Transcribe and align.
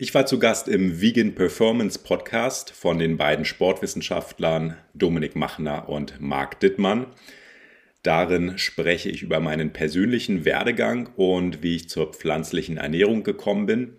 Ich 0.00 0.14
war 0.14 0.26
zu 0.26 0.38
Gast 0.38 0.68
im 0.68 1.00
Vegan 1.00 1.34
Performance 1.34 1.98
Podcast 1.98 2.70
von 2.70 3.00
den 3.00 3.16
beiden 3.16 3.44
Sportwissenschaftlern 3.44 4.76
Dominik 4.94 5.34
Machner 5.34 5.88
und 5.88 6.20
Marc 6.20 6.60
Dittmann. 6.60 7.06
Darin 8.04 8.58
spreche 8.58 9.08
ich 9.08 9.24
über 9.24 9.40
meinen 9.40 9.72
persönlichen 9.72 10.44
Werdegang 10.44 11.08
und 11.16 11.64
wie 11.64 11.74
ich 11.74 11.88
zur 11.88 12.12
pflanzlichen 12.12 12.76
Ernährung 12.76 13.24
gekommen 13.24 13.66
bin. 13.66 13.96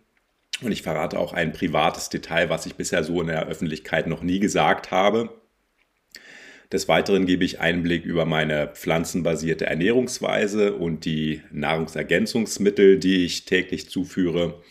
Und 0.62 0.72
ich 0.72 0.84
verrate 0.84 1.20
auch 1.20 1.34
ein 1.34 1.52
privates 1.52 2.08
Detail, 2.08 2.50
was 2.50 2.66
ich 2.66 2.76
bisher 2.76 3.04
so 3.04 3.20
in 3.20 3.28
der 3.28 3.48
Öffentlichkeit 3.48 4.08
noch 4.08 4.24
nie 4.24 4.40
gesagt 4.40 4.92
habe. 4.92 5.42
Des 6.72 6.88
Weiteren 6.88 7.26
gebe 7.26 7.44
ich 7.44 7.60
Einblick 7.60 8.06
über 8.06 8.24
meine 8.24 8.70
pflanzenbasierte 8.70 9.66
Ernährungsweise 9.66 10.76
und 10.76 11.04
die 11.04 11.42
Nahrungsergänzungsmittel, 11.52 13.00
die 13.00 13.26
ich 13.26 13.44
täglich 13.44 13.90
zuführe. 13.90 14.62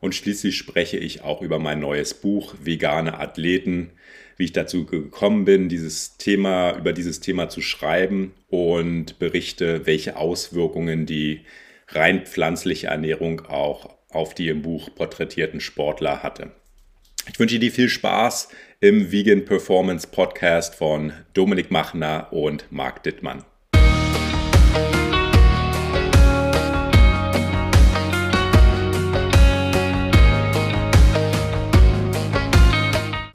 Und 0.00 0.14
schließlich 0.14 0.56
spreche 0.56 0.96
ich 0.96 1.22
auch 1.22 1.42
über 1.42 1.58
mein 1.58 1.80
neues 1.80 2.14
Buch 2.14 2.54
Vegane 2.62 3.18
Athleten, 3.18 3.90
wie 4.36 4.44
ich 4.44 4.52
dazu 4.52 4.86
gekommen 4.86 5.44
bin, 5.44 5.68
dieses 5.68 6.16
Thema, 6.16 6.76
über 6.76 6.92
dieses 6.92 7.20
Thema 7.20 7.48
zu 7.48 7.60
schreiben 7.60 8.32
und 8.48 9.18
berichte, 9.18 9.86
welche 9.86 10.16
Auswirkungen 10.16 11.06
die 11.06 11.44
rein 11.88 12.24
pflanzliche 12.26 12.88
Ernährung 12.88 13.40
auch 13.46 13.98
auf 14.10 14.34
die 14.34 14.48
im 14.48 14.62
Buch 14.62 14.94
porträtierten 14.94 15.60
Sportler 15.60 16.22
hatte. 16.22 16.52
Ich 17.30 17.38
wünsche 17.38 17.58
dir 17.58 17.72
viel 17.72 17.88
Spaß 17.88 18.48
im 18.80 19.12
Vegan 19.12 19.44
Performance 19.44 20.06
Podcast 20.06 20.74
von 20.76 21.12
Dominik 21.34 21.70
Machner 21.70 22.32
und 22.32 22.70
Marc 22.70 23.02
Dittmann. 23.02 23.44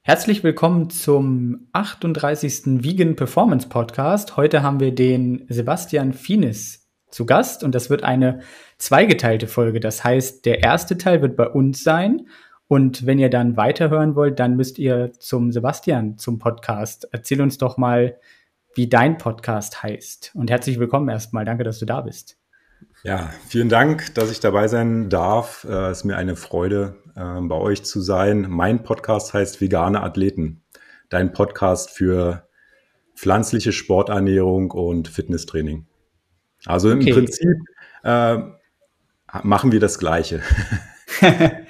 Herzlich 0.05 0.43
willkommen 0.43 0.89
zum 0.89 1.69
38. 1.71 2.83
Vegan 2.83 3.15
Performance 3.15 3.69
Podcast. 3.69 4.35
Heute 4.35 4.61
haben 4.61 4.81
wir 4.81 4.93
den 4.93 5.45
Sebastian 5.47 6.11
Finis 6.11 6.89
zu 7.09 7.25
Gast 7.25 7.63
und 7.63 7.73
das 7.73 7.89
wird 7.89 8.03
eine 8.03 8.41
zweigeteilte 8.77 9.47
Folge. 9.47 9.79
Das 9.79 10.03
heißt, 10.03 10.45
der 10.45 10.61
erste 10.61 10.97
Teil 10.97 11.21
wird 11.21 11.37
bei 11.37 11.47
uns 11.47 11.85
sein 11.85 12.27
und 12.67 13.05
wenn 13.05 13.17
ihr 13.17 13.29
dann 13.29 13.55
weiterhören 13.55 14.15
wollt, 14.15 14.41
dann 14.41 14.57
müsst 14.57 14.77
ihr 14.77 15.13
zum 15.19 15.53
Sebastian 15.53 16.17
zum 16.17 16.37
Podcast. 16.37 17.07
Erzähl 17.13 17.41
uns 17.41 17.57
doch 17.57 17.77
mal, 17.77 18.19
wie 18.75 18.89
dein 18.89 19.17
Podcast 19.17 19.83
heißt. 19.83 20.31
Und 20.33 20.51
herzlich 20.51 20.79
willkommen 20.79 21.07
erstmal. 21.07 21.45
Danke, 21.45 21.63
dass 21.63 21.79
du 21.79 21.85
da 21.85 22.01
bist. 22.01 22.35
Ja, 23.03 23.29
vielen 23.47 23.69
Dank, 23.69 24.13
dass 24.15 24.31
ich 24.31 24.41
dabei 24.41 24.67
sein 24.67 25.09
darf. 25.09 25.63
Es 25.63 25.69
äh, 25.69 25.91
ist 25.91 26.03
mir 26.03 26.17
eine 26.17 26.35
Freude, 26.35 26.97
äh, 27.15 27.41
bei 27.41 27.55
euch 27.55 27.83
zu 27.83 28.01
sein. 28.01 28.47
Mein 28.49 28.83
Podcast 28.83 29.33
heißt 29.33 29.61
Vegane 29.61 30.01
Athleten. 30.01 30.61
Dein 31.09 31.33
Podcast 31.33 31.91
für 31.91 32.47
pflanzliche 33.15 33.71
Sporternährung 33.71 34.71
und 34.71 35.07
Fitnesstraining. 35.07 35.85
Also 36.65 36.91
im 36.91 36.99
okay. 36.99 37.13
Prinzip 37.13 37.55
äh, 38.03 38.37
machen 39.43 39.71
wir 39.71 39.79
das 39.79 39.99
Gleiche. 39.99 40.41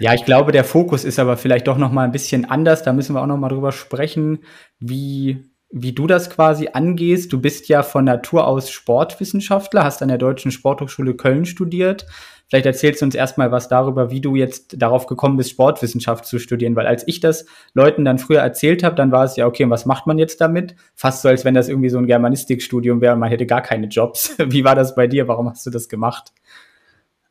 ja, 0.00 0.14
ich 0.14 0.24
glaube, 0.24 0.52
der 0.52 0.64
Fokus 0.64 1.04
ist 1.04 1.18
aber 1.18 1.36
vielleicht 1.36 1.66
doch 1.66 1.78
noch 1.78 1.92
mal 1.92 2.04
ein 2.04 2.12
bisschen 2.12 2.44
anders. 2.44 2.82
Da 2.82 2.92
müssen 2.92 3.14
wir 3.14 3.22
auch 3.22 3.26
noch 3.26 3.36
mal 3.36 3.48
drüber 3.48 3.72
sprechen, 3.72 4.44
wie 4.78 5.44
wie 5.70 5.92
du 5.92 6.06
das 6.06 6.30
quasi 6.30 6.68
angehst. 6.72 7.32
Du 7.32 7.40
bist 7.40 7.68
ja 7.68 7.82
von 7.82 8.04
Natur 8.04 8.46
aus 8.46 8.70
Sportwissenschaftler, 8.70 9.84
hast 9.84 10.02
an 10.02 10.08
der 10.08 10.18
Deutschen 10.18 10.50
Sporthochschule 10.50 11.14
Köln 11.14 11.44
studiert. 11.44 12.06
Vielleicht 12.48 12.66
erzählst 12.66 13.00
du 13.00 13.06
uns 13.06 13.16
erstmal 13.16 13.50
was 13.50 13.66
darüber, 13.66 14.10
wie 14.10 14.20
du 14.20 14.36
jetzt 14.36 14.80
darauf 14.80 15.06
gekommen 15.06 15.36
bist, 15.36 15.50
Sportwissenschaft 15.50 16.26
zu 16.26 16.38
studieren. 16.38 16.76
Weil 16.76 16.86
als 16.86 17.02
ich 17.08 17.18
das 17.18 17.46
Leuten 17.74 18.04
dann 18.04 18.20
früher 18.20 18.40
erzählt 18.40 18.84
habe, 18.84 18.94
dann 18.94 19.10
war 19.10 19.24
es 19.24 19.34
ja, 19.34 19.46
okay, 19.46 19.64
und 19.64 19.70
was 19.70 19.84
macht 19.84 20.06
man 20.06 20.18
jetzt 20.18 20.40
damit? 20.40 20.76
Fast 20.94 21.22
so, 21.22 21.28
als 21.28 21.44
wenn 21.44 21.54
das 21.54 21.68
irgendwie 21.68 21.88
so 21.88 21.98
ein 21.98 22.06
Germanistikstudium 22.06 23.00
wäre 23.00 23.14
und 23.14 23.20
man 23.20 23.30
hätte 23.30 23.46
gar 23.46 23.62
keine 23.62 23.88
Jobs. 23.88 24.36
Wie 24.38 24.62
war 24.62 24.76
das 24.76 24.94
bei 24.94 25.08
dir? 25.08 25.26
Warum 25.26 25.50
hast 25.50 25.66
du 25.66 25.70
das 25.70 25.88
gemacht? 25.88 26.32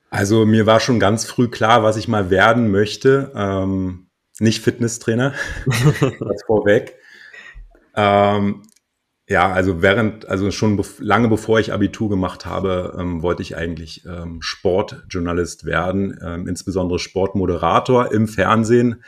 Also 0.09 0.45
mir 0.45 0.65
war 0.65 0.81
schon 0.81 0.99
ganz 0.99 1.25
früh 1.25 1.47
klar, 1.47 1.83
was 1.83 1.95
ich 1.95 2.09
mal 2.09 2.29
werden 2.29 2.69
möchte. 2.69 3.31
Ähm, 3.35 4.07
nicht 4.39 4.61
Fitnesstrainer, 4.61 5.33
das 5.65 6.43
vorweg. 6.45 6.97
Ähm, 7.95 8.63
ja, 9.27 9.51
also 9.51 9.81
während, 9.81 10.27
also 10.27 10.51
schon 10.51 10.77
be 10.77 10.83
lange 10.99 11.29
bevor 11.29 11.59
ich 11.59 11.73
Abitur 11.73 12.09
gemacht 12.09 12.45
habe, 12.45 12.95
ähm, 12.99 13.23
wollte 13.23 13.41
ich 13.41 13.57
eigentlich 13.57 14.05
ähm, 14.05 14.41
Sportjournalist 14.41 15.65
werden, 15.65 16.19
ähm, 16.23 16.47
insbesondere 16.47 16.99
Sportmoderator 16.99 18.11
im 18.11 18.27
Fernsehen. 18.27 19.03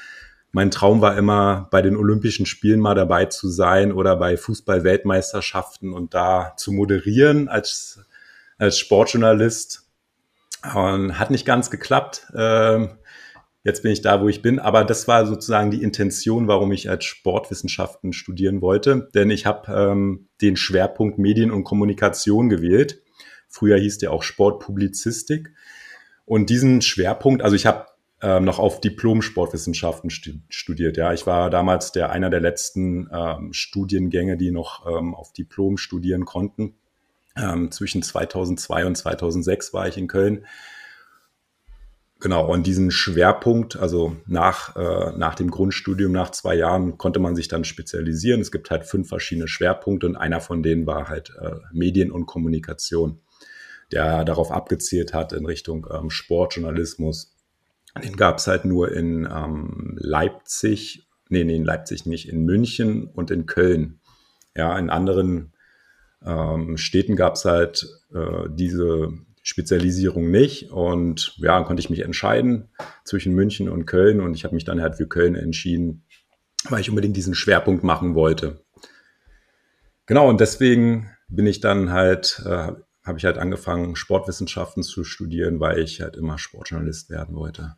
Mein 0.51 0.71
Traum 0.71 1.01
war 1.01 1.15
immer, 1.17 1.67
bei 1.69 1.83
den 1.83 1.95
Olympischen 1.95 2.47
Spielen 2.47 2.79
mal 2.79 2.95
dabei 2.95 3.25
zu 3.25 3.47
sein 3.47 3.91
oder 3.91 4.15
bei 4.15 4.37
Fußball-Weltmeisterschaften 4.37 5.93
und 5.93 6.15
da 6.15 6.53
zu 6.57 6.71
moderieren 6.71 7.47
als, 7.47 7.99
als 8.57 8.79
Sportjournalist. 8.79 9.83
Und 10.73 11.19
hat 11.19 11.29
nicht 11.29 11.45
ganz 11.45 11.69
geklappt. 11.69 12.27
Ähm, 12.35 12.97
jetzt 13.67 13.83
bin 13.83 13.91
ich 13.91 14.01
da, 14.01 14.21
wo 14.21 14.29
ich 14.29 14.41
bin. 14.41 14.59
Aber 14.59 14.85
das 14.85 15.09
war 15.09 15.25
sozusagen 15.25 15.71
die 15.71 15.83
Intention, 15.83 16.47
warum 16.47 16.71
ich 16.71 16.89
als 16.89 17.03
Sportwissenschaften 17.03 18.13
studieren 18.13 18.61
wollte. 18.61 19.09
Denn 19.13 19.29
ich 19.29 19.45
habe 19.45 19.71
ähm, 19.71 20.29
den 20.41 20.55
Schwerpunkt 20.55 21.19
Medien 21.19 21.51
und 21.51 21.65
Kommunikation 21.65 22.47
gewählt. 22.47 23.01
Früher 23.49 23.77
hieß 23.77 23.97
der 23.97 24.13
auch 24.13 24.23
Sportpublizistik. 24.23 25.53
Und 26.25 26.49
diesen 26.49 26.81
Schwerpunkt, 26.81 27.41
also 27.41 27.57
ich 27.57 27.65
habe 27.65 27.87
ähm, 28.21 28.45
noch 28.45 28.57
auf 28.57 28.79
Diplom-Sportwissenschaften 28.79 30.09
studiert. 30.09 30.95
Ja, 30.95 31.11
ich 31.11 31.27
war 31.27 31.49
damals 31.49 31.91
der 31.91 32.09
einer 32.09 32.29
der 32.29 32.39
letzten 32.39 33.09
ähm, 33.11 33.51
Studiengänge, 33.51 34.37
die 34.37 34.51
noch 34.51 34.87
ähm, 34.87 35.13
auf 35.13 35.33
Diplom 35.33 35.77
studieren 35.77 36.23
konnten. 36.23 36.75
Ähm, 37.35 37.69
zwischen 37.71 38.01
2002 38.01 38.85
und 38.85 38.95
2006 38.95 39.73
war 39.73 39.89
ich 39.89 39.97
in 39.97 40.07
Köln 40.07 40.45
Genau, 42.19 42.51
und 42.51 42.65
diesen 42.65 42.89
Schwerpunkt, 42.89 43.75
also 43.75 44.15
nach, 44.25 44.75
äh, 44.75 45.15
nach 45.17 45.35
dem 45.35 45.51
Grundstudium, 45.51 46.11
nach 46.11 46.31
zwei 46.31 46.55
Jahren, 46.55 46.97
konnte 46.97 47.19
man 47.19 47.35
sich 47.35 47.47
dann 47.47 47.63
spezialisieren. 47.63 48.41
Es 48.41 48.51
gibt 48.51 48.71
halt 48.71 48.85
fünf 48.85 49.07
verschiedene 49.07 49.47
Schwerpunkte 49.47 50.07
und 50.07 50.15
einer 50.15 50.41
von 50.41 50.63
denen 50.63 50.87
war 50.87 51.09
halt 51.09 51.31
äh, 51.39 51.51
Medien 51.71 52.11
und 52.11 52.25
Kommunikation, 52.25 53.19
der 53.91 54.25
darauf 54.25 54.51
abgezielt 54.51 55.13
hat 55.13 55.31
in 55.31 55.45
Richtung 55.45 55.85
ähm, 55.91 56.09
Sportjournalismus. 56.09 57.35
Den 58.03 58.15
gab 58.15 58.39
es 58.39 58.47
halt 58.47 58.65
nur 58.65 58.91
in 58.91 59.27
ähm, 59.31 59.95
Leipzig, 59.99 61.07
nee, 61.29 61.43
nee, 61.43 61.55
in 61.55 61.65
Leipzig 61.65 62.07
nicht, 62.07 62.29
in 62.29 62.45
München 62.45 63.05
und 63.05 63.29
in 63.29 63.45
Köln. 63.45 63.99
Ja, 64.55 64.77
in 64.79 64.89
anderen 64.89 65.53
ähm, 66.25 66.77
Städten 66.77 67.15
gab 67.15 67.35
es 67.35 67.45
halt 67.45 67.87
äh, 68.11 68.49
diese 68.49 69.13
Spezialisierung 69.47 70.29
nicht. 70.29 70.71
Und 70.71 71.37
ja, 71.37 71.55
dann 71.55 71.63
konnte 71.63 71.79
ich 71.79 71.89
mich 71.89 72.01
entscheiden 72.01 72.67
zwischen 73.05 73.33
München 73.33 73.69
und 73.69 73.85
Köln. 73.85 74.19
Und 74.19 74.35
ich 74.35 74.43
habe 74.43 74.53
mich 74.53 74.65
dann 74.65 74.81
halt 74.81 74.95
für 74.95 75.07
Köln 75.07 75.35
entschieden, 75.35 76.03
weil 76.69 76.81
ich 76.81 76.89
unbedingt 76.89 77.15
diesen 77.15 77.33
Schwerpunkt 77.33 77.81
machen 77.81 78.13
wollte. 78.13 78.61
Genau, 80.05 80.27
und 80.27 80.41
deswegen 80.41 81.09
bin 81.29 81.47
ich 81.47 81.61
dann 81.61 81.91
halt, 81.91 82.41
äh, 82.45 82.73
habe 83.05 83.17
ich 83.17 83.23
halt 83.23 83.37
angefangen, 83.37 83.95
Sportwissenschaften 83.95 84.83
zu 84.83 85.05
studieren, 85.05 85.61
weil 85.61 85.79
ich 85.79 86.01
halt 86.01 86.17
immer 86.17 86.37
Sportjournalist 86.37 87.09
werden 87.09 87.35
wollte. 87.35 87.77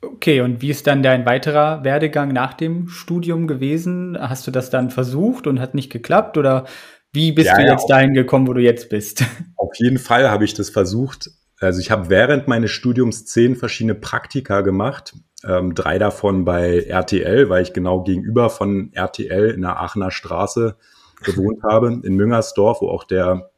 Okay, 0.00 0.40
und 0.40 0.62
wie 0.62 0.70
ist 0.70 0.86
dann 0.86 1.02
dein 1.02 1.26
weiterer 1.26 1.84
Werdegang 1.84 2.32
nach 2.32 2.54
dem 2.54 2.88
Studium 2.88 3.46
gewesen? 3.46 4.16
Hast 4.18 4.46
du 4.46 4.50
das 4.50 4.70
dann 4.70 4.90
versucht 4.90 5.46
und 5.46 5.60
hat 5.60 5.74
nicht 5.74 5.90
geklappt 5.90 6.38
oder 6.38 6.66
wie 7.16 7.32
bist 7.32 7.48
ja, 7.48 7.56
du 7.56 7.62
jetzt 7.62 7.86
dahin 7.88 8.14
gekommen, 8.14 8.46
wo 8.46 8.52
du 8.52 8.60
jetzt 8.60 8.88
bist? 8.88 9.24
Auf 9.56 9.74
jeden 9.76 9.98
Fall 9.98 10.30
habe 10.30 10.44
ich 10.44 10.54
das 10.54 10.70
versucht. 10.70 11.30
Also 11.58 11.80
ich 11.80 11.90
habe 11.90 12.10
während 12.10 12.46
meines 12.46 12.70
Studiums 12.70 13.24
zehn 13.24 13.56
verschiedene 13.56 13.94
Praktika 13.94 14.60
gemacht. 14.60 15.14
Ähm, 15.44 15.74
drei 15.74 15.98
davon 15.98 16.44
bei 16.44 16.80
RTL, 16.80 17.48
weil 17.48 17.62
ich 17.62 17.72
genau 17.72 18.02
gegenüber 18.02 18.50
von 18.50 18.92
RTL 18.92 19.50
in 19.50 19.62
der 19.62 19.80
Aachener 19.80 20.10
Straße 20.10 20.76
gewohnt 21.24 21.62
habe, 21.68 22.00
in 22.02 22.14
Müngersdorf, 22.14 22.82
wo 22.82 22.88
auch 22.88 23.04
der 23.04 23.50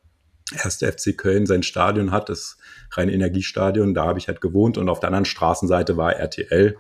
erste 0.53 0.91
FC 0.91 1.17
Köln 1.17 1.45
sein 1.45 1.63
Stadion 1.63 2.13
hat, 2.13 2.29
das 2.29 2.57
reine 2.93 3.13
Energiestadion. 3.13 3.95
Da 3.95 4.07
habe 4.07 4.19
ich 4.19 4.29
halt 4.29 4.41
gewohnt 4.41 4.79
und 4.79 4.89
auf 4.89 5.01
der 5.01 5.09
anderen 5.09 5.25
Straßenseite 5.25 5.97
war 5.97 6.15
RTL. 6.15 6.77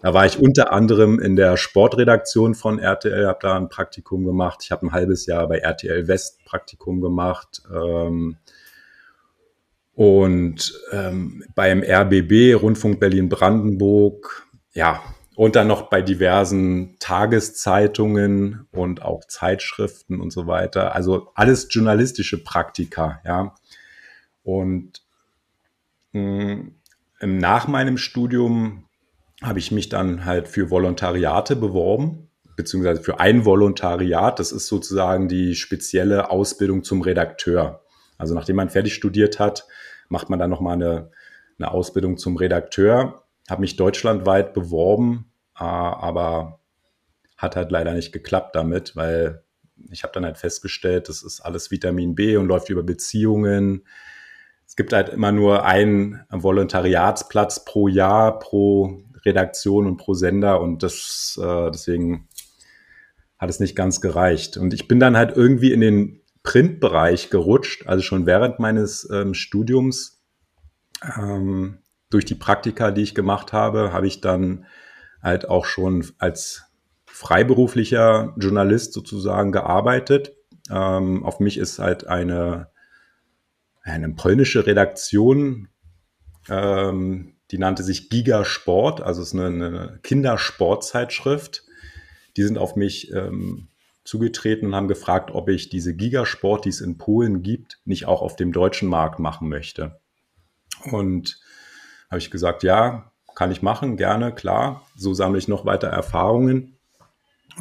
Da 0.00 0.14
war 0.14 0.26
ich 0.26 0.38
unter 0.38 0.72
anderem 0.72 1.18
in 1.18 1.34
der 1.34 1.56
Sportredaktion 1.56 2.54
von 2.54 2.78
RTL, 2.78 3.26
habe 3.26 3.38
da 3.42 3.56
ein 3.56 3.68
Praktikum 3.68 4.24
gemacht. 4.24 4.60
Ich 4.62 4.70
habe 4.70 4.86
ein 4.86 4.92
halbes 4.92 5.26
Jahr 5.26 5.48
bei 5.48 5.58
RTL 5.58 6.06
West 6.06 6.44
Praktikum 6.44 7.00
gemacht. 7.00 7.62
Ähm, 7.72 8.36
und 9.94 10.80
ähm, 10.92 11.42
beim 11.56 11.82
RBB, 11.82 12.54
Rundfunk 12.54 13.00
Berlin-Brandenburg, 13.00 14.46
ja, 14.72 15.02
und 15.34 15.56
dann 15.56 15.66
noch 15.66 15.90
bei 15.90 16.02
diversen 16.02 16.96
Tageszeitungen 17.00 18.66
und 18.70 19.02
auch 19.02 19.24
Zeitschriften 19.24 20.20
und 20.20 20.32
so 20.32 20.46
weiter. 20.46 20.94
Also 20.94 21.32
alles 21.34 21.66
journalistische 21.70 22.42
Praktika, 22.42 23.20
ja. 23.24 23.54
Und 24.44 25.02
mh, 26.12 26.54
mm, 26.54 26.72
nach 27.20 27.66
meinem 27.66 27.98
Studium 27.98 28.87
habe 29.42 29.58
ich 29.58 29.70
mich 29.70 29.88
dann 29.88 30.24
halt 30.24 30.48
für 30.48 30.70
Volontariate 30.70 31.56
beworben, 31.56 32.28
beziehungsweise 32.56 33.02
für 33.02 33.20
ein 33.20 33.44
Volontariat. 33.44 34.38
Das 34.38 34.52
ist 34.52 34.66
sozusagen 34.66 35.28
die 35.28 35.54
spezielle 35.54 36.30
Ausbildung 36.30 36.82
zum 36.82 37.02
Redakteur. 37.02 37.84
Also 38.16 38.34
nachdem 38.34 38.56
man 38.56 38.68
fertig 38.68 38.94
studiert 38.94 39.38
hat, 39.38 39.66
macht 40.08 40.28
man 40.28 40.38
dann 40.38 40.50
nochmal 40.50 40.74
eine, 40.74 41.10
eine 41.58 41.70
Ausbildung 41.70 42.18
zum 42.18 42.36
Redakteur. 42.36 43.22
Habe 43.48 43.60
mich 43.60 43.76
deutschlandweit 43.76 44.54
beworben, 44.54 45.30
äh, 45.56 45.62
aber 45.62 46.58
hat 47.36 47.54
halt 47.54 47.70
leider 47.70 47.94
nicht 47.94 48.12
geklappt 48.12 48.56
damit, 48.56 48.96
weil 48.96 49.44
ich 49.90 50.02
habe 50.02 50.12
dann 50.12 50.24
halt 50.24 50.38
festgestellt, 50.38 51.08
das 51.08 51.22
ist 51.22 51.40
alles 51.40 51.70
Vitamin 51.70 52.16
B 52.16 52.36
und 52.36 52.48
läuft 52.48 52.68
über 52.68 52.82
Beziehungen. 52.82 53.86
Es 54.66 54.74
gibt 54.74 54.92
halt 54.92 55.08
immer 55.08 55.30
nur 55.30 55.64
einen 55.64 56.20
Volontariatsplatz 56.30 57.64
pro 57.64 57.86
Jahr, 57.86 58.40
pro 58.40 59.02
Redaktion 59.28 59.86
und 59.86 59.96
pro 59.96 60.14
Sender 60.14 60.60
und 60.60 60.82
das 60.82 61.38
äh, 61.42 61.70
deswegen 61.70 62.28
hat 63.38 63.50
es 63.50 63.60
nicht 63.60 63.76
ganz 63.76 64.00
gereicht. 64.00 64.56
Und 64.56 64.74
ich 64.74 64.88
bin 64.88 64.98
dann 64.98 65.16
halt 65.16 65.36
irgendwie 65.36 65.72
in 65.72 65.80
den 65.80 66.20
Printbereich 66.42 67.30
gerutscht, 67.30 67.86
also 67.86 68.02
schon 68.02 68.26
während 68.26 68.58
meines 68.58 69.08
ähm, 69.10 69.34
Studiums. 69.34 70.22
Ähm, 71.16 71.78
durch 72.10 72.24
die 72.24 72.34
Praktika, 72.34 72.90
die 72.90 73.02
ich 73.02 73.14
gemacht 73.14 73.52
habe, 73.52 73.92
habe 73.92 74.06
ich 74.06 74.20
dann 74.20 74.66
halt 75.22 75.48
auch 75.48 75.66
schon 75.66 76.06
als 76.18 76.64
freiberuflicher 77.06 78.34
Journalist 78.38 78.92
sozusagen 78.92 79.52
gearbeitet. 79.52 80.34
Ähm, 80.70 81.24
auf 81.24 81.40
mich 81.40 81.58
ist 81.58 81.78
halt 81.78 82.06
eine, 82.06 82.70
eine 83.82 84.08
polnische 84.10 84.66
Redaktion 84.66 85.68
ähm, 86.48 87.34
die 87.50 87.58
nannte 87.58 87.82
sich 87.82 88.10
Gigasport, 88.10 89.00
also 89.00 89.22
es 89.22 89.28
ist 89.28 89.40
eine, 89.40 89.66
eine 89.66 90.00
Kindersportzeitschrift. 90.02 91.64
Die 92.36 92.42
sind 92.42 92.58
auf 92.58 92.76
mich 92.76 93.10
ähm, 93.12 93.68
zugetreten 94.04 94.68
und 94.68 94.74
haben 94.74 94.88
gefragt, 94.88 95.30
ob 95.32 95.48
ich 95.48 95.70
diese 95.70 95.94
Gigasport, 95.94 96.64
die 96.64 96.70
es 96.70 96.80
in 96.80 96.98
Polen 96.98 97.42
gibt, 97.42 97.80
nicht 97.84 98.06
auch 98.06 98.22
auf 98.22 98.36
dem 98.36 98.52
deutschen 98.52 98.88
Markt 98.88 99.18
machen 99.18 99.48
möchte. 99.48 100.00
Und 100.84 101.40
habe 102.10 102.18
ich 102.18 102.30
gesagt, 102.30 102.62
ja, 102.62 103.12
kann 103.34 103.50
ich 103.50 103.62
machen, 103.62 103.96
gerne, 103.96 104.34
klar. 104.34 104.86
So 104.96 105.14
sammle 105.14 105.38
ich 105.38 105.48
noch 105.48 105.64
weiter 105.64 105.88
Erfahrungen. 105.88 106.78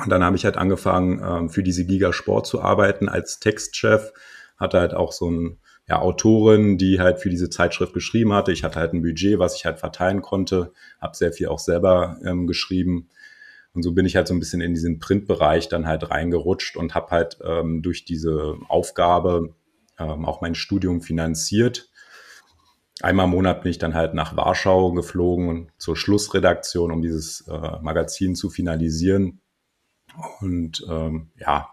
Und 0.03 0.09
dann 0.09 0.23
habe 0.23 0.35
ich 0.35 0.45
halt 0.45 0.57
angefangen, 0.57 1.21
ähm, 1.23 1.49
für 1.49 1.63
diese 1.63 1.85
Gigasport 1.85 2.45
zu 2.45 2.61
arbeiten 2.61 3.09
als 3.09 3.39
Textchef. 3.39 4.11
Hatte 4.57 4.79
halt 4.79 4.93
auch 4.93 5.11
so 5.11 5.29
ein 5.29 5.59
ja, 5.87 5.99
Autorin, 6.01 6.77
die 6.77 6.99
halt 6.99 7.19
für 7.19 7.29
diese 7.29 7.49
Zeitschrift 7.49 7.93
geschrieben 7.93 8.33
hatte. 8.33 8.51
Ich 8.51 8.63
hatte 8.63 8.79
halt 8.79 8.93
ein 8.93 9.01
Budget, 9.01 9.39
was 9.39 9.55
ich 9.55 9.65
halt 9.65 9.79
verteilen 9.79 10.21
konnte, 10.21 10.73
habe 10.99 11.15
sehr 11.15 11.31
viel 11.31 11.47
auch 11.47 11.59
selber 11.59 12.19
ähm, 12.25 12.45
geschrieben. 12.45 13.07
Und 13.73 13.83
so 13.83 13.93
bin 13.93 14.05
ich 14.05 14.15
halt 14.15 14.27
so 14.27 14.33
ein 14.33 14.39
bisschen 14.39 14.59
in 14.59 14.73
diesen 14.73 14.99
Printbereich 14.99 15.69
dann 15.69 15.87
halt 15.87 16.09
reingerutscht 16.09 16.75
und 16.75 16.93
habe 16.93 17.11
halt 17.11 17.37
ähm, 17.43 17.81
durch 17.81 18.05
diese 18.05 18.55
Aufgabe 18.67 19.55
ähm, 19.97 20.25
auch 20.25 20.41
mein 20.41 20.55
Studium 20.55 21.01
finanziert. 21.01 21.89
Einmal 23.01 23.25
im 23.25 23.31
Monat 23.31 23.61
bin 23.61 23.69
ich 23.69 23.77
dann 23.77 23.93
halt 23.93 24.13
nach 24.13 24.35
Warschau 24.35 24.91
geflogen 24.91 25.71
zur 25.77 25.95
Schlussredaktion, 25.95 26.91
um 26.91 27.01
dieses 27.01 27.47
äh, 27.47 27.79
Magazin 27.81 28.35
zu 28.35 28.49
finalisieren. 28.49 29.39
Und 30.41 30.85
ähm, 30.89 31.29
ja, 31.35 31.69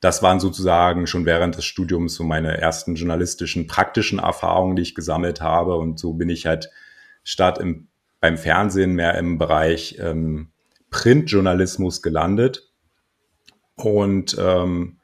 das 0.00 0.22
waren 0.22 0.40
sozusagen 0.40 1.06
schon 1.06 1.24
während 1.24 1.56
des 1.56 1.64
Studiums 1.64 2.14
so 2.14 2.24
meine 2.24 2.58
ersten 2.58 2.94
journalistischen, 2.94 3.66
praktischen 3.66 4.18
Erfahrungen, 4.18 4.76
die 4.76 4.82
ich 4.82 4.94
gesammelt 4.94 5.40
habe. 5.40 5.76
Und 5.76 5.98
so 5.98 6.12
bin 6.12 6.28
ich 6.28 6.46
halt 6.46 6.70
statt 7.24 7.58
im, 7.58 7.88
beim 8.20 8.36
Fernsehen 8.36 8.94
mehr 8.94 9.16
im 9.16 9.38
Bereich 9.38 9.98
ähm, 10.00 10.50
Printjournalismus 10.90 12.02
gelandet. 12.02 12.70
Und 13.74 14.36
ähm, 14.38 14.98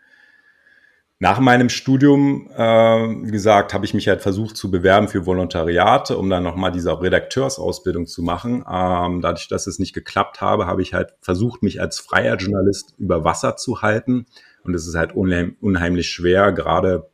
nach 1.18 1.38
meinem 1.38 1.68
Studium, 1.68 2.50
äh, 2.50 2.60
wie 2.60 3.30
gesagt, 3.30 3.74
habe 3.74 3.84
ich 3.84 3.94
mich 3.94 4.08
halt 4.08 4.22
versucht 4.22 4.56
zu 4.56 4.70
bewerben 4.70 5.06
für 5.08 5.24
Volontariate, 5.24 6.18
um 6.18 6.28
dann 6.28 6.42
nochmal 6.42 6.72
diese 6.72 7.00
Redakteursausbildung 7.00 8.06
zu 8.06 8.22
machen. 8.22 8.64
Ähm, 8.68 9.20
dadurch, 9.20 9.46
dass 9.48 9.68
es 9.68 9.78
nicht 9.78 9.92
geklappt 9.92 10.40
habe, 10.40 10.66
habe 10.66 10.82
ich 10.82 10.94
halt 10.94 11.14
versucht, 11.20 11.62
mich 11.62 11.80
als 11.80 12.00
freier 12.00 12.36
Journalist 12.36 12.94
über 12.98 13.24
Wasser 13.24 13.56
zu 13.56 13.82
halten 13.82 14.26
und 14.64 14.74
es 14.74 14.86
ist 14.86 14.94
halt 14.94 15.14
unheim, 15.14 15.56
unheimlich 15.60 16.08
schwer, 16.10 16.52
gerade 16.52 17.10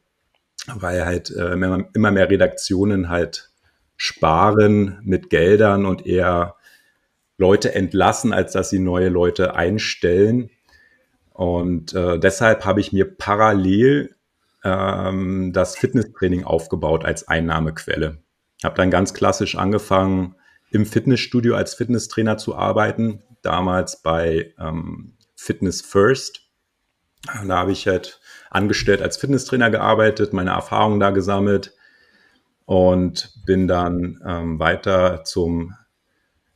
weil 0.67 1.05
halt 1.05 1.31
äh, 1.31 1.53
immer 1.53 2.11
mehr 2.11 2.31
Redaktionen 2.31 3.09
halt 3.09 3.51
sparen 3.97 5.01
mit 5.03 5.31
Geldern 5.31 5.87
und 5.87 6.07
eher 6.07 6.57
Leute 7.37 7.75
entlassen, 7.75 8.33
als 8.33 8.53
dass 8.53 8.71
sie 8.71 8.79
neue 8.79 9.09
Leute 9.09 9.55
einstellen. 9.55 10.51
Und 11.33 11.95
äh, 11.95 12.19
deshalb 12.19 12.65
habe 12.65 12.81
ich 12.81 12.93
mir 12.93 13.17
parallel 13.17 14.17
ähm, 14.65 15.53
das 15.53 15.77
Fitnesstraining 15.77 16.45
aufgebaut 16.45 17.05
als 17.05 17.29
Einnahmequelle. 17.29 18.19
Habe 18.65 18.75
dann 18.77 18.91
ganz 18.91 19.15
klassisch 19.15 19.57
angefangen, 19.57 20.35
im 20.71 20.85
Fitnessstudio 20.85 21.55
als 21.55 21.75
Fitnesstrainer 21.75 22.37
zu 22.39 22.57
arbeiten, 22.57 23.23
damals 23.43 24.03
bei 24.03 24.53
ähm, 24.59 25.17
Fitness 25.37 25.81
First. 25.81 26.48
Da 27.47 27.59
habe 27.59 27.73
ich 27.73 27.87
halt 27.87 28.21
angestellt 28.51 29.03
als 29.03 29.17
Fitnesstrainer 29.17 29.71
gearbeitet, 29.71 30.33
meine 30.33 30.51
Erfahrungen 30.51 31.01
da 31.01 31.11
gesammelt 31.11 31.75
und 32.65 33.33
bin 33.47 33.69
dann 33.69 34.21
ähm, 34.27 34.59
weiter 34.59 35.25
zum 35.25 35.75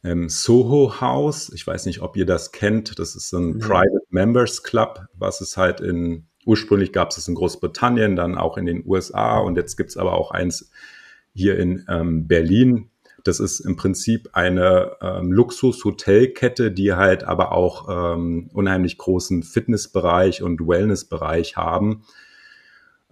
ähm, 0.05 0.29
Soho 0.29 1.01
House. 1.01 1.51
Ich 1.55 1.67
weiß 1.67 1.87
nicht, 1.87 2.01
ob 2.01 2.17
ihr 2.17 2.27
das 2.27 2.53
kennt. 2.53 2.99
Das 2.99 3.15
ist 3.15 3.33
ein 3.33 3.55
mhm. 3.55 3.59
Private 3.59 4.01
Members 4.11 4.63
Club, 4.63 5.07
was 5.15 5.41
es 5.41 5.57
halt 5.57 5.81
in, 5.81 6.27
ursprünglich 6.45 6.93
gab 6.93 7.11
es 7.11 7.19
es 7.19 7.29
in 7.29 7.35
Großbritannien, 7.35 8.17
dann 8.17 8.37
auch 8.37 8.57
in 8.57 8.67
den 8.67 8.85
USA 8.87 9.39
und 9.39 9.57
jetzt 9.57 9.77
gibt 9.77 9.91
es 9.91 9.97
aber 9.97 10.15
auch 10.15 10.31
eins 10.31 10.71
hier 11.35 11.59
in 11.59 11.85
ähm, 11.89 12.27
Berlin. 12.27 12.91
Das 13.25 13.41
ist 13.41 13.61
im 13.61 13.77
Prinzip 13.77 14.31
eine 14.33 14.97
ähm, 15.01 15.33
Luxus-Hotelkette, 15.33 16.73
die 16.73 16.95
halt 16.95 17.25
aber 17.25 17.53
auch 17.53 18.15
ähm, 18.15 18.51
unheimlich 18.53 18.99
großen 18.99 19.43
Fitnessbereich 19.43 20.43
und 20.43 20.61
Wellnessbereich 20.61 21.57
haben. 21.57 22.05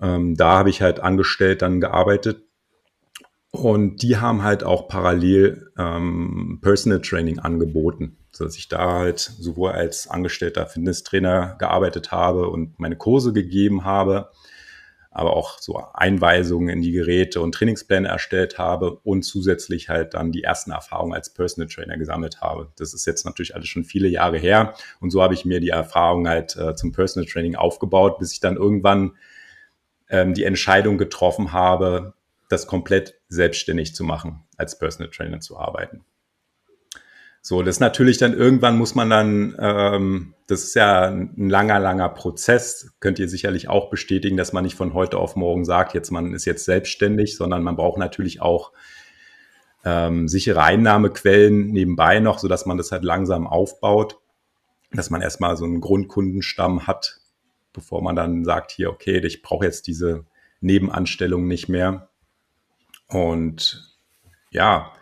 Ähm, 0.01 0.37
da 0.37 0.59
habe 0.59 0.71
ich 0.71 0.83
halt 0.83 1.01
angestellt 1.01 1.63
dann 1.63 1.81
gearbeitet. 1.81 2.43
Und 3.53 4.03
die 4.03 4.17
haben 4.17 4.45
halt 4.45 4.63
auch 4.63 4.87
parallel 4.87 5.73
ähm, 5.77 6.61
Personal 6.63 7.01
Training 7.01 7.41
angeboten, 7.41 8.17
sodass 8.31 8.57
ich 8.57 8.69
da 8.69 9.01
halt 9.01 9.19
sowohl 9.19 9.73
als 9.73 10.09
angestellter 10.09 10.67
Fitnesstrainer 10.67 11.57
gearbeitet 11.59 12.13
habe 12.13 12.49
und 12.49 12.79
meine 12.79 12.97
Kurse 12.97 13.33
gegeben 13.33 13.85
habe, 13.85 14.31
aber 15.11 15.37
auch 15.37 15.59
so 15.59 15.83
Einweisungen 15.93 16.69
in 16.69 16.83
die 16.83 16.93
Geräte 16.93 17.41
und 17.41 17.53
Trainingspläne 17.53 18.09
erstellt 18.09 18.59
habe 18.59 19.01
und 19.03 19.23
zusätzlich 19.23 19.89
halt 19.89 20.15
dann 20.15 20.31
die 20.31 20.45
ersten 20.45 20.71
Erfahrungen 20.71 21.15
als 21.15 21.35
Personal 21.35 21.69
Trainer 21.69 21.99
gesammelt 21.99 22.41
habe. 22.41 22.71
Das 22.77 22.95
ist 22.95 23.07
jetzt 23.07 23.25
natürlich 23.25 23.55
alles 23.55 23.69
schon 23.69 23.85
viele 23.85 24.09
Jahre 24.09 24.39
her 24.39 24.75
und 25.01 25.11
so 25.11 25.23
habe 25.23 25.35
ich 25.35 25.45
mir 25.45 25.61
die 25.61 25.71
Erfahrung 25.71 26.29
halt 26.29 26.57
äh, 26.57 26.75
zum 26.77 26.93
Personal 26.93 27.29
Training 27.29 27.57
aufgebaut, 27.57 28.19
bis 28.19 28.33
ich 28.33 28.41
dann 28.41 28.57
irgendwann 28.57 29.17
ähm, 30.09 30.35
die 30.35 30.45
Entscheidung 30.45 30.97
getroffen 30.97 31.53
habe, 31.53 32.15
das 32.49 32.67
komplett 32.67 33.15
selbstständig 33.29 33.95
zu 33.95 34.05
machen, 34.05 34.45
als 34.57 34.79
Personal 34.79 35.11
Trainer 35.11 35.41
zu 35.41 35.59
arbeiten. 35.59 36.05
So, 37.43 37.63
das 37.63 37.81
natürlich 37.81 38.19
dann 38.19 38.35
irgendwann 38.35 38.77
muss 38.77 38.95
man 38.95 39.09
dann, 39.09 39.57
ähm, 39.59 40.35
das 40.47 40.63
ist 40.63 40.75
ja 40.75 41.07
ein 41.09 41.49
langer, 41.49 41.81
langer 41.81 42.11
Prozess, 42.11 42.93
könnt 43.01 43.19
ihr 43.19 43.29
sicherlich 43.29 43.69
auch 43.69 43.89
bestätigen, 43.89 44.37
dass 44.37 44.53
man 44.53 44.65
nicht 44.65 44.77
von 44.77 44.93
heute 44.93 45.17
auf 45.17 45.37
morgen 45.37 45.65
sagt, 45.65 45.95
jetzt 45.95 46.11
man 46.11 46.35
ist 46.35 46.45
jetzt 46.45 46.67
selbstständig, 46.67 47.37
sondern 47.37 47.63
man 47.63 47.77
braucht 47.77 47.99
natürlich 47.99 48.43
auch 48.43 48.73
ähm, 49.87 50.29
sichere 50.29 50.63
Einnahmequellen 50.63 51.69
nebenbei 51.69 52.21
noch, 52.21 52.39
so 52.39 52.47
dass 52.47 52.67
man 52.67 52.77
das 52.77 52.93
halt 52.93 53.05
langsam 53.05 53.47
aufbaut, 53.47 54.19
dass 54.93 55.09
man 55.09 55.23
erstmal 55.23 55.57
so 55.57 55.65
einen 55.65 55.81
Grundkundenstamm 55.81 56.87
hat, 56.87 57.21
bevor 57.73 58.03
man 58.03 58.17
dann 58.17 58.45
sagt, 58.45 58.73
hier, 58.73 58.91
okay, 58.91 59.19
ich 59.25 59.41
brauche 59.41 59.65
jetzt 59.65 59.87
diese 59.87 60.27
Nebenanstellung 60.61 61.49
nicht 61.49 61.71
mehr. 61.71 62.11
Und 63.09 63.97
ja, 64.51 64.93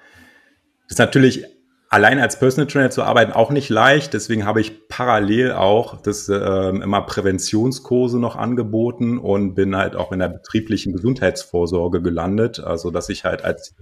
das 0.85 0.92
ist 0.92 0.99
natürlich 0.99 1.45
allein 1.88 2.18
als 2.18 2.38
Personal 2.38 2.66
Trainer 2.66 2.90
zu 2.90 3.02
arbeiten 3.02 3.33
auch 3.33 3.50
nicht 3.50 3.68
leicht. 3.68 4.14
Deswegen 4.14 4.45
habe 4.45 4.61
ich 4.61 4.88
parallel 4.88 5.52
auch 5.52 6.00
das 6.00 6.28
äh, 6.28 6.68
immer 6.68 7.02
Präventionskurse 7.02 8.18
noch 8.18 8.37
angeboten 8.37 9.18
und 9.18 9.54
bin 9.54 9.76
halt 9.76 9.97
auch 9.97 10.12
in 10.12 10.18
der 10.18 10.28
betrieblichen 10.28 10.92
Gesundheitsvorsorge 10.92 12.02
gelandet. 12.02 12.61
Also 12.61 12.90
dass 12.90 13.09
ich 13.09 13.25
halt 13.25 13.45
als 13.45 13.75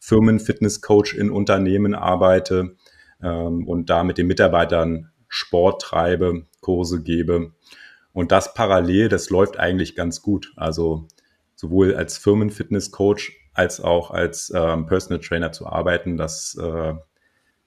Firmenfitnesscoach 0.00 1.14
in 1.16 1.30
Unternehmen 1.30 1.94
arbeite 1.94 2.76
ähm, 3.22 3.66
und 3.66 3.90
da 3.90 4.02
mit 4.02 4.18
den 4.18 4.26
Mitarbeitern 4.26 5.10
Sport 5.28 5.82
treibe, 5.82 6.46
Kurse 6.60 7.02
gebe. 7.02 7.52
Und 8.12 8.32
das 8.32 8.52
parallel, 8.52 9.08
das 9.08 9.30
läuft 9.30 9.58
eigentlich 9.58 9.94
ganz 9.94 10.20
gut. 10.20 10.52
Also 10.56 11.06
sowohl 11.54 11.94
als 11.94 12.18
Firmenfitnesscoach 12.18 13.32
als 13.54 13.80
auch 13.80 14.10
als 14.10 14.52
ähm, 14.54 14.86
Personal 14.86 15.20
Trainer 15.20 15.52
zu 15.52 15.66
arbeiten, 15.66 16.16
das 16.16 16.56
äh, 16.60 16.94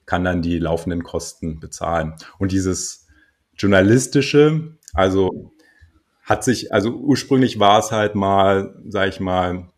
kann 0.05 0.23
dann 0.23 0.41
die 0.41 0.59
laufenden 0.59 1.03
Kosten 1.03 1.59
bezahlen. 1.59 2.13
Und 2.37 2.51
dieses 2.51 3.07
journalistische, 3.57 4.77
also 4.93 5.51
hat 6.23 6.43
sich, 6.43 6.73
also 6.73 6.91
ursprünglich 6.91 7.59
war 7.59 7.79
es 7.79 7.91
halt 7.91 8.15
mal, 8.15 8.75
sag 8.87 9.09
ich 9.09 9.19
mal, 9.19 9.69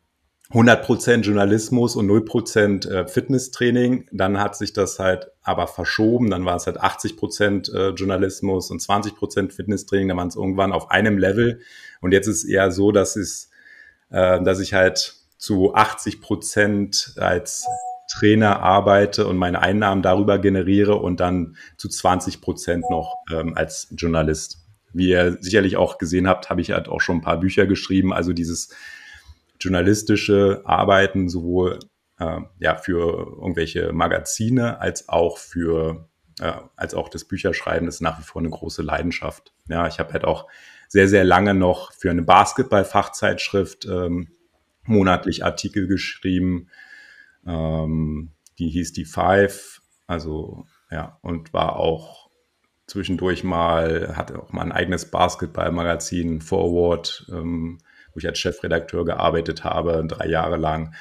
100% 0.52 1.24
Journalismus 1.24 1.98
und 1.98 2.10
0% 2.10 2.90
äh, 2.90 3.08
Fitnesstraining. 3.08 4.08
Dann 4.14 4.40
hat 4.40 4.56
sich 4.56 4.72
das 4.72 4.98
halt 4.98 5.28
aber 5.44 5.68
verschoben. 5.68 6.30
Dann 6.30 6.46
war 6.46 6.56
es 6.56 6.68
halt 6.68 6.82
80% 6.82 7.74
äh, 7.74 7.90
Journalismus 7.90 8.72
und 8.72 8.82
20% 8.82 9.52
Fitnesstraining. 9.52 10.08
Dann 10.08 10.18
waren 10.18 10.30
es 10.30 10.38
irgendwann 10.38 10.72
auf 10.72 10.90
einem 10.90 11.18
Level. 11.18 11.60
Und 12.00 12.14
jetzt 12.14 12.28
ist 12.28 12.46
es 12.46 12.50
eher 12.50 12.72
so, 12.72 12.94
dass 12.94 13.18
es, 13.18 13.50
äh, 14.10 14.42
dass 14.42 14.62
ich 14.62 14.74
halt 14.74 15.16
zu 15.38 15.76
80% 15.76 17.20
als 17.20 17.66
Trainer 18.18 18.62
arbeite 18.62 19.28
und 19.28 19.38
meine 19.38 19.62
Einnahmen 19.62 20.02
darüber 20.02 20.40
generiere 20.40 20.96
und 20.96 21.20
dann 21.20 21.56
zu 21.78 21.88
20% 21.88 22.90
noch 22.90 23.18
ähm, 23.32 23.54
als 23.56 23.88
Journalist. 23.92 24.60
Wie 24.94 25.10
ihr 25.10 25.38
sicherlich 25.40 25.78
auch 25.78 25.98
gesehen 25.98 26.28
habt, 26.28 26.50
habe 26.50 26.62
ich 26.62 26.72
halt 26.72 26.88
auch 26.88 27.02
schon 27.02 27.18
ein 27.18 27.22
paar 27.22 27.40
Bücher 27.40 27.68
geschrieben. 27.68 28.14
Also 28.14 28.34
dieses 28.34 28.70
journalistische 29.60 30.62
Arbeiten 30.66 31.30
sowohl 31.30 31.80
äh, 32.20 32.40
ja 32.60 32.76
für 32.76 33.36
irgendwelche 33.40 33.92
Magazine 33.94 34.80
als 34.82 35.10
auch 35.10 35.38
für 35.38 36.08
äh, 36.40 36.54
als 36.76 36.94
auch 36.94 37.10
das 37.10 37.26
Bücherschreiben 37.26 37.88
ist 37.88 38.02
nach 38.02 38.20
wie 38.20 38.24
vor 38.24 38.42
eine 38.42 38.50
große 38.50 38.82
Leidenschaft. 38.82 39.54
Ja, 39.68 39.88
ich 39.88 40.00
habe 40.00 40.14
halt 40.14 40.26
auch 40.26 40.48
sehr 40.88 41.08
sehr 41.08 41.24
lange 41.24 41.54
noch 41.54 41.92
für 41.94 42.10
eine 42.10 42.24
Basketball-Fachzeitschrift 42.24 43.86
ähm, 43.86 44.30
monatlich 44.86 45.44
Artikel 45.46 45.88
geschrieben. 45.88 46.70
Ähm, 47.48 48.34
die 48.60 48.70
hieß 48.70 48.94
die 48.94 49.06
Five, 49.06 49.82
also 50.06 50.66
ja 50.92 51.18
und 51.22 51.54
war 51.54 51.78
auch 51.78 52.30
zwischendurch 52.86 53.44
mal 53.44 54.16
hatte 54.16 54.42
auch 54.42 54.52
mal 54.52 54.64
ein 54.64 54.72
eigenes 54.72 55.10
Basketball-Magazin 55.12 56.42
Forward. 56.42 57.26
Ähm, 57.32 57.80
wo 58.18 58.20
ich 58.20 58.28
als 58.28 58.40
Chefredakteur 58.40 59.06
gearbeitet 59.06 59.64
habe, 59.64 60.04
drei 60.08 60.26
Jahre 60.26 60.58
lang. 60.58 60.96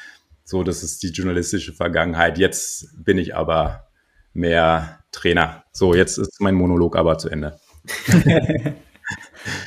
So, 0.44 0.62
das 0.62 0.82
ist 0.82 1.02
die 1.02 1.08
journalistische 1.08 1.72
Vergangenheit. 1.72 2.36
Jetzt 2.36 2.88
bin 3.02 3.16
ich 3.16 3.34
aber 3.34 3.86
mehr 4.34 4.98
Trainer. 5.12 5.64
So, 5.72 5.94
jetzt 5.94 6.18
ist 6.18 6.42
mein 6.42 6.54
Monolog 6.54 6.94
aber 6.94 7.16
zu 7.16 7.30
Ende. 7.30 7.58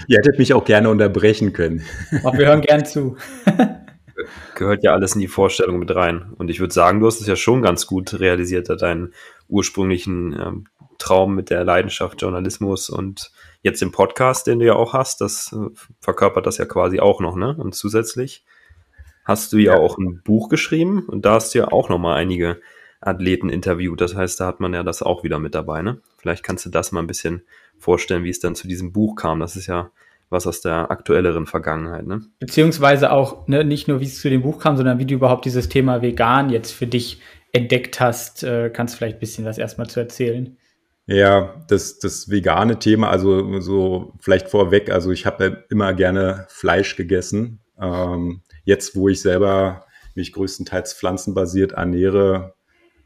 Ihr 0.07 0.17
hättet 0.17 0.37
mich 0.37 0.53
auch 0.53 0.63
gerne 0.63 0.91
unterbrechen 0.91 1.51
können. 1.51 1.83
Auch 2.23 2.37
wir 2.37 2.45
hören 2.45 2.61
gern 2.61 2.85
zu. 2.85 3.17
Gehört 4.55 4.83
ja 4.83 4.93
alles 4.93 5.15
in 5.15 5.21
die 5.21 5.27
Vorstellung 5.27 5.79
mit 5.79 5.93
rein. 5.95 6.33
Und 6.37 6.49
ich 6.49 6.59
würde 6.59 6.73
sagen, 6.73 6.99
du 6.99 7.07
hast 7.07 7.21
es 7.21 7.27
ja 7.27 7.35
schon 7.35 7.61
ganz 7.61 7.87
gut 7.87 8.19
realisiert, 8.19 8.69
deinen 8.81 9.13
ursprünglichen 9.47 10.33
ähm, 10.33 10.67
Traum 10.97 11.33
mit 11.33 11.49
der 11.49 11.63
Leidenschaft 11.63 12.21
Journalismus 12.21 12.89
und 12.89 13.31
jetzt 13.61 13.81
im 13.81 13.91
Podcast, 13.91 14.47
den 14.47 14.59
du 14.59 14.65
ja 14.65 14.73
auch 14.73 14.93
hast, 14.93 15.21
das 15.21 15.53
äh, 15.53 15.69
verkörpert 16.01 16.45
das 16.45 16.57
ja 16.57 16.65
quasi 16.65 16.99
auch 16.99 17.21
noch, 17.21 17.35
ne? 17.35 17.55
Und 17.57 17.73
zusätzlich 17.73 18.45
hast 19.23 19.53
du 19.53 19.57
ja, 19.57 19.73
ja. 19.73 19.79
auch 19.79 19.97
ein 19.97 20.21
Buch 20.23 20.49
geschrieben 20.49 21.05
und 21.07 21.25
da 21.25 21.35
hast 21.35 21.53
du 21.53 21.59
ja 21.59 21.71
auch 21.71 21.89
noch 21.89 21.99
mal 21.99 22.15
einige 22.15 22.59
Athleten 23.01 23.49
interviewt. 23.49 24.01
Das 24.01 24.15
heißt, 24.15 24.39
da 24.39 24.47
hat 24.47 24.59
man 24.59 24.73
ja 24.73 24.83
das 24.83 25.01
auch 25.01 25.23
wieder 25.23 25.39
mit 25.39 25.55
dabei, 25.55 25.81
ne? 25.81 26.01
Vielleicht 26.17 26.43
kannst 26.43 26.65
du 26.65 26.69
das 26.69 26.91
mal 26.91 26.99
ein 26.99 27.07
bisschen 27.07 27.43
vorstellen, 27.77 28.23
wie 28.23 28.29
es 28.29 28.39
dann 28.39 28.55
zu 28.55 28.67
diesem 28.67 28.91
Buch 28.91 29.15
kam. 29.15 29.39
Das 29.39 29.55
ist 29.55 29.67
ja 29.67 29.91
was 30.29 30.45
aus 30.45 30.61
der 30.61 30.91
aktuelleren 30.91 31.45
Vergangenheit, 31.45 32.05
ne? 32.05 32.21
Beziehungsweise 32.39 33.11
auch 33.11 33.47
ne, 33.47 33.63
nicht 33.63 33.87
nur, 33.87 33.99
wie 33.99 34.05
es 34.05 34.21
zu 34.21 34.29
dem 34.29 34.41
Buch 34.41 34.59
kam, 34.59 34.77
sondern 34.77 34.99
wie 34.99 35.05
du 35.05 35.15
überhaupt 35.15 35.45
dieses 35.45 35.69
Thema 35.69 36.01
vegan 36.01 36.49
jetzt 36.49 36.71
für 36.71 36.87
dich 36.87 37.21
entdeckt 37.51 37.99
hast. 37.99 38.43
Äh, 38.43 38.69
kannst 38.69 38.95
vielleicht 38.95 39.17
ein 39.17 39.19
bisschen 39.19 39.45
was 39.45 39.57
erstmal 39.57 39.87
zu 39.87 39.99
erzählen. 39.99 40.57
Ja, 41.07 41.55
das, 41.67 41.97
das 41.97 42.29
vegane 42.29 42.77
Thema, 42.77 43.09
also 43.09 43.59
so 43.61 44.13
vielleicht 44.19 44.47
vorweg, 44.47 44.91
also 44.91 45.09
ich 45.09 45.25
habe 45.25 45.65
immer 45.69 45.93
gerne 45.95 46.45
Fleisch 46.49 46.95
gegessen. 46.95 47.61
Ähm, 47.81 48.43
jetzt, 48.63 48.95
wo 48.95 49.09
ich 49.09 49.19
selber 49.19 49.85
mich 50.13 50.33
größtenteils 50.33 50.93
pflanzenbasiert 50.93 51.71
ernähre, 51.71 52.53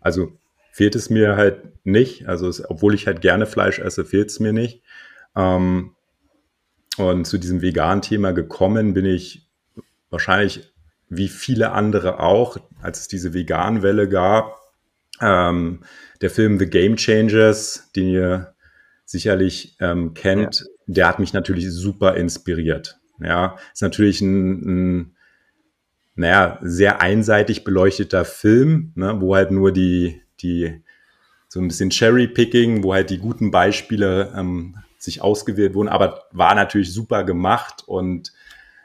also 0.01 0.33
fehlt 0.73 0.95
es 0.95 1.09
mir 1.09 1.37
halt 1.37 1.85
nicht. 1.85 2.27
Also 2.27 2.49
es, 2.49 2.69
obwohl 2.69 2.93
ich 2.93 3.07
halt 3.07 3.21
gerne 3.21 3.45
Fleisch 3.45 3.79
esse, 3.79 4.03
fehlt 4.03 4.31
es 4.31 4.41
mir 4.41 4.51
nicht. 4.51 4.83
Ähm, 5.35 5.92
und 6.97 7.25
zu 7.25 7.37
diesem 7.37 7.61
veganen 7.61 8.01
Thema 8.01 8.31
gekommen 8.31 8.93
bin 8.93 9.05
ich 9.05 9.47
wahrscheinlich 10.09 10.73
wie 11.09 11.27
viele 11.27 11.71
andere 11.71 12.19
auch, 12.19 12.57
als 12.81 13.01
es 13.01 13.07
diese 13.07 13.33
Vegan-Welle 13.33 14.09
gab, 14.09 14.59
ähm, 15.21 15.81
der 16.21 16.29
Film 16.29 16.59
The 16.59 16.67
Game 16.69 16.95
Changers, 16.95 17.91
den 17.95 18.07
ihr 18.07 18.53
sicherlich 19.05 19.75
ähm, 19.79 20.13
kennt, 20.13 20.59
ja. 20.59 20.65
der 20.87 21.07
hat 21.07 21.19
mich 21.19 21.33
natürlich 21.33 21.71
super 21.71 22.15
inspiriert. 22.15 22.99
Ja, 23.19 23.57
ist 23.71 23.81
natürlich 23.81 24.21
ein, 24.21 24.99
ein 24.99 25.15
naja, 26.15 26.59
sehr 26.61 27.01
einseitig 27.01 27.63
beleuchteter 27.63 28.25
Film, 28.25 28.91
ne, 28.95 29.19
wo 29.19 29.35
halt 29.35 29.51
nur 29.51 29.71
die, 29.71 30.21
die, 30.41 30.83
so 31.47 31.59
ein 31.59 31.67
bisschen 31.67 31.91
Cherry-Picking, 31.91 32.83
wo 32.83 32.93
halt 32.93 33.09
die 33.09 33.19
guten 33.19 33.51
Beispiele 33.51 34.33
ähm, 34.35 34.77
sich 35.03 35.21
ausgewählt 35.21 35.75
wurden, 35.75 35.89
aber 35.89 36.23
war 36.31 36.55
natürlich 36.55 36.93
super 36.93 37.23
gemacht 37.23 37.83
und 37.85 38.31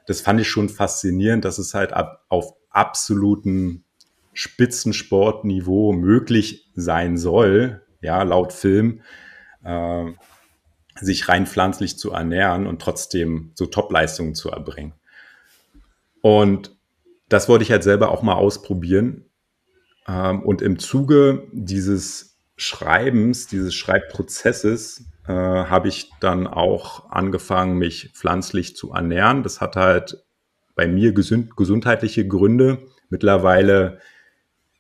das 0.07 0.21
fand 0.21 0.41
ich 0.41 0.49
schon 0.49 0.69
faszinierend, 0.69 1.45
dass 1.45 1.59
es 1.59 1.75
halt 1.75 1.93
ab, 1.93 2.25
auf 2.29 2.55
absoluten 2.71 3.85
Spitzensportniveau 4.33 5.93
möglich 5.93 6.71
sein 6.75 7.19
soll, 7.19 7.83
ja, 8.01 8.23
laut 8.23 8.53
Film, 8.53 9.03
äh, 9.63 10.07
sich 11.01 11.29
rein 11.29 11.47
pflanzlich 11.47 11.99
zu 11.99 12.13
ernähren 12.13 12.67
und 12.67 12.83
trotzdem 12.83 13.53
so 13.55 13.67
Topleistungen 13.67 14.35
zu 14.35 14.51
erbringen. 14.51 14.95
Und 16.21 16.77
das 17.29 17.49
wollte 17.49 17.63
ich 17.63 17.71
halt 17.71 17.85
selber 17.85 18.11
auch 18.11 18.23
mal 18.23 18.35
ausprobieren. 18.35 19.25
Ähm, 20.09 20.43
und 20.43 20.63
im 20.63 20.79
Zuge 20.79 21.47
dieses 21.53 22.39
Schreibens, 22.57 23.47
dieses 23.47 23.75
Schreibprozesses, 23.75 25.05
äh, 25.28 25.32
habe 25.32 25.88
ich 25.88 26.11
dann 26.20 26.47
auch 26.47 27.11
angefangen, 27.11 27.76
mich 27.76 28.12
pflanzlich 28.14 28.76
zu 28.76 28.92
ernähren. 28.92 29.42
Das 29.42 29.61
hat 29.61 29.76
halt 29.76 30.25
bei 30.75 30.88
mir 30.88 31.12
gesund, 31.12 31.54
gesundheitliche 31.54 32.26
Gründe. 32.26 32.78
Mittlerweile 33.11 33.99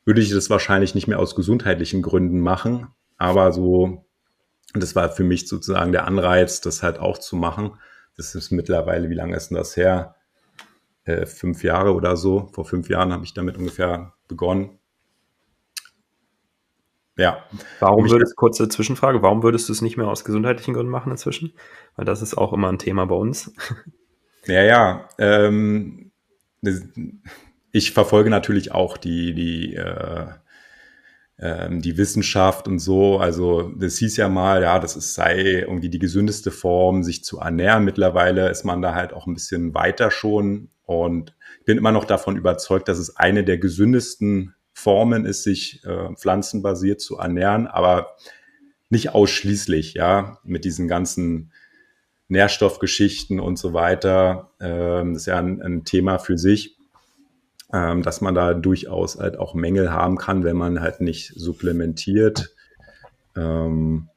würde 0.06 0.22
ich 0.22 0.30
das 0.30 0.48
wahrscheinlich 0.48 0.94
nicht 0.94 1.06
mehr 1.06 1.18
aus 1.18 1.36
gesundheitlichen 1.36 2.00
Gründen 2.00 2.40
machen. 2.40 2.88
Aber 3.18 3.52
so, 3.52 4.06
das 4.72 4.96
war 4.96 5.10
für 5.10 5.24
mich 5.24 5.46
sozusagen 5.48 5.92
der 5.92 6.06
Anreiz, 6.06 6.62
das 6.62 6.82
halt 6.82 6.98
auch 6.98 7.18
zu 7.18 7.36
machen. 7.36 7.72
Das 8.16 8.34
ist 8.34 8.50
mittlerweile, 8.50 9.10
wie 9.10 9.14
lange 9.14 9.36
ist 9.36 9.48
denn 9.48 9.58
das 9.58 9.76
her? 9.76 10.16
Äh, 11.04 11.26
fünf 11.26 11.62
Jahre 11.62 11.92
oder 11.92 12.16
so. 12.16 12.48
Vor 12.54 12.64
fünf 12.64 12.88
Jahren 12.88 13.12
habe 13.12 13.24
ich 13.24 13.34
damit 13.34 13.58
ungefähr 13.58 14.14
begonnen. 14.28 14.77
Ja. 17.18 17.44
Warum 17.80 18.08
würdest, 18.08 18.36
kurze 18.36 18.68
Zwischenfrage, 18.68 19.22
warum 19.22 19.42
würdest 19.42 19.68
du 19.68 19.72
es 19.72 19.82
nicht 19.82 19.96
mehr 19.96 20.06
aus 20.06 20.24
gesundheitlichen 20.24 20.72
Gründen 20.72 20.92
machen 20.92 21.10
inzwischen? 21.10 21.52
Weil 21.96 22.04
das 22.04 22.22
ist 22.22 22.38
auch 22.38 22.52
immer 22.52 22.68
ein 22.68 22.78
Thema 22.78 23.04
bei 23.06 23.16
uns. 23.16 23.52
Ja, 24.46 24.62
ja. 24.62 25.08
Ähm, 25.18 26.10
ich 27.70 27.92
verfolge 27.92 28.30
natürlich 28.30 28.72
auch 28.72 28.96
die, 28.96 29.34
die, 29.34 29.74
äh, 29.74 30.26
äh, 31.36 31.68
die 31.70 31.98
Wissenschaft 31.98 32.66
und 32.66 32.78
so. 32.78 33.18
Also 33.18 33.70
das 33.76 33.98
hieß 33.98 34.16
ja 34.16 34.30
mal, 34.30 34.62
ja, 34.62 34.78
das 34.78 34.96
ist, 34.96 35.12
sei 35.12 35.42
irgendwie 35.42 35.90
die 35.90 35.98
gesündeste 35.98 36.50
Form, 36.50 37.02
sich 37.02 37.24
zu 37.24 37.40
ernähren. 37.40 37.84
Mittlerweile 37.84 38.48
ist 38.48 38.64
man 38.64 38.80
da 38.80 38.94
halt 38.94 39.12
auch 39.12 39.26
ein 39.26 39.34
bisschen 39.34 39.74
weiter 39.74 40.10
schon. 40.10 40.70
Und 40.86 41.36
ich 41.58 41.66
bin 41.66 41.76
immer 41.76 41.92
noch 41.92 42.06
davon 42.06 42.36
überzeugt, 42.36 42.88
dass 42.88 42.96
es 42.96 43.16
eine 43.16 43.44
der 43.44 43.58
gesündesten 43.58 44.54
Formen 44.78 45.26
ist, 45.26 45.42
sich 45.42 45.84
äh, 45.84 46.14
pflanzenbasiert 46.14 47.00
zu 47.00 47.18
ernähren, 47.18 47.66
aber 47.66 48.16
nicht 48.90 49.14
ausschließlich, 49.14 49.94
ja, 49.94 50.38
mit 50.44 50.64
diesen 50.64 50.88
ganzen 50.88 51.52
Nährstoffgeschichten 52.28 53.40
und 53.40 53.58
so 53.58 53.72
weiter. 53.74 54.52
Ähm, 54.60 55.14
das 55.14 55.22
ist 55.22 55.26
ja 55.26 55.38
ein, 55.38 55.60
ein 55.62 55.84
Thema 55.84 56.18
für 56.18 56.38
sich 56.38 56.78
ähm, 57.72 58.02
dass 58.02 58.20
man 58.20 58.34
da 58.34 58.54
durchaus 58.54 59.18
halt 59.18 59.38
auch 59.38 59.54
Mängel 59.54 59.92
haben 59.92 60.16
kann, 60.16 60.44
wenn 60.44 60.56
man 60.56 60.80
halt 60.80 61.00
nicht 61.00 61.32
supplementiert. 61.36 62.54
Ähm, 63.36 64.08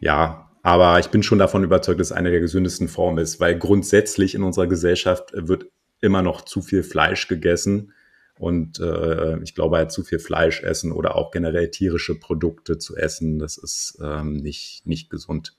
ja, 0.00 0.50
aber 0.62 0.98
ich 0.98 1.08
bin 1.08 1.22
schon 1.22 1.38
davon 1.38 1.64
überzeugt, 1.64 2.00
dass 2.00 2.10
es 2.10 2.16
eine 2.16 2.30
der 2.30 2.40
gesündesten 2.40 2.88
Formen 2.88 3.18
ist, 3.18 3.40
weil 3.40 3.58
grundsätzlich 3.58 4.34
in 4.34 4.42
unserer 4.42 4.66
Gesellschaft 4.66 5.32
wird 5.34 5.66
immer 6.00 6.22
noch 6.22 6.42
zu 6.42 6.60
viel 6.60 6.82
Fleisch 6.82 7.28
gegessen. 7.28 7.92
Und 8.38 8.80
äh, 8.80 9.38
ich 9.42 9.54
glaube, 9.54 9.76
halt 9.76 9.92
zu 9.92 10.02
viel 10.02 10.18
Fleisch 10.18 10.62
essen 10.62 10.92
oder 10.92 11.14
auch 11.14 11.30
generell 11.30 11.70
tierische 11.70 12.18
Produkte 12.18 12.78
zu 12.78 12.96
essen, 12.96 13.38
das 13.38 13.56
ist 13.56 13.98
ähm, 14.02 14.34
nicht, 14.34 14.86
nicht 14.86 15.08
gesund. 15.08 15.56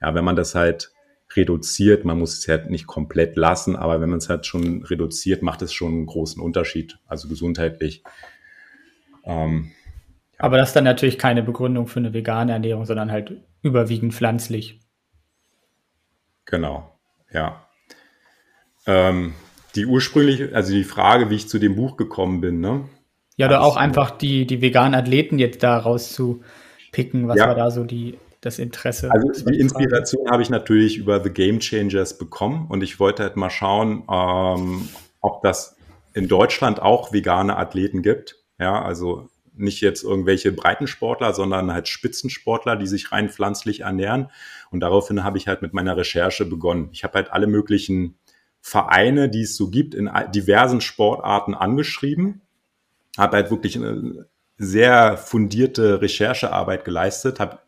Ja, 0.00 0.14
wenn 0.14 0.24
man 0.24 0.36
das 0.36 0.54
halt 0.54 0.92
reduziert. 1.36 2.04
Man 2.04 2.18
muss 2.18 2.38
es 2.38 2.46
ja 2.46 2.58
nicht 2.58 2.86
komplett 2.86 3.36
lassen, 3.36 3.76
aber 3.76 4.00
wenn 4.00 4.10
man 4.10 4.18
es 4.18 4.28
halt 4.28 4.46
schon 4.46 4.82
reduziert, 4.84 5.42
macht 5.42 5.62
es 5.62 5.72
schon 5.72 5.92
einen 5.92 6.06
großen 6.06 6.42
Unterschied, 6.42 6.98
also 7.06 7.28
gesundheitlich. 7.28 8.02
Ähm, 9.24 9.72
Aber 10.38 10.56
das 10.56 10.70
ist 10.70 10.76
dann 10.76 10.84
natürlich 10.84 11.18
keine 11.18 11.42
Begründung 11.42 11.86
für 11.86 11.98
eine 11.98 12.14
vegane 12.14 12.52
Ernährung, 12.52 12.86
sondern 12.86 13.10
halt 13.10 13.42
überwiegend 13.62 14.14
pflanzlich. 14.14 14.80
Genau, 16.46 16.98
ja. 17.30 17.68
Ähm, 18.86 19.34
die 19.74 19.86
ursprüngliche, 19.86 20.50
also 20.54 20.72
die 20.72 20.84
Frage, 20.84 21.30
wie 21.30 21.36
ich 21.36 21.48
zu 21.48 21.58
dem 21.58 21.76
Buch 21.76 21.96
gekommen 21.96 22.40
bin, 22.40 22.60
ne? 22.60 22.88
Ja, 23.36 23.46
oder 23.46 23.62
auch 23.62 23.76
einfach 23.76 24.10
die, 24.10 24.46
die 24.46 24.60
veganen 24.60 24.94
Athleten 24.94 25.38
jetzt 25.38 25.62
da 25.62 25.78
rauszupicken. 25.78 27.28
Was 27.28 27.38
ja. 27.38 27.46
war 27.46 27.54
da 27.54 27.70
so 27.70 27.84
die, 27.84 28.18
das 28.40 28.58
Interesse? 28.58 29.10
Also 29.12 29.44
die 29.44 29.60
Inspiration 29.60 30.28
habe 30.28 30.42
ich 30.42 30.50
natürlich 30.50 30.96
über 30.96 31.22
The 31.22 31.30
Game 31.30 31.60
Changers 31.60 32.18
bekommen 32.18 32.66
und 32.68 32.82
ich 32.82 32.98
wollte 32.98 33.22
halt 33.22 33.36
mal 33.36 33.50
schauen, 33.50 34.02
ähm, 34.10 34.88
ob 35.20 35.42
das 35.42 35.76
in 36.14 36.26
Deutschland 36.26 36.82
auch 36.82 37.12
vegane 37.12 37.56
Athleten 37.56 38.02
gibt. 38.02 38.36
Ja, 38.58 38.82
also 38.82 39.28
nicht 39.54 39.80
jetzt 39.80 40.02
irgendwelche 40.02 40.50
Breitensportler, 40.50 41.32
sondern 41.32 41.72
halt 41.72 41.86
Spitzensportler, 41.86 42.74
die 42.74 42.86
sich 42.86 43.12
rein 43.12 43.28
pflanzlich 43.28 43.80
ernähren. 43.80 44.30
Und 44.70 44.80
daraufhin 44.80 45.22
habe 45.22 45.38
ich 45.38 45.46
halt 45.46 45.62
mit 45.62 45.74
meiner 45.74 45.96
Recherche 45.96 46.44
begonnen. 46.44 46.88
Ich 46.92 47.04
habe 47.04 47.14
halt 47.14 47.32
alle 47.32 47.46
möglichen 47.46 48.17
Vereine, 48.60 49.28
die 49.28 49.42
es 49.42 49.56
so 49.56 49.70
gibt, 49.70 49.94
in 49.94 50.10
diversen 50.32 50.80
Sportarten 50.80 51.54
angeschrieben 51.54 52.42
habe 53.18 53.36
halt 53.36 53.50
wirklich 53.50 53.76
eine 53.76 54.26
sehr 54.56 55.16
fundierte 55.16 56.00
Recherchearbeit 56.00 56.84
geleistet, 56.84 57.40
habe 57.40 57.58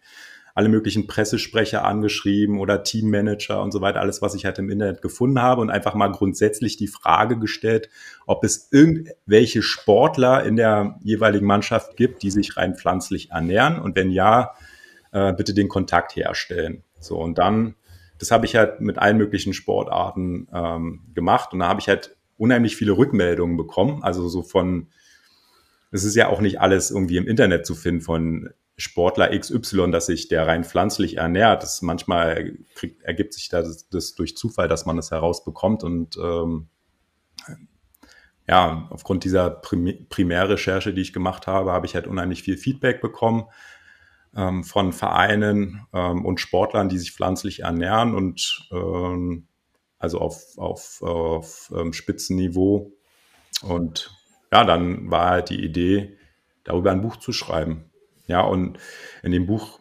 alle 0.55 0.69
möglichen 0.69 1.07
Pressesprecher 1.07 1.85
angeschrieben 1.85 2.59
oder 2.59 2.83
Teammanager 2.83 3.63
und 3.63 3.73
so 3.73 3.81
weiter, 3.81 4.01
alles, 4.01 4.21
was 4.21 4.35
ich 4.35 4.45
halt 4.45 4.59
im 4.59 4.69
Internet 4.69 5.01
gefunden 5.01 5.41
habe 5.41 5.61
und 5.61 5.71
einfach 5.71 5.95
mal 5.95 6.09
grundsätzlich 6.09 6.77
die 6.77 6.89
Frage 6.89 7.39
gestellt, 7.39 7.89
ob 8.27 8.43
es 8.45 8.69
irgendwelche 8.73 9.63
Sportler 9.63 10.45
in 10.45 10.57
der 10.57 10.99
jeweiligen 11.03 11.47
Mannschaft 11.47 11.97
gibt, 11.97 12.23
die 12.23 12.31
sich 12.31 12.57
rein 12.57 12.77
pflanzlich 12.77 13.31
ernähren 13.31 13.81
und 13.81 13.97
wenn 13.97 14.11
ja, 14.11 14.55
äh, 15.13 15.33
bitte 15.33 15.55
den 15.55 15.69
Kontakt 15.69 16.17
herstellen. 16.17 16.83
So 16.99 17.19
und 17.19 17.39
dann, 17.39 17.77
das 18.21 18.31
habe 18.31 18.47
ich 18.47 18.55
halt 18.55 18.81
mit 18.81 18.99
allen 18.99 19.17
möglichen 19.17 19.55
Sportarten 19.55 20.47
ähm, 20.53 21.01
gemacht. 21.15 21.53
Und 21.53 21.61
da 21.61 21.69
habe 21.69 21.81
ich 21.81 21.89
halt 21.89 22.17
unheimlich 22.37 22.77
viele 22.77 22.93
Rückmeldungen 22.93 23.57
bekommen, 23.57 24.03
also 24.03 24.29
so 24.29 24.43
von 24.43 24.89
es 25.93 26.05
ist 26.05 26.15
ja 26.15 26.29
auch 26.29 26.41
nicht 26.41 26.61
alles 26.61 26.93
irgendwie 26.93 27.17
im 27.17 27.27
Internet 27.27 27.67
zu 27.67 27.75
finden 27.75 28.01
von 28.01 28.51
Sportler 28.77 29.37
XY, 29.37 29.91
dass 29.91 30.07
sich 30.07 30.29
der 30.29 30.47
rein 30.47 30.63
pflanzlich 30.63 31.17
ernährt. 31.17 31.65
Das 31.65 31.83
manchmal 31.83 32.57
kriegt, 32.75 33.03
ergibt 33.03 33.35
sich 33.35 33.49
das, 33.49 33.89
das 33.89 34.15
durch 34.15 34.37
Zufall, 34.37 34.69
dass 34.69 34.87
man 34.87 34.95
das 34.95 35.11
herausbekommt. 35.11 35.83
Und 35.83 36.17
ähm, 36.17 36.69
ja, 38.47 38.89
aufgrund 38.91 39.25
dieser 39.25 39.51
Prim 39.51 40.07
Primärrecherche, 40.09 40.95
die 40.95 41.03
ich 41.03 41.13
gemacht 41.13 41.49
habe, 41.49 41.73
habe 41.73 41.87
ich 41.87 41.97
halt 41.97 42.07
unheimlich 42.07 42.43
viel 42.43 42.57
Feedback 42.57 43.01
bekommen 43.01 43.47
ähm, 44.37 44.65
von 44.65 44.93
Vereinen 44.93 45.87
ähm, 45.93 46.25
und 46.25 46.41
Sportlern, 46.41 46.89
die 46.89 46.99
sich 46.99 47.13
pflanzlich 47.13 47.61
ernähren 47.61 48.15
und 48.15 48.69
ähm, 48.73 49.47
also 49.99 50.19
auf, 50.19 50.57
auf, 50.57 51.03
auf 51.03 51.73
ähm, 51.77 51.93
Spitzenniveau. 51.93 52.93
Und 53.63 54.11
ja, 54.53 54.65
dann 54.65 55.11
war 55.11 55.31
halt 55.31 55.51
die 55.51 55.63
Idee, 55.63 56.17
darüber 56.65 56.91
ein 56.93 57.03
Buch 57.03 57.17
zu 57.17 57.33
schreiben. 57.33 57.91
Ja, 58.27 58.43
und 58.43 58.79
in 59.23 59.33
dem 59.33 59.47
Buch 59.47 59.81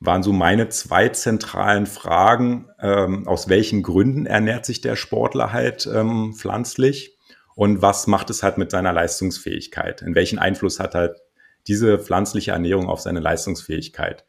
waren 0.00 0.22
so 0.22 0.32
meine 0.32 0.68
zwei 0.68 1.08
zentralen 1.08 1.86
Fragen, 1.86 2.68
ähm, 2.80 3.26
aus 3.26 3.48
welchen 3.48 3.82
Gründen 3.82 4.26
ernährt 4.26 4.64
sich 4.64 4.80
der 4.80 4.96
Sportler 4.96 5.52
halt 5.52 5.88
ähm, 5.92 6.34
pflanzlich 6.34 7.18
und 7.56 7.82
was 7.82 8.06
macht 8.06 8.30
es 8.30 8.44
halt 8.44 8.58
mit 8.58 8.70
seiner 8.70 8.92
Leistungsfähigkeit? 8.92 10.02
In 10.02 10.14
welchen 10.14 10.38
Einfluss 10.38 10.78
hat 10.78 10.94
halt 10.94 11.18
diese 11.68 11.98
pflanzliche 11.98 12.52
Ernährung 12.52 12.88
auf 12.88 13.00
seine 13.00 13.20
Leistungsfähigkeit? 13.20 14.24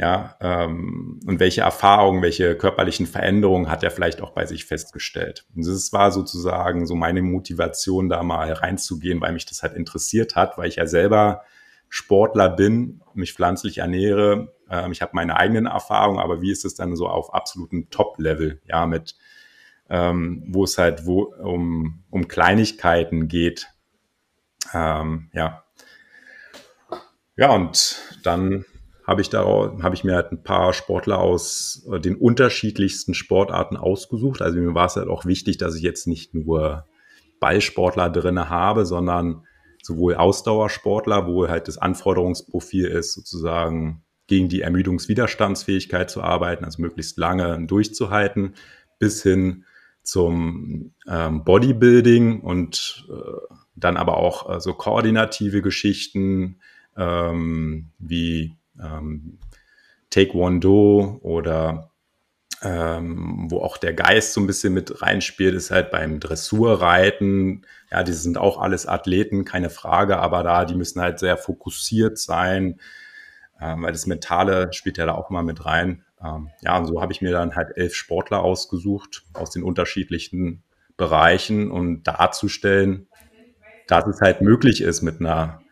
Ja, 0.00 0.36
ähm, 0.40 1.18
und 1.26 1.40
welche 1.40 1.62
Erfahrungen, 1.62 2.22
welche 2.22 2.56
körperlichen 2.56 3.06
Veränderungen 3.06 3.68
hat 3.68 3.82
er 3.82 3.90
vielleicht 3.90 4.22
auch 4.22 4.30
bei 4.30 4.46
sich 4.46 4.64
festgestellt? 4.64 5.44
Und 5.56 5.66
das 5.66 5.92
war 5.92 6.12
sozusagen 6.12 6.86
so 6.86 6.94
meine 6.94 7.20
Motivation, 7.20 8.08
da 8.08 8.22
mal 8.22 8.52
reinzugehen, 8.52 9.20
weil 9.20 9.32
mich 9.32 9.46
das 9.46 9.62
halt 9.62 9.74
interessiert 9.74 10.36
hat, 10.36 10.56
weil 10.56 10.68
ich 10.68 10.76
ja 10.76 10.86
selber 10.86 11.42
Sportler 11.88 12.48
bin, 12.48 13.00
mich 13.14 13.32
pflanzlich 13.32 13.78
ernähre. 13.78 14.54
Ähm, 14.70 14.92
ich 14.92 15.02
habe 15.02 15.12
meine 15.14 15.36
eigenen 15.36 15.66
Erfahrungen, 15.66 16.20
aber 16.20 16.42
wie 16.42 16.52
ist 16.52 16.64
es 16.64 16.76
dann 16.76 16.94
so 16.94 17.08
auf 17.08 17.34
absolutem 17.34 17.90
Top-Level, 17.90 18.60
ja, 18.66 18.86
mit 18.86 19.16
ähm, 19.90 20.44
wo 20.46 20.64
es 20.64 20.78
halt 20.78 21.06
wo 21.06 21.22
um, 21.22 22.04
um 22.10 22.28
Kleinigkeiten 22.28 23.28
geht. 23.28 23.68
Ähm, 24.72 25.30
ja. 25.32 25.64
Ja, 27.38 27.54
und 27.54 27.96
dann 28.24 28.64
habe 29.06 29.20
ich 29.20 29.30
darauf, 29.30 29.80
habe 29.80 29.94
ich 29.94 30.02
mir 30.02 30.16
halt 30.16 30.32
ein 30.32 30.42
paar 30.42 30.72
Sportler 30.72 31.20
aus 31.20 31.86
äh, 31.90 32.00
den 32.00 32.16
unterschiedlichsten 32.16 33.14
Sportarten 33.14 33.76
ausgesucht. 33.76 34.42
Also 34.42 34.58
mir 34.58 34.74
war 34.74 34.86
es 34.86 34.96
halt 34.96 35.08
auch 35.08 35.24
wichtig, 35.24 35.56
dass 35.56 35.76
ich 35.76 35.82
jetzt 35.82 36.08
nicht 36.08 36.34
nur 36.34 36.84
Ballsportler 37.38 38.10
drinne 38.10 38.50
habe, 38.50 38.84
sondern 38.84 39.46
sowohl 39.82 40.16
Ausdauersportler, 40.16 41.28
wo 41.28 41.46
halt 41.46 41.68
das 41.68 41.78
Anforderungsprofil 41.78 42.86
ist, 42.86 43.14
sozusagen 43.14 44.02
gegen 44.26 44.48
die 44.48 44.62
Ermüdungswiderstandsfähigkeit 44.62 46.10
zu 46.10 46.20
arbeiten, 46.20 46.64
also 46.64 46.82
möglichst 46.82 47.18
lange 47.18 47.64
durchzuhalten, 47.66 48.54
bis 48.98 49.22
hin 49.22 49.64
zum 50.02 50.92
ähm, 51.08 51.44
Bodybuilding 51.44 52.40
und 52.40 53.06
äh, 53.08 53.54
dann 53.76 53.96
aber 53.96 54.16
auch 54.16 54.56
äh, 54.56 54.60
so 54.60 54.74
koordinative 54.74 55.62
Geschichten 55.62 56.58
ähm, 56.98 57.90
wie 57.98 58.56
ähm, 58.82 59.38
Taekwondo 60.10 61.20
oder 61.22 61.90
ähm, 62.62 63.46
wo 63.50 63.60
auch 63.60 63.76
der 63.76 63.94
Geist 63.94 64.32
so 64.32 64.40
ein 64.40 64.46
bisschen 64.46 64.74
mit 64.74 65.00
reinspielt, 65.00 65.54
ist 65.54 65.70
halt 65.70 65.90
beim 65.90 66.18
Dressurreiten. 66.18 67.64
Ja, 67.90 68.02
die 68.02 68.12
sind 68.12 68.36
auch 68.36 68.60
alles 68.60 68.86
Athleten, 68.86 69.44
keine 69.44 69.70
Frage, 69.70 70.18
aber 70.18 70.42
da, 70.42 70.64
die 70.64 70.74
müssen 70.74 71.00
halt 71.00 71.20
sehr 71.20 71.36
fokussiert 71.36 72.18
sein, 72.18 72.80
ähm, 73.60 73.82
weil 73.82 73.92
das 73.92 74.06
Mentale 74.06 74.72
spielt 74.72 74.98
ja 74.98 75.06
da 75.06 75.14
auch 75.14 75.30
mal 75.30 75.44
mit 75.44 75.64
rein. 75.64 76.04
Ähm, 76.22 76.50
ja, 76.62 76.76
und 76.76 76.86
so 76.86 77.00
habe 77.00 77.12
ich 77.12 77.22
mir 77.22 77.30
dann 77.30 77.54
halt 77.54 77.76
elf 77.76 77.94
Sportler 77.94 78.40
ausgesucht 78.42 79.24
aus 79.34 79.50
den 79.50 79.62
unterschiedlichen 79.62 80.64
Bereichen 80.96 81.70
und 81.70 82.02
darzustellen, 82.02 83.06
dass 83.86 84.04
es 84.06 84.20
halt 84.20 84.42
möglich 84.42 84.82
ist 84.82 85.02
mit 85.02 85.20
einer 85.20 85.62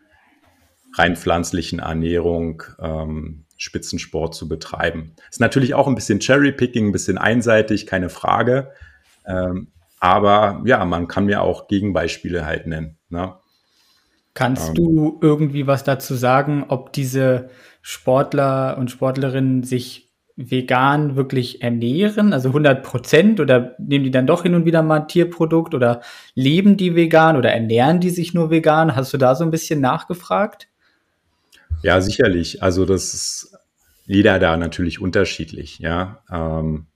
rein 0.95 1.15
pflanzlichen 1.15 1.79
Ernährung 1.79 2.63
ähm, 2.79 3.45
Spitzensport 3.57 4.35
zu 4.35 4.47
betreiben. 4.47 5.13
Ist 5.29 5.39
natürlich 5.39 5.73
auch 5.73 5.87
ein 5.87 5.95
bisschen 5.95 6.19
Cherry-Picking, 6.19 6.87
ein 6.87 6.91
bisschen 6.91 7.17
einseitig, 7.17 7.87
keine 7.87 8.09
Frage. 8.09 8.71
Ähm, 9.25 9.67
aber 9.99 10.61
ja, 10.65 10.85
man 10.85 11.07
kann 11.07 11.25
mir 11.25 11.41
auch 11.41 11.67
Gegenbeispiele 11.67 12.45
halt 12.45 12.67
nennen. 12.67 12.97
Ne? 13.09 13.35
Kannst 14.33 14.69
ähm, 14.69 14.75
du 14.75 15.19
irgendwie 15.21 15.65
was 15.65 15.83
dazu 15.83 16.13
sagen, 16.13 16.65
ob 16.67 16.93
diese 16.93 17.49
Sportler 17.81 18.77
und 18.77 18.91
Sportlerinnen 18.91 19.63
sich 19.63 20.07
vegan 20.35 21.15
wirklich 21.15 21.63
ernähren, 21.63 22.31
also 22.31 22.49
100 22.49 22.83
Prozent, 22.83 23.39
oder 23.39 23.75
nehmen 23.79 24.03
die 24.03 24.11
dann 24.11 24.27
doch 24.27 24.43
hin 24.43 24.53
und 24.53 24.65
wieder 24.65 24.83
mal 24.83 25.01
ein 25.01 25.07
Tierprodukt 25.07 25.73
oder 25.73 26.01
leben 26.35 26.77
die 26.77 26.95
vegan 26.95 27.37
oder 27.37 27.51
ernähren 27.51 27.99
die 27.99 28.11
sich 28.11 28.35
nur 28.35 28.51
vegan? 28.51 28.95
Hast 28.95 29.11
du 29.13 29.17
da 29.17 29.33
so 29.33 29.43
ein 29.43 29.49
bisschen 29.49 29.81
nachgefragt? 29.81 30.67
Ja, 31.81 32.01
sicherlich. 32.01 32.63
Also 32.63 32.85
das 32.85 33.13
ist 33.13 33.53
jeder 34.05 34.39
da 34.39 34.57
natürlich 34.57 35.01
unterschiedlich, 35.01 35.79
ja. 35.79 36.23
Ähm, 36.31 36.87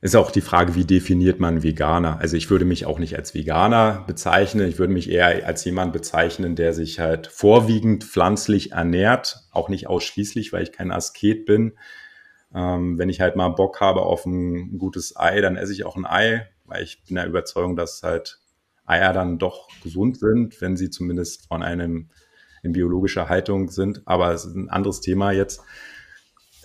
ist 0.00 0.16
auch 0.16 0.30
die 0.30 0.42
Frage, 0.42 0.74
wie 0.74 0.84
definiert 0.84 1.40
man 1.40 1.62
Veganer? 1.62 2.20
Also 2.20 2.36
ich 2.36 2.50
würde 2.50 2.66
mich 2.66 2.84
auch 2.84 2.98
nicht 2.98 3.16
als 3.16 3.32
Veganer 3.34 4.04
bezeichnen. 4.06 4.68
Ich 4.68 4.78
würde 4.78 4.92
mich 4.92 5.10
eher 5.10 5.46
als 5.46 5.64
jemand 5.64 5.94
bezeichnen, 5.94 6.56
der 6.56 6.74
sich 6.74 7.00
halt 7.00 7.26
vorwiegend 7.26 8.04
pflanzlich 8.04 8.72
ernährt. 8.72 9.38
Auch 9.50 9.70
nicht 9.70 9.86
ausschließlich, 9.86 10.52
weil 10.52 10.62
ich 10.62 10.72
kein 10.72 10.92
Asket 10.92 11.46
bin. 11.46 11.78
Ähm, 12.54 12.98
wenn 12.98 13.08
ich 13.08 13.22
halt 13.22 13.36
mal 13.36 13.48
Bock 13.48 13.80
habe 13.80 14.02
auf 14.02 14.26
ein 14.26 14.76
gutes 14.76 15.16
Ei, 15.16 15.40
dann 15.40 15.56
esse 15.56 15.72
ich 15.72 15.86
auch 15.86 15.96
ein 15.96 16.04
Ei, 16.04 16.46
weil 16.66 16.82
ich 16.82 17.02
bin 17.04 17.16
der 17.16 17.26
Überzeugung, 17.26 17.74
dass 17.74 18.02
halt 18.02 18.40
Eier 18.84 19.14
dann 19.14 19.38
doch 19.38 19.68
gesund 19.82 20.18
sind, 20.18 20.60
wenn 20.60 20.76
sie 20.76 20.90
zumindest 20.90 21.48
von 21.48 21.62
einem 21.62 22.10
in 22.64 22.72
biologischer 22.72 23.28
Haltung 23.28 23.68
sind, 23.68 24.02
aber 24.06 24.32
es 24.32 24.44
ist 24.44 24.56
ein 24.56 24.70
anderes 24.70 25.00
Thema 25.00 25.30
jetzt. 25.30 25.60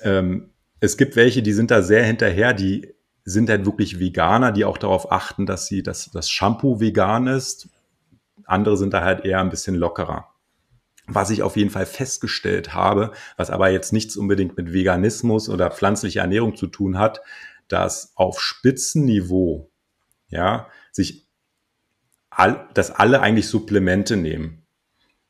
Ähm, 0.02 0.52
es 0.80 0.98
gibt 0.98 1.16
welche, 1.16 1.44
die 1.44 1.54
sind 1.54 1.72
da 1.72 1.82
sehr 1.82 2.04
hinterher, 2.04 2.54
die 2.54 2.94
sind 3.26 3.50
halt 3.50 3.66
wirklich 3.66 4.00
Veganer, 4.00 4.52
die 4.52 4.66
auch 4.66 4.78
darauf 4.78 5.12
achten, 5.12 5.46
dass 5.46 5.68
sie, 5.68 5.84
dass 5.84 6.10
das 6.12 6.30
Shampoo 6.30 6.80
vegan 6.80 7.28
ist. 7.28 7.70
Andere 8.46 8.78
sind 8.78 8.94
da 8.94 9.04
halt 9.04 9.26
eher 9.26 9.42
ein 9.42 9.50
bisschen 9.50 9.76
lockerer. 9.76 10.34
Was 11.06 11.30
ich 11.30 11.44
auf 11.44 11.58
jeden 11.58 11.70
Fall 11.70 11.86
festgestellt 11.86 12.74
habe, 12.74 13.12
was 13.36 13.50
aber 13.50 13.70
jetzt 13.70 13.94
nichts 13.94 14.16
unbedingt 14.16 14.58
mit 14.58 14.74
Veganismus 14.74 15.50
oder 15.50 15.72
pflanzlicher 15.72 16.22
Ernährung 16.22 16.56
zu 16.56 16.68
tun 16.68 16.98
hat, 16.98 17.22
dass 17.68 18.14
auf 18.16 18.40
Spitzenniveau, 18.42 19.70
ja, 20.30 20.68
sich 20.92 21.28
all, 22.30 22.68
dass 22.74 22.92
alle 22.92 23.22
eigentlich 23.22 23.48
Supplemente 23.48 24.18
nehmen. 24.18 24.66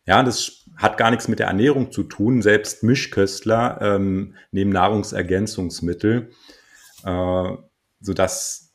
Ja, 0.06 0.24
das 0.24 0.59
hat 0.80 0.98
gar 0.98 1.12
nichts 1.12 1.28
mit 1.28 1.40
der 1.40 1.48
Ernährung 1.48 1.92
zu 1.92 2.04
tun. 2.04 2.42
Selbst 2.42 2.84
Mischköstler 2.84 3.80
ähm, 3.82 4.36
nehmen 4.52 4.72
Nahrungsergänzungsmittel, 4.72 6.32
äh, 7.04 7.50
sodass 8.00 8.74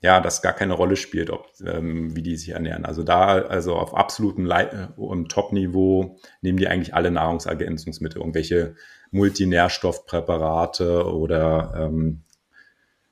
ja, 0.00 0.20
das 0.20 0.42
gar 0.42 0.52
keine 0.52 0.74
Rolle 0.74 0.94
spielt, 0.94 1.30
ob, 1.30 1.48
ähm, 1.66 2.14
wie 2.14 2.22
die 2.22 2.36
sich 2.36 2.50
ernähren. 2.50 2.84
Also 2.84 3.02
da, 3.02 3.38
also 3.38 3.74
auf 3.74 3.96
absolutem 3.96 4.46
Le 4.46 4.94
äh, 4.96 5.24
Top-Niveau 5.28 6.16
nehmen 6.40 6.58
die 6.58 6.68
eigentlich 6.68 6.94
alle 6.94 7.10
Nahrungsergänzungsmittel, 7.10 8.20
irgendwelche 8.20 8.76
Multinährstoffpräparate 9.10 11.04
oder 11.04 11.74
ähm, 11.76 12.22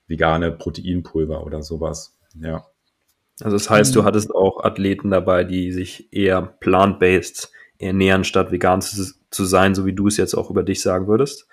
vegane 0.06 0.52
Proteinpulver 0.52 1.44
oder 1.44 1.64
sowas. 1.64 2.16
Ja. 2.40 2.64
Also 3.40 3.56
das 3.56 3.68
heißt, 3.68 3.96
du 3.96 4.04
hattest 4.04 4.32
auch 4.32 4.62
Athleten 4.62 5.10
dabei, 5.10 5.42
die 5.42 5.72
sich 5.72 6.12
eher 6.12 6.40
plant-based 6.40 7.50
ernähren, 7.78 8.24
statt 8.24 8.52
vegan 8.52 8.80
zu, 8.80 9.12
zu, 9.30 9.44
sein, 9.44 9.74
so 9.74 9.86
wie 9.86 9.92
du 9.92 10.08
es 10.08 10.16
jetzt 10.16 10.34
auch 10.34 10.50
über 10.50 10.62
dich 10.62 10.80
sagen 10.82 11.06
würdest? 11.06 11.46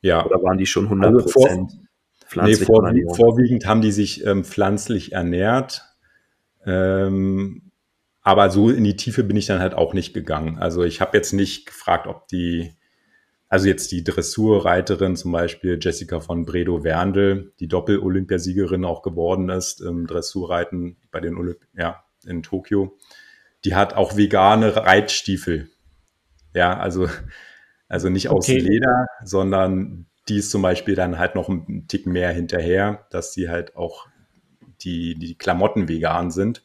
Ja. 0.00 0.24
Oder 0.24 0.42
waren 0.42 0.58
die 0.58 0.66
schon 0.66 0.84
100 0.84 1.14
also 1.14 1.24
Prozent 1.24 1.72
also 1.72 1.78
pflanzlich 2.26 2.68
nee, 2.68 3.04
vor, 3.04 3.16
Vorwiegend 3.16 3.66
haben 3.66 3.82
die 3.82 3.92
sich 3.92 4.24
ähm, 4.26 4.44
pflanzlich 4.44 5.12
ernährt. 5.12 5.82
Ähm, 6.64 7.70
aber 8.22 8.50
so 8.50 8.70
in 8.70 8.84
die 8.84 8.96
Tiefe 8.96 9.24
bin 9.24 9.36
ich 9.36 9.46
dann 9.46 9.60
halt 9.60 9.74
auch 9.74 9.94
nicht 9.94 10.14
gegangen. 10.14 10.58
Also 10.58 10.84
ich 10.84 11.00
habe 11.00 11.16
jetzt 11.16 11.32
nicht 11.32 11.66
gefragt, 11.66 12.06
ob 12.06 12.28
die 12.28 12.72
also 13.52 13.68
jetzt 13.68 13.92
die 13.92 14.02
Dressurreiterin 14.02 15.14
zum 15.14 15.30
Beispiel 15.30 15.78
Jessica 15.78 16.20
von 16.20 16.46
Bredow-Werndl, 16.46 17.52
die 17.60 17.68
Doppel-Olympiasiegerin 17.68 18.86
auch 18.86 19.02
geworden 19.02 19.50
ist 19.50 19.82
im 19.82 20.06
Dressurreiten 20.06 20.96
bei 21.10 21.20
den 21.20 21.36
Olymp 21.36 21.58
ja, 21.76 22.02
in 22.24 22.42
Tokio, 22.42 22.96
die 23.64 23.74
hat 23.74 23.94
auch 23.94 24.16
vegane 24.16 24.76
Reitstiefel. 24.76 25.68
Ja, 26.54 26.78
also, 26.78 27.08
also 27.88 28.08
nicht 28.08 28.28
aus 28.28 28.48
okay. 28.48 28.58
Leder, 28.58 29.06
sondern 29.24 30.06
die 30.28 30.38
ist 30.38 30.50
zum 30.50 30.62
Beispiel 30.62 30.94
dann 30.94 31.18
halt 31.18 31.34
noch 31.34 31.48
ein 31.48 31.86
Tick 31.88 32.06
mehr 32.06 32.30
hinterher, 32.30 33.06
dass 33.10 33.32
sie 33.32 33.48
halt 33.48 33.76
auch 33.76 34.06
die, 34.82 35.14
die 35.14 35.36
Klamotten 35.36 35.88
vegan 35.88 36.30
sind. 36.30 36.62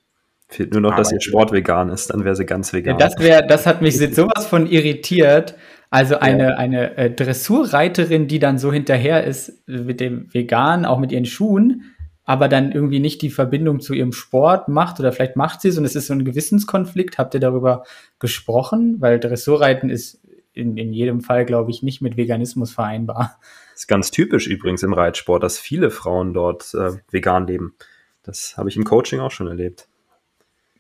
Fehlt 0.50 0.72
nur 0.72 0.82
noch, 0.82 0.94
Aber 0.94 1.02
dass 1.02 1.12
ihr 1.12 1.20
Sport 1.20 1.52
vegan 1.52 1.90
ist, 1.90 2.10
dann 2.10 2.24
wäre 2.24 2.36
sie 2.36 2.46
ganz 2.46 2.72
vegan. 2.72 2.98
Ja, 2.98 3.08
das 3.08 3.20
wäre, 3.20 3.46
das 3.46 3.66
hat 3.66 3.82
mich 3.82 3.98
sowas 3.98 4.46
von 4.48 4.66
irritiert, 4.66 5.56
also 5.90 6.20
eine, 6.20 6.50
ja. 6.50 6.56
eine 6.56 6.98
äh, 6.98 7.12
Dressurreiterin, 7.12 8.28
die 8.28 8.40
dann 8.40 8.58
so 8.58 8.72
hinterher 8.72 9.24
ist 9.24 9.68
mit 9.68 10.00
dem 10.00 10.34
Vegan, 10.34 10.86
auch 10.86 11.00
mit 11.00 11.12
ihren 11.12 11.26
Schuhen, 11.26 11.96
aber 12.28 12.50
dann 12.50 12.74
irgendwie 12.74 13.00
nicht 13.00 13.22
die 13.22 13.30
Verbindung 13.30 13.80
zu 13.80 13.94
ihrem 13.94 14.12
Sport 14.12 14.68
macht 14.68 15.00
oder 15.00 15.14
vielleicht 15.14 15.38
macht 15.38 15.62
sie 15.62 15.70
es 15.70 15.78
und 15.78 15.86
es 15.86 15.96
ist 15.96 16.08
so 16.08 16.14
ein 16.14 16.26
Gewissenskonflikt. 16.26 17.18
Habt 17.18 17.34
ihr 17.34 17.40
darüber 17.40 17.86
gesprochen? 18.20 18.98
Weil 19.00 19.18
Dressurreiten 19.18 19.90
ist 19.90 20.20
in, 20.52 20.76
in 20.76 20.92
jedem 20.92 21.22
Fall, 21.22 21.46
glaube 21.46 21.72
ich, 21.72 21.84
nicht 21.84 22.02
mit 22.02 22.18
Veganismus 22.18 22.74
vereinbar. 22.74 23.40
Das 23.72 23.84
ist 23.84 23.88
ganz 23.88 24.12
typisch 24.12 24.46
übrigens 24.46 24.84
im 24.84 24.92
Reitsport, 24.92 25.42
dass 25.42 25.58
viele 25.58 25.90
Frauen 25.90 26.34
dort 26.34 26.74
äh, 26.74 26.98
vegan 27.10 27.48
leben. 27.48 27.76
Das 28.24 28.56
habe 28.58 28.68
ich 28.68 28.76
im 28.76 28.84
Coaching 28.84 29.22
auch 29.22 29.32
schon 29.32 29.48
erlebt. 29.48 29.88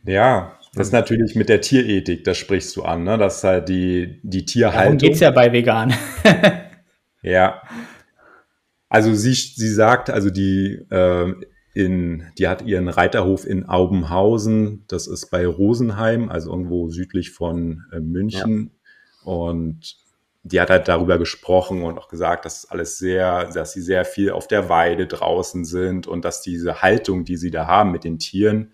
Ja, 0.04 0.60
das 0.74 0.88
ist 0.88 0.94
natürlich 0.94 1.36
mit 1.36 1.48
der 1.48 1.62
Tierethik, 1.62 2.26
das 2.26 2.38
sprichst 2.38 2.76
du 2.76 2.84
an, 2.84 3.06
ne? 3.06 3.18
Das 3.18 3.38
ist 3.38 3.44
halt 3.46 3.70
die, 3.70 4.20
die 4.22 4.44
Tierhaltung. 4.44 4.98
Darum 4.98 4.98
geht's 4.98 5.22
ja 5.22 5.32
bei 5.32 5.54
vegan. 5.54 5.94
ja. 7.22 7.62
Also 8.89 9.13
sie, 9.13 9.34
sie 9.34 9.73
sagt, 9.73 10.10
also 10.10 10.30
die, 10.30 10.80
äh, 10.89 11.34
in, 11.73 12.23
die 12.38 12.47
hat 12.47 12.63
ihren 12.63 12.88
Reiterhof 12.88 13.45
in 13.45 13.65
Aubenhausen, 13.65 14.86
das 14.88 15.08
ist 15.08 15.30
bei 15.30 15.45
Rosenheim, 15.45 16.30
also 16.30 16.52
irgendwo 16.52 16.89
südlich 16.89 17.32
von 17.32 17.84
äh, 17.91 18.00
München. 18.00 18.71
Ja. 19.23 19.32
Und 19.32 19.97
die 20.43 20.62
hat 20.62 20.69
halt 20.69 20.88
darüber 20.88 21.17
gesprochen 21.17 21.84
und 21.84 21.97
auch 21.97 22.08
gesagt, 22.08 22.45
dass 22.45 22.69
alles 22.69 22.97
sehr, 22.97 23.52
dass 23.52 23.73
sie 23.73 23.82
sehr 23.82 24.06
viel 24.06 24.32
auf 24.32 24.47
der 24.47 24.69
Weide 24.69 25.06
draußen 25.06 25.65
sind 25.65 26.08
und 26.08 26.23
dass 26.23 26.41
diese 26.41 26.82
Haltung, 26.82 27.26
die 27.26 27.38
sie 27.38 27.52
da 27.52 27.67
haben 27.67 27.91
mit 27.91 28.04
den 28.04 28.17
Tieren, 28.17 28.73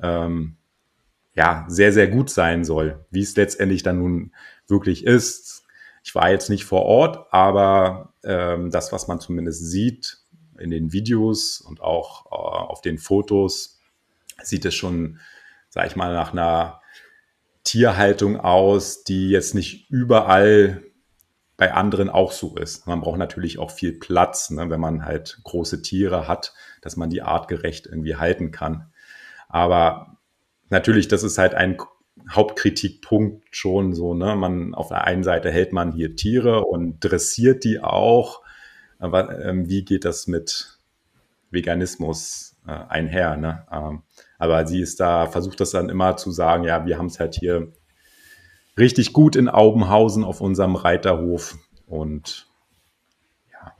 ähm, 0.00 0.56
ja, 1.34 1.64
sehr, 1.68 1.92
sehr 1.92 2.08
gut 2.08 2.30
sein 2.30 2.64
soll. 2.64 3.04
Wie 3.10 3.22
es 3.22 3.36
letztendlich 3.36 3.82
dann 3.82 3.98
nun 3.98 4.32
wirklich 4.66 5.04
ist. 5.04 5.64
Ich 6.04 6.14
war 6.14 6.30
jetzt 6.30 6.50
nicht 6.50 6.64
vor 6.64 6.82
Ort, 6.82 7.32
aber 7.32 8.12
ähm, 8.24 8.70
das, 8.70 8.92
was 8.92 9.08
man 9.08 9.20
zumindest 9.20 9.66
sieht 9.70 10.18
in 10.58 10.70
den 10.70 10.92
Videos 10.92 11.60
und 11.60 11.80
auch 11.80 12.26
äh, 12.26 12.34
auf 12.34 12.80
den 12.80 12.98
Fotos, 12.98 13.80
sieht 14.42 14.64
es 14.64 14.74
schon, 14.74 15.18
sag 15.68 15.86
ich 15.86 15.96
mal, 15.96 16.14
nach 16.14 16.32
einer 16.32 16.80
Tierhaltung 17.64 18.40
aus, 18.40 19.04
die 19.04 19.30
jetzt 19.30 19.54
nicht 19.54 19.90
überall 19.90 20.82
bei 21.56 21.74
anderen 21.74 22.08
auch 22.08 22.32
so 22.32 22.56
ist. 22.56 22.86
Man 22.86 23.00
braucht 23.00 23.18
natürlich 23.18 23.58
auch 23.58 23.70
viel 23.70 23.92
Platz, 23.92 24.50
ne, 24.50 24.70
wenn 24.70 24.80
man 24.80 25.04
halt 25.04 25.40
große 25.42 25.82
Tiere 25.82 26.28
hat, 26.28 26.54
dass 26.80 26.96
man 26.96 27.10
die 27.10 27.20
artgerecht 27.20 27.86
irgendwie 27.86 28.16
halten 28.16 28.52
kann. 28.52 28.92
Aber 29.48 30.18
natürlich, 30.70 31.08
das 31.08 31.24
ist 31.24 31.36
halt 31.36 31.54
ein 31.54 31.76
Hauptkritikpunkt 32.30 33.44
schon 33.50 33.94
so, 33.94 34.14
ne? 34.14 34.36
Man 34.36 34.74
auf 34.74 34.88
der 34.88 35.04
einen 35.04 35.24
Seite 35.24 35.50
hält 35.50 35.72
man 35.72 35.92
hier 35.92 36.16
Tiere 36.16 36.64
und 36.64 37.00
dressiert 37.00 37.64
die 37.64 37.80
auch. 37.80 38.42
Aber 38.98 39.44
ähm, 39.44 39.68
wie 39.68 39.84
geht 39.84 40.04
das 40.04 40.26
mit 40.26 40.78
Veganismus 41.50 42.56
äh, 42.66 42.72
einher? 42.72 43.36
Ne? 43.36 43.66
Ähm, 43.72 44.02
aber 44.38 44.66
sie 44.66 44.80
ist 44.80 45.00
da, 45.00 45.26
versucht 45.26 45.60
das 45.60 45.70
dann 45.70 45.88
immer 45.88 46.16
zu 46.16 46.30
sagen, 46.30 46.64
ja, 46.64 46.84
wir 46.86 46.98
haben 46.98 47.06
es 47.06 47.20
halt 47.20 47.34
hier 47.34 47.72
richtig 48.76 49.12
gut 49.12 49.36
in 49.36 49.48
Aubenhausen 49.48 50.24
auf 50.24 50.40
unserem 50.40 50.76
Reiterhof 50.76 51.58
und 51.86 52.48
ja 53.52 53.74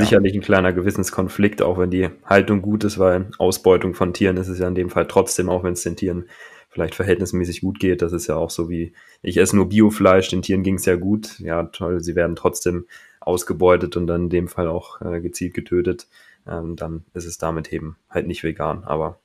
sicherlich 0.00 0.34
ein 0.34 0.40
kleiner 0.40 0.72
Gewissenskonflikt, 0.72 1.62
auch 1.62 1.78
wenn 1.78 1.90
die 1.90 2.10
Haltung 2.24 2.62
gut 2.62 2.84
ist, 2.84 2.98
weil 2.98 3.30
Ausbeutung 3.38 3.94
von 3.94 4.12
Tieren 4.12 4.36
ist 4.36 4.48
es 4.48 4.58
ja 4.58 4.68
in 4.68 4.74
dem 4.74 4.90
Fall 4.90 5.06
trotzdem, 5.06 5.48
auch 5.48 5.62
wenn 5.62 5.74
es 5.74 5.82
den 5.82 5.96
Tieren 5.96 6.26
vielleicht 6.68 6.94
verhältnismäßig 6.94 7.60
gut 7.60 7.78
geht. 7.78 8.02
Das 8.02 8.12
ist 8.12 8.26
ja 8.26 8.36
auch 8.36 8.50
so 8.50 8.68
wie, 8.68 8.92
ich 9.22 9.36
esse 9.36 9.54
nur 9.56 9.68
Biofleisch, 9.68 10.28
den 10.28 10.42
Tieren 10.42 10.64
ging 10.64 10.74
es 10.74 10.84
ja 10.84 10.96
gut. 10.96 11.38
Ja, 11.38 11.62
toll, 11.64 12.00
sie 12.00 12.16
werden 12.16 12.34
trotzdem 12.36 12.86
ausgebeutet 13.20 13.96
und 13.96 14.06
dann 14.06 14.24
in 14.24 14.30
dem 14.30 14.48
Fall 14.48 14.68
auch 14.68 15.00
äh, 15.00 15.20
gezielt 15.20 15.54
getötet. 15.54 16.08
Ähm, 16.46 16.76
dann 16.76 17.04
ist 17.14 17.24
es 17.24 17.38
damit 17.38 17.72
eben 17.72 17.96
halt 18.10 18.26
nicht 18.26 18.42
vegan, 18.42 18.84
aber 18.84 19.18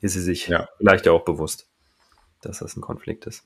ist 0.00 0.12
sie 0.12 0.20
sich 0.20 0.48
ja. 0.48 0.68
vielleicht 0.78 1.06
ja 1.06 1.12
auch 1.12 1.24
bewusst, 1.24 1.66
dass 2.42 2.58
das 2.60 2.76
ein 2.76 2.82
Konflikt 2.82 3.26
ist. 3.26 3.44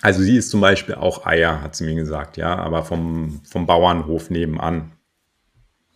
Also 0.00 0.22
sie 0.22 0.36
ist 0.36 0.50
zum 0.50 0.60
Beispiel 0.60 0.94
auch 0.94 1.26
Eier, 1.26 1.60
hat 1.60 1.74
sie 1.74 1.84
mir 1.84 1.94
gesagt, 1.94 2.36
ja, 2.36 2.54
aber 2.56 2.84
vom, 2.84 3.40
vom 3.44 3.66
Bauernhof 3.66 4.30
nebenan. 4.30 4.92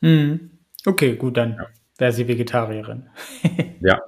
Mhm. 0.03 0.51
Okay, 0.85 1.17
gut, 1.17 1.37
dann 1.37 1.53
ja. 1.53 1.67
wäre 1.97 2.13
sie 2.13 2.29
Vegetarierin. 2.29 3.09
ja. 3.81 4.01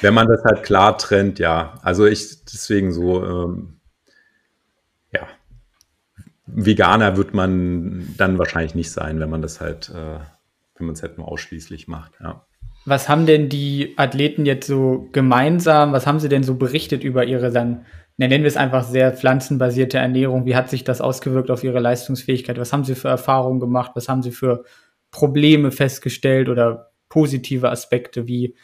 Wenn 0.00 0.14
man 0.14 0.28
das 0.28 0.44
halt 0.44 0.62
klar 0.62 0.96
trennt, 0.96 1.38
ja. 1.38 1.78
Also 1.82 2.06
ich 2.06 2.44
deswegen 2.44 2.92
so, 2.92 3.24
ähm, 3.24 3.80
ja. 5.12 5.26
Veganer 6.46 7.16
wird 7.16 7.34
man 7.34 8.14
dann 8.16 8.38
wahrscheinlich 8.38 8.74
nicht 8.74 8.90
sein, 8.90 9.18
wenn 9.18 9.30
man 9.30 9.42
das 9.42 9.60
halt, 9.60 9.88
äh, 9.90 10.20
wenn 10.76 10.86
man 10.86 10.94
es 10.94 11.02
halt 11.02 11.18
nur 11.18 11.28
ausschließlich 11.28 11.88
macht, 11.88 12.12
ja. 12.20 12.46
Was 12.86 13.08
haben 13.08 13.24
denn 13.24 13.48
die 13.48 13.94
Athleten 13.96 14.44
jetzt 14.44 14.66
so 14.66 15.08
gemeinsam, 15.12 15.92
was 15.92 16.06
haben 16.06 16.20
sie 16.20 16.28
denn 16.28 16.42
so 16.42 16.56
berichtet 16.56 17.02
über 17.02 17.24
ihre 17.24 17.50
dann, 17.50 17.86
nennen 18.18 18.44
wir 18.44 18.48
es 18.48 18.58
einfach 18.58 18.84
sehr 18.84 19.12
pflanzenbasierte 19.12 19.96
Ernährung? 19.96 20.44
Wie 20.44 20.54
hat 20.54 20.68
sich 20.68 20.84
das 20.84 21.00
ausgewirkt 21.00 21.50
auf 21.50 21.64
ihre 21.64 21.80
Leistungsfähigkeit? 21.80 22.58
Was 22.58 22.74
haben 22.74 22.84
sie 22.84 22.94
für 22.94 23.08
Erfahrungen 23.08 23.58
gemacht? 23.58 23.92
Was 23.94 24.10
haben 24.10 24.22
sie 24.22 24.32
für 24.32 24.64
Probleme 25.14 25.70
festgestellt 25.70 26.48
oder 26.48 26.90
positive 27.08 27.70
Aspekte 27.70 28.26
wie 28.26 28.56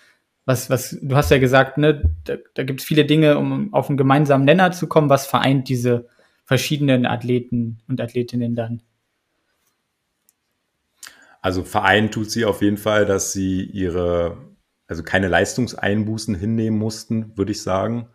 was, 0.46 0.68
was, 0.68 0.98
du 1.00 1.14
hast 1.14 1.30
ja 1.30 1.38
gesagt, 1.38 1.78
ne, 1.78 2.02
da, 2.24 2.34
da 2.54 2.64
gibt 2.64 2.80
es 2.80 2.86
viele 2.86 3.04
Dinge, 3.04 3.38
um 3.38 3.72
auf 3.72 3.88
einen 3.88 3.96
gemeinsamen 3.96 4.44
Nenner 4.44 4.72
zu 4.72 4.88
kommen. 4.88 5.08
Was 5.08 5.28
vereint 5.28 5.68
diese 5.68 6.08
verschiedenen 6.44 7.06
Athleten 7.06 7.78
und 7.86 8.00
Athletinnen 8.00 8.56
dann? 8.56 8.82
Also 11.40 11.62
vereint 11.62 12.12
tut 12.12 12.32
sie 12.32 12.44
auf 12.44 12.62
jeden 12.62 12.78
Fall, 12.78 13.06
dass 13.06 13.32
sie 13.32 13.62
ihre, 13.62 14.36
also 14.88 15.04
keine 15.04 15.28
Leistungseinbußen 15.28 16.34
hinnehmen 16.34 16.78
mussten, 16.78 17.36
würde 17.36 17.52
ich 17.52 17.62
sagen. 17.62 18.08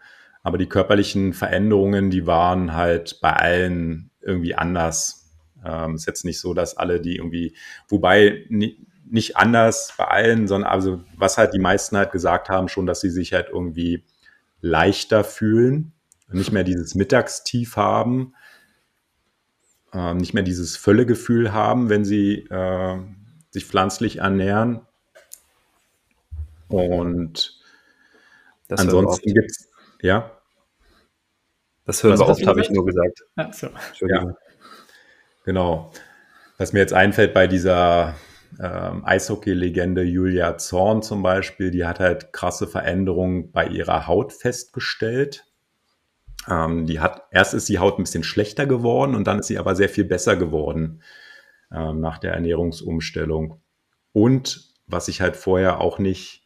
Aber 0.43 0.57
die 0.57 0.67
körperlichen 0.67 1.31
Veränderungen, 1.31 2.09
die 2.09 2.27
waren 2.27 2.73
halt 2.73 3.19
bei 3.21 3.31
allen 3.31 4.11
irgendwie 4.19 4.55
anders. 4.55 5.24
Ähm, 5.65 5.95
ist 5.95 6.05
jetzt 6.05 6.25
nicht 6.25 6.39
so, 6.39 6.53
dass 6.53 6.77
alle 6.77 7.01
die 7.01 7.17
irgendwie, 7.17 7.55
wobei 7.87 8.45
nicht 8.49 9.37
anders 9.37 9.93
bei 9.97 10.05
allen, 10.05 10.47
sondern 10.47 10.69
also 10.69 11.03
was 11.17 11.37
halt 11.37 11.53
die 11.53 11.59
meisten 11.59 11.97
halt 11.97 12.11
gesagt 12.11 12.49
haben, 12.49 12.67
schon, 12.67 12.85
dass 12.85 13.01
sie 13.01 13.09
sich 13.09 13.33
halt 13.33 13.49
irgendwie 13.49 14.03
leichter 14.61 15.23
fühlen, 15.23 15.93
nicht 16.29 16.51
mehr 16.51 16.63
dieses 16.63 16.95
Mittagstief 16.95 17.77
haben, 17.77 18.33
äh, 19.93 20.13
nicht 20.13 20.33
mehr 20.33 20.43
dieses 20.43 20.75
Völlegefühl 20.75 21.53
haben, 21.53 21.89
wenn 21.89 22.03
sie 22.03 22.47
äh, 22.49 22.97
sich 23.51 23.65
pflanzlich 23.65 24.17
ernähren. 24.17 24.81
Und 26.67 27.61
Das 28.67 28.81
Ansonsten 28.81 29.33
gibt 29.33 29.51
es, 29.51 29.69
ja. 30.01 30.31
Das 31.85 32.03
hören 32.03 32.17
wir 32.17 32.27
oft, 32.27 32.45
habe 32.47 32.61
ich 32.61 32.71
nur 32.71 32.85
gesagt. 32.85 33.23
Ach 33.35 33.53
so. 33.53 33.69
Ja. 34.07 34.35
Genau. 35.45 35.91
Was 36.57 36.73
mir 36.73 36.79
jetzt 36.79 36.93
einfällt 36.93 37.33
bei 37.33 37.47
dieser 37.47 38.15
ähm, 38.59 39.05
Eishockey-Legende 39.05 40.03
Julia 40.03 40.57
Zorn 40.57 41.01
zum 41.01 41.21
Beispiel, 41.21 41.71
die 41.71 41.85
hat 41.85 41.99
halt 41.99 42.33
krasse 42.33 42.67
Veränderungen 42.67 43.51
bei 43.51 43.67
ihrer 43.67 44.07
Haut 44.07 44.33
festgestellt. 44.33 45.45
Ähm, 46.49 46.85
die 46.85 46.99
hat, 46.99 47.23
erst 47.31 47.53
ist 47.53 47.69
die 47.69 47.79
Haut 47.79 47.99
ein 47.99 48.03
bisschen 48.03 48.23
schlechter 48.23 48.65
geworden 48.65 49.15
und 49.15 49.27
dann 49.27 49.39
ist 49.39 49.47
sie 49.47 49.59
aber 49.59 49.75
sehr 49.75 49.89
viel 49.89 50.05
besser 50.05 50.35
geworden 50.35 51.01
ähm, 51.71 51.99
nach 51.99 52.17
der 52.17 52.33
Ernährungsumstellung. 52.33 53.61
Und 54.13 54.73
was 54.87 55.07
ich 55.07 55.21
halt 55.21 55.35
vorher 55.35 55.81
auch 55.81 55.99
nicht 55.99 56.44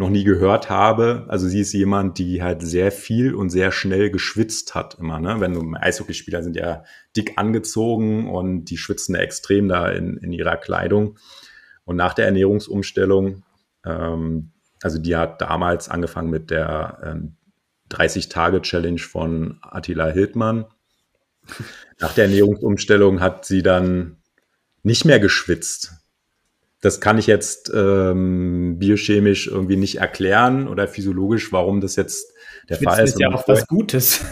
noch 0.00 0.08
nie 0.08 0.24
gehört 0.24 0.70
habe. 0.70 1.26
Also 1.28 1.46
sie 1.46 1.60
ist 1.60 1.74
jemand, 1.74 2.16
die 2.16 2.42
halt 2.42 2.62
sehr 2.62 2.90
viel 2.90 3.34
und 3.34 3.50
sehr 3.50 3.70
schnell 3.70 4.10
geschwitzt 4.10 4.74
hat 4.74 4.96
immer. 4.98 5.20
Ne? 5.20 5.40
Wenn 5.40 5.52
du 5.52 5.62
Eishockeyspieler 5.78 6.42
sind 6.42 6.56
ja 6.56 6.84
dick 7.14 7.34
angezogen 7.36 8.26
und 8.30 8.64
die 8.64 8.78
schwitzen 8.78 9.14
extrem 9.14 9.68
da 9.68 9.90
in, 9.90 10.16
in 10.16 10.32
ihrer 10.32 10.56
Kleidung. 10.56 11.18
Und 11.84 11.96
nach 11.96 12.14
der 12.14 12.24
Ernährungsumstellung, 12.24 13.42
ähm, 13.84 14.52
also 14.82 14.98
die 14.98 15.16
hat 15.16 15.42
damals 15.42 15.90
angefangen 15.90 16.30
mit 16.30 16.50
der 16.50 16.98
ähm, 17.04 17.36
30-Tage-Challenge 17.90 19.00
von 19.00 19.58
Attila 19.60 20.08
Hildmann. 20.08 20.64
Nach 21.98 22.14
der 22.14 22.24
Ernährungsumstellung 22.24 23.20
hat 23.20 23.44
sie 23.44 23.62
dann 23.62 24.16
nicht 24.82 25.04
mehr 25.04 25.20
geschwitzt 25.20 25.99
das 26.80 27.00
kann 27.00 27.18
ich 27.18 27.26
jetzt 27.26 27.70
ähm, 27.74 28.78
biochemisch 28.78 29.48
irgendwie 29.48 29.76
nicht 29.76 29.96
erklären 29.96 30.66
oder 30.66 30.88
physiologisch, 30.88 31.52
warum 31.52 31.80
das 31.80 31.96
jetzt 31.96 32.32
der 32.68 32.76
Schwitzen 32.76 32.88
Fall 32.88 33.04
ist. 33.04 33.10
ist 33.14 33.20
ja 33.20 33.28
auch 33.30 33.46
was 33.46 33.66
Gutes. 33.66 34.24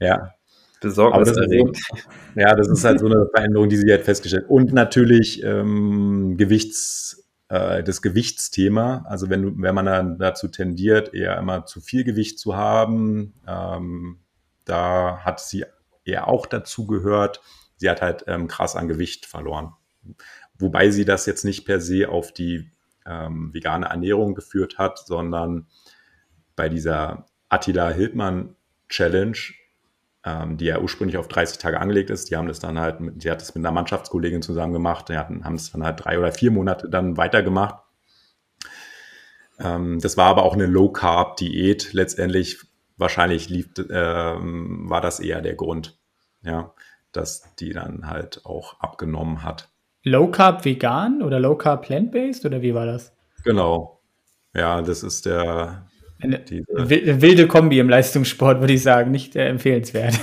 Ja. 0.00 0.34
Besorgniserregend. 0.80 1.76
So, 1.76 1.96
ja, 2.36 2.54
das 2.54 2.68
ist 2.68 2.84
halt 2.84 3.00
so 3.00 3.06
eine 3.06 3.28
Veränderung, 3.32 3.68
die 3.68 3.76
sie 3.76 3.90
halt 3.90 4.04
festgestellt. 4.04 4.46
Und 4.48 4.72
natürlich 4.72 5.42
ähm, 5.42 6.36
Gewichts, 6.36 7.28
äh, 7.48 7.82
das 7.82 8.02
Gewichtsthema. 8.02 9.04
Also 9.08 9.28
wenn 9.28 9.42
du, 9.42 9.52
wenn 9.56 9.74
man 9.74 9.86
dann 9.86 10.18
dazu 10.18 10.48
tendiert, 10.48 11.14
eher 11.14 11.36
immer 11.38 11.66
zu 11.66 11.80
viel 11.80 12.04
Gewicht 12.04 12.38
zu 12.38 12.56
haben, 12.56 13.34
ähm, 13.46 14.18
da 14.64 15.18
hat 15.24 15.40
sie 15.40 15.64
eher 16.04 16.28
auch 16.28 16.46
dazu 16.46 16.86
gehört. 16.86 17.40
Sie 17.76 17.88
hat 17.88 18.02
halt 18.02 18.24
ähm, 18.26 18.48
krass 18.48 18.76
an 18.76 18.88
Gewicht 18.88 19.26
verloren. 19.26 19.72
Wobei 20.58 20.90
sie 20.90 21.04
das 21.04 21.26
jetzt 21.26 21.44
nicht 21.44 21.64
per 21.64 21.80
se 21.80 22.08
auf 22.08 22.32
die 22.32 22.70
ähm, 23.06 23.52
vegane 23.54 23.86
Ernährung 23.86 24.34
geführt 24.34 24.78
hat, 24.78 24.98
sondern 24.98 25.66
bei 26.56 26.68
dieser 26.68 27.26
Attila 27.48 27.90
Hildmann 27.90 28.56
Challenge, 28.88 29.38
ähm, 30.24 30.56
die 30.56 30.66
ja 30.66 30.80
ursprünglich 30.80 31.16
auf 31.16 31.28
30 31.28 31.58
Tage 31.58 31.80
angelegt 31.80 32.10
ist, 32.10 32.30
die 32.30 32.36
haben 32.36 32.48
das 32.48 32.58
dann 32.58 32.78
halt, 32.78 33.00
mit, 33.00 33.24
hat 33.24 33.40
das 33.40 33.54
mit 33.54 33.64
einer 33.64 33.72
Mannschaftskollegin 33.72 34.42
zusammen 34.42 34.72
gemacht, 34.72 35.08
die 35.08 35.16
hatten, 35.16 35.44
haben 35.44 35.54
es 35.54 35.70
dann 35.70 35.84
halt 35.84 36.04
drei 36.04 36.18
oder 36.18 36.32
vier 36.32 36.50
Monate 36.50 36.88
dann 36.88 37.16
weitergemacht. 37.16 37.82
Ähm, 39.58 40.00
das 40.00 40.16
war 40.16 40.26
aber 40.26 40.42
auch 40.42 40.54
eine 40.54 40.66
Low-Carb-Diät. 40.66 41.92
Letztendlich 41.92 42.60
wahrscheinlich 42.96 43.48
lief, 43.48 43.68
ähm, 43.90 44.88
war 44.88 45.00
das 45.00 45.20
eher 45.20 45.40
der 45.40 45.54
Grund, 45.54 45.98
ja, 46.42 46.74
dass 47.12 47.54
die 47.56 47.72
dann 47.72 48.08
halt 48.08 48.44
auch 48.44 48.80
abgenommen 48.80 49.42
hat. 49.42 49.70
Low 50.04 50.30
Carb 50.30 50.64
vegan 50.64 51.22
oder 51.22 51.40
Low 51.40 51.56
Carb 51.56 51.86
plant-based 51.86 52.44
oder 52.46 52.62
wie 52.62 52.74
war 52.74 52.86
das? 52.86 53.12
Genau. 53.44 54.00
Ja, 54.54 54.82
das 54.82 55.02
ist 55.02 55.26
der. 55.26 55.86
Eine 56.20 56.42
wilde 56.48 57.46
Kombi 57.46 57.78
im 57.78 57.88
Leistungssport, 57.88 58.58
würde 58.60 58.72
ich 58.72 58.82
sagen, 58.82 59.12
nicht 59.12 59.36
äh, 59.36 59.48
empfehlenswert. 59.48 60.18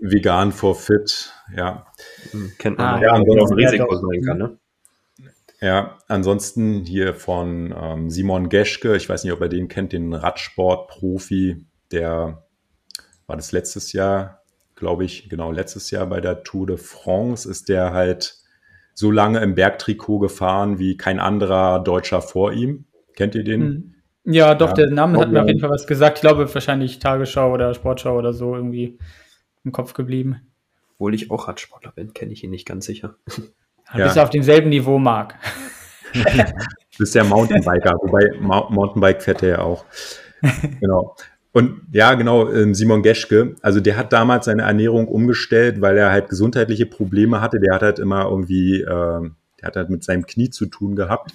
Vegan 0.00 0.52
for 0.52 0.76
fit, 0.76 1.32
ja. 1.56 1.86
Hm, 2.30 2.52
kennt 2.56 2.78
man 2.78 2.86
ah, 2.86 3.02
ja, 3.02 3.16
ja 3.16 3.42
auch 3.42 3.50
ein 3.50 3.54
Risiko 3.54 3.96
sein 3.96 4.22
kann, 4.22 4.38
ne? 4.38 4.58
Ja, 5.60 5.98
ansonsten 6.08 6.84
hier 6.84 7.14
von 7.14 7.74
ähm, 7.76 8.10
Simon 8.10 8.48
Geschke, 8.48 8.96
ich 8.96 9.08
weiß 9.08 9.24
nicht, 9.24 9.32
ob 9.32 9.40
er 9.42 9.48
den 9.48 9.68
kennt, 9.68 9.92
den 9.92 10.14
Radsport-Profi, 10.14 11.66
der 11.92 12.44
war 13.26 13.36
das 13.36 13.52
letztes 13.52 13.92
Jahr, 13.92 14.42
glaube 14.74 15.04
ich, 15.04 15.28
genau 15.28 15.52
letztes 15.52 15.90
Jahr 15.90 16.06
bei 16.06 16.20
der 16.20 16.44
Tour 16.44 16.66
de 16.66 16.76
France, 16.78 17.48
ist 17.48 17.68
der 17.68 17.92
halt 17.92 18.39
so 18.94 19.10
lange 19.10 19.40
im 19.40 19.54
Bergtrikot 19.54 20.18
gefahren 20.18 20.78
wie 20.78 20.96
kein 20.96 21.20
anderer 21.20 21.80
Deutscher 21.82 22.22
vor 22.22 22.52
ihm. 22.52 22.84
Kennt 23.16 23.34
ihr 23.34 23.44
den? 23.44 23.60
Hm. 23.60 23.94
Ja, 24.24 24.54
doch, 24.54 24.68
ja. 24.68 24.74
der 24.74 24.90
Name 24.90 25.18
hat 25.18 25.30
mir 25.30 25.42
auf 25.42 25.48
jeden 25.48 25.60
Fall 25.60 25.70
was 25.70 25.86
gesagt. 25.86 26.18
Ich 26.18 26.20
glaube, 26.20 26.52
wahrscheinlich 26.52 26.98
Tagesschau 26.98 27.52
oder 27.52 27.72
Sportschau 27.74 28.16
oder 28.16 28.32
so 28.32 28.54
irgendwie 28.54 28.98
im 29.64 29.72
Kopf 29.72 29.94
geblieben. 29.94 30.40
Obwohl 30.94 31.14
ich 31.14 31.30
auch 31.30 31.48
Radsportler 31.48 31.92
bin, 31.92 32.12
kenne 32.12 32.32
ich 32.32 32.44
ihn 32.44 32.50
nicht 32.50 32.66
ganz 32.66 32.84
sicher. 32.84 33.16
Ja. 33.94 34.04
Bist 34.04 34.16
du 34.16 34.22
auf 34.22 34.30
demselben 34.30 34.68
Niveau, 34.68 34.98
Marc? 34.98 35.34
du 36.12 36.22
bist 36.98 37.14
ja 37.14 37.24
Mountainbiker, 37.24 37.94
wobei 38.02 38.30
Mountainbike 38.38 39.22
fährt 39.22 39.42
er 39.42 39.48
ja 39.48 39.58
auch. 39.60 39.84
Genau. 40.80 41.16
Und 41.52 41.82
ja, 41.92 42.14
genau, 42.14 42.50
ähm, 42.50 42.74
Simon 42.74 43.02
Geschke, 43.02 43.56
also 43.60 43.80
der 43.80 43.96
hat 43.96 44.12
damals 44.12 44.44
seine 44.44 44.62
Ernährung 44.62 45.08
umgestellt, 45.08 45.80
weil 45.80 45.98
er 45.98 46.10
halt 46.10 46.28
gesundheitliche 46.28 46.86
Probleme 46.86 47.40
hatte. 47.40 47.58
Der 47.58 47.74
hat 47.74 47.82
halt 47.82 47.98
immer 47.98 48.26
irgendwie, 48.26 48.82
äh, 48.82 48.86
der 48.86 49.66
hat 49.66 49.76
halt 49.76 49.90
mit 49.90 50.04
seinem 50.04 50.26
Knie 50.26 50.50
zu 50.50 50.66
tun 50.66 50.94
gehabt. 50.94 51.34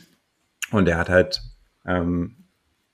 Und 0.72 0.88
er 0.88 0.98
hat 0.98 1.10
halt 1.10 1.42
ähm, 1.86 2.46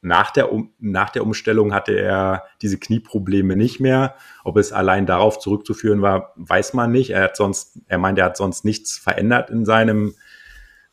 nach, 0.02 0.32
der 0.32 0.52
um 0.52 0.74
nach 0.80 1.12
der 1.12 1.24
Umstellung 1.24 1.74
hatte 1.74 1.94
er 1.94 2.44
diese 2.62 2.80
Knieprobleme 2.80 3.56
nicht 3.56 3.80
mehr. 3.80 4.16
Ob 4.44 4.58
es 4.58 4.72
allein 4.72 5.06
darauf 5.06 5.38
zurückzuführen 5.38 6.02
war, 6.02 6.34
weiß 6.38 6.74
man 6.74 6.92
nicht. 6.92 7.12
Er 7.12 7.26
hat 7.26 7.38
sonst, 7.38 7.80
er 7.88 8.00
meint, 8.00 8.18
er 8.18 8.26
hat 8.26 8.38
sonst 8.38 8.66
nichts 8.66 8.98
verändert 8.98 9.52
in 9.52 9.64
seinem 9.64 10.16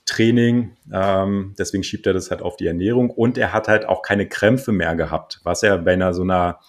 Training. 0.09 0.77
Ähm, 0.93 1.55
deswegen 1.59 1.85
schiebt 1.85 2.07
er 2.07 2.15
das 2.15 2.31
halt 2.31 2.43
auf 2.43 2.57
die 2.57 2.67
Ernährung. 2.67 3.11
Und 3.11 3.39
er 3.39 3.53
hat 3.53 3.69
halt 3.69 3.87
auch 3.87 4.03
keine 4.03 4.27
Krämpfe 4.27 4.73
mehr 4.73 4.97
gehabt, 4.97 5.41
was 5.45 5.63
er 5.63 5.79
bei 5.79 5.93
einer 5.93 6.15
so 6.15 6.23
einer 6.23 6.61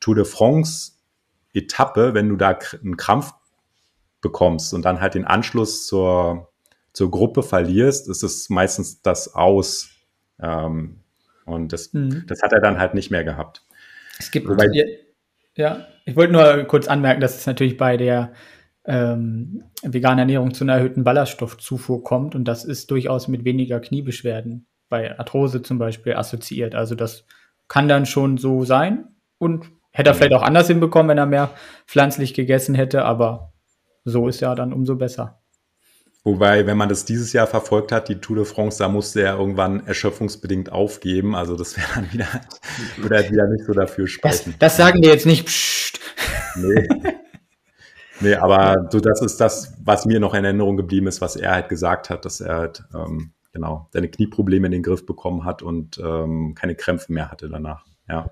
Tour 0.00 0.14
de 0.14 0.24
France 0.24 0.92
Etappe, 1.52 2.14
wenn 2.14 2.28
du 2.28 2.36
da 2.36 2.58
einen 2.82 2.96
Krampf 2.96 3.32
bekommst 4.20 4.74
und 4.74 4.84
dann 4.84 5.00
halt 5.00 5.14
den 5.14 5.24
Anschluss 5.24 5.86
zur, 5.86 6.50
zur 6.92 7.10
Gruppe 7.10 7.42
verlierst, 7.42 8.08
ist 8.08 8.22
es 8.22 8.48
meistens 8.48 9.02
das 9.02 9.34
Aus. 9.34 9.90
Ähm, 10.40 11.00
und 11.44 11.72
das, 11.72 11.92
mhm. 11.92 12.24
das 12.26 12.42
hat 12.42 12.52
er 12.52 12.60
dann 12.60 12.78
halt 12.78 12.94
nicht 12.94 13.10
mehr 13.10 13.24
gehabt. 13.24 13.62
Es 14.18 14.30
gibt, 14.30 14.48
Wobei, 14.48 14.68
ja, 15.56 15.86
ich 16.04 16.16
wollte 16.16 16.32
nur 16.32 16.64
kurz 16.64 16.88
anmerken, 16.88 17.20
dass 17.20 17.36
es 17.36 17.46
natürlich 17.46 17.76
bei 17.76 17.96
der 17.96 18.32
ähm, 18.86 19.64
vegane 19.82 20.22
Ernährung 20.22 20.52
zu 20.52 20.64
einer 20.64 20.74
erhöhten 20.74 21.04
Ballaststoffzufuhr 21.04 22.02
kommt 22.02 22.34
und 22.34 22.44
das 22.44 22.64
ist 22.64 22.90
durchaus 22.90 23.28
mit 23.28 23.44
weniger 23.44 23.80
Kniebeschwerden 23.80 24.66
bei 24.88 25.18
Arthrose 25.18 25.62
zum 25.62 25.78
Beispiel 25.78 26.14
assoziiert. 26.14 26.74
Also 26.74 26.94
das 26.94 27.24
kann 27.68 27.88
dann 27.88 28.06
schon 28.06 28.36
so 28.36 28.64
sein 28.64 29.08
und 29.38 29.70
hätte 29.90 30.10
er 30.10 30.14
vielleicht 30.14 30.34
auch 30.34 30.42
anders 30.42 30.66
hinbekommen, 30.66 31.08
wenn 31.08 31.18
er 31.18 31.26
mehr 31.26 31.50
pflanzlich 31.86 32.34
gegessen 32.34 32.74
hätte, 32.74 33.04
aber 33.04 33.52
so 34.04 34.28
ist 34.28 34.40
ja 34.40 34.54
dann 34.54 34.72
umso 34.72 34.96
besser. 34.96 35.40
Wobei, 36.26 36.66
wenn 36.66 36.78
man 36.78 36.88
das 36.88 37.04
dieses 37.04 37.34
Jahr 37.34 37.46
verfolgt 37.46 37.92
hat, 37.92 38.08
die 38.08 38.16
Tour 38.16 38.36
de 38.36 38.44
France, 38.46 38.78
da 38.78 38.88
musste 38.88 39.20
er 39.22 39.38
irgendwann 39.38 39.86
erschöpfungsbedingt 39.86 40.72
aufgeben. 40.72 41.34
Also 41.34 41.54
das 41.54 41.76
wäre 41.76 41.86
dann 41.94 42.12
wieder, 42.12 42.26
würde 42.96 43.16
halt 43.16 43.30
wieder 43.30 43.46
nicht 43.46 43.64
so 43.66 43.72
dafür 43.74 44.06
sprechen. 44.06 44.54
Das, 44.58 44.76
das 44.76 44.76
sagen 44.78 45.02
wir 45.02 45.10
jetzt 45.10 45.26
nicht. 45.26 45.46
Psst. 45.46 46.00
Nee. 46.56 46.88
Nee, 48.20 48.34
aber 48.34 48.88
so 48.90 49.00
das 49.00 49.20
ist 49.20 49.40
das, 49.40 49.74
was 49.84 50.06
mir 50.06 50.20
noch 50.20 50.34
in 50.34 50.44
Erinnerung 50.44 50.76
geblieben 50.76 51.06
ist, 51.06 51.20
was 51.20 51.36
er 51.36 51.52
halt 51.52 51.68
gesagt 51.68 52.10
hat, 52.10 52.24
dass 52.24 52.40
er 52.40 52.56
halt 52.56 52.84
ähm, 52.94 53.32
genau 53.52 53.88
seine 53.92 54.08
Knieprobleme 54.08 54.66
in 54.66 54.72
den 54.72 54.82
Griff 54.82 55.04
bekommen 55.06 55.44
hat 55.44 55.62
und 55.62 55.98
ähm, 55.98 56.54
keine 56.54 56.74
Krämpfe 56.74 57.12
mehr 57.12 57.30
hatte 57.30 57.48
danach. 57.48 57.84
Ja. 58.08 58.30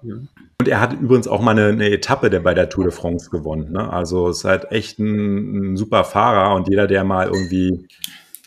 Und 0.61 0.69
er 0.69 0.81
hat 0.81 0.93
übrigens 0.93 1.27
auch 1.27 1.41
mal 1.41 1.53
eine, 1.53 1.69
eine, 1.69 1.91
Etappe 1.91 2.29
der 2.29 2.41
bei 2.41 2.53
der 2.53 2.69
Tour 2.69 2.85
de 2.85 2.93
France 2.93 3.31
gewonnen. 3.31 3.73
Ne? 3.73 3.91
Also 3.91 4.29
ist 4.29 4.45
halt 4.45 4.71
echt 4.71 4.99
ein, 4.99 5.73
ein 5.73 5.77
super 5.77 6.05
Fahrer 6.05 6.55
und 6.55 6.69
jeder, 6.69 6.87
der 6.87 7.05
mal 7.05 7.29
irgendwie 7.29 7.89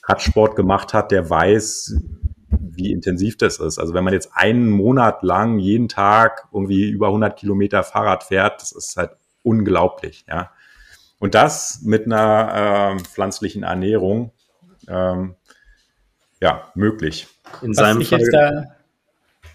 Radsport 0.04 0.56
gemacht 0.56 0.94
hat, 0.94 1.12
der 1.12 1.28
weiß, 1.28 2.00
wie 2.60 2.92
intensiv 2.92 3.38
das 3.38 3.58
ist. 3.58 3.80
Also 3.80 3.96
wenn 3.96 4.04
man 4.04 4.14
jetzt 4.14 4.30
einen 4.34 4.70
Monat 4.70 5.24
lang 5.24 5.58
jeden 5.58 5.90
Tag 5.90 6.48
irgendwie 6.54 6.90
über 6.90 7.08
100 7.08 7.38
Kilometer 7.40 7.82
Fahrrad 7.82 8.24
fährt, 8.24 8.62
das 8.62 8.72
ist 8.72 8.96
halt 8.96 9.12
unglaublich, 9.42 10.26
ja. 10.28 10.52
Und 11.20 11.36
das 11.36 11.82
mit 11.84 12.06
einer 12.06 12.98
äh, 12.98 13.04
pflanzlichen 13.04 13.64
Ernährung, 13.64 14.32
ähm, 14.88 15.36
ja, 16.42 16.72
möglich. 16.76 17.28
In 17.62 17.70
Was 17.70 17.78
seinem 17.78 18.02
Fall, 18.02 18.30
da, 18.32 18.76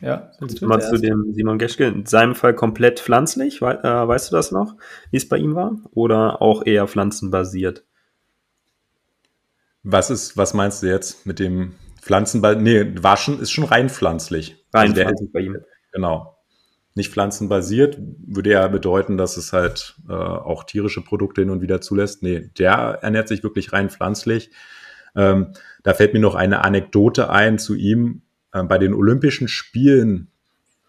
ja, 0.00 0.32
mal 0.62 0.80
zu 0.80 0.96
dem 0.96 1.34
Simon 1.34 1.58
Geschke, 1.58 1.86
in 1.86 2.06
seinem 2.06 2.34
Fall 2.34 2.54
komplett 2.54 3.00
pflanzlich, 3.00 3.60
we 3.60 3.78
äh, 3.82 4.08
weißt 4.08 4.30
du 4.30 4.36
das 4.36 4.50
noch, 4.50 4.74
wie 5.10 5.18
es 5.18 5.28
bei 5.28 5.36
ihm 5.36 5.54
war? 5.54 5.76
Oder 5.92 6.40
auch 6.40 6.64
eher 6.64 6.88
pflanzenbasiert? 6.88 7.84
Was 9.82 10.10
ist, 10.10 10.36
was 10.36 10.54
meinst 10.54 10.82
du 10.82 10.86
jetzt 10.86 11.26
mit 11.26 11.38
dem 11.38 11.74
Pflanzenbasiert? 12.00 12.62
Nee, 12.62 13.02
Waschen 13.02 13.40
ist 13.40 13.50
schon 13.50 13.64
rein 13.64 13.88
pflanzlich. 13.88 14.56
Rein 14.72 14.90
also 14.90 15.02
pflanzlich 15.02 15.32
bei 15.32 15.40
ihm. 15.40 15.58
Genau. 15.92 16.36
Nicht 16.94 17.12
pflanzenbasiert, 17.12 17.98
würde 18.26 18.50
ja 18.50 18.66
bedeuten, 18.68 19.16
dass 19.16 19.36
es 19.36 19.52
halt 19.52 19.96
äh, 20.08 20.12
auch 20.12 20.64
tierische 20.64 21.02
Produkte 21.02 21.42
hin 21.42 21.50
und 21.50 21.62
wieder 21.62 21.80
zulässt. 21.80 22.22
Nee, 22.22 22.50
der 22.58 22.98
ernährt 23.02 23.28
sich 23.28 23.42
wirklich 23.42 23.72
rein 23.72 23.90
pflanzlich. 23.90 24.50
Ähm, 25.14 25.52
da 25.82 25.94
fällt 25.94 26.14
mir 26.14 26.20
noch 26.20 26.34
eine 26.34 26.64
Anekdote 26.64 27.30
ein 27.30 27.58
zu 27.58 27.74
ihm 27.74 28.22
äh, 28.52 28.62
bei 28.64 28.78
den 28.78 28.94
Olympischen 28.94 29.48
Spielen 29.48 30.28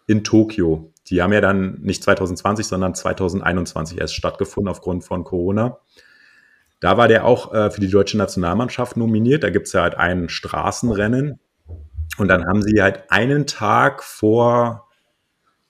in 0.06 0.24
Tokio. 0.24 0.92
Die 1.08 1.22
haben 1.22 1.32
ja 1.32 1.40
dann 1.40 1.78
nicht 1.80 2.02
2020, 2.02 2.66
sondern 2.66 2.94
2021 2.94 4.00
erst 4.00 4.14
stattgefunden 4.14 4.70
aufgrund 4.70 5.04
von 5.04 5.24
Corona. 5.24 5.78
Da 6.80 6.96
war 6.96 7.06
der 7.06 7.24
auch 7.24 7.54
äh, 7.54 7.70
für 7.70 7.80
die 7.80 7.90
deutsche 7.90 8.18
Nationalmannschaft 8.18 8.96
nominiert. 8.96 9.44
Da 9.44 9.50
gibt 9.50 9.68
es 9.68 9.72
ja 9.72 9.82
halt 9.82 9.94
ein 9.94 10.28
Straßenrennen. 10.28 11.38
Und 12.18 12.28
dann 12.28 12.46
haben 12.46 12.62
sie 12.62 12.82
halt 12.82 13.04
einen 13.10 13.46
Tag 13.46 14.02
vor 14.02 14.81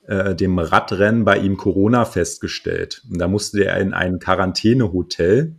äh, 0.06 0.34
dem 0.34 0.58
Radrennen 0.58 1.24
bei 1.24 1.38
ihm 1.38 1.56
Corona 1.56 2.04
festgestellt. 2.04 3.02
Und 3.10 3.18
da 3.18 3.28
musste 3.28 3.64
er 3.64 3.78
in 3.78 3.94
ein 3.94 4.18
Quarantänehotel. 4.18 5.56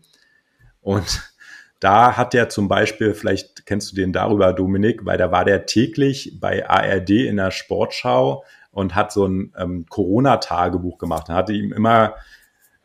Und 0.82 1.34
da 1.80 2.18
hat 2.18 2.34
er 2.34 2.50
zum 2.50 2.68
Beispiel, 2.68 3.14
vielleicht 3.14 3.66
kennst 3.66 3.92
du 3.92 3.96
den 3.96 4.14
darüber, 4.14 4.54
Dominik, 4.54 5.06
weil 5.06 5.18
da 5.18 5.32
war 5.32 5.46
der 5.46 5.66
täglich 5.66 6.38
bei 6.40 6.70
ARD 6.70 7.10
in 7.10 7.38
der 7.38 7.52
Sportschau 7.52 8.44
und 8.72 8.96
hat 8.96 9.12
so 9.12 9.26
ein 9.26 9.54
ähm, 9.58 9.86
Corona-Tagebuch 9.90 10.98
gemacht. 10.98 11.30
Da 11.30 11.34
hatte 11.36 11.54
ihm 11.54 11.72
immer 11.74 12.16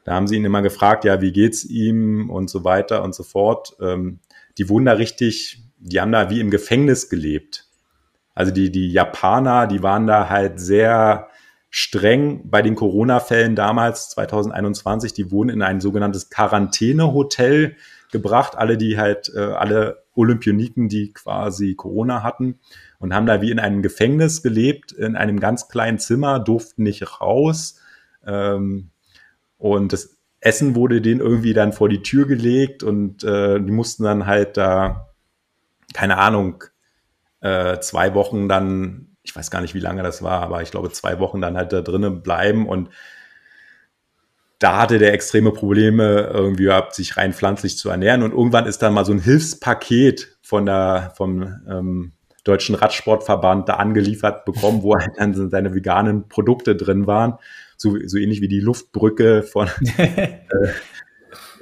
da 0.09 0.14
haben 0.14 0.27
sie 0.27 0.37
ihn 0.37 0.44
immer 0.47 0.62
gefragt, 0.62 1.05
ja, 1.05 1.21
wie 1.21 1.33
geht's 1.33 1.66
ihm 1.66 2.31
und 2.31 2.49
so 2.49 2.64
weiter 2.64 3.03
und 3.03 3.14
so 3.14 3.23
fort. 3.23 3.77
Ähm, 3.79 4.21
die 4.57 4.71
wurden 4.71 4.87
da 4.87 4.94
richtig, 4.94 5.62
die 5.77 6.01
haben 6.01 6.12
da 6.12 6.31
wie 6.31 6.40
im 6.40 6.51
Gefängnis 6.51 7.11
gelebt. 7.11 7.66
Also 8.35 8.51
die, 8.51 8.73
die 8.73 8.90
Japaner, 8.90 9.66
die 9.66 9.83
waren 9.83 10.07
da 10.07 10.31
halt 10.31 10.61
sehr 10.61 11.29
streng 11.70 12.48
bei 12.48 12.62
den 12.62 12.74
Corona-Fällen 12.74 13.54
damals, 13.54 14.11
2021. 14.11 15.12
Die 15.12 15.31
wurden 15.31 15.50
in 15.50 15.62
ein 15.62 15.81
sogenanntes 15.81 16.31
Quarantänehotel 16.31 17.76
gebracht. 18.11 18.57
Alle, 18.57 18.78
die 18.78 18.98
halt, 18.98 19.31
äh, 19.35 19.40
alle 19.40 20.04
Olympioniken, 20.14 20.88
die 20.88 21.12
quasi 21.12 21.74
Corona 21.74 22.22
hatten 22.22 22.59
und 22.98 23.14
haben 23.14 23.26
da 23.26 23.40
wie 23.40 23.50
in 23.50 23.61
einem 23.61 23.83
Gefängnis 23.83 24.42
gelebt, 24.42 24.92
in 24.92 25.16
einem 25.16 25.40
ganz 25.40 25.68
kleinen 25.68 25.98
Zimmer, 25.98 26.40
durften 26.40 26.83
nicht 26.83 27.20
raus. 27.20 27.81
Ähm, 28.26 28.90
und 29.59 29.92
das 29.92 30.16
Essen 30.40 30.74
wurde 30.74 31.00
denen 31.00 31.20
irgendwie 31.20 31.52
dann 31.52 31.72
vor 31.72 31.88
die 31.88 32.02
Tür 32.02 32.26
gelegt 32.26 32.83
und 32.83 33.24
äh, 33.24 33.61
die 33.61 33.72
mussten 33.72 34.04
dann 34.04 34.26
halt 34.26 34.57
da, 34.57 35.09
keine 35.94 36.18
Ahnung, 36.18 36.64
äh, 37.40 37.78
zwei 37.81 38.14
Wochen 38.14 38.48
dann, 38.48 39.08
ich 39.28 39.36
weiß 39.36 39.50
gar 39.50 39.60
nicht, 39.60 39.74
wie 39.74 39.80
lange 39.80 40.02
das 40.02 40.22
war, 40.22 40.42
aber 40.42 40.62
ich 40.62 40.70
glaube, 40.70 40.90
zwei 40.90 41.18
Wochen 41.18 41.40
dann 41.40 41.56
halt 41.56 41.72
da 41.72 41.82
drinnen 41.82 42.22
bleiben 42.22 42.68
und 42.68 42.90
da 44.58 44.80
hatte 44.80 44.98
der 44.98 45.12
extreme 45.12 45.52
Probleme 45.52 46.30
irgendwie 46.32 46.64
gehabt, 46.64 46.94
sich 46.94 47.16
rein 47.16 47.32
pflanzlich 47.32 47.78
zu 47.78 47.90
ernähren. 47.90 48.24
Und 48.24 48.32
irgendwann 48.32 48.66
ist 48.66 48.82
dann 48.82 48.92
mal 48.92 49.04
so 49.04 49.12
ein 49.12 49.20
Hilfspaket 49.20 50.36
von 50.42 50.66
der, 50.66 51.12
vom 51.16 51.42
ähm, 51.68 52.12
Deutschen 52.42 52.74
Radsportverband 52.74 53.68
da 53.68 53.74
angeliefert 53.74 54.44
bekommen, 54.44 54.82
wo 54.82 54.96
halt 54.96 55.12
dann 55.16 55.48
seine 55.48 55.76
veganen 55.76 56.28
Produkte 56.28 56.74
drin 56.74 57.06
waren 57.06 57.38
so, 57.78 57.96
so 58.06 58.18
ähnlich 58.18 58.42
wie 58.42 58.48
die 58.48 58.60
Luftbrücke 58.60 59.42
von 59.42 59.68
äh, 59.96 60.38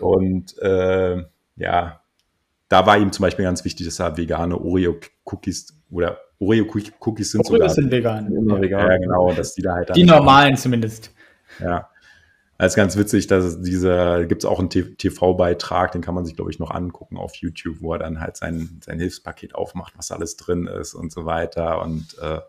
und 0.01 0.59
äh, 0.59 1.23
ja, 1.57 2.01
da 2.69 2.87
war 2.87 2.99
ihm 2.99 3.13
zum 3.13 3.23
Beispiel 3.23 3.45
ganz 3.45 3.65
wichtig, 3.65 3.87
dass 3.87 4.01
er 4.01 4.17
vegane 4.17 4.59
Oreo-Cookies 4.59 5.76
oder 5.91 6.19
Oreo-Cookies 6.39 7.33
sind 7.33 7.41
Oreo 7.47 7.59
sogar. 7.59 7.69
sind 7.71 7.91
vegan. 7.91 8.33
Immer 8.33 8.61
vegan. 8.61 8.91
Ja, 8.91 8.99
genau, 8.99 9.33
dass 9.33 9.55
die 9.55 9.63
da 9.63 9.75
halt 9.75 9.95
Die 9.97 10.05
normalen 10.05 10.57
zumindest. 10.57 11.11
Ja. 11.61 11.89
Das 12.59 12.73
ist 12.73 12.77
ganz 12.77 12.97
witzig, 12.97 13.27
dass 13.27 13.61
dieser, 13.61 14.25
gibt 14.25 14.43
es 14.43 14.47
auch 14.47 14.59
einen 14.59 14.71
TV-Beitrag, 14.71 15.93
den 15.93 16.01
kann 16.01 16.15
man 16.15 16.25
sich, 16.25 16.37
glaube 16.37 16.51
ich, 16.51 16.59
noch 16.59 16.71
angucken 16.71 17.19
auf 17.19 17.35
YouTube, 17.35 17.83
wo 17.83 17.93
er 17.93 17.99
dann 17.99 18.21
halt 18.21 18.39
sein, 18.39 18.81
sein 18.83 18.99
Hilfspaket 18.99 19.55
aufmacht, 19.55 19.93
was 19.99 20.11
alles 20.11 20.37
drin 20.39 20.67
ist 20.67 20.95
und 20.95 21.13
so 21.13 21.27
weiter. 21.27 21.83
Und 21.83 22.17
äh, 22.23 22.41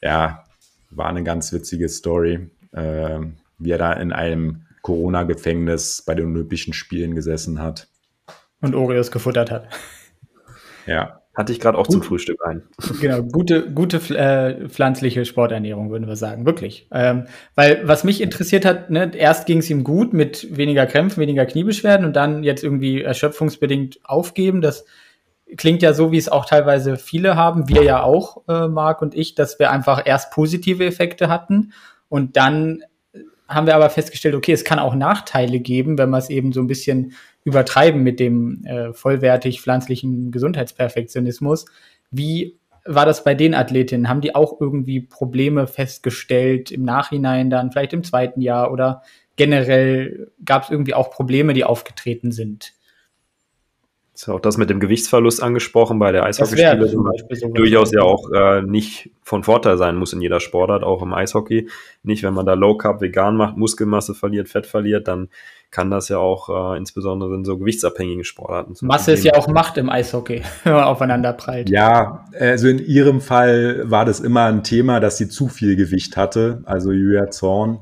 ja, 0.00 0.44
war 0.90 1.06
eine 1.06 1.22
ganz 1.22 1.52
witzige 1.52 1.88
Story, 1.90 2.50
äh, 2.72 3.20
wie 3.58 3.70
er 3.70 3.78
da 3.78 3.92
in 3.92 4.12
einem 4.12 4.62
Corona-Gefängnis 4.80 6.02
bei 6.06 6.14
den 6.14 6.26
Olympischen 6.26 6.72
Spielen 6.72 7.14
gesessen 7.14 7.60
hat. 7.60 7.88
Und 8.62 8.74
Oreos 8.74 9.10
gefuttert 9.10 9.50
hat. 9.50 9.68
Ja. 10.86 11.23
Hatte 11.34 11.52
ich 11.52 11.58
gerade 11.58 11.76
auch 11.76 11.86
Gut. 11.86 11.94
zum 11.94 12.02
Frühstück 12.02 12.44
ein. 12.46 12.62
Genau, 13.00 13.22
gute, 13.22 13.70
gute 13.72 13.96
äh, 14.16 14.68
pflanzliche 14.68 15.24
Sporternährung, 15.24 15.90
würden 15.90 16.06
wir 16.06 16.16
sagen, 16.16 16.46
wirklich. 16.46 16.88
Ähm, 16.92 17.26
weil 17.56 17.80
was 17.84 18.04
mich 18.04 18.20
interessiert 18.20 18.64
hat, 18.64 18.90
ne, 18.90 19.10
erst 19.16 19.46
ging 19.46 19.58
es 19.58 19.68
ihm 19.68 19.82
gut 19.82 20.12
mit 20.12 20.56
weniger 20.56 20.86
Krämpfen, 20.86 21.20
weniger 21.20 21.44
Kniebeschwerden 21.44 22.06
und 22.06 22.14
dann 22.14 22.44
jetzt 22.44 22.62
irgendwie 22.62 23.02
erschöpfungsbedingt 23.02 23.98
aufgeben. 24.04 24.60
Das 24.60 24.84
klingt 25.56 25.82
ja 25.82 25.92
so, 25.92 26.12
wie 26.12 26.18
es 26.18 26.28
auch 26.28 26.46
teilweise 26.46 26.96
viele 26.96 27.36
haben, 27.36 27.68
wir 27.68 27.82
ja 27.82 28.02
auch, 28.02 28.42
äh, 28.48 28.68
Marc 28.68 29.02
und 29.02 29.14
ich, 29.14 29.34
dass 29.34 29.58
wir 29.58 29.70
einfach 29.70 30.02
erst 30.04 30.30
positive 30.30 30.84
Effekte 30.84 31.28
hatten 31.28 31.72
und 32.08 32.36
dann 32.36 32.84
haben 33.48 33.66
wir 33.66 33.74
aber 33.74 33.90
festgestellt, 33.90 34.34
okay, 34.34 34.52
es 34.52 34.64
kann 34.64 34.78
auch 34.78 34.94
Nachteile 34.94 35.60
geben, 35.60 35.98
wenn 35.98 36.10
wir 36.10 36.18
es 36.18 36.30
eben 36.30 36.52
so 36.52 36.60
ein 36.60 36.66
bisschen 36.66 37.12
übertreiben 37.44 38.02
mit 38.02 38.20
dem 38.20 38.64
äh, 38.64 38.92
vollwertig 38.92 39.60
pflanzlichen 39.60 40.30
Gesundheitsperfektionismus. 40.30 41.66
Wie 42.10 42.58
war 42.86 43.06
das 43.06 43.24
bei 43.24 43.34
den 43.34 43.54
Athletinnen? 43.54 44.08
Haben 44.08 44.20
die 44.20 44.34
auch 44.34 44.60
irgendwie 44.60 45.00
Probleme 45.00 45.66
festgestellt 45.66 46.70
im 46.70 46.84
Nachhinein 46.84 47.50
dann, 47.50 47.70
vielleicht 47.70 47.92
im 47.92 48.04
zweiten 48.04 48.40
Jahr 48.40 48.72
oder 48.72 49.02
generell 49.36 50.32
gab 50.44 50.64
es 50.64 50.70
irgendwie 50.70 50.94
auch 50.94 51.10
Probleme, 51.10 51.52
die 51.52 51.64
aufgetreten 51.64 52.32
sind? 52.32 52.72
Ist 54.14 54.28
auch 54.28 54.38
das 54.38 54.58
mit 54.58 54.70
dem 54.70 54.78
Gewichtsverlust 54.78 55.42
angesprochen 55.42 55.98
bei 55.98 56.12
der 56.12 56.24
Eishockeyspielerin. 56.24 57.04
Durchaus 57.52 57.90
ja 57.90 58.02
auch 58.02 58.30
äh, 58.30 58.62
nicht 58.62 59.10
von 59.24 59.42
Vorteil 59.42 59.76
sein 59.76 59.96
muss 59.96 60.12
in 60.12 60.20
jeder 60.20 60.38
Sportart, 60.38 60.84
auch 60.84 61.02
im 61.02 61.12
Eishockey. 61.12 61.68
Nicht, 62.04 62.22
wenn 62.22 62.32
man 62.32 62.46
da 62.46 62.54
Low 62.54 62.76
Carb 62.76 63.00
vegan 63.00 63.36
macht, 63.36 63.56
Muskelmasse 63.56 64.14
verliert, 64.14 64.48
Fett 64.48 64.66
verliert, 64.66 65.08
dann 65.08 65.30
kann 65.72 65.90
das 65.90 66.08
ja 66.08 66.18
auch 66.18 66.74
äh, 66.74 66.78
insbesondere 66.78 67.34
in 67.34 67.44
so 67.44 67.58
gewichtsabhängigen 67.58 68.22
Sportarten. 68.22 68.76
Masse 68.86 69.10
ist 69.10 69.24
ja 69.24 69.34
auch 69.34 69.48
Macht 69.48 69.78
im 69.78 69.90
Eishockey, 69.90 70.42
wenn 70.62 70.74
man 70.74 70.84
aufeinander 70.84 71.32
prallt. 71.32 71.68
Ja, 71.68 72.24
also 72.38 72.68
in 72.68 72.78
ihrem 72.78 73.20
Fall 73.20 73.82
war 73.90 74.04
das 74.04 74.20
immer 74.20 74.44
ein 74.44 74.62
Thema, 74.62 75.00
dass 75.00 75.18
sie 75.18 75.28
zu 75.28 75.48
viel 75.48 75.74
Gewicht 75.74 76.16
hatte, 76.16 76.62
also 76.66 76.92
Julia 76.92 77.30
Zorn. 77.32 77.80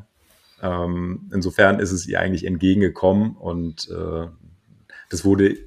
Ähm, 0.63 1.29
insofern 1.35 1.79
ist 1.79 1.93
es 1.93 2.07
ihr 2.09 2.21
eigentlich 2.21 2.47
entgegengekommen 2.47 3.37
und 3.37 3.91
äh, 3.91 4.29
das 5.11 5.27
wurde 5.27 5.59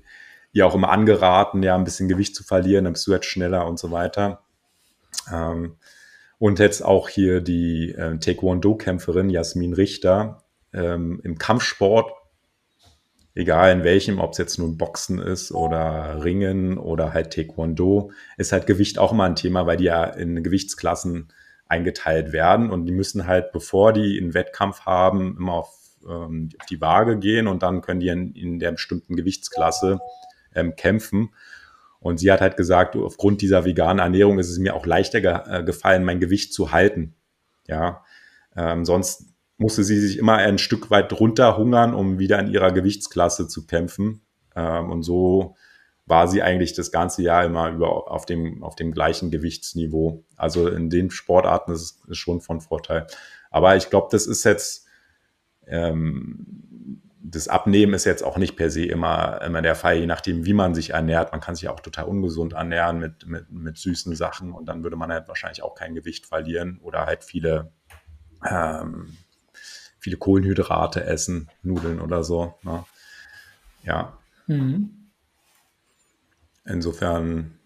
ihr 0.55 0.65
auch 0.65 0.73
immer 0.73 0.89
angeraten, 0.89 1.63
ja, 1.63 1.75
ein 1.75 1.83
bisschen 1.83 2.07
Gewicht 2.07 2.33
zu 2.33 2.43
verlieren, 2.43 2.85
dann 2.85 2.93
bist 2.93 3.05
du 3.05 3.11
jetzt 3.11 3.25
schneller 3.25 3.67
und 3.67 3.77
so 3.77 3.91
weiter. 3.91 4.41
Ähm, 5.31 5.75
und 6.39 6.59
jetzt 6.59 6.81
auch 6.81 7.09
hier 7.09 7.41
die 7.41 7.91
äh, 7.91 8.17
Taekwondo-Kämpferin 8.17 9.29
Jasmin 9.29 9.73
Richter 9.73 10.43
ähm, 10.73 11.19
im 11.25 11.37
Kampfsport, 11.37 12.09
egal 13.33 13.73
in 13.73 13.83
welchem, 13.83 14.19
ob 14.19 14.31
es 14.31 14.37
jetzt 14.37 14.57
nun 14.57 14.77
Boxen 14.77 15.19
ist 15.19 15.51
oder 15.51 16.23
Ringen 16.23 16.77
oder 16.77 17.13
halt 17.13 17.33
Taekwondo, 17.33 18.11
ist 18.37 18.53
halt 18.53 18.65
Gewicht 18.65 18.97
auch 18.97 19.11
immer 19.11 19.25
ein 19.25 19.35
Thema, 19.35 19.65
weil 19.65 19.75
die 19.75 19.85
ja 19.85 20.05
in 20.05 20.41
Gewichtsklassen 20.41 21.33
eingeteilt 21.67 22.31
werden 22.31 22.69
und 22.69 22.85
die 22.85 22.93
müssen 22.93 23.27
halt, 23.27 23.51
bevor 23.51 23.91
die 23.91 24.17
einen 24.21 24.33
Wettkampf 24.33 24.85
haben, 24.85 25.35
immer 25.37 25.53
auf, 25.55 25.77
ähm, 26.07 26.47
auf 26.57 26.65
die 26.67 26.79
Waage 26.79 27.19
gehen 27.19 27.47
und 27.47 27.61
dann 27.61 27.81
können 27.81 27.99
die 27.99 28.07
in, 28.07 28.33
in 28.35 28.59
der 28.59 28.71
bestimmten 28.71 29.17
Gewichtsklasse 29.17 29.99
ähm, 30.55 30.75
kämpfen. 30.75 31.29
Und 31.99 32.19
sie 32.19 32.31
hat 32.31 32.41
halt 32.41 32.57
gesagt, 32.57 32.95
aufgrund 32.95 33.41
dieser 33.41 33.65
veganen 33.65 33.99
Ernährung 33.99 34.39
ist 34.39 34.49
es 34.49 34.59
mir 34.59 34.75
auch 34.75 34.85
leichter 34.85 35.21
ge 35.21 35.39
äh, 35.47 35.63
gefallen, 35.63 36.03
mein 36.03 36.19
Gewicht 36.19 36.53
zu 36.53 36.71
halten. 36.71 37.15
Ja, 37.67 38.03
ähm, 38.55 38.85
sonst 38.85 39.33
musste 39.57 39.83
sie 39.83 39.99
sich 39.99 40.17
immer 40.17 40.35
ein 40.35 40.57
Stück 40.57 40.91
weit 40.91 41.11
runterhungern, 41.19 41.93
um 41.93 42.19
wieder 42.19 42.39
in 42.39 42.47
ihrer 42.47 42.71
Gewichtsklasse 42.71 43.47
zu 43.47 43.65
kämpfen. 43.65 44.21
Ähm, 44.55 44.91
und 44.91 45.03
so 45.03 45.55
war 46.05 46.27
sie 46.27 46.43
eigentlich 46.43 46.73
das 46.73 46.91
ganze 46.91 47.23
Jahr 47.23 47.45
immer 47.45 47.71
über 47.71 48.11
auf 48.11 48.25
dem, 48.25 48.63
auf 48.63 48.75
dem 48.75 48.91
gleichen 48.91 49.31
Gewichtsniveau. 49.31 50.23
Also 50.35 50.67
in 50.67 50.89
den 50.89 51.09
Sportarten 51.09 51.71
ist 51.71 52.07
es 52.07 52.17
schon 52.17 52.41
von 52.41 52.61
Vorteil. 52.61 53.07
Aber 53.49 53.75
ich 53.75 53.89
glaube, 53.89 54.09
das 54.11 54.27
ist 54.27 54.43
jetzt 54.43 54.85
ähm, 55.65 56.65
das 57.31 57.47
Abnehmen 57.47 57.93
ist 57.93 58.05
jetzt 58.05 58.23
auch 58.23 58.37
nicht 58.37 58.55
per 58.55 58.69
se 58.69 58.85
immer, 58.85 59.41
immer 59.41 59.61
der 59.61 59.75
Fall, 59.75 59.97
je 59.97 60.05
nachdem, 60.05 60.45
wie 60.45 60.53
man 60.53 60.75
sich 60.75 60.91
ernährt. 60.91 61.31
Man 61.31 61.41
kann 61.41 61.55
sich 61.55 61.67
auch 61.69 61.79
total 61.79 62.05
ungesund 62.05 62.53
ernähren 62.53 62.99
mit, 62.99 63.25
mit, 63.25 63.51
mit 63.51 63.77
süßen 63.77 64.15
Sachen 64.15 64.51
und 64.51 64.67
dann 64.67 64.83
würde 64.83 64.95
man 64.95 65.11
halt 65.11 65.27
wahrscheinlich 65.27 65.63
auch 65.63 65.75
kein 65.75 65.95
Gewicht 65.95 66.27
verlieren 66.27 66.79
oder 66.83 67.05
halt 67.05 67.23
viele, 67.23 67.71
ähm, 68.47 69.17
viele 69.99 70.17
Kohlenhydrate 70.17 71.03
essen, 71.03 71.49
Nudeln 71.63 71.99
oder 71.99 72.23
so. 72.23 72.53
Ne? 72.63 72.83
Ja. 73.83 74.17
Mhm. 74.47 75.09
Insofern. 76.65 77.57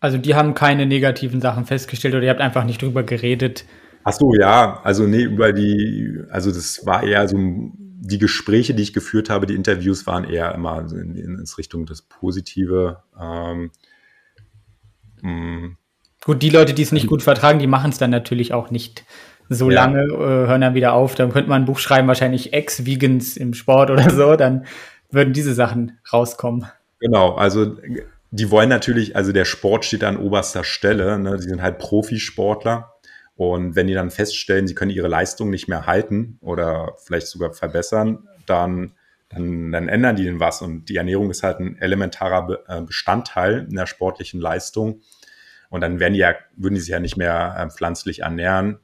Also 0.00 0.18
die 0.18 0.34
haben 0.34 0.54
keine 0.54 0.86
negativen 0.86 1.40
Sachen 1.40 1.64
festgestellt 1.64 2.14
oder 2.14 2.24
ihr 2.24 2.30
habt 2.30 2.40
einfach 2.40 2.64
nicht 2.64 2.82
drüber 2.82 3.02
geredet, 3.02 3.64
Ach 4.08 4.12
so, 4.12 4.32
ja, 4.36 4.80
also 4.84 5.04
nee, 5.04 5.24
über 5.24 5.52
die, 5.52 6.22
also 6.30 6.52
das 6.52 6.86
war 6.86 7.02
eher 7.02 7.26
so 7.26 7.36
die 8.06 8.18
Gespräche, 8.18 8.74
die 8.74 8.82
ich 8.82 8.92
geführt 8.92 9.30
habe, 9.30 9.46
die 9.46 9.54
Interviews 9.54 10.06
waren 10.06 10.24
eher 10.24 10.54
immer 10.54 10.80
in, 10.80 11.14
in, 11.14 11.38
in 11.38 11.44
Richtung 11.58 11.86
das 11.86 12.02
Positive. 12.02 13.02
Ähm, 13.20 13.70
hm. 15.22 15.76
gut, 16.24 16.42
die 16.42 16.50
Leute, 16.50 16.74
die 16.74 16.82
es 16.82 16.92
nicht 16.92 17.06
gut 17.06 17.22
vertragen, 17.22 17.58
die 17.58 17.66
machen 17.66 17.90
es 17.90 17.98
dann 17.98 18.10
natürlich 18.10 18.52
auch 18.52 18.70
nicht 18.70 19.04
so 19.48 19.70
ja. 19.70 19.84
lange, 19.84 20.02
äh, 20.02 20.46
hören 20.46 20.60
dann 20.60 20.74
wieder 20.74 20.92
auf. 20.92 21.14
Dann 21.14 21.32
könnte 21.32 21.48
man 21.48 21.62
ein 21.62 21.66
Buch 21.66 21.78
schreiben, 21.78 22.08
wahrscheinlich 22.08 22.52
Ex-Vegans 22.52 23.36
im 23.36 23.54
Sport 23.54 23.90
oder 23.90 24.10
so, 24.10 24.36
dann 24.36 24.66
würden 25.10 25.32
diese 25.32 25.54
Sachen 25.54 25.98
rauskommen. 26.12 26.66
Genau, 27.00 27.34
also 27.34 27.76
die 28.30 28.50
wollen 28.50 28.68
natürlich, 28.68 29.16
also 29.16 29.32
der 29.32 29.44
Sport 29.44 29.84
steht 29.84 30.04
an 30.04 30.16
oberster 30.16 30.64
Stelle, 30.64 31.18
ne? 31.18 31.36
die 31.36 31.48
sind 31.48 31.62
halt 31.62 31.78
Profisportler. 31.78 32.95
Und 33.36 33.76
wenn 33.76 33.86
die 33.86 33.94
dann 33.94 34.10
feststellen, 34.10 34.66
sie 34.66 34.74
können 34.74 34.90
ihre 34.90 35.08
Leistung 35.08 35.50
nicht 35.50 35.68
mehr 35.68 35.86
halten 35.86 36.38
oder 36.40 36.96
vielleicht 37.04 37.26
sogar 37.26 37.52
verbessern, 37.52 38.26
dann, 38.46 38.92
dann, 39.28 39.70
dann 39.72 39.88
ändern 39.88 40.16
die 40.16 40.24
den 40.24 40.40
was. 40.40 40.62
Und 40.62 40.86
die 40.86 40.96
Ernährung 40.96 41.30
ist 41.30 41.42
halt 41.42 41.60
ein 41.60 41.76
elementarer 41.78 42.58
äh, 42.66 42.80
Bestandteil 42.80 43.66
in 43.68 43.76
der 43.76 43.86
sportlichen 43.86 44.40
Leistung. 44.40 45.02
Und 45.68 45.82
dann 45.82 46.00
werden 46.00 46.14
die 46.14 46.20
ja, 46.20 46.34
würden 46.56 46.74
die 46.74 46.80
sich 46.80 46.90
ja 46.90 47.00
nicht 47.00 47.18
mehr 47.18 47.54
äh, 47.58 47.70
pflanzlich 47.70 48.20
ernähren, 48.20 48.78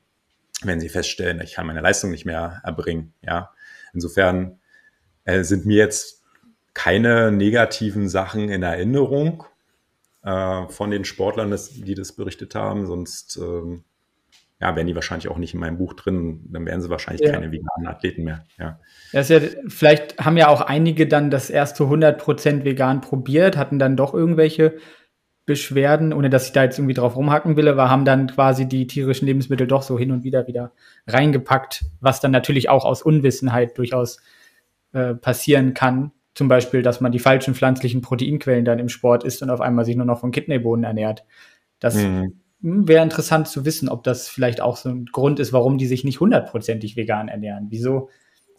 wenn 0.63 0.81
sie 0.81 0.91
feststellen, 0.91 1.41
ich 1.41 1.55
kann 1.55 1.67
meine 1.67 1.81
Leistung 1.81 2.11
nicht 2.11 2.27
mehr 2.27 2.61
erbringen. 2.63 3.15
Ja, 3.23 3.53
insofern 3.95 4.61
äh, 5.25 5.45
sind 5.45 5.65
mir 5.65 5.79
jetzt 5.79 6.23
keine 6.75 7.33
negativen 7.33 8.09
Sachen 8.09 8.51
in 8.51 8.63
Erinnerung 8.63 9.45
äh, 10.23 10.67
von 10.69 10.91
den 10.91 11.05
Sportlern, 11.05 11.57
die 11.75 11.95
das 11.95 12.13
berichtet 12.13 12.55
haben. 12.55 12.87
Sonst 12.87 13.39
ähm, 13.39 13.85
ja, 14.63 14.77
wären 14.77 14.87
die 14.87 14.95
wahrscheinlich 14.95 15.29
auch 15.29 15.39
nicht 15.39 15.55
in 15.55 15.61
meinem 15.61 15.77
Buch 15.77 15.93
drin, 15.93 16.41
dann 16.45 16.65
wären 16.65 16.81
sie 16.81 16.89
wahrscheinlich 16.89 17.27
ja. 17.27 17.33
keine 17.33 17.51
veganen 17.51 17.89
Athleten 17.89 18.23
mehr. 18.23 18.45
Ja. 18.61 18.79
Das 19.13 19.29
ja, 19.29 19.41
vielleicht 19.67 20.19
haben 20.19 20.37
ja 20.37 20.47
auch 20.47 20.61
einige 20.61 21.09
dann 21.09 21.33
das 21.33 21.51
erste 21.51 21.83
100% 21.83 22.63
vegan 22.63 23.01
probiert, 23.01 23.57
hatten 23.57 23.81
dann 23.81 23.97
doch 23.97 24.15
irgendwelche 24.15 24.77
Beschwerden, 25.47 26.13
ohne 26.13 26.31
dass 26.31 26.47
ich 26.47 26.53
da 26.53 26.63
jetzt 26.63 26.79
irgendwie 26.79 26.95
drauf 26.95 27.17
rumhacken 27.17 27.57
will, 27.57 27.67
aber 27.67 27.91
haben 27.91 28.05
dann 28.05 28.29
quasi 28.29 28.69
die 28.69 28.87
tierischen 28.87 29.27
Lebensmittel 29.27 29.67
doch 29.67 29.83
so 29.83 29.99
hin 29.99 30.13
und 30.13 30.23
wieder 30.23 30.47
wieder 30.47 30.71
reingepackt, 31.09 31.85
was 32.01 32.21
dann 32.21 32.31
natürlich 32.31 32.69
auch 32.69 32.85
aus 32.85 33.03
Unwissenheit 33.03 33.77
durchaus 33.77 34.21
äh, 34.93 35.15
passieren 35.15 35.75
kann. 35.75 36.13
Zum 36.35 36.47
Beispiel, 36.47 36.83
dass 36.83 37.01
man 37.01 37.11
die 37.11 37.19
falschen 37.19 37.57
pflanzlichen 37.57 38.01
Proteinquellen 38.01 38.65
dann 38.65 38.79
im 38.79 38.89
Sport 38.89 39.25
isst 39.25 39.43
und 39.43 39.51
auf 39.51 39.61
einmal 39.61 39.85
sich 39.85 39.97
nur 39.97 40.07
noch 40.07 40.21
von 40.21 40.31
Kidneybohnen 40.31 40.85
ernährt. 40.85 41.25
Das 41.81 41.97
mhm 41.97 42.23
hm, 42.23 42.42
wäre 42.63 43.03
interessant 43.03 43.49
zu 43.49 43.65
wissen, 43.65 43.89
ob 43.89 44.05
das 44.05 44.29
vielleicht 44.29 44.61
auch 44.61 44.77
so 44.77 44.89
ein 44.89 45.07
Grund 45.07 45.41
ist, 45.41 45.53
warum 45.53 45.79
die 45.79 45.87
sich 45.87 46.05
nicht 46.05 46.21
hundertprozentig 46.21 46.97
vegan 46.97 47.29
ernähren. 47.29 47.67
Wieso? 47.71 48.09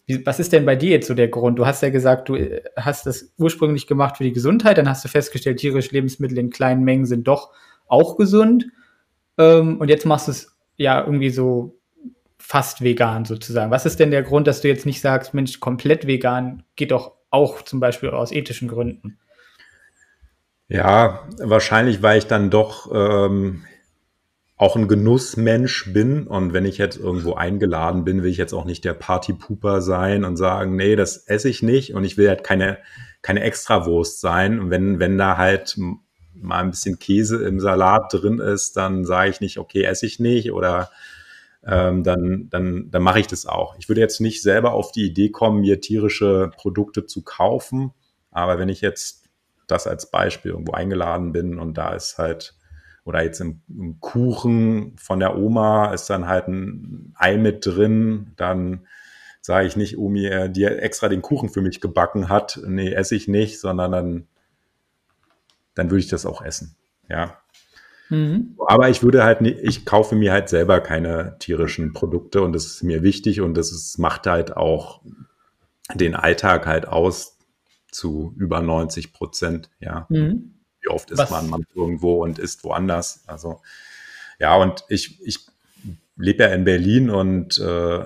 Wie, 0.05 0.25
was 0.25 0.39
ist 0.39 0.51
denn 0.51 0.65
bei 0.65 0.75
dir 0.75 0.91
jetzt 0.91 1.07
so 1.07 1.13
der 1.13 1.29
Grund? 1.29 1.57
Du 1.57 1.65
hast 1.65 1.81
ja 1.81 1.89
gesagt, 1.89 2.27
du 2.27 2.35
äh, 2.35 2.63
hast 2.75 3.05
das 3.05 3.33
ursprünglich 3.37 3.87
gemacht 3.87 4.17
für 4.17 4.25
die 4.25 4.33
Gesundheit, 4.33 4.77
dann 4.77 4.89
hast 4.89 5.05
du 5.05 5.09
festgestellt, 5.09 5.59
tierische 5.59 5.93
Lebensmittel 5.93 6.37
in 6.37 6.49
kleinen 6.49 6.83
Mengen 6.83 7.05
sind 7.05 7.27
doch 7.27 7.51
auch 7.87 8.17
gesund. 8.17 8.65
Ähm, 9.37 9.77
und 9.79 9.87
jetzt 9.87 10.05
machst 10.05 10.27
du 10.27 10.31
es 10.31 10.57
ja 10.75 10.99
irgendwie 10.99 11.29
so 11.29 11.79
fast 12.37 12.83
vegan 12.83 13.23
sozusagen. 13.23 13.71
Was 13.71 13.85
ist 13.85 14.01
denn 14.01 14.11
der 14.11 14.23
Grund, 14.23 14.47
dass 14.47 14.59
du 14.59 14.67
jetzt 14.67 14.85
nicht 14.85 14.99
sagst, 14.99 15.33
Mensch, 15.33 15.61
komplett 15.61 16.07
vegan 16.07 16.63
geht 16.75 16.91
doch 16.91 17.13
auch 17.29 17.61
zum 17.61 17.79
Beispiel 17.79 18.09
aus 18.09 18.33
ethischen 18.33 18.67
Gründen? 18.67 19.17
Ja, 20.67 21.27
wahrscheinlich, 21.39 22.01
weil 22.01 22.17
ich 22.17 22.27
dann 22.27 22.49
doch 22.49 22.91
ähm, 22.93 23.63
auch 24.55 24.75
ein 24.75 24.87
Genussmensch 24.87 25.91
bin 25.93 26.27
und 26.27 26.53
wenn 26.53 26.65
ich 26.65 26.77
jetzt 26.77 26.97
irgendwo 26.97 27.33
eingeladen 27.33 28.03
bin, 28.03 28.21
will 28.21 28.29
ich 28.29 28.37
jetzt 28.37 28.53
auch 28.53 28.65
nicht 28.65 28.85
der 28.85 28.93
Partypooper 28.93 29.81
sein 29.81 30.23
und 30.23 30.37
sagen, 30.37 30.75
nee, 30.75 30.95
das 30.95 31.17
esse 31.17 31.49
ich 31.49 31.63
nicht 31.63 31.95
und 31.95 32.03
ich 32.03 32.17
will 32.17 32.29
halt 32.29 32.43
keine, 32.43 32.77
keine 33.21 33.41
Extrawurst 33.41 34.21
sein. 34.21 34.59
Und 34.59 34.69
wenn, 34.69 34.99
wenn 34.99 35.17
da 35.17 35.37
halt 35.37 35.77
mal 36.35 36.59
ein 36.59 36.69
bisschen 36.69 36.99
Käse 36.99 37.43
im 37.45 37.59
Salat 37.59 38.13
drin 38.13 38.39
ist, 38.39 38.77
dann 38.77 39.05
sage 39.05 39.31
ich 39.31 39.41
nicht, 39.41 39.57
okay, 39.57 39.83
esse 39.83 40.05
ich 40.05 40.19
nicht 40.19 40.51
oder 40.51 40.91
ähm, 41.65 42.03
dann, 42.03 42.47
dann, 42.49 42.91
dann 42.91 43.01
mache 43.01 43.19
ich 43.19 43.27
das 43.27 43.45
auch. 43.45 43.75
Ich 43.79 43.89
würde 43.89 44.01
jetzt 44.01 44.21
nicht 44.21 44.43
selber 44.43 44.73
auf 44.73 44.91
die 44.91 45.05
Idee 45.05 45.29
kommen, 45.29 45.61
mir 45.61 45.81
tierische 45.81 46.51
Produkte 46.55 47.05
zu 47.05 47.23
kaufen, 47.23 47.91
aber 48.29 48.59
wenn 48.59 48.69
ich 48.69 48.81
jetzt 48.81 49.23
das 49.67 49.87
als 49.87 50.11
Beispiel 50.11 50.51
irgendwo 50.51 50.73
eingeladen 50.73 51.31
bin 51.31 51.57
und 51.57 51.77
da 51.77 51.93
ist 51.93 52.17
halt 52.17 52.55
oder 53.05 53.23
jetzt 53.23 53.41
im, 53.41 53.61
im, 53.67 53.99
Kuchen 53.99 54.95
von 54.97 55.19
der 55.19 55.37
Oma 55.37 55.93
ist 55.93 56.09
dann 56.09 56.27
halt 56.27 56.47
ein 56.47 57.13
Ei 57.17 57.37
mit 57.37 57.65
drin, 57.65 58.31
dann 58.37 58.87
sage 59.41 59.67
ich 59.67 59.75
nicht, 59.75 59.97
Omi, 59.97 60.25
äh, 60.25 60.49
die 60.49 60.63
extra 60.63 61.09
den 61.09 61.21
Kuchen 61.21 61.49
für 61.49 61.61
mich 61.61 61.81
gebacken 61.81 62.29
hat, 62.29 62.59
nee, 62.65 62.93
esse 62.93 63.15
ich 63.15 63.27
nicht, 63.27 63.59
sondern 63.59 63.91
dann, 63.91 64.27
dann 65.75 65.89
würde 65.89 65.99
ich 65.99 66.07
das 66.07 66.25
auch 66.25 66.41
essen, 66.41 66.75
ja. 67.09 67.37
Mhm. 68.09 68.55
Aber 68.67 68.89
ich 68.89 69.03
würde 69.03 69.23
halt 69.23 69.41
nicht, 69.41 69.59
ich 69.61 69.85
kaufe 69.85 70.15
mir 70.15 70.31
halt 70.31 70.47
selber 70.47 70.79
keine 70.81 71.37
tierischen 71.39 71.93
Produkte 71.93 72.41
und 72.41 72.53
das 72.53 72.65
ist 72.65 72.83
mir 72.83 73.03
wichtig 73.03 73.41
und 73.41 73.55
das 73.55 73.71
ist, 73.71 73.97
macht 73.97 74.27
halt 74.27 74.55
auch 74.55 75.01
den 75.93 76.15
Alltag 76.15 76.65
halt 76.65 76.87
aus 76.87 77.37
zu 77.91 78.33
über 78.37 78.61
90 78.61 79.13
Prozent, 79.13 79.69
ja. 79.79 80.05
Mhm. 80.09 80.52
Wie 80.83 80.89
oft 80.89 81.09
ist 81.11 81.17
Was? 81.17 81.31
man, 81.31 81.49
man 81.49 81.65
irgendwo 81.73 82.23
und 82.23 82.39
ist 82.39 82.63
woanders? 82.63 83.23
Also 83.27 83.61
ja, 84.39 84.55
und 84.55 84.83
ich, 84.89 85.19
ich 85.25 85.39
lebe 86.15 86.43
ja 86.43 86.49
in 86.49 86.63
Berlin 86.63 87.09
und 87.09 87.57
äh, 87.57 88.05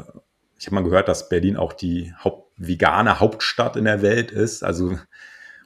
ich 0.60 0.66
habe 0.66 0.76
mal 0.76 0.84
gehört, 0.84 1.08
dass 1.08 1.30
Berlin 1.30 1.58
auch 1.58 1.74
die 1.74 2.14
Haupt, 2.24 2.52
vegane 2.58 3.20
Hauptstadt 3.20 3.76
in 3.76 3.86
der 3.86 4.02
Welt 4.02 4.32
ist. 4.32 4.64
Also 4.64 4.98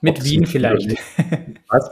mit 0.01 0.24
Wien 0.24 0.45
vielleicht. 0.45 0.97
Was? 1.70 1.89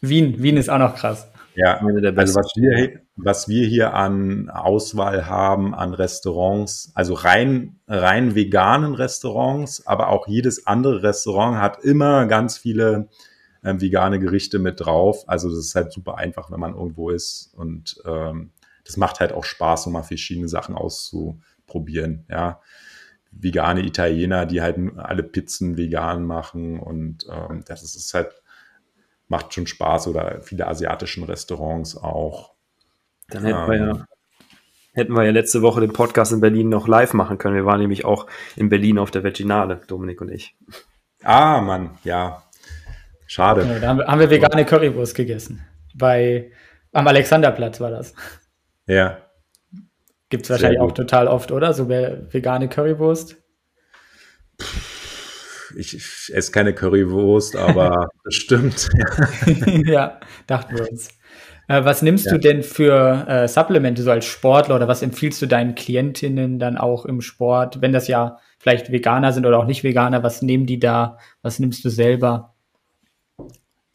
Wien, 0.00 0.40
Wien 0.42 0.56
ist 0.56 0.68
auch 0.68 0.78
noch 0.78 0.94
krass. 0.94 1.28
Ja, 1.54 1.80
also 1.80 2.36
was 2.36 2.52
wir, 2.54 3.00
was 3.16 3.48
wir 3.48 3.66
hier 3.66 3.92
an 3.92 4.48
Auswahl 4.48 5.26
haben 5.26 5.74
an 5.74 5.92
Restaurants, 5.92 6.92
also 6.94 7.14
rein, 7.14 7.80
rein 7.88 8.36
veganen 8.36 8.94
Restaurants, 8.94 9.84
aber 9.84 10.10
auch 10.10 10.28
jedes 10.28 10.68
andere 10.68 11.02
Restaurant 11.02 11.60
hat 11.60 11.82
immer 11.82 12.26
ganz 12.26 12.58
viele 12.58 13.08
ähm, 13.64 13.80
vegane 13.80 14.18
Gerichte 14.18 14.58
mit 14.58 14.80
drauf. 14.80 15.24
Also 15.28 15.48
das 15.48 15.58
ist 15.58 15.74
halt 15.74 15.92
super 15.92 16.16
einfach, 16.18 16.50
wenn 16.50 16.60
man 16.60 16.74
irgendwo 16.74 17.10
ist. 17.10 17.52
Und 17.56 18.00
ähm, 18.04 18.50
das 18.84 18.96
macht 18.96 19.20
halt 19.20 19.32
auch 19.32 19.44
Spaß, 19.44 19.86
um 19.86 19.92
mal 19.92 20.02
verschiedene 20.02 20.48
Sachen 20.48 20.74
auszuprobieren. 20.74 22.24
Ja, 22.28 22.60
vegane 23.30 23.84
Italiener, 23.84 24.46
die 24.46 24.62
halt 24.62 24.78
alle 24.96 25.22
Pizzen 25.22 25.76
vegan 25.76 26.24
machen 26.24 26.80
und 26.80 27.26
ähm, 27.30 27.62
das 27.66 27.82
ist, 27.82 27.94
ist 27.94 28.14
halt 28.14 28.32
macht 29.28 29.52
schon 29.52 29.66
Spaß 29.66 30.08
oder 30.08 30.40
viele 30.40 30.66
asiatischen 30.66 31.24
Restaurants 31.24 31.96
auch. 31.96 32.54
Dann 33.28 33.44
hätten 33.44 33.68
wir 33.68 33.76
ja 33.76 33.90
ähm, 33.90 34.04
hätten 34.98 35.12
wir 35.12 35.24
ja 35.24 35.30
letzte 35.30 35.62
Woche 35.62 35.80
den 35.80 35.92
Podcast 35.92 36.32
in 36.32 36.40
Berlin 36.40 36.68
noch 36.68 36.88
live 36.88 37.14
machen 37.14 37.38
können. 37.38 37.54
Wir 37.54 37.64
waren 37.64 37.80
nämlich 37.80 38.04
auch 38.04 38.26
in 38.56 38.68
Berlin 38.68 38.98
auf 38.98 39.10
der 39.10 39.22
Veginale, 39.22 39.80
Dominik 39.86 40.20
und 40.20 40.30
ich. 40.30 40.56
Ah, 41.22 41.60
Mann, 41.60 41.98
ja. 42.04 42.42
Schade. 43.28 43.60
Ja, 43.60 43.78
da 43.78 43.88
haben 43.88 43.98
wir, 43.98 44.06
haben 44.06 44.20
wir 44.20 44.30
vegane 44.30 44.64
Currywurst 44.64 45.14
gegessen. 45.14 45.64
Bei, 45.94 46.50
am 46.92 47.06
Alexanderplatz 47.06 47.78
war 47.78 47.90
das. 47.90 48.14
Ja. 48.86 49.18
Gibt 50.30 50.44
es 50.44 50.50
wahrscheinlich 50.50 50.80
auch 50.80 50.92
total 50.92 51.28
oft, 51.28 51.52
oder? 51.52 51.74
So 51.74 51.90
vegane 51.90 52.68
Currywurst. 52.68 53.36
Ich, 55.76 55.94
ich 55.94 56.30
esse 56.32 56.52
keine 56.52 56.74
Currywurst, 56.74 57.54
aber 57.54 58.08
das 58.24 58.34
stimmt. 58.34 58.88
ja, 59.86 60.18
dachten 60.46 60.78
wir 60.78 60.90
uns. 60.90 61.10
Äh, 61.68 61.84
was 61.84 62.00
nimmst 62.00 62.26
ja. 62.26 62.32
du 62.32 62.38
denn 62.38 62.62
für 62.62 63.26
äh, 63.28 63.46
Supplemente 63.46 64.02
so 64.02 64.10
als 64.10 64.24
Sportler 64.24 64.76
oder 64.76 64.88
was 64.88 65.02
empfiehlst 65.02 65.42
du 65.42 65.46
deinen 65.46 65.74
Klientinnen 65.74 66.58
dann 66.58 66.78
auch 66.78 67.04
im 67.04 67.20
Sport, 67.20 67.82
wenn 67.82 67.92
das 67.92 68.08
ja 68.08 68.38
vielleicht 68.58 68.90
Veganer 68.90 69.34
sind 69.34 69.44
oder 69.44 69.58
auch 69.58 69.66
nicht 69.66 69.84
Veganer, 69.84 70.22
was 70.22 70.40
nehmen 70.40 70.64
die 70.64 70.78
da? 70.78 71.18
Was 71.42 71.58
nimmst 71.58 71.84
du 71.84 71.90
selber? 71.90 72.54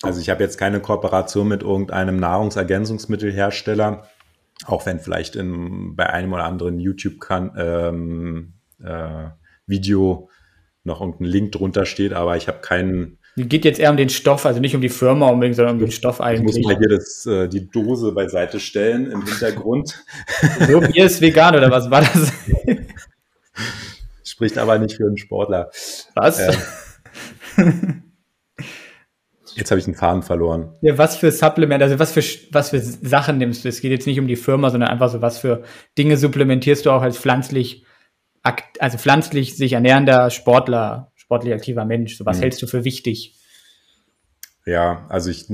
Also 0.04 0.20
ich 0.20 0.30
habe 0.30 0.44
jetzt 0.44 0.58
keine 0.58 0.82
Kooperation 0.82 1.48
mit 1.48 1.64
irgendeinem 1.64 2.18
Nahrungsergänzungsmittelhersteller, 2.18 4.06
auch 4.66 4.86
wenn 4.86 5.00
vielleicht 5.00 5.38
in, 5.38 5.96
bei 5.96 6.10
einem 6.10 6.34
oder 6.34 6.44
anderen 6.44 6.78
YouTube-Video 6.78 7.54
ähm, 7.58 8.54
äh, 8.84 10.28
noch 10.84 11.00
irgendein 11.00 11.28
Link 11.28 11.54
drunter 11.54 11.86
steht, 11.86 12.12
aber 12.12 12.36
ich 12.36 12.50
habe 12.50 12.60
keinen. 12.60 13.18
Geht 13.38 13.64
jetzt 13.64 13.80
eher 13.80 13.92
um 13.92 13.98
den 13.98 14.10
Stoff, 14.10 14.46
also 14.46 14.60
nicht 14.60 14.76
um 14.76 14.82
die 14.82 14.90
Firma 14.90 15.30
unbedingt, 15.30 15.56
sondern 15.56 15.76
um 15.76 15.80
den 15.80 15.92
Stoff 15.92 16.20
eigentlich. 16.20 16.58
Ich 16.58 16.66
muss 16.66 16.74
mal 16.74 16.78
hier 16.78 16.90
das, 16.90 17.26
äh, 17.26 17.48
die 17.48 17.70
Dose 17.70 18.12
beiseite 18.12 18.60
stellen 18.60 19.10
im 19.10 19.26
Hintergrund. 19.26 20.04
so, 20.70 20.82
Bier 20.82 21.06
ist 21.06 21.22
vegan 21.22 21.56
oder 21.56 21.72
was 21.72 21.90
war 21.90 22.02
das? 22.02 22.34
Spricht 24.26 24.58
aber 24.58 24.78
nicht 24.80 24.98
für 24.98 25.06
einen 25.06 25.18
Sportler. 25.18 25.72
Was? 26.14 26.40
Äh, 26.40 26.54
Jetzt 29.56 29.72
habe 29.72 29.80
ich 29.80 29.86
den 29.86 29.96
Faden 29.96 30.24
verloren. 30.24 30.74
Ja, 30.82 30.98
was 30.98 31.18
für 31.18 31.32
Supplement, 31.32 31.82
also 31.82 32.00
was 32.00 32.12
für, 32.12 32.24
was 32.52 32.70
für 32.72 32.80
Sachen 32.80 33.38
nimmst 33.38 33.64
du? 33.64 33.70
Es 33.70 33.82
geht 33.82 33.92
jetzt 33.92 34.08
nicht 34.08 34.20
um 34.20 34.28
die 34.28 34.36
Firma, 34.36 34.70
sondern 34.70 34.90
einfach 34.90 35.10
so, 35.10 35.22
was 35.22 35.38
für 35.38 35.64
Dinge 35.98 36.18
supplementierst 36.18 36.86
du 36.86 36.92
auch 36.92 37.02
als 37.02 37.18
pflanzlich, 37.18 37.86
also 38.80 38.98
pflanzlich 38.98 39.56
sich 39.56 39.74
ernährender 39.74 40.30
Sportler, 40.30 41.12
sportlich 41.16 41.54
aktiver 41.54 41.86
Mensch? 41.86 42.18
So 42.18 42.26
was 42.26 42.38
mhm. 42.38 42.42
hältst 42.42 42.62
du 42.62 42.68
für 42.68 42.84
wichtig? 42.84 43.36
Ja, 44.66 45.06
also 45.10 45.30
ich, 45.30 45.46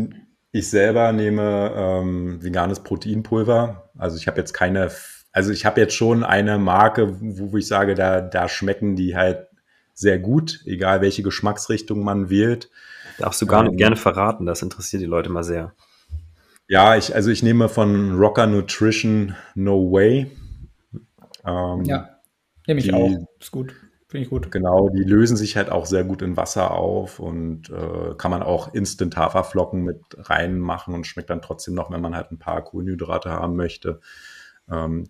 ich 0.52 0.70
selber 0.70 1.12
nehme 1.12 1.74
ähm, 1.76 2.44
veganes 2.44 2.82
Proteinpulver. 2.82 3.90
Also 3.98 4.18
ich 4.18 4.28
habe 4.28 4.40
jetzt 4.40 4.54
keine, 4.54 4.92
also 5.32 5.52
ich 5.52 5.66
habe 5.66 5.82
jetzt 5.82 5.96
schon 5.96 6.24
eine 6.24 6.58
Marke, 6.58 7.20
wo, 7.20 7.52
wo 7.52 7.58
ich 7.58 7.68
sage, 7.68 7.96
da, 7.96 8.22
da 8.22 8.48
schmecken 8.48 8.96
die 8.96 9.16
halt 9.16 9.48
sehr 9.94 10.18
gut, 10.18 10.62
egal 10.66 11.02
welche 11.02 11.24
Geschmacksrichtung 11.24 12.04
man 12.04 12.30
wählt. 12.30 12.70
Darfst 13.20 13.42
du 13.42 13.46
gar 13.46 13.64
nicht 13.64 13.74
ähm, 13.74 13.78
gerne 13.78 13.96
verraten, 13.96 14.46
das 14.46 14.62
interessiert 14.62 15.02
die 15.02 15.08
Leute 15.08 15.30
mal 15.30 15.44
sehr. 15.44 15.74
Ja, 16.68 16.96
ich, 16.96 17.14
also 17.14 17.32
ich 17.32 17.44
nehme 17.44 17.68
von 17.68 18.18
Rocker 18.18 18.48
Nutrition 18.48 19.36
No 19.56 19.92
Way. 19.92 20.32
Ähm, 21.46 21.84
ja, 21.84 22.10
nehme 22.68 22.80
ich 22.80 22.86
die, 22.86 22.94
auch. 22.94 23.10
Ist 23.40 23.52
gut. 23.52 23.74
Finde 24.08 24.24
ich 24.24 24.30
gut. 24.30 24.52
Genau, 24.52 24.90
die 24.90 25.04
lösen 25.04 25.38
sich 25.38 25.56
halt 25.56 25.70
auch 25.70 25.86
sehr 25.86 26.04
gut 26.04 26.22
in 26.22 26.38
Wasser 26.38 26.72
auf 26.72 27.20
und 27.20 27.70
äh, 27.70 28.16
kann 28.18 28.32
man 28.32 28.42
auch 28.42 28.74
instant 28.74 29.18
Haferflocken 29.18 29.84
mit 29.84 30.00
reinmachen 30.18 30.96
und 30.96 31.06
schmeckt 31.06 31.30
dann 31.30 31.44
trotzdem 31.44 31.76
noch, 31.76 31.92
wenn 31.92 32.02
man 32.02 32.16
halt 32.16 32.32
ein 32.32 32.40
paar 32.40 32.64
Kohlenhydrate 32.64 33.30
haben 33.30 33.56
möchte. 33.56 34.00
Ähm, 34.68 35.10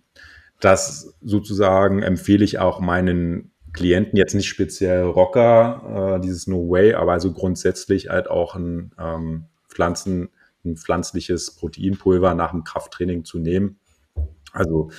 das 0.60 1.14
sozusagen 1.22 2.02
empfehle 2.02 2.44
ich 2.44 2.58
auch 2.58 2.80
meinen 2.80 3.52
Klienten 3.72 4.16
jetzt 4.16 4.34
nicht 4.34 4.48
speziell 4.48 5.02
Rocker, 5.02 6.16
äh, 6.16 6.20
dieses 6.20 6.46
No 6.46 6.68
Way, 6.68 6.94
aber 6.94 7.12
also 7.12 7.32
grundsätzlich 7.32 8.08
halt 8.08 8.28
auch 8.28 8.54
ein 8.54 8.92
ähm, 8.98 9.44
Pflanzen, 9.68 10.30
ein 10.64 10.76
pflanzliches 10.76 11.54
Proteinpulver 11.54 12.34
nach 12.34 12.50
dem 12.50 12.64
Krafttraining 12.64 13.24
zu 13.24 13.38
nehmen. 13.38 13.78
Also 14.52 14.90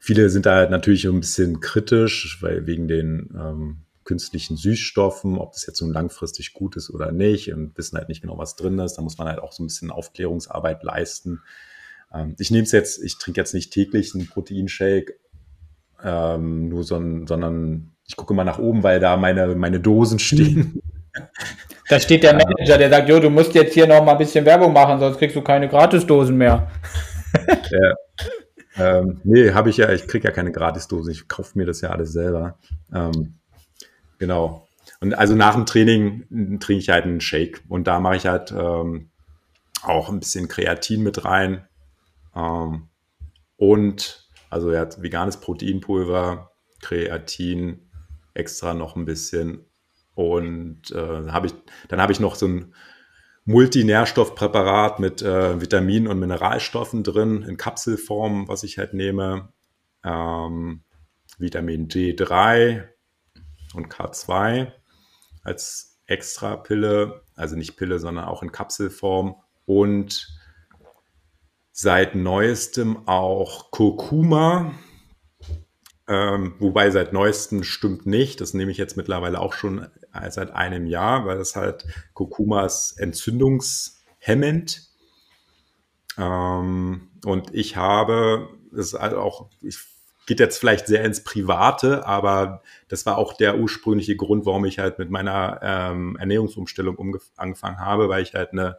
viele 0.00 0.30
sind 0.30 0.46
da 0.46 0.54
halt 0.54 0.70
natürlich 0.70 1.06
ein 1.06 1.20
bisschen 1.20 1.60
kritisch, 1.60 2.38
weil 2.40 2.66
wegen 2.66 2.88
den 2.88 3.34
ähm, 3.36 3.76
künstlichen 4.04 4.56
Süßstoffen, 4.56 5.38
ob 5.38 5.52
das 5.52 5.66
jetzt 5.66 5.78
so 5.78 5.90
langfristig 5.90 6.52
gut 6.52 6.76
ist 6.76 6.90
oder 6.90 7.10
nicht 7.10 7.52
und 7.52 7.76
wissen 7.76 7.98
halt 7.98 8.08
nicht 8.08 8.20
genau, 8.20 8.38
was 8.38 8.54
drin 8.54 8.78
ist. 8.78 8.94
Da 8.94 9.02
muss 9.02 9.18
man 9.18 9.28
halt 9.28 9.40
auch 9.40 9.52
so 9.52 9.62
ein 9.62 9.66
bisschen 9.66 9.90
Aufklärungsarbeit 9.90 10.82
leisten. 10.84 11.40
Ähm, 12.12 12.36
ich 12.38 12.50
nehme 12.50 12.64
es 12.64 12.72
jetzt, 12.72 13.02
ich 13.02 13.18
trinke 13.18 13.40
jetzt 13.40 13.54
nicht 13.54 13.72
täglich 13.72 14.14
einen 14.14 14.28
Proteinshake, 14.28 15.18
ähm, 16.02 16.68
nur 16.68 16.84
so 16.84 16.96
ein, 16.96 17.26
sondern 17.26 17.93
ich 18.06 18.16
gucke 18.16 18.34
mal 18.34 18.44
nach 18.44 18.58
oben, 18.58 18.82
weil 18.82 19.00
da 19.00 19.16
meine, 19.16 19.54
meine 19.54 19.80
Dosen 19.80 20.18
stehen. 20.18 20.80
Da 21.88 22.00
steht 22.00 22.22
der 22.22 22.32
Manager, 22.32 22.78
der 22.78 22.88
sagt, 22.88 23.08
jo, 23.08 23.20
du 23.20 23.28
musst 23.28 23.54
jetzt 23.54 23.74
hier 23.74 23.86
noch 23.86 24.02
mal 24.02 24.12
ein 24.12 24.18
bisschen 24.18 24.44
Werbung 24.46 24.72
machen, 24.72 24.98
sonst 24.98 25.18
kriegst 25.18 25.36
du 25.36 25.42
keine 25.42 25.68
Gratisdosen 25.68 26.36
mehr. 26.36 26.70
Ja. 27.70 27.94
Ähm, 28.76 29.20
nee, 29.22 29.52
habe 29.52 29.70
ich 29.70 29.76
ja, 29.76 29.92
ich 29.92 30.08
kriege 30.08 30.26
ja 30.26 30.34
keine 30.34 30.50
Gratisdosen, 30.50 31.12
ich 31.12 31.28
kaufe 31.28 31.56
mir 31.56 31.66
das 31.66 31.80
ja 31.80 31.90
alles 31.90 32.12
selber. 32.12 32.58
Ähm, 32.92 33.34
genau. 34.18 34.66
Und 35.00 35.14
also 35.14 35.34
nach 35.34 35.54
dem 35.54 35.66
Training 35.66 36.58
trinke 36.60 36.80
ich 36.80 36.88
halt 36.88 37.04
einen 37.04 37.20
Shake 37.20 37.62
und 37.68 37.86
da 37.86 38.00
mache 38.00 38.16
ich 38.16 38.26
halt 38.26 38.52
ähm, 38.52 39.10
auch 39.82 40.08
ein 40.08 40.20
bisschen 40.20 40.48
Kreatin 40.48 41.02
mit 41.02 41.24
rein. 41.24 41.66
Ähm, 42.34 42.88
und 43.56 44.28
also 44.50 44.70
er 44.70 44.80
hat 44.80 45.02
veganes 45.02 45.36
Proteinpulver, 45.36 46.50
Kreatin, 46.80 47.83
extra 48.34 48.74
noch 48.74 48.96
ein 48.96 49.04
bisschen. 49.04 49.64
Und 50.14 50.90
äh, 50.92 51.30
hab 51.30 51.44
ich, 51.44 51.54
dann 51.88 52.00
habe 52.00 52.12
ich 52.12 52.20
noch 52.20 52.34
so 52.34 52.46
ein 52.46 52.74
Multinährstoffpräparat 53.46 55.00
mit 55.00 55.22
äh, 55.22 55.60
Vitaminen 55.60 56.08
und 56.08 56.18
Mineralstoffen 56.18 57.02
drin, 57.02 57.42
in 57.42 57.56
Kapselform, 57.56 58.48
was 58.48 58.62
ich 58.62 58.78
halt 58.78 58.94
nehme. 58.94 59.52
Ähm, 60.04 60.82
Vitamin 61.38 61.88
D3 61.88 62.84
und 63.74 63.92
K2 63.92 64.72
als 65.42 66.00
extra 66.06 66.56
Pille, 66.56 67.22
also 67.34 67.56
nicht 67.56 67.76
Pille, 67.76 67.98
sondern 67.98 68.24
auch 68.24 68.42
in 68.42 68.52
Kapselform. 68.52 69.36
Und 69.66 70.28
seit 71.72 72.14
neuestem 72.14 73.08
auch 73.08 73.70
Kurkuma, 73.70 74.72
ähm, 76.06 76.54
wobei 76.58 76.90
seit 76.90 77.12
neuestem 77.12 77.64
stimmt 77.64 78.06
nicht. 78.06 78.40
Das 78.40 78.54
nehme 78.54 78.70
ich 78.70 78.78
jetzt 78.78 78.96
mittlerweile 78.96 79.40
auch 79.40 79.54
schon 79.54 79.86
seit 80.28 80.52
einem 80.52 80.86
Jahr, 80.86 81.26
weil 81.26 81.38
das 81.38 81.56
halt 81.56 81.86
Kurkuma 82.12 82.68
entzündungshemmend. 82.96 84.82
Ähm, 86.16 87.08
und 87.24 87.54
ich 87.54 87.76
habe, 87.76 88.48
das 88.70 88.92
ist 88.92 89.00
halt 89.00 89.14
auch, 89.14 89.48
ich 89.62 89.78
geht 90.26 90.40
jetzt 90.40 90.58
vielleicht 90.58 90.86
sehr 90.86 91.04
ins 91.04 91.22
Private, 91.22 92.06
aber 92.06 92.62
das 92.88 93.04
war 93.04 93.18
auch 93.18 93.34
der 93.34 93.58
ursprüngliche 93.58 94.16
Grund, 94.16 94.46
warum 94.46 94.64
ich 94.64 94.78
halt 94.78 94.98
mit 94.98 95.10
meiner 95.10 95.60
ähm, 95.62 96.16
Ernährungsumstellung 96.18 97.18
angefangen 97.36 97.78
habe, 97.78 98.08
weil 98.08 98.22
ich 98.22 98.34
halt 98.34 98.52
eine 98.52 98.78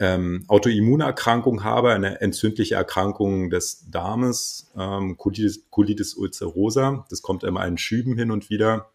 ähm, 0.00 0.44
Autoimmunerkrankung 0.46 1.64
habe, 1.64 1.92
eine 1.92 2.20
entzündliche 2.20 2.76
Erkrankung 2.76 3.50
des 3.50 3.90
Darmes, 3.90 4.70
ähm, 4.76 5.16
Colitis, 5.16 5.64
Colitis 5.70 6.14
ulcerosa. 6.14 7.04
Das 7.10 7.22
kommt 7.22 7.42
immer 7.42 7.66
in 7.66 7.78
Schüben 7.78 8.16
hin 8.16 8.30
und 8.30 8.48
wieder. 8.50 8.90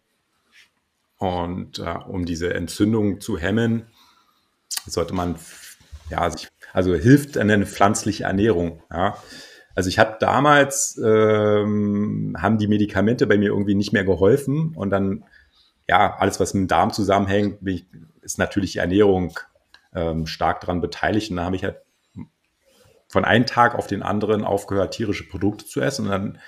Und 1.18 1.78
äh, 1.78 1.94
um 2.08 2.24
diese 2.24 2.54
Entzündung 2.54 3.20
zu 3.20 3.38
hemmen, 3.38 3.86
sollte 4.86 5.14
man, 5.14 5.36
ja, 6.10 6.30
sich, 6.30 6.48
also 6.72 6.94
hilft 6.94 7.38
eine 7.38 7.66
pflanzliche 7.66 8.24
Ernährung. 8.24 8.82
Ja. 8.90 9.16
Also 9.74 9.88
ich 9.88 9.98
habe 9.98 10.16
damals, 10.20 11.00
ähm, 11.04 12.36
haben 12.40 12.58
die 12.58 12.68
Medikamente 12.68 13.26
bei 13.26 13.36
mir 13.36 13.50
irgendwie 13.50 13.74
nicht 13.74 13.92
mehr 13.92 14.04
geholfen 14.04 14.72
und 14.74 14.90
dann, 14.90 15.24
ja, 15.88 16.16
alles, 16.16 16.40
was 16.40 16.54
mit 16.54 16.62
dem 16.62 16.68
Darm 16.68 16.92
zusammenhängt, 16.92 17.58
ist 18.22 18.38
natürlich 18.38 18.76
Ernährung 18.76 19.38
ähm, 19.94 20.26
stark 20.26 20.60
daran 20.60 20.80
beteiligt. 20.80 21.30
Und 21.30 21.36
da 21.36 21.44
habe 21.44 21.56
ich 21.56 21.64
halt 21.64 21.78
von 23.08 23.24
einem 23.24 23.46
Tag 23.46 23.74
auf 23.74 23.86
den 23.86 24.02
anderen 24.02 24.44
aufgehört, 24.44 24.94
tierische 24.94 25.28
Produkte 25.28 25.66
zu 25.66 25.80
essen. 25.80 26.06
Und 26.06 26.10
dann 26.10 26.38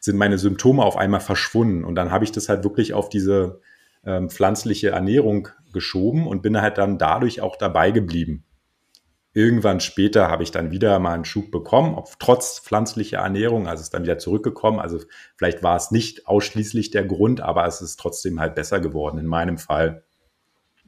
sind 0.00 0.16
meine 0.16 0.38
Symptome 0.38 0.82
auf 0.82 0.96
einmal 0.96 1.20
verschwunden. 1.20 1.84
Und 1.84 1.94
dann 1.94 2.10
habe 2.10 2.24
ich 2.24 2.32
das 2.32 2.48
halt 2.48 2.64
wirklich 2.64 2.94
auf 2.94 3.08
diese 3.08 3.60
ähm, 4.04 4.30
pflanzliche 4.30 4.90
Ernährung 4.90 5.48
geschoben 5.72 6.26
und 6.26 6.42
bin 6.42 6.60
halt 6.60 6.78
dann 6.78 6.98
dadurch 6.98 7.40
auch 7.40 7.56
dabei 7.56 7.90
geblieben. 7.90 8.44
Irgendwann 9.32 9.80
später 9.80 10.28
habe 10.28 10.44
ich 10.44 10.52
dann 10.52 10.70
wieder 10.70 10.98
mal 11.00 11.14
einen 11.14 11.24
Schub 11.24 11.50
bekommen, 11.50 11.96
ob 11.96 12.20
trotz 12.20 12.60
pflanzlicher 12.60 13.18
Ernährung, 13.18 13.66
also 13.66 13.82
ist 13.82 13.92
dann 13.92 14.04
wieder 14.04 14.18
zurückgekommen. 14.18 14.78
Also 14.78 15.00
vielleicht 15.36 15.62
war 15.64 15.76
es 15.76 15.90
nicht 15.90 16.28
ausschließlich 16.28 16.92
der 16.92 17.04
Grund, 17.04 17.40
aber 17.40 17.66
es 17.66 17.80
ist 17.80 17.96
trotzdem 17.96 18.38
halt 18.38 18.54
besser 18.54 18.78
geworden 18.78 19.18
in 19.18 19.26
meinem 19.26 19.58
Fall. 19.58 20.04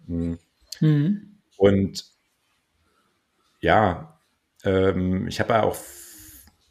Mhm. 0.06 0.38
Mhm. 0.80 1.35
Und 1.56 2.04
ja, 3.60 4.18
ähm, 4.64 5.26
ich 5.28 5.40
habe 5.40 5.54
ja 5.54 5.62
auch 5.62 5.76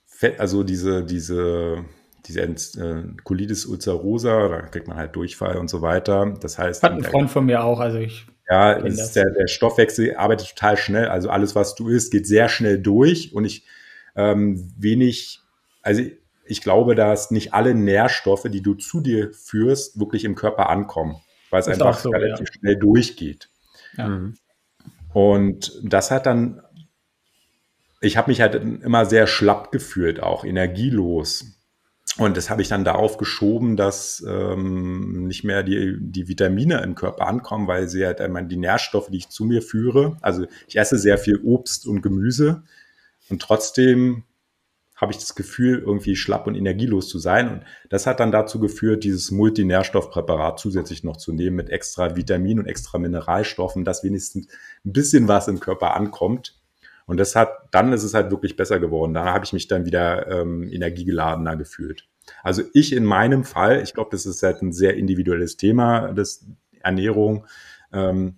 Fett, 0.05 0.39
also 0.39 0.63
diese, 0.63 1.03
diese, 1.03 1.83
diese 2.25 2.41
äh, 2.41 3.03
Colitis 3.23 3.65
ulcerosa, 3.65 4.47
da 4.47 4.61
kriegt 4.61 4.87
man 4.87 4.97
halt 4.97 5.15
Durchfall 5.15 5.57
und 5.57 5.69
so 5.69 5.81
weiter. 5.81 6.33
Das 6.39 6.57
heißt. 6.57 6.83
Hat 6.83 6.93
ein 6.93 7.03
Freund 7.03 7.29
von 7.29 7.45
mir 7.45 7.63
auch, 7.63 7.79
also 7.79 7.97
ich. 7.97 8.25
Ja, 8.49 8.73
ist 8.73 9.15
der, 9.15 9.31
der 9.31 9.47
Stoffwechsel 9.47 10.15
arbeitet 10.15 10.49
total 10.49 10.77
schnell. 10.77 11.07
Also 11.07 11.29
alles, 11.29 11.55
was 11.55 11.73
du 11.73 11.89
isst, 11.89 12.11
geht 12.11 12.27
sehr 12.27 12.47
schnell 12.47 12.79
durch 12.79 13.33
und 13.33 13.43
ich 13.43 13.65
ähm, 14.15 14.71
wenig, 14.77 15.41
also 15.81 16.03
ich 16.45 16.61
glaube, 16.61 16.93
dass 16.93 17.31
nicht 17.31 17.53
alle 17.53 17.73
Nährstoffe, 17.73 18.45
die 18.49 18.61
du 18.61 18.75
zu 18.75 19.01
dir 19.01 19.33
führst, 19.33 19.99
wirklich 19.99 20.23
im 20.25 20.35
Körper 20.35 20.69
ankommen, 20.69 21.17
weil 21.49 21.61
es 21.61 21.67
einfach 21.67 21.97
so, 21.97 22.11
relativ 22.11 22.47
ja. 22.49 22.53
schnell 22.53 22.75
durchgeht. 22.77 23.49
Ja. 23.97 24.09
Mhm. 24.09 24.35
Und 25.15 25.79
das 25.81 26.11
hat 26.11 26.25
dann, 26.25 26.61
ich 28.01 28.17
habe 28.17 28.29
mich 28.29 28.41
halt 28.41 28.55
immer 28.55 29.05
sehr 29.05 29.27
schlapp 29.27 29.71
gefühlt, 29.71 30.21
auch 30.21 30.43
energielos. 30.43 31.57
Und 32.17 32.35
das 32.35 32.49
habe 32.49 32.61
ich 32.61 32.67
dann 32.67 32.83
darauf 32.83 33.15
geschoben, 33.15 33.77
dass 33.77 34.21
ähm, 34.27 35.25
nicht 35.25 35.45
mehr 35.45 35.63
die, 35.63 35.95
die 36.01 36.27
Vitamine 36.27 36.81
im 36.81 36.95
Körper 36.95 37.27
ankommen, 37.27 37.65
weil 37.65 37.87
sie 37.87 38.05
halt 38.05 38.19
einmal 38.19 38.45
die 38.45 38.57
Nährstoffe, 38.57 39.07
die 39.09 39.19
ich 39.19 39.29
zu 39.29 39.45
mir 39.45 39.61
führe, 39.61 40.17
also 40.19 40.47
ich 40.67 40.75
esse 40.75 40.97
sehr 40.97 41.17
viel 41.17 41.37
Obst 41.37 41.87
und 41.87 42.01
Gemüse 42.01 42.63
und 43.29 43.41
trotzdem 43.41 44.25
habe 44.95 45.11
ich 45.11 45.17
das 45.17 45.35
Gefühl, 45.35 45.79
irgendwie 45.85 46.15
schlapp 46.15 46.47
und 46.47 46.55
energielos 46.55 47.09
zu 47.09 47.19
sein. 47.19 47.49
Und 47.49 47.63
das 47.89 48.07
hat 48.07 48.19
dann 48.19 48.31
dazu 48.31 48.59
geführt, 48.59 49.03
dieses 49.03 49.29
Multinährstoffpräparat 49.31 50.59
zusätzlich 50.59 51.03
noch 51.03 51.17
zu 51.17 51.33
nehmen 51.33 51.57
mit 51.57 51.69
extra 51.69 52.15
Vitamin 52.15 52.59
und 52.59 52.65
extra 52.65 52.97
Mineralstoffen, 52.97 53.83
dass 53.83 54.03
wenigstens 54.03 54.47
ein 54.85 54.93
bisschen 54.93 55.27
was 55.27 55.47
im 55.47 55.59
Körper 55.59 55.95
ankommt. 55.95 56.57
Und 57.05 57.17
das 57.17 57.35
hat, 57.35 57.49
dann 57.71 57.93
ist 57.93 58.03
es 58.03 58.13
halt 58.13 58.31
wirklich 58.31 58.55
besser 58.55 58.79
geworden. 58.79 59.13
Da 59.13 59.25
habe 59.25 59.45
ich 59.45 59.53
mich 59.53 59.67
dann 59.67 59.85
wieder 59.85 60.27
ähm, 60.27 60.69
energiegeladener 60.71 61.55
gefühlt. 61.57 62.07
Also 62.41 62.63
ich 62.73 62.93
in 62.93 63.03
meinem 63.03 63.43
Fall, 63.43 63.81
ich 63.83 63.93
glaube, 63.93 64.09
das 64.11 64.25
ist 64.25 64.41
halt 64.41 64.61
ein 64.61 64.71
sehr 64.71 64.95
individuelles 64.95 65.57
Thema, 65.57 66.13
das 66.13 66.45
Ernährung. 66.81 67.45
Ähm, 67.93 68.37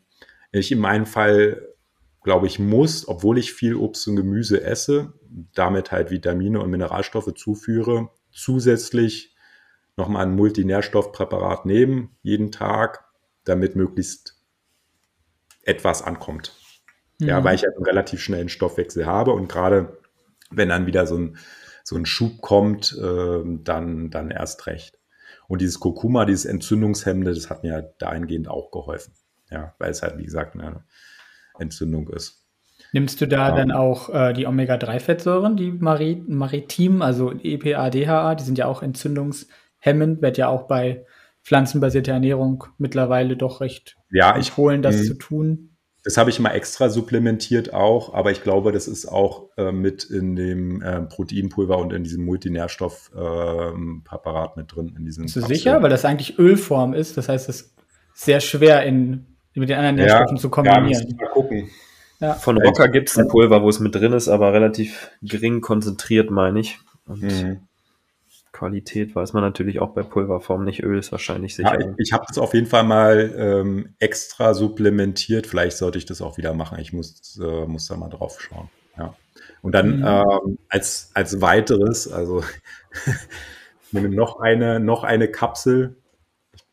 Ich 0.51 0.71
in 0.71 0.79
meinem 0.79 1.05
Fall, 1.05 1.61
glaube 2.27 2.45
ich, 2.45 2.59
muss, 2.59 3.07
obwohl 3.07 3.37
ich 3.37 3.53
viel 3.53 3.75
Obst 3.75 4.05
und 4.09 4.17
Gemüse 4.17 4.61
esse, 4.61 5.13
damit 5.53 5.93
halt 5.93 6.11
Vitamine 6.11 6.59
und 6.59 6.69
Mineralstoffe 6.69 7.33
zuführe, 7.33 8.09
zusätzlich 8.33 9.33
nochmal 9.95 10.25
ein 10.25 10.35
Multinährstoffpräparat 10.35 11.65
nehmen, 11.65 12.17
jeden 12.23 12.51
Tag, 12.51 13.05
damit 13.45 13.77
möglichst 13.77 14.43
etwas 15.63 16.01
ankommt. 16.01 16.53
Mhm. 17.19 17.27
Ja, 17.29 17.43
weil 17.45 17.55
ich 17.55 17.63
halt 17.63 17.77
einen 17.77 17.85
relativ 17.85 18.19
schnellen 18.19 18.49
Stoffwechsel 18.49 19.05
habe 19.05 19.31
und 19.31 19.47
gerade 19.47 19.97
wenn 20.49 20.67
dann 20.67 20.85
wieder 20.85 21.07
so 21.07 21.17
ein, 21.17 21.37
so 21.85 21.95
ein 21.95 22.05
Schub 22.05 22.41
kommt, 22.41 22.91
äh, 23.01 23.41
dann, 23.63 24.09
dann 24.09 24.31
erst 24.31 24.67
recht. 24.67 24.99
Und 25.47 25.61
dieses 25.61 25.79
Kurkuma, 25.79 26.25
dieses 26.25 26.43
Entzündungshemmende, 26.43 27.33
das 27.33 27.49
hat 27.49 27.63
mir 27.63 27.93
dahingehend 27.99 28.49
auch 28.49 28.69
geholfen. 28.69 29.13
Ja, 29.49 29.75
weil 29.79 29.91
es 29.91 30.01
halt, 30.01 30.17
wie 30.17 30.25
gesagt, 30.25 30.55
eine 30.55 30.83
Entzündung 31.59 32.09
ist. 32.09 32.47
Nimmst 32.93 33.19
du 33.21 33.27
da 33.27 33.49
ja. 33.49 33.55
dann 33.55 33.71
auch 33.71 34.13
äh, 34.13 34.33
die 34.33 34.45
Omega-3-Fettsäuren, 34.45 35.55
die 35.57 35.71
Marit 35.71 36.29
Maritim, 36.29 37.01
also 37.01 37.31
EPA, 37.31 37.89
DHA, 37.89 38.35
die 38.35 38.43
sind 38.43 38.57
ja 38.57 38.65
auch 38.65 38.81
entzündungshemmend, 38.81 40.21
wird 40.21 40.37
ja 40.37 40.47
auch 40.47 40.67
bei 40.67 41.05
pflanzenbasierter 41.43 42.13
Ernährung 42.13 42.63
mittlerweile 42.77 43.35
doch 43.37 43.61
recht 43.61 43.97
ja, 44.11 44.35
empfohlen, 44.35 44.81
das 44.81 45.05
zu 45.05 45.13
tun. 45.15 45.71
Das 46.03 46.17
habe 46.17 46.29
ich 46.29 46.39
mal 46.39 46.51
extra 46.51 46.89
supplementiert 46.89 47.73
auch, 47.73 48.13
aber 48.13 48.31
ich 48.31 48.41
glaube, 48.41 48.71
das 48.71 48.87
ist 48.87 49.07
auch 49.07 49.49
äh, 49.57 49.73
mit 49.73 50.05
in 50.05 50.37
dem 50.37 50.81
äh, 50.81 51.01
Proteinpulver 51.01 51.77
und 51.77 51.91
in 51.91 52.03
diesem 52.03 52.23
Multinährstoffpräparat 52.23 54.55
äh, 54.55 54.59
mit 54.59 54.73
drin. 54.73 54.95
In 54.97 55.03
diesem 55.03 55.23
Bist 55.23 55.35
du 55.35 55.41
Kapsel. 55.41 55.57
sicher? 55.57 55.81
Weil 55.81 55.89
das 55.89 56.05
eigentlich 56.05 56.39
Ölform 56.39 56.93
ist. 56.93 57.17
Das 57.17 57.27
heißt, 57.27 57.49
es 57.49 57.61
ist 57.61 57.75
sehr 58.13 58.39
schwer 58.39 58.83
in, 58.83 59.36
mit 59.57 59.69
den 59.69 59.77
anderen 59.77 59.95
Nährstoffen 59.95 60.37
ja, 60.37 60.41
zu 60.41 60.49
kombinieren. 60.49 61.07
Ja, 61.09 61.15
mal 61.15 61.31
gucken. 61.31 61.69
Ja. 62.19 62.33
Von 62.33 62.57
Rocker 62.57 62.87
gibt 62.87 63.09
es 63.09 63.17
ein 63.17 63.27
Pulver, 63.27 63.61
wo 63.61 63.69
es 63.69 63.79
mit 63.79 63.93
drin 63.93 64.13
ist, 64.13 64.27
aber 64.27 64.53
relativ 64.53 65.11
gering 65.21 65.61
konzentriert, 65.61 66.31
meine 66.31 66.59
ich. 66.59 66.79
Und 67.05 67.21
mhm. 67.21 67.67
Qualität 68.51 69.15
weiß 69.15 69.33
man 69.33 69.43
natürlich 69.43 69.79
auch 69.79 69.89
bei 69.89 70.01
Pulverform 70.01 70.63
nicht. 70.63 70.81
Öl 70.81 70.97
ist 70.97 71.11
wahrscheinlich 71.11 71.55
sicher. 71.55 71.79
Ja, 71.79 71.91
ich, 71.91 72.07
ich 72.07 72.13
habe 72.13 72.25
das 72.27 72.39
auf 72.39 72.55
jeden 72.55 72.65
Fall 72.65 72.83
mal 72.83 73.33
ähm, 73.37 73.93
extra 73.99 74.55
supplementiert. 74.55 75.45
Vielleicht 75.45 75.77
sollte 75.77 75.99
ich 75.99 76.05
das 76.05 76.23
auch 76.23 76.37
wieder 76.37 76.53
machen. 76.55 76.79
Ich 76.79 76.91
muss, 76.91 77.39
äh, 77.39 77.65
muss 77.67 77.87
da 77.87 77.97
mal 77.97 78.09
drauf 78.09 78.41
schauen. 78.41 78.69
Ja. 78.97 79.15
Und 79.61 79.73
dann 79.73 79.99
mhm. 79.99 80.05
ähm, 80.05 80.57
als, 80.69 81.11
als 81.13 81.39
weiteres, 81.39 82.11
also 82.11 82.43
nehme 83.91 84.09
noch 84.09 84.39
eine, 84.39 84.79
noch 84.79 85.03
eine 85.03 85.27
Kapsel. 85.27 85.95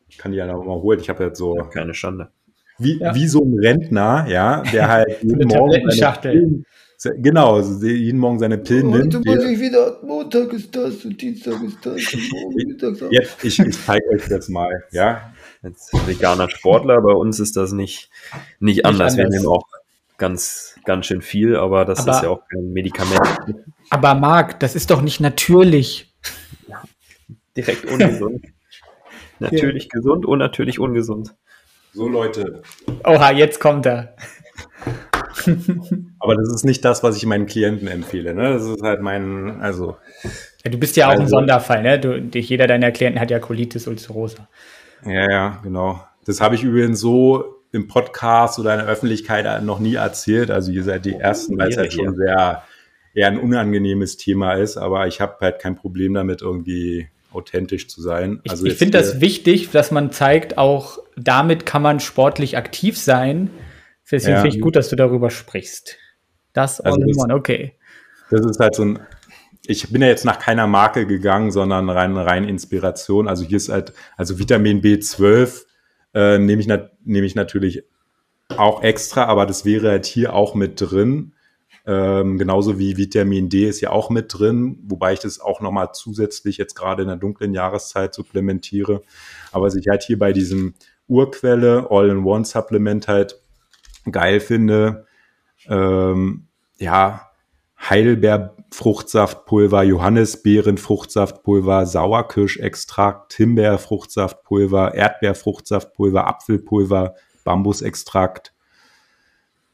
Ich 0.09 0.17
kann 0.17 0.31
die 0.31 0.39
ja 0.39 0.47
noch 0.47 0.63
mal 0.63 0.81
holen. 0.81 0.99
Ich 0.99 1.09
habe 1.09 1.23
jetzt 1.23 1.37
so. 1.37 1.55
Ja, 1.55 1.65
keine 1.65 1.93
Schande. 1.93 2.31
Wie, 2.77 2.99
ja. 2.99 3.15
wie 3.15 3.27
so 3.27 3.41
ein 3.43 3.57
Rentner, 3.59 4.25
ja, 4.27 4.61
der 4.61 4.87
halt 4.89 5.21
jeden 5.21 5.47
Morgen 5.47 5.91
seine, 5.91 6.63
Genau, 7.17 7.61
jeden 7.61 8.19
Morgen 8.19 8.39
seine 8.39 8.57
Pillen 8.57 8.89
nimmt. 8.89 9.15
Heute 9.15 9.19
muss 9.19 9.43
ich 9.45 9.59
wieder, 9.59 9.99
Montag 10.03 10.51
ist 10.53 10.75
das 10.75 11.05
und 11.05 11.21
Dienstag 11.21 11.61
ist 11.63 11.77
das 11.85 12.13
und 12.13 12.31
morgen 12.31 13.11
Jetzt, 13.11 13.43
ich, 13.43 13.59
ich 13.59 13.85
zeige 13.85 14.07
euch 14.09 14.27
das 14.27 14.49
mal, 14.49 14.83
ja. 14.91 15.33
Als 15.61 15.91
veganer 16.05 16.49
Sportler, 16.49 17.01
bei 17.01 17.13
uns 17.13 17.39
ist 17.39 17.57
das 17.57 17.73
nicht, 17.73 18.09
nicht, 18.59 18.77
nicht 18.77 18.85
anders. 18.85 19.17
Wir 19.17 19.27
nehmen 19.27 19.45
auch 19.45 19.65
ganz, 20.17 20.75
ganz 20.85 21.05
schön 21.05 21.21
viel, 21.21 21.55
aber 21.55 21.85
das 21.85 21.99
aber, 21.99 22.11
ist 22.11 22.23
ja 22.23 22.29
auch 22.29 22.41
kein 22.47 22.71
Medikament. 22.71 23.21
Aber 23.89 24.15
Marc, 24.15 24.59
das 24.59 24.75
ist 24.75 24.89
doch 24.89 25.01
nicht 25.01 25.19
natürlich. 25.19 26.13
Ja, 26.67 26.81
direkt 27.55 27.85
ungesund. 27.85 28.45
natürlich 29.39 29.83
ja. 29.83 29.89
gesund, 29.91 30.25
unnatürlich 30.25 30.79
ungesund. 30.79 31.35
So 31.95 32.09
Leute. 32.09 32.61
Oha, 33.05 33.31
jetzt 33.31 33.61
kommt 33.61 33.85
er. 33.85 34.15
Aber 36.19 36.35
das 36.35 36.53
ist 36.53 36.65
nicht 36.65 36.83
das, 36.83 37.03
was 37.03 37.15
ich 37.15 37.25
meinen 37.25 37.45
Klienten 37.45 37.87
empfehle. 37.87 38.35
Ne? 38.35 38.51
Das 38.51 38.65
ist 38.65 38.81
halt 38.81 39.01
mein, 39.01 39.61
also. 39.61 39.95
Ja, 40.65 40.71
du 40.71 40.77
bist 40.77 40.97
ja 40.97 41.05
auch 41.05 41.11
also, 41.11 41.23
ein 41.23 41.29
Sonderfall, 41.29 41.83
ne? 41.83 41.97
Du, 41.97 42.17
jeder 42.37 42.67
deiner 42.67 42.91
Klienten 42.91 43.21
hat 43.21 43.31
ja 43.31 43.39
Colitis 43.39 43.87
ulcerosa. 43.87 44.49
Ja, 45.05 45.31
ja, 45.31 45.59
genau. 45.63 46.03
Das 46.25 46.41
habe 46.41 46.55
ich 46.55 46.63
übrigens 46.63 46.99
so 46.99 47.61
im 47.71 47.87
Podcast 47.87 48.59
oder 48.59 48.73
in 48.73 48.79
der 48.79 48.89
Öffentlichkeit 48.89 49.63
noch 49.63 49.79
nie 49.79 49.95
erzählt. 49.95 50.51
Also 50.51 50.73
ihr 50.73 50.83
seid 50.83 51.05
die 51.05 51.15
Ersten, 51.15 51.57
weil 51.57 51.69
es 51.69 51.77
halt 51.77 51.93
schon 51.93 52.13
sehr 52.17 52.63
eher 53.13 53.27
ein 53.27 53.39
unangenehmes 53.39 54.17
Thema 54.17 54.55
ist. 54.55 54.75
Aber 54.75 55.07
ich 55.07 55.21
habe 55.21 55.37
halt 55.39 55.59
kein 55.59 55.77
Problem 55.77 56.13
damit, 56.13 56.41
irgendwie 56.41 57.07
authentisch 57.35 57.87
zu 57.87 58.01
sein. 58.01 58.41
Also 58.47 58.65
ich, 58.65 58.73
ich 58.73 58.77
finde 58.77 58.97
das 58.97 59.21
wichtig, 59.21 59.69
dass 59.71 59.91
man 59.91 60.11
zeigt, 60.11 60.57
auch 60.57 60.99
damit 61.15 61.65
kann 61.65 61.81
man 61.81 61.99
sportlich 61.99 62.57
aktiv 62.57 62.97
sein 62.97 63.49
Deswegen 64.11 64.35
ja. 64.35 64.41
finde 64.41 64.55
ich 64.55 64.61
gut, 64.61 64.75
dass 64.75 64.89
du 64.89 64.95
darüber 64.95 65.29
sprichst. 65.29 65.97
Das 66.53 66.79
also 66.79 67.01
all 67.01 67.09
in 67.09 67.17
one, 67.17 67.33
okay. 67.33 67.73
Das 68.29 68.45
ist 68.45 68.59
halt 68.59 68.75
so 68.75 68.85
ein, 68.85 68.99
ich 69.65 69.91
bin 69.91 70.01
ja 70.01 70.07
jetzt 70.07 70.25
nach 70.25 70.39
keiner 70.39 70.67
Marke 70.67 71.07
gegangen, 71.07 71.51
sondern 71.51 71.89
rein, 71.89 72.15
rein 72.15 72.43
Inspiration. 72.43 73.27
Also 73.27 73.43
hier 73.43 73.57
ist 73.57 73.69
halt, 73.69 73.93
also 74.15 74.37
Vitamin 74.37 74.81
B12 74.81 75.63
äh, 76.13 76.37
nehme 76.37 76.61
ich, 76.61 76.67
nehm 77.03 77.23
ich 77.23 77.35
natürlich 77.35 77.83
auch 78.49 78.83
extra, 78.83 79.25
aber 79.25 79.45
das 79.45 79.65
wäre 79.65 79.89
halt 79.89 80.05
hier 80.05 80.33
auch 80.33 80.53
mit 80.53 80.79
drin. 80.79 81.33
Ähm, 81.87 82.37
genauso 82.37 82.79
wie 82.79 82.97
Vitamin 82.97 83.49
D 83.49 83.67
ist 83.67 83.81
ja 83.81 83.91
auch 83.91 84.09
mit 84.09 84.33
drin, 84.33 84.79
wobei 84.87 85.13
ich 85.13 85.19
das 85.19 85.39
auch 85.39 85.61
nochmal 85.61 85.89
zusätzlich 85.93 86.57
jetzt 86.57 86.75
gerade 86.75 87.03
in 87.03 87.07
der 87.07 87.17
dunklen 87.17 87.53
Jahreszeit 87.53 88.13
supplementiere. 88.13 89.01
Aber 89.51 89.65
was 89.65 89.75
ich 89.75 89.87
halt 89.87 90.03
hier 90.03 90.17
bei 90.17 90.33
diesem 90.33 90.73
Urquelle 91.07 91.87
All-in-One-Supplement 91.89 93.07
halt 93.07 93.39
geil 94.11 94.39
finde. 94.39 95.05
Ähm, 95.67 96.47
ja, 96.77 97.29
Heidelbeerfruchtsaftpulver, 97.79 99.83
Johannisbeerenfruchtsaftpulver, 99.83 101.85
Sauerkirschextrakt, 101.85 103.33
Himbeerfruchtsaftpulver, 103.33 104.95
Erdbeerfruchtsaftpulver, 104.95 106.27
Apfelpulver, 106.27 107.15
Bambusextrakt, 107.43 108.54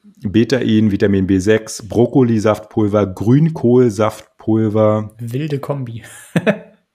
Betain, 0.04 0.91
Vitamin 0.91 1.28
B6, 1.28 1.88
Brokkolisaftpulver, 1.88 3.08
Grünkohlsaftpulver. 3.08 5.12
Wilde 5.20 5.60
Kombi. 5.60 6.04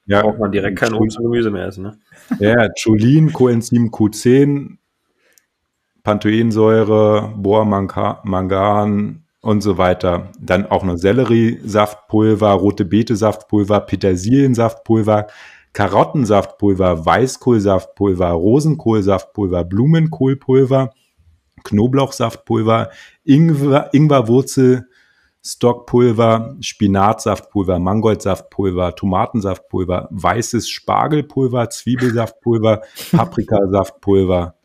ja, 0.06 0.22
braucht 0.22 0.38
man 0.38 0.52
direkt 0.52 0.78
kein 0.78 0.94
Obst 0.94 1.18
und 1.18 1.24
Gemüse 1.24 1.50
mehr 1.50 1.66
essen, 1.66 1.84
ne? 1.84 1.98
Ja, 2.40 2.68
Cholin, 2.80 3.32
Coenzym 3.32 3.90
Q10, 3.90 4.78
Panthensäure, 6.02 7.32
Bohrmangan 7.36 9.24
und 9.40 9.60
so 9.60 9.78
weiter. 9.78 10.32
Dann 10.40 10.66
auch 10.66 10.82
noch 10.82 10.96
Selleriesaftpulver, 10.96 12.50
rote 12.52 12.84
Beete-Saftpulver, 12.84 13.80
Petersiliensaftpulver, 13.80 15.28
Karottensaftpulver, 15.72 17.06
Weißkohlsaftpulver, 17.06 18.30
Rosenkohlsaftpulver, 18.30 19.64
Blumenkohlpulver, 19.64 20.92
Knoblauchsaftpulver, 21.66 22.90
Ingwer, 23.24 23.90
Ingwerwurzel, 23.92 24.88
Stockpulver, 25.44 26.56
Spinatsaftpulver, 26.60 27.78
Mangoldsaftpulver, 27.78 28.96
Tomatensaftpulver, 28.96 30.08
weißes 30.10 30.68
Spargelpulver, 30.68 31.70
Zwiebelsaftpulver, 31.70 32.82
Paprikasaftpulver, 33.12 34.56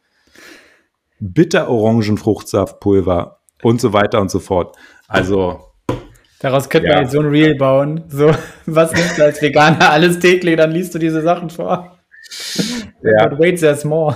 Bitterorangenfruchtsaftpulver 1.20 3.42
und 3.62 3.80
so 3.80 3.94
weiter 3.94 4.20
und 4.22 4.32
so 4.32 4.40
fort. 4.40 4.76
Also. 5.08 5.68
Daraus 6.40 6.68
könnte 6.68 6.88
ja. 6.88 6.96
man 6.96 7.04
jetzt 7.04 7.12
so 7.12 7.20
ein 7.20 7.28
Reel 7.28 7.54
bauen. 7.56 8.06
So, 8.08 8.32
was 8.66 8.92
nimmst 8.94 9.20
du 9.20 9.24
als 9.24 9.40
Veganer 9.42 9.92
alles 9.92 10.18
täglich, 10.18 10.58
dann 10.58 10.72
liest 10.72 10.96
du 10.96 11.00
diese 11.00 11.22
Sachen 11.22 11.52
vor. 11.52 12.00
Ja. 13.04 13.28
But 13.28 13.40
wait, 13.40 13.60
there's 13.60 13.86
more. 13.86 14.16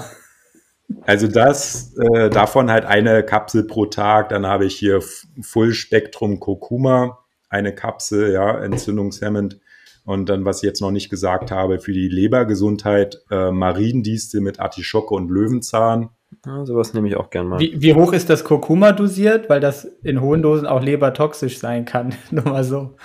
Also 1.02 1.28
das, 1.28 1.96
äh, 1.98 2.30
davon 2.30 2.72
halt 2.72 2.86
eine 2.86 3.24
Kapsel 3.24 3.64
pro 3.64 3.86
Tag. 3.86 4.30
Dann 4.30 4.46
habe 4.46 4.66
ich 4.66 4.76
hier 4.76 5.02
Full 5.42 5.74
Spektrum 5.74 6.40
Kurkuma, 6.40 7.20
eine 7.50 7.74
Kapsel, 7.74 8.32
ja, 8.32 8.60
entzündungshemmend. 8.60 9.60
Und 10.06 10.30
dann, 10.30 10.46
was 10.46 10.58
ich 10.58 10.64
jetzt 10.64 10.82
noch 10.82 10.92
nicht 10.92 11.10
gesagt 11.10 11.50
habe, 11.50 11.80
für 11.80 11.92
die 11.92 12.08
Lebergesundheit, 12.08 13.24
äh, 13.32 13.52
Mariendistel 13.52 14.40
mit 14.40 14.60
Artischocke 14.60 15.16
und 15.16 15.32
Löwenzahn. 15.32 16.10
Ja, 16.46 16.64
sowas 16.66 16.94
nehme 16.94 17.08
ich 17.08 17.16
auch 17.16 17.32
gern 17.32 17.48
mal. 17.48 17.60
Wie, 17.60 17.82
wie, 17.82 17.96
hoch 17.96 18.14
ist 18.14 18.30
das 18.30 18.44
Kurkuma 18.44 18.92
dosiert? 18.92 19.50
Weil 19.50 19.60
das 19.60 19.86
in 20.04 20.22
hohen 20.22 20.44
Dosen 20.44 20.68
auch 20.68 20.82
lebertoxisch 20.84 21.58
sein 21.58 21.86
kann. 21.86 22.14
Nur 22.32 22.46
mal 22.46 22.64
so. 22.64 22.96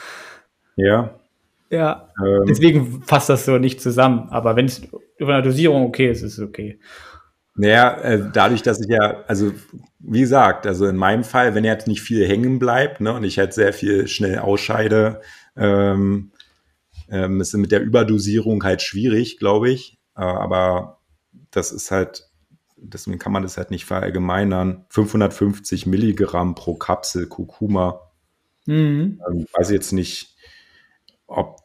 Ja. 0.76 1.18
Ja. 1.70 2.10
Ähm, 2.22 2.44
Deswegen 2.46 3.02
fasst 3.02 3.30
das 3.30 3.46
so 3.46 3.56
nicht 3.56 3.80
zusammen. 3.80 4.28
Aber 4.28 4.56
wenn 4.56 4.66
es 4.66 4.82
über 5.16 5.34
eine 5.34 5.42
Dosierung 5.42 5.86
okay 5.86 6.10
ist, 6.10 6.22
ist 6.22 6.36
es 6.36 6.44
okay. 6.44 6.78
Naja, 7.54 8.00
äh, 8.00 8.30
dadurch, 8.32 8.62
dass 8.62 8.80
ich 8.80 8.88
ja, 8.88 9.24
also 9.26 9.52
wie 9.98 10.20
gesagt, 10.20 10.66
also 10.66 10.86
in 10.86 10.96
meinem 10.96 11.24
Fall, 11.24 11.54
wenn 11.54 11.64
jetzt 11.64 11.88
nicht 11.88 12.00
viel 12.00 12.26
hängen 12.26 12.58
bleibt 12.58 13.00
ne, 13.00 13.12
und 13.12 13.24
ich 13.24 13.38
halt 13.38 13.52
sehr 13.52 13.72
viel 13.72 14.08
schnell 14.08 14.38
ausscheide, 14.38 15.20
ähm, 15.56 16.32
ähm, 17.10 17.40
ist 17.40 17.52
mit 17.54 17.72
der 17.72 17.82
Überdosierung 17.82 18.62
halt 18.64 18.82
schwierig, 18.82 19.38
glaube 19.38 19.70
ich. 19.70 19.98
Äh, 20.16 20.22
aber 20.22 21.00
das 21.50 21.72
ist 21.72 21.90
halt 21.90 22.30
deswegen 22.82 23.18
kann 23.18 23.32
man 23.32 23.42
das 23.42 23.56
halt 23.56 23.70
nicht 23.70 23.84
verallgemeinern. 23.84 24.84
550 24.88 25.86
Milligramm 25.86 26.54
pro 26.54 26.74
Kapsel 26.74 27.26
Kurkuma. 27.26 28.10
Mhm. 28.66 29.20
Ähm, 29.28 29.46
weiß 29.52 29.70
jetzt 29.70 29.92
nicht, 29.92 30.36
ob 31.26 31.58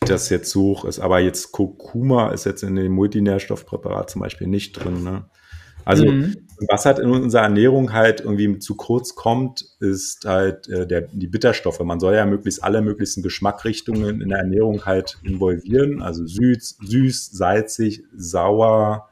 das 0.00 0.30
jetzt 0.30 0.50
so 0.50 0.62
hoch 0.62 0.84
ist, 0.84 0.98
aber 0.98 1.20
jetzt 1.20 1.52
Kurkuma 1.52 2.30
ist 2.30 2.46
jetzt 2.46 2.62
in 2.62 2.74
dem 2.74 2.92
Multinährstoffpräparat 2.92 4.10
zum 4.10 4.22
Beispiel 4.22 4.46
nicht 4.46 4.72
drin. 4.72 5.04
Ne? 5.04 5.26
Also 5.84 6.06
mhm. 6.06 6.36
was 6.68 6.86
halt 6.86 6.98
in 6.98 7.10
unserer 7.10 7.42
Ernährung 7.42 7.92
halt 7.92 8.20
irgendwie 8.20 8.58
zu 8.58 8.76
kurz 8.76 9.14
kommt, 9.14 9.64
ist 9.78 10.24
halt 10.24 10.68
äh, 10.68 10.86
der, 10.86 11.02
die 11.02 11.26
Bitterstoffe. 11.26 11.80
Man 11.80 12.00
soll 12.00 12.14
ja 12.14 12.24
möglichst 12.26 12.64
alle 12.64 12.82
möglichen 12.82 13.22
Geschmackrichtungen 13.22 14.20
in 14.20 14.28
der 14.28 14.38
Ernährung 14.38 14.86
halt 14.86 15.18
involvieren. 15.22 16.02
Also 16.02 16.26
süß, 16.26 16.78
süß 16.82 17.30
salzig, 17.32 18.02
sauer 18.16 19.08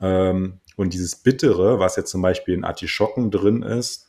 ähm, 0.00 0.60
und 0.76 0.94
dieses 0.94 1.16
Bittere, 1.16 1.78
was 1.78 1.96
jetzt 1.96 2.10
zum 2.10 2.22
Beispiel 2.22 2.54
in 2.54 2.64
Artischocken 2.64 3.30
drin 3.30 3.62
ist, 3.62 4.06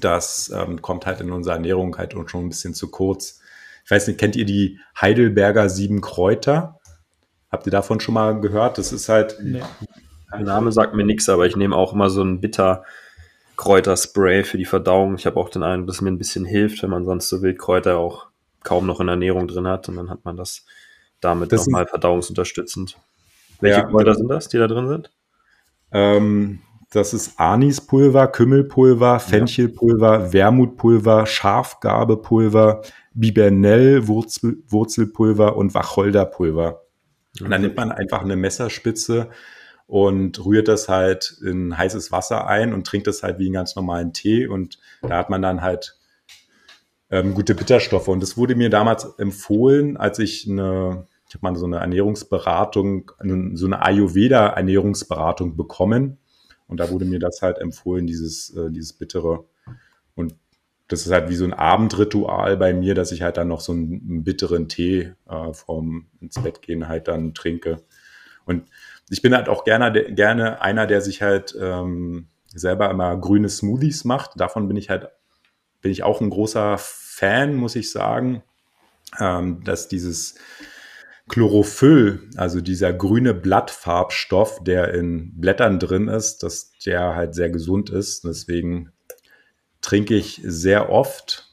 das 0.00 0.52
ähm, 0.54 0.82
kommt 0.82 1.06
halt 1.06 1.20
in 1.20 1.32
unserer 1.32 1.54
Ernährung 1.54 1.96
halt 1.96 2.12
schon 2.12 2.44
ein 2.44 2.48
bisschen 2.50 2.74
zu 2.74 2.90
kurz. 2.90 3.40
Ich 3.88 3.90
weiß 3.90 4.06
nicht, 4.06 4.20
kennt 4.20 4.36
ihr 4.36 4.44
die 4.44 4.78
Heidelberger 5.00 5.70
sieben 5.70 6.02
Kräuter? 6.02 6.78
Habt 7.50 7.64
ihr 7.66 7.70
davon 7.70 8.00
schon 8.00 8.12
mal 8.12 8.38
gehört? 8.38 8.76
Das 8.76 8.92
ist 8.92 9.08
halt 9.08 9.38
nee. 9.42 9.62
Der 10.30 10.40
Name 10.40 10.72
sagt 10.72 10.94
mir 10.94 11.06
nichts, 11.06 11.26
aber 11.30 11.46
ich 11.46 11.56
nehme 11.56 11.74
auch 11.74 11.94
immer 11.94 12.10
so 12.10 12.22
ein 12.22 12.42
bitter 12.42 12.84
Kräuterspray 13.56 14.44
für 14.44 14.58
die 14.58 14.66
Verdauung. 14.66 15.14
Ich 15.14 15.24
habe 15.24 15.40
auch 15.40 15.48
den 15.48 15.62
einen, 15.62 15.86
dass 15.86 16.02
mir 16.02 16.10
ein 16.10 16.18
bisschen 16.18 16.44
hilft, 16.44 16.82
wenn 16.82 16.90
man 16.90 17.06
sonst 17.06 17.30
so 17.30 17.40
Wildkräuter 17.40 17.96
auch 17.96 18.26
kaum 18.62 18.84
noch 18.84 19.00
in 19.00 19.08
Ernährung 19.08 19.48
drin 19.48 19.66
hat. 19.66 19.88
Und 19.88 19.96
dann 19.96 20.10
hat 20.10 20.22
man 20.22 20.36
das 20.36 20.66
damit 21.22 21.50
nochmal 21.50 21.86
verdauungsunterstützend. 21.86 22.98
Welche 23.62 23.80
ja, 23.80 23.86
Kräuter 23.86 24.14
sind 24.14 24.28
das, 24.28 24.50
die 24.50 24.58
da 24.58 24.66
drin 24.66 24.88
sind? 24.88 25.10
Ähm, 25.92 26.60
das 26.90 27.14
ist 27.14 27.40
Anispulver, 27.40 28.26
Kümmelpulver, 28.26 29.18
Fenchelpulver. 29.18 30.30
Wermutpulver, 30.34 31.24
Schafgabepulver, 31.24 32.82
Bibernell, 33.18 34.08
Wurzel, 34.08 34.58
Wurzelpulver 34.68 35.56
und 35.56 35.74
Wacholderpulver. 35.74 36.82
Und 37.40 37.50
dann 37.50 37.62
nimmt 37.62 37.76
man 37.76 37.92
einfach 37.92 38.22
eine 38.22 38.36
Messerspitze 38.36 39.30
und 39.86 40.44
rührt 40.44 40.68
das 40.68 40.88
halt 40.88 41.36
in 41.44 41.76
heißes 41.76 42.12
Wasser 42.12 42.46
ein 42.46 42.72
und 42.72 42.86
trinkt 42.86 43.06
das 43.06 43.22
halt 43.22 43.38
wie 43.38 43.46
einen 43.46 43.54
ganz 43.54 43.76
normalen 43.76 44.12
Tee 44.12 44.46
und 44.46 44.78
da 45.02 45.16
hat 45.16 45.30
man 45.30 45.40
dann 45.40 45.62
halt 45.62 45.98
ähm, 47.10 47.34
gute 47.34 47.54
Bitterstoffe 47.54 48.08
und 48.08 48.22
das 48.22 48.36
wurde 48.36 48.54
mir 48.54 48.70
damals 48.70 49.04
empfohlen, 49.18 49.96
als 49.96 50.18
ich 50.18 50.48
eine 50.48 51.06
ich 51.28 51.34
habe 51.34 51.52
mal 51.52 51.58
so 51.58 51.66
eine 51.66 51.76
Ernährungsberatung, 51.76 53.12
so 53.52 53.66
eine 53.66 53.82
Ayurveda-Ernährungsberatung 53.82 55.56
bekommen. 55.56 56.18
Und 56.66 56.80
da 56.80 56.90
wurde 56.90 57.04
mir 57.04 57.18
das 57.18 57.42
halt 57.42 57.58
empfohlen, 57.58 58.06
dieses, 58.06 58.50
äh, 58.56 58.70
dieses 58.70 58.94
Bittere. 58.94 59.44
Und 60.14 60.34
das 60.88 61.04
ist 61.04 61.12
halt 61.12 61.28
wie 61.28 61.36
so 61.36 61.44
ein 61.44 61.52
Abendritual 61.52 62.56
bei 62.56 62.72
mir, 62.72 62.94
dass 62.94 63.12
ich 63.12 63.22
halt 63.22 63.36
dann 63.36 63.48
noch 63.48 63.60
so 63.60 63.72
einen, 63.72 64.24
bitteren 64.24 64.68
Tee 64.68 65.12
äh, 65.28 65.52
vom 65.52 66.06
ins 66.20 66.42
Bett 66.42 66.62
gehen 66.62 66.88
halt 66.88 67.08
dann 67.08 67.34
trinke. 67.34 67.82
Und 68.46 68.64
ich 69.10 69.20
bin 69.20 69.34
halt 69.34 69.48
auch 69.50 69.64
gerne, 69.64 69.92
gerne 70.12 70.62
einer, 70.62 70.86
der 70.86 71.02
sich 71.02 71.20
halt 71.20 71.54
ähm, 71.60 72.28
selber 72.54 72.90
immer 72.90 73.16
grüne 73.18 73.50
Smoothies 73.50 74.04
macht. 74.04 74.32
Davon 74.40 74.66
bin 74.66 74.78
ich 74.78 74.88
halt, 74.88 75.08
bin 75.82 75.92
ich 75.92 76.02
auch 76.02 76.22
ein 76.22 76.30
großer 76.30 76.76
Fan, 76.78 77.54
muss 77.54 77.76
ich 77.76 77.90
sagen, 77.90 78.42
ähm, 79.20 79.62
dass 79.64 79.88
dieses 79.88 80.36
Chlorophyll, 81.28 82.30
also 82.36 82.62
dieser 82.62 82.94
grüne 82.94 83.34
Blattfarbstoff, 83.34 84.64
der 84.64 84.94
in 84.94 85.38
Blättern 85.38 85.78
drin 85.78 86.08
ist, 86.08 86.42
dass 86.42 86.72
der 86.86 87.14
halt 87.14 87.34
sehr 87.34 87.50
gesund 87.50 87.90
ist. 87.90 88.24
Deswegen 88.24 88.92
trinke 89.80 90.14
ich 90.14 90.40
sehr 90.44 90.90
oft, 90.90 91.48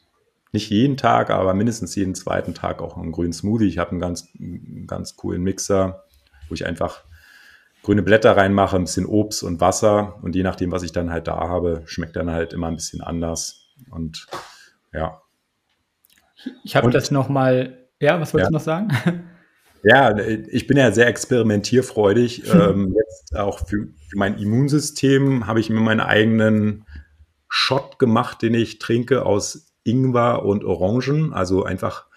nicht 0.52 0.70
jeden 0.70 0.98
Tag, 0.98 1.30
aber 1.30 1.54
mindestens 1.54 1.96
jeden 1.96 2.16
zweiten 2.16 2.54
Tag 2.54 2.82
auch 2.82 2.98
einen 2.98 3.12
grünen 3.12 3.34
Smoothie. 3.34 3.68
Ich 3.68 3.78
habe 3.78 3.92
einen 3.92 4.00
ganz, 4.00 4.30
ganz 4.88 5.16
coolen 5.16 5.44
Mixer, 5.44 6.04
wo 6.48 6.56
ich 6.56 6.66
einfach 6.66 7.04
grüne 7.84 8.02
Blätter 8.02 8.36
reinmache, 8.36 8.76
ein 8.78 8.86
bisschen 8.86 9.06
Obst 9.06 9.44
und 9.44 9.62
Wasser 9.62 10.18
und 10.24 10.36
je 10.36 10.44
nachdem, 10.44 10.72
was 10.72 10.82
ich 10.82 10.92
dann 10.92 11.12
halt 11.12 11.28
da 11.28 11.38
habe, 11.48 11.84
schmeckt 11.86 12.16
dann 12.16 12.32
halt 12.32 12.54
immer 12.54 12.68
ein 12.68 12.76
bisschen 12.76 13.02
anders 13.02 13.68
und 13.92 14.28
ja. 14.92 15.22
Ich 16.64 16.76
habe 16.76 16.90
das 16.90 17.12
noch 17.12 17.30
mal, 17.30 17.78
ja, 18.00 18.20
was 18.20 18.34
wolltest 18.34 18.48
ja. 18.48 18.50
du 18.50 18.54
noch 18.54 18.62
sagen? 18.62 19.24
Ja, 19.88 20.18
ich 20.18 20.66
bin 20.66 20.78
ja 20.78 20.92
sehr 20.92 21.06
experimentierfreudig. 21.06 22.44
ähm, 22.54 22.96
jetzt 22.98 23.38
auch 23.38 23.60
für, 23.60 23.88
für, 24.10 24.18
mein 24.18 24.40
Immunsystem 24.40 25.46
habe 25.46 25.60
ich 25.60 25.70
mir 25.70 25.80
meinen 25.80 26.00
eigenen 26.00 26.85
Shot 27.58 28.00
gemacht, 28.00 28.42
den 28.42 28.54
ich 28.54 28.80
trinke 28.80 29.26
aus 29.26 29.68
Ingwer 29.86 30.44
und 30.44 30.66
Orangen, 30.66 31.32
also 31.32 31.64
einfach 31.64 32.08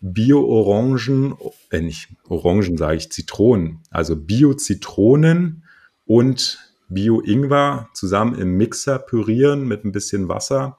Bio-Orangen, 0.00 1.34
äh 1.70 1.80
nicht 1.80 2.10
Orangen 2.28 2.76
sage 2.76 2.98
ich, 2.98 3.10
Zitronen, 3.10 3.80
also 3.90 4.14
Bio-Zitronen 4.14 5.64
und 6.04 6.60
Bio-Ingwer 6.88 7.88
zusammen 7.92 8.38
im 8.38 8.56
Mixer 8.56 9.00
pürieren 9.00 9.66
mit 9.66 9.84
ein 9.84 9.90
bisschen 9.90 10.28
Wasser. 10.28 10.78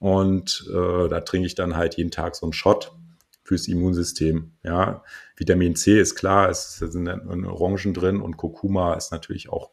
Und 0.00 0.68
äh, 0.70 1.08
da 1.08 1.20
trinke 1.20 1.46
ich 1.46 1.54
dann 1.54 1.76
halt 1.76 1.96
jeden 1.96 2.10
Tag 2.10 2.34
so 2.34 2.44
einen 2.44 2.52
Shot 2.52 2.92
fürs 3.44 3.68
Immunsystem. 3.68 4.50
Ja, 4.64 5.04
Vitamin 5.36 5.76
C 5.76 6.00
ist 6.00 6.16
klar, 6.16 6.48
es 6.48 6.78
sind 6.78 7.06
Orangen 7.06 7.94
drin 7.94 8.20
und 8.20 8.36
Kurkuma 8.36 8.94
ist 8.94 9.12
natürlich 9.12 9.48
auch 9.48 9.70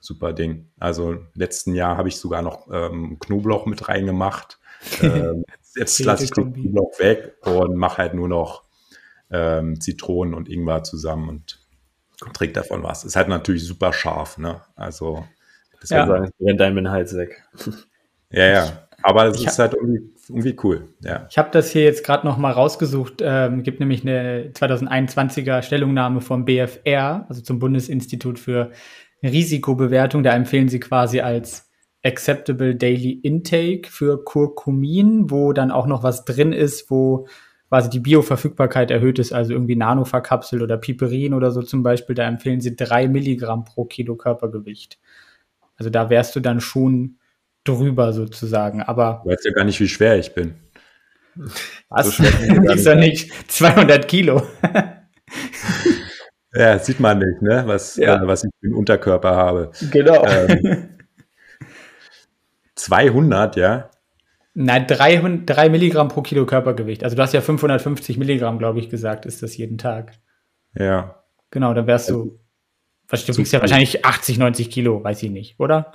super 0.00 0.32
Ding. 0.32 0.70
Also 0.78 1.18
letzten 1.34 1.74
Jahr 1.74 1.96
habe 1.96 2.08
ich 2.08 2.16
sogar 2.16 2.42
noch 2.42 2.68
ähm, 2.72 3.18
Knoblauch 3.20 3.66
mit 3.66 3.88
reingemacht. 3.88 4.58
ähm, 5.02 5.44
jetzt 5.76 6.00
lasse 6.00 6.24
ich 6.24 6.30
den 6.30 6.52
Knoblauch 6.52 6.98
weg 6.98 7.36
und 7.44 7.76
mache 7.76 7.98
halt 7.98 8.14
nur 8.14 8.28
noch 8.28 8.64
ähm, 9.30 9.80
Zitronen 9.80 10.34
und 10.34 10.48
Ingwer 10.48 10.82
zusammen 10.82 11.28
und 11.28 11.58
trinke 12.34 12.54
davon 12.54 12.82
was. 12.82 13.04
Ist 13.04 13.16
halt 13.16 13.28
natürlich 13.28 13.64
super 13.64 13.92
scharf, 13.92 14.38
ne? 14.38 14.62
Also 14.74 15.24
das 15.80 15.90
ja. 15.90 16.06
sagen, 16.06 16.30
rennt 16.40 16.60
einem 16.60 16.76
den 16.76 16.90
Hals 16.90 17.16
weg. 17.16 17.42
ja, 18.30 18.46
ja. 18.46 18.86
Aber 19.02 19.26
es 19.26 19.42
ist 19.42 19.58
halt 19.58 19.74
irgendwie, 19.74 20.12
irgendwie, 20.28 20.56
cool. 20.62 20.88
Ja. 21.00 21.26
Ich 21.30 21.38
habe 21.38 21.48
das 21.52 21.70
hier 21.70 21.84
jetzt 21.84 22.04
gerade 22.04 22.26
noch 22.26 22.36
mal 22.36 22.52
rausgesucht. 22.52 23.22
Ähm, 23.22 23.62
gibt 23.62 23.80
nämlich 23.80 24.02
eine 24.02 24.50
2021er 24.52 25.62
Stellungnahme 25.62 26.20
vom 26.20 26.44
BFR, 26.44 27.24
also 27.28 27.40
zum 27.40 27.58
Bundesinstitut 27.58 28.38
für 28.38 28.72
Risikobewertung. 29.22 30.22
Da 30.22 30.34
empfehlen 30.34 30.68
sie 30.68 30.80
quasi 30.80 31.20
als 31.20 31.70
Acceptable 32.04 32.76
Daily 32.76 33.12
Intake 33.12 33.90
für 33.90 34.24
Kurkumin, 34.24 35.30
wo 35.30 35.52
dann 35.52 35.70
auch 35.70 35.86
noch 35.86 36.02
was 36.02 36.24
drin 36.24 36.52
ist, 36.52 36.90
wo 36.90 37.26
quasi 37.68 37.88
die 37.90 38.00
Bioverfügbarkeit 38.00 38.90
erhöht 38.90 39.18
ist, 39.18 39.32
also 39.32 39.52
irgendwie 39.52 39.76
Nanoverkapsel 39.76 40.60
oder 40.62 40.76
Piperin 40.76 41.34
oder 41.34 41.50
so 41.50 41.62
zum 41.62 41.82
Beispiel. 41.82 42.14
Da 42.14 42.26
empfehlen 42.26 42.60
sie 42.60 42.74
drei 42.74 43.06
Milligramm 43.06 43.64
pro 43.64 43.84
Kilo 43.84 44.16
Körpergewicht. 44.16 44.98
Also 45.76 45.88
da 45.90 46.10
wärst 46.10 46.34
du 46.34 46.40
dann 46.40 46.60
schon 46.60 47.18
drüber 47.64 48.12
sozusagen. 48.12 48.82
Aber 48.82 49.20
du 49.24 49.30
weißt 49.30 49.44
ja 49.44 49.52
gar 49.52 49.64
nicht, 49.64 49.78
wie 49.80 49.88
schwer 49.88 50.18
ich 50.18 50.34
bin. 50.34 50.54
Was? 51.88 52.16
So 52.16 52.22
ist 52.72 52.86
ja 52.86 52.94
nicht 52.94 53.30
200 53.50 54.08
Kilo. 54.08 54.42
ja, 56.54 56.78
sieht 56.78 57.00
man 57.00 57.18
nicht, 57.18 57.42
ne? 57.42 57.62
Was, 57.66 57.96
ja. 57.96 58.22
äh, 58.22 58.26
was 58.26 58.44
ich 58.44 58.50
für 58.60 58.66
einen 58.66 58.74
Unterkörper 58.74 59.34
habe. 59.36 59.70
Genau. 59.90 60.24
Ähm, 60.26 60.88
200, 62.74 63.56
ja? 63.56 63.90
Nein, 64.54 64.86
300, 64.86 65.48
3 65.48 65.68
Milligramm 65.68 66.08
pro 66.08 66.22
Kilo 66.22 66.44
Körpergewicht. 66.46 67.04
Also 67.04 67.16
du 67.16 67.22
hast 67.22 67.32
ja 67.32 67.40
550 67.40 68.18
Milligramm, 68.18 68.58
glaube 68.58 68.80
ich, 68.80 68.88
gesagt, 68.90 69.26
ist 69.26 69.42
das 69.42 69.56
jeden 69.56 69.78
Tag. 69.78 70.12
Ja. 70.74 71.22
Genau, 71.50 71.72
dann 71.74 71.86
wärst 71.86 72.10
du, 72.10 72.40
was, 73.08 73.24
du 73.24 73.36
wiegst 73.36 73.52
ja 73.52 73.60
wahrscheinlich 73.60 74.04
80, 74.04 74.38
90 74.38 74.70
Kilo, 74.70 75.02
weiß 75.02 75.22
ich 75.22 75.30
nicht, 75.30 75.58
oder? 75.58 75.92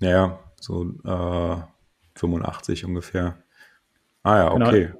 Ja, 0.00 0.38
so 0.60 0.84
äh, 1.04 1.56
85 2.18 2.84
ungefähr. 2.84 3.38
Ah 4.22 4.36
ja, 4.36 4.52
genau. 4.52 4.68
okay. 4.68 4.92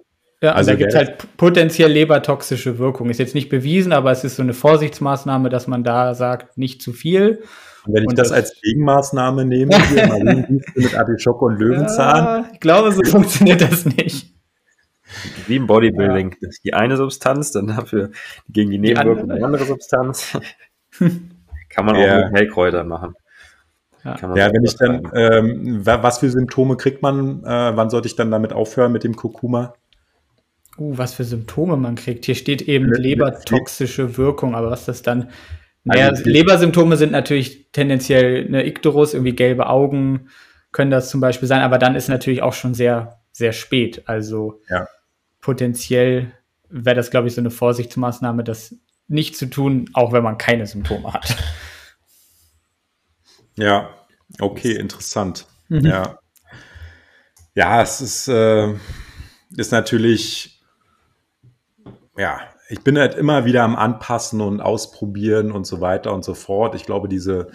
Ja, 0.43 0.53
also 0.53 0.70
da 0.70 0.76
gibt 0.76 0.91
es 0.91 0.97
halt 0.97 1.36
potenziell 1.36 1.93
lebertoxische 1.93 2.78
Wirkung. 2.78 3.11
Ist 3.11 3.18
jetzt 3.18 3.34
nicht 3.34 3.51
bewiesen, 3.51 3.93
aber 3.93 4.11
es 4.11 4.24
ist 4.24 4.36
so 4.36 4.43
eine 4.43 4.55
Vorsichtsmaßnahme, 4.55 5.51
dass 5.51 5.66
man 5.66 5.84
da 5.84 6.14
sagt, 6.14 6.57
nicht 6.57 6.80
zu 6.80 6.95
viel. 6.95 7.43
Und 7.86 7.95
wenn 7.95 8.03
ich 8.05 8.09
und 8.09 8.18
das, 8.18 8.28
das, 8.28 8.36
als 8.36 8.61
Gegenmaßnahme 8.62 9.45
nehme, 9.45 9.76
hier 9.88 10.49
mit 10.74 10.99
Artischocke 10.99 11.45
und 11.45 11.59
Löwenzahn. 11.59 12.24
Ja, 12.24 12.51
ich 12.55 12.61
glaube, 12.61 12.93
so 12.93 13.03
funktioniert 13.05 13.61
das 13.61 13.84
nicht. 13.84 14.34
Wie 15.47 15.57
im 15.57 15.66
Bodybuilding. 15.66 16.36
Ja. 16.41 16.49
Die 16.64 16.74
eine 16.74 16.97
Substanz, 16.97 17.53
dann 17.53 17.66
dafür 17.66 18.11
gegen 18.49 18.70
die 18.70 18.78
Nebenwirkung 18.78 19.26
die 19.26 19.32
andere, 19.32 19.45
andere 19.45 19.64
Substanz. 19.64 20.38
Kann 21.68 21.84
man 21.84 21.97
auch 21.97 22.01
ja. 22.01 22.24
mit 22.24 22.38
Heilkräutern 22.38 22.88
machen. 22.88 23.14
Ja, 24.05 24.16
ja 24.34 24.53
wenn 24.53 24.64
ich 24.64 24.76
dann, 24.76 25.11
ähm, 25.14 25.80
was 25.84 26.18
für 26.18 26.30
Symptome 26.30 26.76
kriegt 26.76 27.03
man? 27.03 27.45
Äh, 27.45 27.76
wann 27.76 27.91
sollte 27.91 28.09
ich 28.09 28.16
dann 28.16 28.30
damit 28.30 28.55
aufhören 28.55 28.93
mit 28.93 29.05
dem 29.05 29.16
Kurkuma? 29.16 29.74
Uh, 30.80 30.96
was 30.96 31.12
für 31.12 31.24
Symptome 31.24 31.76
man 31.76 31.94
kriegt. 31.94 32.24
Hier 32.24 32.34
steht 32.34 32.62
eben 32.62 32.90
lebertoxische 32.90 34.16
Wirkung, 34.16 34.54
aber 34.54 34.70
was 34.70 34.86
das 34.86 35.02
dann 35.02 35.28
Naja, 35.84 36.08
also, 36.08 36.24
Lebersymptome 36.24 36.96
sind 36.96 37.12
natürlich 37.12 37.70
tendenziell 37.72 38.46
eine 38.46 38.66
Ikterus, 38.66 39.12
irgendwie 39.12 39.36
gelbe 39.36 39.68
Augen 39.68 40.30
können 40.72 40.90
das 40.90 41.10
zum 41.10 41.20
Beispiel 41.20 41.48
sein, 41.48 41.60
aber 41.62 41.78
dann 41.78 41.96
ist 41.96 42.08
natürlich 42.08 42.42
auch 42.42 42.54
schon 42.54 42.74
sehr, 42.74 43.20
sehr 43.32 43.52
spät. 43.52 44.04
Also 44.06 44.62
ja. 44.70 44.86
potenziell 45.40 46.32
wäre 46.70 46.96
das, 46.96 47.10
glaube 47.10 47.28
ich, 47.28 47.34
so 47.34 47.40
eine 47.40 47.50
Vorsichtsmaßnahme, 47.50 48.42
das 48.42 48.76
nicht 49.06 49.36
zu 49.36 49.46
tun, 49.46 49.90
auch 49.92 50.12
wenn 50.12 50.22
man 50.22 50.38
keine 50.38 50.66
Symptome 50.66 51.12
hat. 51.12 51.36
Ja, 53.56 53.90
okay, 54.38 54.72
interessant. 54.72 55.44
Mhm. 55.68 55.84
Ja. 55.84 56.18
Ja, 57.54 57.82
es 57.82 58.00
ist, 58.00 58.28
äh, 58.28 58.72
ist 59.54 59.72
natürlich, 59.72 60.59
ja, 62.16 62.40
ich 62.68 62.82
bin 62.82 62.98
halt 62.98 63.14
immer 63.14 63.44
wieder 63.44 63.62
am 63.64 63.76
Anpassen 63.76 64.40
und 64.40 64.61
Ausprobieren 64.61 65.52
und 65.52 65.66
so 65.66 65.80
weiter 65.80 66.12
und 66.12 66.24
so 66.24 66.34
fort. 66.34 66.74
Ich 66.74 66.84
glaube, 66.84 67.08
diese 67.08 67.48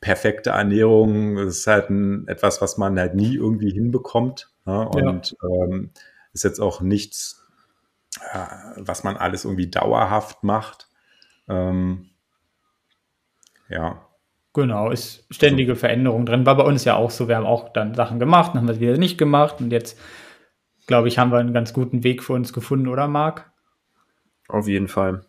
perfekte 0.00 0.50
Ernährung 0.50 1.38
ist 1.38 1.66
halt 1.66 1.88
ein, 1.88 2.26
etwas, 2.28 2.60
was 2.60 2.76
man 2.76 2.98
halt 2.98 3.14
nie 3.14 3.36
irgendwie 3.36 3.70
hinbekommt. 3.70 4.50
Ja? 4.66 4.82
Und 4.82 5.36
ja. 5.40 5.64
ähm, 5.64 5.90
ist 6.32 6.44
jetzt 6.44 6.60
auch 6.60 6.80
nichts, 6.80 7.46
äh, 8.32 8.46
was 8.76 9.04
man 9.04 9.16
alles 9.16 9.44
irgendwie 9.44 9.70
dauerhaft 9.70 10.42
macht. 10.42 10.88
Ähm, 11.48 12.10
ja. 13.68 14.06
Genau, 14.54 14.90
ist 14.90 15.24
ständige 15.30 15.76
Veränderung 15.76 16.26
drin. 16.26 16.44
War 16.44 16.56
bei 16.56 16.64
uns 16.64 16.84
ja 16.84 16.96
auch 16.96 17.10
so. 17.10 17.28
Wir 17.28 17.36
haben 17.36 17.46
auch 17.46 17.72
dann 17.72 17.94
Sachen 17.94 18.18
gemacht, 18.18 18.50
dann 18.50 18.58
haben 18.58 18.68
wir 18.68 18.74
es 18.74 18.80
wieder 18.80 18.98
nicht 18.98 19.16
gemacht. 19.16 19.60
Und 19.60 19.70
jetzt, 19.70 19.98
glaube 20.86 21.08
ich, 21.08 21.18
haben 21.18 21.30
wir 21.30 21.38
einen 21.38 21.54
ganz 21.54 21.72
guten 21.72 22.04
Weg 22.04 22.22
für 22.22 22.32
uns 22.32 22.52
gefunden, 22.52 22.88
oder 22.88 23.08
Marc? 23.08 23.50
Auf 24.48 24.68
jeden 24.68 24.88
Fall. 24.88 25.24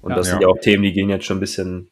Und 0.00 0.10
ja. 0.10 0.16
das 0.16 0.28
sind 0.28 0.42
ja 0.42 0.48
auch 0.48 0.58
Themen, 0.58 0.82
die 0.82 0.92
gehen 0.92 1.10
jetzt 1.10 1.26
schon 1.26 1.36
ein 1.36 1.40
bisschen 1.40 1.90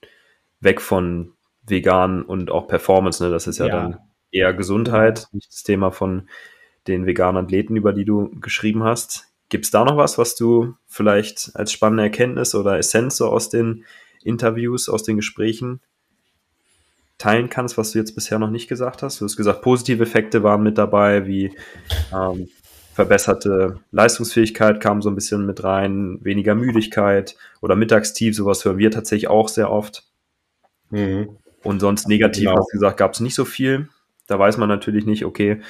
weg 0.60 0.80
von 0.80 1.32
vegan 1.66 2.22
und 2.22 2.50
auch 2.50 2.66
Performance. 2.68 3.22
Ne? 3.22 3.30
Das 3.30 3.46
ist 3.46 3.58
ja, 3.58 3.66
ja. 3.66 3.76
dann 3.76 3.98
eher 4.32 4.52
Gesundheit, 4.54 5.28
nicht 5.32 5.48
das 5.48 5.62
Thema 5.62 5.90
von 5.90 6.28
den 6.86 7.06
veganen 7.06 7.44
Athleten, 7.44 7.76
über 7.76 7.92
die 7.92 8.04
du 8.04 8.30
geschrieben 8.40 8.82
hast. 8.82 9.26
Gibt 9.48 9.64
es 9.64 9.70
da 9.70 9.84
noch 9.84 9.96
was, 9.96 10.18
was 10.18 10.36
du 10.36 10.74
vielleicht 10.86 11.50
als 11.54 11.72
spannende 11.72 12.04
Erkenntnis 12.04 12.54
oder 12.54 12.78
Essenz 12.78 13.16
so 13.16 13.28
aus 13.28 13.50
den 13.50 13.84
Interviews, 14.22 14.88
aus 14.88 15.02
den 15.02 15.16
Gesprächen 15.16 15.80
teilen 17.18 17.50
kannst, 17.50 17.76
was 17.76 17.92
du 17.92 17.98
jetzt 17.98 18.14
bisher 18.14 18.38
noch 18.38 18.50
nicht 18.50 18.68
gesagt 18.68 19.02
hast? 19.02 19.20
Du 19.20 19.24
hast 19.24 19.36
gesagt, 19.36 19.60
positive 19.62 20.02
Effekte 20.02 20.42
waren 20.42 20.62
mit 20.62 20.78
dabei, 20.78 21.26
wie 21.26 21.54
ähm, 22.14 22.48
verbesserte 22.92 23.80
Leistungsfähigkeit 23.92 24.80
kam 24.80 25.02
so 25.02 25.08
ein 25.08 25.14
bisschen 25.14 25.46
mit 25.46 25.62
rein, 25.64 26.18
weniger 26.22 26.54
Müdigkeit 26.54 27.36
oder 27.60 27.76
Mittagstief, 27.76 28.36
sowas 28.36 28.64
hören 28.64 28.78
wir 28.78 28.90
tatsächlich 28.90 29.28
auch 29.28 29.48
sehr 29.48 29.70
oft. 29.70 30.04
Mhm. 30.90 31.36
Und 31.62 31.80
sonst 31.80 32.08
negativ, 32.08 32.46
genau. 32.46 32.58
hast 32.58 32.72
gesagt, 32.72 32.96
gab 32.96 33.12
es 33.12 33.20
nicht 33.20 33.34
so 33.34 33.44
viel. 33.44 33.88
Da 34.26 34.38
weiß 34.38 34.56
man 34.56 34.68
natürlich 34.68 35.06
nicht, 35.06 35.24
okay, 35.24 35.60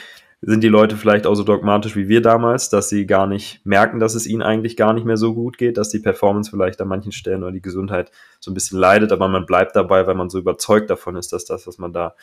sind 0.42 0.64
die 0.64 0.68
Leute 0.68 0.96
vielleicht 0.96 1.26
auch 1.26 1.34
so 1.34 1.44
dogmatisch 1.44 1.96
wie 1.96 2.08
wir 2.08 2.22
damals, 2.22 2.70
dass 2.70 2.88
sie 2.88 3.06
gar 3.06 3.26
nicht 3.26 3.64
merken, 3.64 4.00
dass 4.00 4.14
es 4.14 4.26
ihnen 4.26 4.40
eigentlich 4.40 4.76
gar 4.76 4.94
nicht 4.94 5.04
mehr 5.04 5.18
so 5.18 5.34
gut 5.34 5.58
geht, 5.58 5.76
dass 5.76 5.90
die 5.90 5.98
Performance 5.98 6.50
vielleicht 6.50 6.80
an 6.80 6.88
manchen 6.88 7.12
Stellen 7.12 7.42
oder 7.42 7.52
die 7.52 7.60
Gesundheit 7.60 8.10
so 8.38 8.50
ein 8.50 8.54
bisschen 8.54 8.78
leidet, 8.78 9.12
aber 9.12 9.28
man 9.28 9.44
bleibt 9.44 9.76
dabei, 9.76 10.06
weil 10.06 10.14
man 10.14 10.30
so 10.30 10.38
überzeugt 10.38 10.88
davon 10.88 11.16
ist, 11.16 11.34
dass 11.34 11.44
das, 11.44 11.66
was 11.66 11.76
man 11.76 11.92
da 11.92 12.14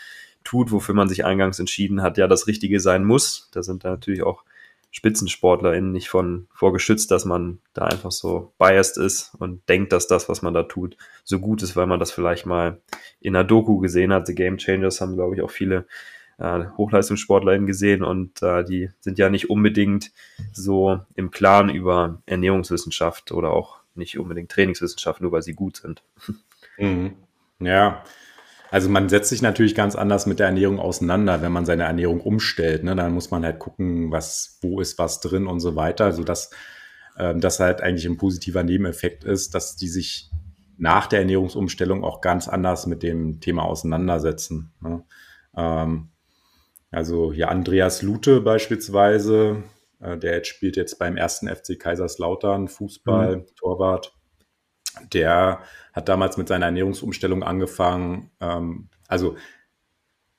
tut, 0.43 0.71
wofür 0.71 0.95
man 0.95 1.09
sich 1.09 1.25
eingangs 1.25 1.59
entschieden 1.59 2.01
hat, 2.01 2.17
ja 2.17 2.27
das 2.27 2.47
Richtige 2.47 2.79
sein 2.79 3.03
muss. 3.03 3.49
Da 3.51 3.61
sind 3.61 3.83
da 3.83 3.91
natürlich 3.91 4.23
auch 4.23 4.43
SpitzensportlerInnen 4.97 5.91
nicht 5.91 6.09
von 6.09 6.47
vorgeschützt, 6.51 7.11
dass 7.11 7.23
man 7.23 7.59
da 7.75 7.85
einfach 7.85 8.11
so 8.11 8.51
biased 8.57 8.97
ist 8.97 9.35
und 9.37 9.67
denkt, 9.69 9.93
dass 9.93 10.07
das, 10.07 10.27
was 10.27 10.41
man 10.41 10.55
da 10.55 10.63
tut, 10.63 10.97
so 11.23 11.39
gut 11.39 11.61
ist, 11.61 11.75
weil 11.75 11.85
man 11.85 11.99
das 11.99 12.11
vielleicht 12.11 12.47
mal 12.47 12.81
in 13.19 13.35
einer 13.35 13.43
Doku 13.43 13.77
gesehen 13.77 14.11
hat. 14.11 14.25
The 14.25 14.33
Game 14.33 14.57
Changers 14.57 14.99
haben, 14.99 15.13
glaube 15.13 15.35
ich, 15.35 15.43
auch 15.43 15.51
viele 15.51 15.85
äh, 16.39 16.63
HochleistungssportlerInnen 16.77 17.67
gesehen 17.67 18.03
und 18.03 18.41
äh, 18.41 18.63
die 18.63 18.89
sind 18.99 19.19
ja 19.19 19.29
nicht 19.29 19.51
unbedingt 19.51 20.11
so 20.51 20.99
im 21.13 21.29
Plan 21.29 21.69
über 21.69 22.23
Ernährungswissenschaft 22.25 23.31
oder 23.31 23.51
auch 23.51 23.77
nicht 23.93 24.17
unbedingt 24.17 24.49
Trainingswissenschaft, 24.49 25.21
nur 25.21 25.31
weil 25.31 25.43
sie 25.43 25.53
gut 25.53 25.77
sind. 25.77 26.01
Mhm. 26.79 27.13
Ja, 27.59 28.03
also 28.69 28.89
man 28.89 29.09
setzt 29.09 29.29
sich 29.29 29.41
natürlich 29.41 29.75
ganz 29.75 29.95
anders 29.95 30.25
mit 30.25 30.39
der 30.39 30.47
Ernährung 30.47 30.79
auseinander, 30.79 31.41
wenn 31.41 31.51
man 31.51 31.65
seine 31.65 31.83
Ernährung 31.83 32.19
umstellt. 32.21 32.83
Ne? 32.83 32.95
Dann 32.95 33.13
muss 33.13 33.31
man 33.31 33.45
halt 33.45 33.59
gucken, 33.59 34.11
was, 34.11 34.59
wo 34.61 34.81
ist 34.81 34.97
was 34.99 35.21
drin 35.21 35.47
und 35.47 35.59
so 35.59 35.75
weiter, 35.75 36.11
sodass 36.11 36.51
ähm, 37.17 37.39
das 37.39 37.59
halt 37.59 37.81
eigentlich 37.81 38.05
ein 38.05 38.17
positiver 38.17 38.63
Nebeneffekt 38.63 39.23
ist, 39.23 39.55
dass 39.55 39.75
die 39.75 39.87
sich 39.87 40.29
nach 40.77 41.07
der 41.07 41.19
Ernährungsumstellung 41.19 42.03
auch 42.03 42.21
ganz 42.21 42.47
anders 42.47 42.85
mit 42.87 43.03
dem 43.03 43.39
Thema 43.39 43.63
auseinandersetzen. 43.63 44.73
Ne? 44.81 45.03
Ähm, 45.55 46.09
also 46.91 47.31
hier 47.33 47.49
Andreas 47.49 48.01
Lute 48.01 48.41
beispielsweise, 48.41 49.63
äh, 49.99 50.17
der 50.17 50.35
jetzt 50.35 50.47
spielt 50.47 50.75
jetzt 50.75 50.99
beim 50.99 51.17
ersten 51.17 51.47
FC 51.47 51.79
Kaiserslautern 51.79 52.67
Fußball, 52.67 53.37
mhm. 53.37 53.45
Torwart 53.55 54.16
der 55.13 55.61
hat 55.93 56.09
damals 56.09 56.37
mit 56.37 56.47
seiner 56.47 56.65
Ernährungsumstellung 56.67 57.43
angefangen. 57.43 58.31
Ähm, 58.39 58.89
also, 59.07 59.35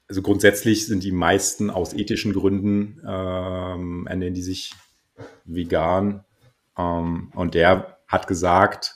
also 0.09 0.23
grundsätzlich 0.23 0.87
sind 0.87 1.03
die 1.03 1.13
meisten 1.13 1.71
aus 1.71 1.95
ethischen 1.95 2.33
Gründen 2.33 3.03
ähm, 3.07 4.07
ernähren 4.09 4.35
die 4.35 4.43
sich 4.43 4.75
vegan. 5.45 6.25
Ähm, 6.77 7.33
und 7.35 7.55
der 7.55 7.99
hat 8.07 8.27
gesagt, 8.27 8.95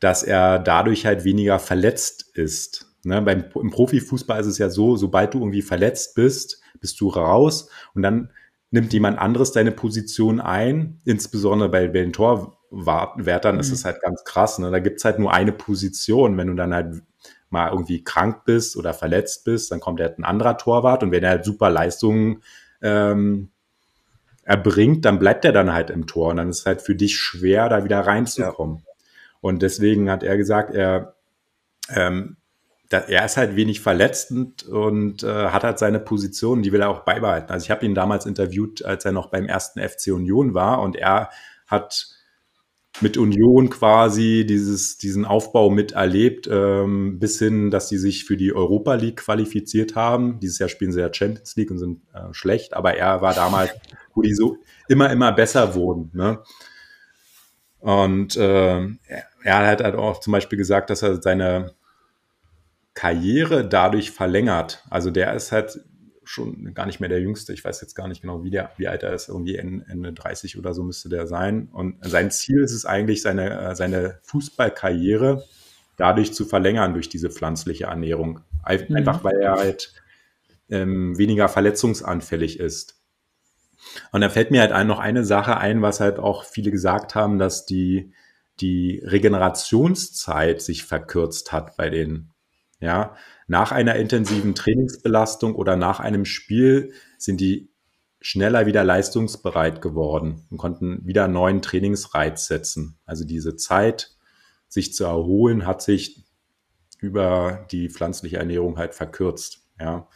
dass 0.00 0.22
er 0.22 0.58
dadurch 0.58 1.06
halt 1.06 1.24
weniger 1.24 1.58
verletzt 1.58 2.36
ist. 2.36 2.94
Ne? 3.04 3.22
Beim, 3.22 3.44
Im 3.54 3.70
Profifußball 3.70 4.40
ist 4.40 4.46
es 4.46 4.58
ja 4.58 4.70
so, 4.70 4.96
sobald 4.96 5.34
du 5.34 5.38
irgendwie 5.38 5.62
verletzt 5.62 6.14
bist, 6.14 6.60
bist 6.80 7.00
du 7.00 7.08
raus 7.08 7.68
und 7.94 8.02
dann 8.02 8.30
nimmt 8.70 8.92
jemand 8.92 9.18
anderes 9.18 9.52
deine 9.52 9.70
Position 9.70 10.40
ein, 10.40 11.00
insbesondere 11.04 11.68
bei, 11.68 11.86
bei 11.86 12.00
den 12.00 12.12
Tor, 12.12 12.53
Wärtern 12.70 13.56
mhm. 13.56 13.60
ist 13.60 13.72
es 13.72 13.84
halt 13.84 14.00
ganz 14.00 14.24
krass. 14.24 14.58
Ne? 14.58 14.70
Da 14.70 14.78
gibt's 14.78 15.04
halt 15.04 15.18
nur 15.18 15.32
eine 15.32 15.52
Position. 15.52 16.36
Wenn 16.36 16.48
du 16.48 16.54
dann 16.54 16.74
halt 16.74 17.02
mal 17.50 17.70
irgendwie 17.70 18.02
krank 18.04 18.44
bist 18.44 18.76
oder 18.76 18.92
verletzt 18.92 19.44
bist, 19.44 19.70
dann 19.70 19.80
kommt 19.80 20.00
halt 20.00 20.18
ein 20.18 20.24
anderer 20.24 20.58
Torwart 20.58 21.02
und 21.02 21.12
wenn 21.12 21.22
er 21.22 21.30
halt 21.30 21.44
super 21.44 21.70
Leistungen 21.70 22.42
ähm, 22.82 23.50
erbringt, 24.42 25.04
dann 25.04 25.18
bleibt 25.18 25.44
er 25.44 25.52
dann 25.52 25.72
halt 25.72 25.88
im 25.88 26.06
Tor 26.06 26.30
und 26.30 26.36
dann 26.36 26.50
ist 26.50 26.60
es 26.60 26.66
halt 26.66 26.82
für 26.82 26.94
dich 26.94 27.16
schwer, 27.16 27.68
da 27.68 27.84
wieder 27.84 28.00
reinzukommen. 28.00 28.78
Ja. 28.78 28.92
Und 29.40 29.62
deswegen 29.62 30.10
hat 30.10 30.22
er 30.22 30.36
gesagt, 30.36 30.74
er, 30.74 31.14
ähm, 31.94 32.36
da, 32.90 32.98
er 32.98 33.24
ist 33.24 33.36
halt 33.36 33.56
wenig 33.56 33.80
verletzt 33.80 34.30
und, 34.30 34.64
und 34.64 35.22
äh, 35.22 35.48
hat 35.48 35.64
halt 35.64 35.78
seine 35.78 36.00
Position, 36.00 36.62
die 36.62 36.72
will 36.72 36.82
er 36.82 36.90
auch 36.90 37.00
beibehalten. 37.00 37.52
Also 37.52 37.64
ich 37.64 37.70
habe 37.70 37.86
ihn 37.86 37.94
damals 37.94 38.26
interviewt, 38.26 38.84
als 38.84 39.04
er 39.04 39.12
noch 39.12 39.30
beim 39.30 39.46
ersten 39.46 39.80
FC 39.80 40.08
Union 40.08 40.54
war 40.54 40.82
und 40.82 40.96
er 40.96 41.30
hat 41.66 42.13
mit 43.00 43.16
Union 43.16 43.70
quasi 43.70 44.44
dieses, 44.46 44.98
diesen 44.98 45.24
Aufbau 45.24 45.68
miterlebt, 45.70 46.48
ähm, 46.50 47.18
bis 47.18 47.38
hin, 47.38 47.70
dass 47.70 47.88
sie 47.88 47.98
sich 47.98 48.24
für 48.24 48.36
die 48.36 48.54
Europa 48.54 48.94
League 48.94 49.16
qualifiziert 49.16 49.96
haben. 49.96 50.38
Dieses 50.38 50.58
Jahr 50.58 50.68
spielen 50.68 50.92
sie 50.92 51.00
ja 51.00 51.12
Champions 51.12 51.56
League 51.56 51.70
und 51.70 51.78
sind 51.78 52.02
äh, 52.14 52.32
schlecht, 52.32 52.74
aber 52.74 52.96
er 52.96 53.20
war 53.20 53.34
damals, 53.34 53.72
wo 54.14 54.22
die 54.22 54.34
so 54.34 54.58
immer, 54.88 55.10
immer 55.10 55.32
besser 55.32 55.74
wurden. 55.74 56.10
Ne? 56.14 56.40
Und 57.80 58.36
äh, 58.36 58.80
er 59.42 59.66
hat 59.66 59.82
halt 59.82 59.96
auch 59.96 60.20
zum 60.20 60.32
Beispiel 60.32 60.56
gesagt, 60.56 60.88
dass 60.88 61.02
er 61.02 61.20
seine 61.20 61.74
Karriere 62.94 63.68
dadurch 63.68 64.12
verlängert. 64.12 64.84
Also 64.88 65.10
der 65.10 65.34
ist 65.34 65.50
halt 65.50 65.80
schon 66.34 66.74
gar 66.74 66.86
nicht 66.86 67.00
mehr 67.00 67.08
der 67.08 67.20
Jüngste. 67.20 67.52
Ich 67.52 67.64
weiß 67.64 67.80
jetzt 67.80 67.94
gar 67.94 68.08
nicht 68.08 68.20
genau, 68.20 68.44
wie, 68.44 68.50
der, 68.50 68.70
wie 68.76 68.88
alt 68.88 69.02
er 69.02 69.14
ist. 69.14 69.28
Irgendwie 69.28 69.56
Ende 69.56 70.12
30 70.12 70.58
oder 70.58 70.74
so 70.74 70.82
müsste 70.82 71.08
der 71.08 71.26
sein. 71.26 71.68
Und 71.72 71.96
sein 72.02 72.30
Ziel 72.30 72.62
ist 72.62 72.72
es 72.72 72.84
eigentlich, 72.84 73.22
seine, 73.22 73.70
äh, 73.70 73.74
seine 73.74 74.18
Fußballkarriere 74.22 75.44
dadurch 75.96 76.34
zu 76.34 76.44
verlängern 76.44 76.92
durch 76.92 77.08
diese 77.08 77.30
pflanzliche 77.30 77.84
Ernährung. 77.84 78.40
Mhm. 78.68 78.96
Einfach 78.96 79.20
mhm. 79.20 79.24
weil 79.24 79.40
er 79.40 79.52
halt 79.54 79.94
ähm, 80.68 81.16
weniger 81.16 81.48
verletzungsanfällig 81.48 82.58
ist. 82.58 83.00
Und 84.12 84.22
da 84.22 84.28
fällt 84.28 84.50
mir 84.50 84.60
halt 84.60 84.72
ein, 84.72 84.86
noch 84.86 84.98
eine 84.98 85.24
Sache 85.24 85.58
ein, 85.58 85.82
was 85.82 86.00
halt 86.00 86.18
auch 86.18 86.44
viele 86.44 86.70
gesagt 86.70 87.14
haben, 87.14 87.38
dass 87.38 87.66
die, 87.66 88.12
die 88.60 89.02
Regenerationszeit 89.04 90.62
sich 90.62 90.84
verkürzt 90.84 91.52
hat 91.52 91.76
bei 91.76 91.90
den, 91.90 92.30
ja, 92.80 93.16
nach 93.46 93.72
einer 93.72 93.96
intensiven 93.96 94.54
Trainingsbelastung 94.54 95.54
oder 95.54 95.76
nach 95.76 96.00
einem 96.00 96.24
Spiel 96.24 96.92
sind 97.18 97.40
die 97.40 97.70
schneller 98.20 98.64
wieder 98.66 98.84
leistungsbereit 98.84 99.82
geworden 99.82 100.46
und 100.50 100.56
konnten 100.56 101.06
wieder 101.06 101.24
einen 101.24 101.34
neuen 101.34 101.62
Trainingsreiz 101.62 102.46
setzen. 102.46 102.98
Also 103.04 103.24
diese 103.24 103.56
Zeit, 103.56 104.16
sich 104.66 104.94
zu 104.94 105.04
erholen, 105.04 105.66
hat 105.66 105.82
sich 105.82 106.24
über 107.00 107.66
die 107.70 107.90
pflanzliche 107.90 108.38
Ernährung 108.38 108.78
halt 108.78 108.94
verkürzt. 108.94 109.66
Ja. 109.78 110.08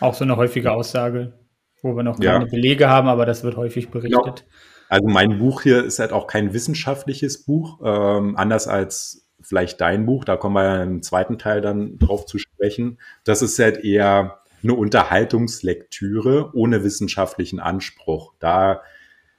Auch 0.00 0.14
so 0.14 0.24
eine 0.24 0.36
häufige 0.36 0.72
Aussage, 0.72 1.34
wo 1.82 1.94
wir 1.94 2.02
noch 2.02 2.18
keine 2.18 2.46
ja. 2.46 2.50
Belege 2.50 2.88
haben, 2.88 3.08
aber 3.08 3.26
das 3.26 3.44
wird 3.44 3.56
häufig 3.56 3.90
berichtet. 3.90 4.40
Ja. 4.40 4.54
Also 4.88 5.06
mein 5.06 5.38
Buch 5.38 5.62
hier 5.62 5.84
ist 5.84 5.98
halt 5.98 6.12
auch 6.12 6.26
kein 6.26 6.54
wissenschaftliches 6.54 7.44
Buch, 7.44 7.80
ähm, 7.84 8.36
anders 8.36 8.68
als 8.68 9.27
vielleicht 9.48 9.80
dein 9.80 10.04
Buch, 10.04 10.24
da 10.24 10.36
kommen 10.36 10.56
wir 10.56 10.64
ja 10.64 10.82
im 10.82 11.02
zweiten 11.02 11.38
Teil 11.38 11.62
dann 11.62 11.98
drauf 11.98 12.26
zu 12.26 12.38
sprechen. 12.38 12.98
Das 13.24 13.40
ist 13.40 13.58
halt 13.58 13.82
eher 13.82 14.42
eine 14.62 14.74
Unterhaltungslektüre 14.74 16.50
ohne 16.52 16.84
wissenschaftlichen 16.84 17.58
Anspruch. 17.58 18.34
Da 18.40 18.82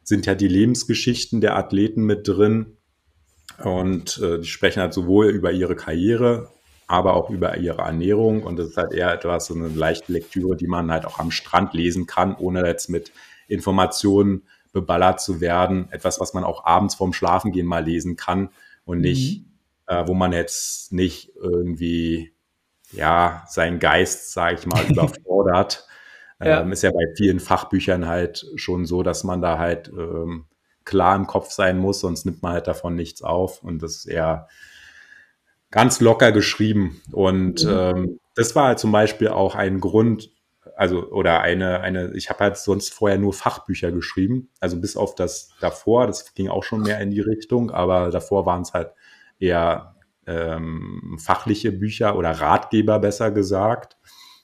sind 0.03 0.25
ja 0.25 0.33
die 0.33 0.47
Lebensgeschichten 0.47 1.41
der 1.41 1.55
Athleten 1.55 2.03
mit 2.03 2.27
drin 2.27 2.77
und 3.63 4.17
äh, 4.17 4.39
die 4.39 4.47
sprechen 4.47 4.81
halt 4.81 4.93
sowohl 4.93 5.27
über 5.27 5.51
ihre 5.51 5.75
Karriere, 5.75 6.49
aber 6.87 7.13
auch 7.13 7.29
über 7.29 7.57
ihre 7.57 7.83
Ernährung 7.83 8.41
und 8.41 8.57
das 8.57 8.69
ist 8.69 8.77
halt 8.77 8.91
eher 8.91 9.13
etwas, 9.13 9.45
so 9.45 9.53
eine 9.53 9.67
leichte 9.67 10.11
Lektüre, 10.11 10.55
die 10.55 10.65
man 10.65 10.91
halt 10.91 11.05
auch 11.05 11.19
am 11.19 11.29
Strand 11.29 11.75
lesen 11.75 12.07
kann, 12.07 12.35
ohne 12.35 12.65
jetzt 12.65 12.89
mit 12.89 13.11
Informationen 13.47 14.41
beballert 14.73 15.21
zu 15.21 15.39
werden. 15.39 15.87
Etwas, 15.91 16.19
was 16.19 16.33
man 16.33 16.43
auch 16.43 16.65
abends 16.65 16.95
vorm 16.95 17.13
Schlafengehen 17.13 17.67
mal 17.67 17.83
lesen 17.83 18.15
kann 18.15 18.49
und 18.85 19.01
nicht, 19.01 19.41
mhm. 19.41 19.48
Äh, 19.89 20.07
wo 20.07 20.13
man 20.13 20.31
jetzt 20.31 20.93
nicht 20.93 21.31
irgendwie 21.35 22.31
ja, 22.91 23.43
seinen 23.47 23.79
Geist, 23.79 24.31
sage 24.31 24.59
ich 24.59 24.65
mal, 24.65 24.85
überfordert. 24.89 25.87
ja. 26.39 26.61
Ähm, 26.61 26.71
ist 26.71 26.83
ja 26.83 26.91
bei 26.91 27.05
vielen 27.17 27.39
Fachbüchern 27.39 28.07
halt 28.07 28.45
schon 28.55 28.85
so, 28.85 29.03
dass 29.03 29.23
man 29.23 29.41
da 29.41 29.57
halt 29.57 29.89
ähm, 29.89 30.45
klar 30.85 31.15
im 31.15 31.27
Kopf 31.27 31.51
sein 31.51 31.77
muss, 31.77 31.99
sonst 31.99 32.25
nimmt 32.25 32.41
man 32.41 32.53
halt 32.53 32.67
davon 32.67 32.95
nichts 32.95 33.21
auf. 33.21 33.63
Und 33.63 33.83
das 33.83 33.97
ist 33.97 34.05
eher 34.05 34.47
ganz 35.71 35.99
locker 35.99 36.31
geschrieben. 36.31 37.01
Und 37.11 37.63
mhm. 37.63 37.69
ähm, 37.69 38.19
das 38.35 38.55
war 38.55 38.67
halt 38.67 38.79
zum 38.79 38.91
Beispiel 38.91 39.29
auch 39.29 39.55
ein 39.55 39.79
Grund, 39.79 40.31
also 40.75 41.09
oder 41.09 41.41
eine, 41.41 41.81
eine, 41.81 42.13
ich 42.13 42.29
habe 42.29 42.39
halt 42.39 42.57
sonst 42.57 42.93
vorher 42.93 43.17
nur 43.17 43.33
Fachbücher 43.33 43.91
geschrieben, 43.91 44.49
also 44.59 44.79
bis 44.79 44.95
auf 44.95 45.15
das 45.15 45.49
davor, 45.59 46.07
das 46.07 46.33
ging 46.35 46.47
auch 46.47 46.63
schon 46.63 46.83
mehr 46.83 46.99
in 47.01 47.11
die 47.11 47.19
Richtung, 47.19 47.69
aber 47.71 48.11
davor 48.11 48.45
waren 48.45 48.61
es 48.61 48.73
halt 48.73 48.91
eher 49.39 49.95
ähm, 50.27 51.17
fachliche 51.19 51.71
Bücher 51.71 52.15
oder 52.15 52.31
Ratgeber 52.31 52.99
besser 52.99 53.31
gesagt. 53.31 53.97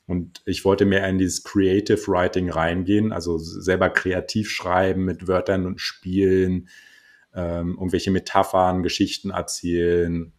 Und 0.07 0.41
ich 0.45 0.65
wollte 0.65 0.85
mehr 0.85 1.07
in 1.07 1.17
dieses 1.17 1.43
Creative 1.43 2.07
Writing 2.07 2.49
reingehen, 2.49 3.11
also 3.11 3.37
selber 3.37 3.89
kreativ 3.89 4.49
schreiben 4.49 5.05
mit 5.05 5.27
Wörtern 5.27 5.65
und 5.65 5.81
Spielen, 5.81 6.69
ähm, 7.33 7.71
irgendwelche 7.71 8.11
Metaphern, 8.11 8.83
Geschichten 8.83 9.31
erzählen 9.31 10.31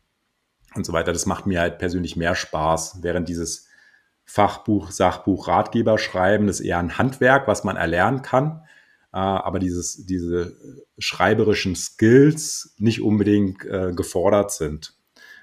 und 0.74 0.86
so 0.86 0.92
weiter. 0.92 1.12
Das 1.12 1.26
macht 1.26 1.46
mir 1.46 1.60
halt 1.60 1.78
persönlich 1.78 2.16
mehr 2.16 2.34
Spaß, 2.34 3.00
während 3.02 3.28
dieses 3.28 3.68
Fachbuch, 4.24 4.90
Sachbuch, 4.90 5.48
Ratgeber 5.48 5.98
schreiben, 5.98 6.46
das 6.46 6.60
ist 6.60 6.66
eher 6.66 6.78
ein 6.78 6.98
Handwerk, 6.98 7.46
was 7.46 7.64
man 7.64 7.76
erlernen 7.76 8.22
kann. 8.22 8.62
Äh, 9.16 9.18
aber 9.18 9.58
dieses, 9.58 10.04
diese 10.04 10.58
schreiberischen 10.98 11.74
Skills 11.74 12.74
nicht 12.76 13.00
unbedingt 13.00 13.64
äh, 13.64 13.92
gefordert 13.96 14.52
sind. 14.52 14.94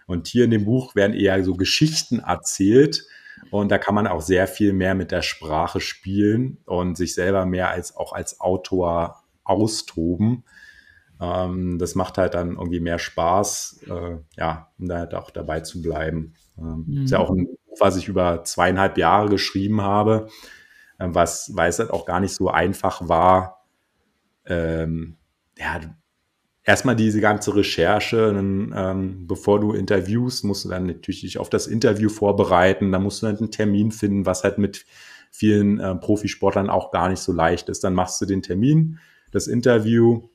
Und 0.05 0.27
hier 0.27 0.43
in 0.43 0.51
dem 0.51 0.65
Buch 0.65 0.93
werden 0.93 1.15
eher 1.15 1.43
so 1.43 1.55
Geschichten 1.55 2.19
erzählt. 2.19 3.03
Und 3.49 3.71
da 3.71 3.79
kann 3.79 3.95
man 3.95 4.05
auch 4.05 4.21
sehr 4.21 4.45
viel 4.45 4.73
mehr 4.73 4.93
mit 4.93 5.09
der 5.09 5.23
Sprache 5.23 5.79
spielen 5.79 6.59
und 6.65 6.97
sich 6.97 7.15
selber 7.15 7.47
mehr 7.47 7.69
als 7.69 7.95
auch 7.97 8.13
als 8.13 8.39
Autor 8.39 9.23
austoben. 9.43 10.43
Ähm, 11.19 11.79
das 11.79 11.95
macht 11.95 12.19
halt 12.19 12.35
dann 12.35 12.51
irgendwie 12.51 12.79
mehr 12.79 12.99
Spaß, 12.99 13.85
äh, 13.89 14.17
ja, 14.37 14.69
um 14.77 14.87
da 14.87 14.99
halt 14.99 15.15
auch 15.15 15.31
dabei 15.31 15.61
zu 15.61 15.81
bleiben. 15.81 16.35
Ähm, 16.59 16.85
mhm. 16.85 17.03
Ist 17.05 17.11
ja 17.11 17.17
auch 17.17 17.31
ein 17.31 17.47
Buch, 17.47 17.79
was 17.79 17.97
ich 17.97 18.07
über 18.07 18.43
zweieinhalb 18.43 18.99
Jahre 18.99 19.29
geschrieben 19.29 19.81
habe, 19.81 20.27
äh, 20.99 21.07
was, 21.09 21.51
weil 21.55 21.69
es 21.71 21.79
halt 21.79 21.89
auch 21.89 22.05
gar 22.05 22.19
nicht 22.19 22.35
so 22.35 22.49
einfach 22.49 23.09
war, 23.09 23.62
ähm, 24.45 25.17
ja, 25.57 25.79
erstmal 26.63 26.95
diese 26.95 27.21
ganze 27.21 27.55
Recherche, 27.55 28.33
dann, 28.33 28.73
ähm, 28.75 29.27
bevor 29.27 29.59
du 29.59 29.73
interviewst, 29.73 30.43
musst 30.43 30.65
du 30.65 30.69
dann 30.69 30.87
natürlich 30.87 31.21
dich 31.21 31.37
auf 31.37 31.49
das 31.49 31.67
Interview 31.67 32.09
vorbereiten, 32.09 32.91
dann 32.91 33.03
musst 33.03 33.21
du 33.21 33.27
dann 33.27 33.37
einen 33.37 33.51
Termin 33.51 33.91
finden, 33.91 34.25
was 34.25 34.43
halt 34.43 34.57
mit 34.57 34.85
vielen 35.31 35.79
äh, 35.79 35.95
Profisportlern 35.95 36.69
auch 36.69 36.91
gar 36.91 37.09
nicht 37.09 37.19
so 37.19 37.31
leicht 37.31 37.69
ist. 37.69 37.83
Dann 37.83 37.93
machst 37.93 38.21
du 38.21 38.25
den 38.25 38.43
Termin, 38.43 38.99
das 39.31 39.47
Interview, 39.47 40.29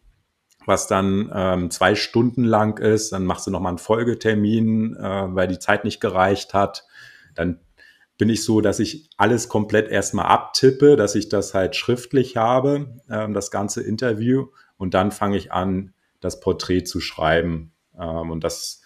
was 0.67 0.87
dann 0.87 1.31
ähm, 1.33 1.71
zwei 1.71 1.95
Stunden 1.95 2.45
lang 2.45 2.79
ist, 2.79 3.13
dann 3.13 3.25
machst 3.25 3.47
du 3.47 3.51
nochmal 3.51 3.71
einen 3.71 3.79
Folgetermin, 3.79 4.97
äh, 4.97 5.35
weil 5.35 5.49
die 5.49 5.59
Zeit 5.59 5.85
nicht 5.85 6.01
gereicht 6.01 6.53
hat. 6.53 6.85
Dann 7.35 7.61
bin 8.19 8.29
ich 8.29 8.45
so, 8.45 8.61
dass 8.61 8.81
ich 8.81 9.09
alles 9.17 9.49
komplett 9.49 9.89
erstmal 9.89 10.27
abtippe, 10.27 10.97
dass 10.97 11.15
ich 11.15 11.29
das 11.29 11.55
halt 11.55 11.77
schriftlich 11.77 12.37
habe, 12.37 13.01
ähm, 13.09 13.33
das 13.33 13.51
ganze 13.51 13.83
Interview. 13.83 14.49
Und 14.77 14.95
dann 14.95 15.13
fange 15.13 15.37
ich 15.37 15.53
an, 15.53 15.95
das 16.21 16.41
Porträt 16.41 16.83
zu 16.83 17.01
schreiben. 17.01 17.73
Ähm, 17.99 18.31
und 18.33 18.43
das, 18.43 18.83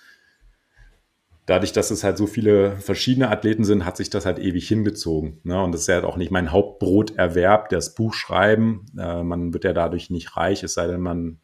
dadurch, 1.47 1.73
dass 1.73 1.91
es 1.91 2.05
halt 2.05 2.19
so 2.19 2.27
viele 2.27 2.77
verschiedene 2.77 3.31
Athleten 3.31 3.65
sind, 3.65 3.87
hat 3.87 3.97
sich 3.97 4.11
das 4.11 4.27
halt 4.27 4.39
ewig 4.39 4.69
hingezogen. 4.69 5.41
Ne? 5.45 5.63
Und 5.63 5.73
das 5.73 5.83
ist 5.83 5.87
ja 5.87 5.95
halt 5.95 6.05
auch 6.05 6.19
nicht 6.19 6.31
mein 6.31 6.53
Hauptbroterwerb, 6.53 7.71
das 7.71 7.95
Buch 7.95 8.13
schreiben. 8.13 8.85
Äh, 8.99 9.23
man 9.23 9.55
wird 9.55 9.65
ja 9.65 9.73
dadurch 9.73 10.11
nicht 10.11 10.37
reich, 10.37 10.63
es 10.63 10.75
sei 10.75 10.87
denn, 10.87 11.01
man, 11.01 11.41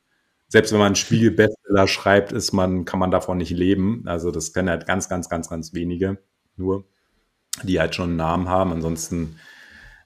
selbst 0.48 0.72
wenn 0.72 0.78
man 0.78 0.94
einen 0.94 1.88
schreibt, 1.88 2.32
ist 2.32 2.52
man, 2.52 2.84
kann 2.84 3.00
man 3.00 3.10
davon 3.10 3.38
nicht 3.38 3.50
leben. 3.50 4.02
Also 4.06 4.30
das 4.30 4.52
können 4.52 4.68
halt 4.68 4.86
ganz, 4.86 5.08
ganz, 5.08 5.30
ganz, 5.30 5.48
ganz 5.48 5.72
wenige 5.72 6.18
nur, 6.56 6.84
die 7.62 7.80
halt 7.80 7.94
schon 7.94 8.10
einen 8.10 8.16
Namen 8.16 8.48
haben. 8.48 8.72
Ansonsten 8.72 9.38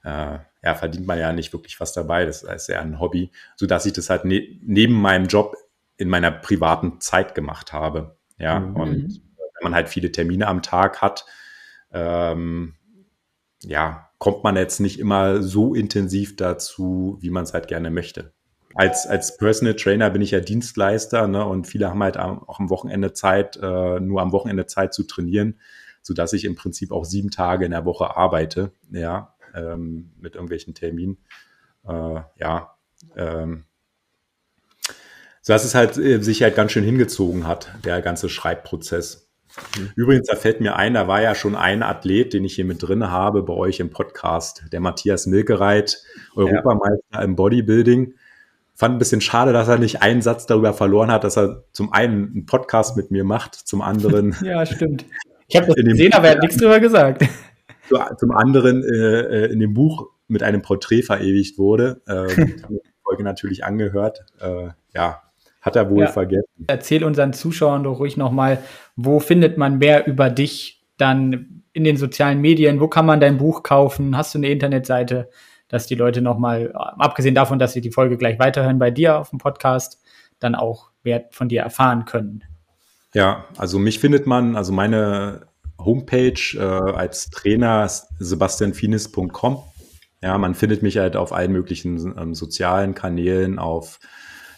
äh, 0.03 0.39
ja, 0.63 0.75
verdient 0.75 1.07
man 1.07 1.19
ja 1.19 1.33
nicht 1.33 1.53
wirklich 1.53 1.79
was 1.79 1.93
dabei. 1.93 2.25
Das 2.25 2.43
ist 2.43 2.67
ja 2.69 2.79
ein 2.79 2.99
Hobby, 2.99 3.31
so 3.55 3.65
dass 3.65 3.85
ich 3.85 3.93
das 3.93 4.09
halt 4.09 4.25
ne 4.25 4.59
neben 4.61 4.93
meinem 4.93 5.27
Job 5.27 5.55
in 5.97 6.09
meiner 6.09 6.31
privaten 6.31 6.99
Zeit 7.01 7.35
gemacht 7.35 7.73
habe. 7.73 8.17
Ja, 8.37 8.59
mhm. 8.59 8.75
und 8.75 9.21
wenn 9.37 9.63
man 9.63 9.75
halt 9.75 9.89
viele 9.89 10.11
Termine 10.11 10.47
am 10.47 10.61
Tag 10.61 11.01
hat, 11.01 11.25
ähm, 11.91 12.75
ja, 13.61 14.09
kommt 14.17 14.43
man 14.43 14.55
jetzt 14.55 14.79
nicht 14.79 14.99
immer 14.99 15.41
so 15.41 15.73
intensiv 15.73 16.35
dazu, 16.35 17.17
wie 17.21 17.29
man 17.29 17.43
es 17.43 17.53
halt 17.53 17.67
gerne 17.67 17.91
möchte. 17.91 18.33
Als, 18.75 19.05
als 19.05 19.37
Personal 19.37 19.75
Trainer 19.75 20.09
bin 20.09 20.21
ich 20.21 20.31
ja 20.31 20.39
Dienstleister 20.39 21.27
ne, 21.27 21.45
und 21.45 21.67
viele 21.67 21.89
haben 21.89 22.01
halt 22.01 22.17
auch 22.17 22.59
am 22.59 22.69
Wochenende 22.69 23.13
Zeit, 23.13 23.57
äh, 23.61 23.99
nur 23.99 24.21
am 24.21 24.31
Wochenende 24.31 24.65
Zeit 24.65 24.93
zu 24.93 25.03
trainieren, 25.03 25.59
sodass 26.03 26.33
ich 26.33 26.45
im 26.45 26.55
Prinzip 26.55 26.91
auch 26.91 27.05
sieben 27.05 27.31
Tage 27.31 27.65
in 27.65 27.71
der 27.71 27.85
Woche 27.85 28.15
arbeite, 28.15 28.71
ja, 28.91 29.33
ähm, 29.55 30.11
mit 30.19 30.35
irgendwelchen 30.35 30.75
Terminen. 30.75 31.17
Äh, 31.87 32.21
ja, 32.39 32.75
ähm, 33.15 33.65
so 35.41 35.51
dass 35.51 35.65
es 35.65 35.75
halt 35.75 35.97
äh, 35.97 36.21
sich 36.21 36.41
halt 36.43 36.55
ganz 36.55 36.71
schön 36.71 36.85
hingezogen 36.85 37.47
hat, 37.47 37.73
der 37.83 38.01
ganze 38.01 38.29
Schreibprozess. 38.29 39.29
Mhm. 39.77 39.91
Übrigens, 39.95 40.27
da 40.27 40.35
fällt 40.35 40.61
mir 40.61 40.75
ein, 40.75 40.93
da 40.93 41.07
war 41.07 41.21
ja 41.21 41.35
schon 41.35 41.55
ein 41.55 41.83
Athlet, 41.83 42.33
den 42.33 42.45
ich 42.45 42.55
hier 42.55 42.65
mit 42.65 42.81
drin 42.81 43.09
habe 43.09 43.43
bei 43.43 43.53
euch 43.53 43.79
im 43.79 43.89
Podcast, 43.89 44.63
der 44.71 44.79
Matthias 44.79 45.25
Milkereit, 45.25 46.01
Europameister 46.35 47.03
ja. 47.13 47.21
im 47.21 47.35
Bodybuilding. 47.35 48.13
Fand 48.75 48.95
ein 48.95 48.99
bisschen 48.99 49.21
schade, 49.21 49.53
dass 49.53 49.67
er 49.67 49.77
nicht 49.77 50.01
einen 50.01 50.21
Satz 50.21 50.47
darüber 50.47 50.73
verloren 50.73 51.11
hat, 51.11 51.23
dass 51.23 51.37
er 51.37 51.63
zum 51.73 51.93
einen 51.93 52.31
einen 52.31 52.45
Podcast 52.45 52.97
mit 52.97 53.11
mir 53.11 53.23
macht, 53.23 53.53
zum 53.53 53.81
anderen. 53.81 54.35
ja, 54.43 54.65
stimmt. 54.65 55.05
Ich 55.53 55.57
habe 55.57 55.67
das 55.67 55.75
gesehen, 55.75 56.13
aber 56.13 56.27
er 56.27 56.35
hat 56.35 56.41
nichts 56.41 56.57
darüber 56.57 56.79
gesagt. 56.79 57.25
Zum 58.17 58.31
anderen 58.31 58.83
äh, 58.83 59.45
äh, 59.45 59.51
in 59.51 59.59
dem 59.59 59.73
Buch 59.73 60.09
mit 60.27 60.41
einem 60.41 60.61
Porträt 60.61 61.03
verewigt 61.03 61.59
wurde. 61.59 62.01
Ähm, 62.07 62.55
ich 62.57 62.63
habe 62.63 62.73
die 62.73 62.91
Folge 63.03 63.23
natürlich 63.23 63.63
angehört. 63.63 64.25
Äh, 64.39 64.69
ja, 64.95 65.21
hat 65.61 65.75
er 65.75 65.89
wohl 65.89 66.01
ja. 66.01 66.07
vergessen. 66.07 66.65
Erzähl 66.67 67.03
unseren 67.03 67.33
Zuschauern 67.33 67.83
doch 67.83 67.99
ruhig 67.99 68.17
nochmal, 68.17 68.59
wo 68.95 69.19
findet 69.19 69.57
man 69.57 69.77
mehr 69.77 70.07
über 70.07 70.29
dich 70.29 70.83
dann 70.97 71.63
in 71.73 71.83
den 71.83 71.97
sozialen 71.97 72.41
Medien? 72.41 72.79
Wo 72.79 72.87
kann 72.87 73.05
man 73.05 73.19
dein 73.19 73.37
Buch 73.37 73.63
kaufen? 73.63 74.17
Hast 74.17 74.33
du 74.33 74.39
eine 74.39 74.49
Internetseite, 74.49 75.29
dass 75.67 75.85
die 75.85 75.95
Leute 75.95 76.21
nochmal, 76.21 76.71
abgesehen 76.73 77.35
davon, 77.35 77.59
dass 77.59 77.73
sie 77.73 77.81
die 77.81 77.91
Folge 77.91 78.17
gleich 78.17 78.39
weiterhören 78.39 78.79
bei 78.79 78.91
dir 78.91 79.19
auf 79.19 79.29
dem 79.29 79.39
Podcast, 79.39 80.01
dann 80.39 80.55
auch 80.55 80.89
mehr 81.03 81.25
von 81.31 81.47
dir 81.49 81.61
erfahren 81.61 82.05
können? 82.05 82.43
Ja, 83.13 83.47
also 83.57 83.77
mich 83.77 83.99
findet 83.99 84.25
man, 84.25 84.55
also 84.55 84.73
meine 84.73 85.47
Homepage 85.77 86.39
äh, 86.55 86.59
als 86.59 87.29
Trainer 87.29 87.87
sebastianfinis.com. 88.19 89.63
Ja, 90.21 90.37
man 90.37 90.55
findet 90.55 90.81
mich 90.81 90.97
halt 90.97 91.15
auf 91.15 91.33
allen 91.33 91.51
möglichen 91.51 92.17
ähm, 92.17 92.33
sozialen 92.33 92.95
Kanälen, 92.95 93.59
auf 93.59 93.99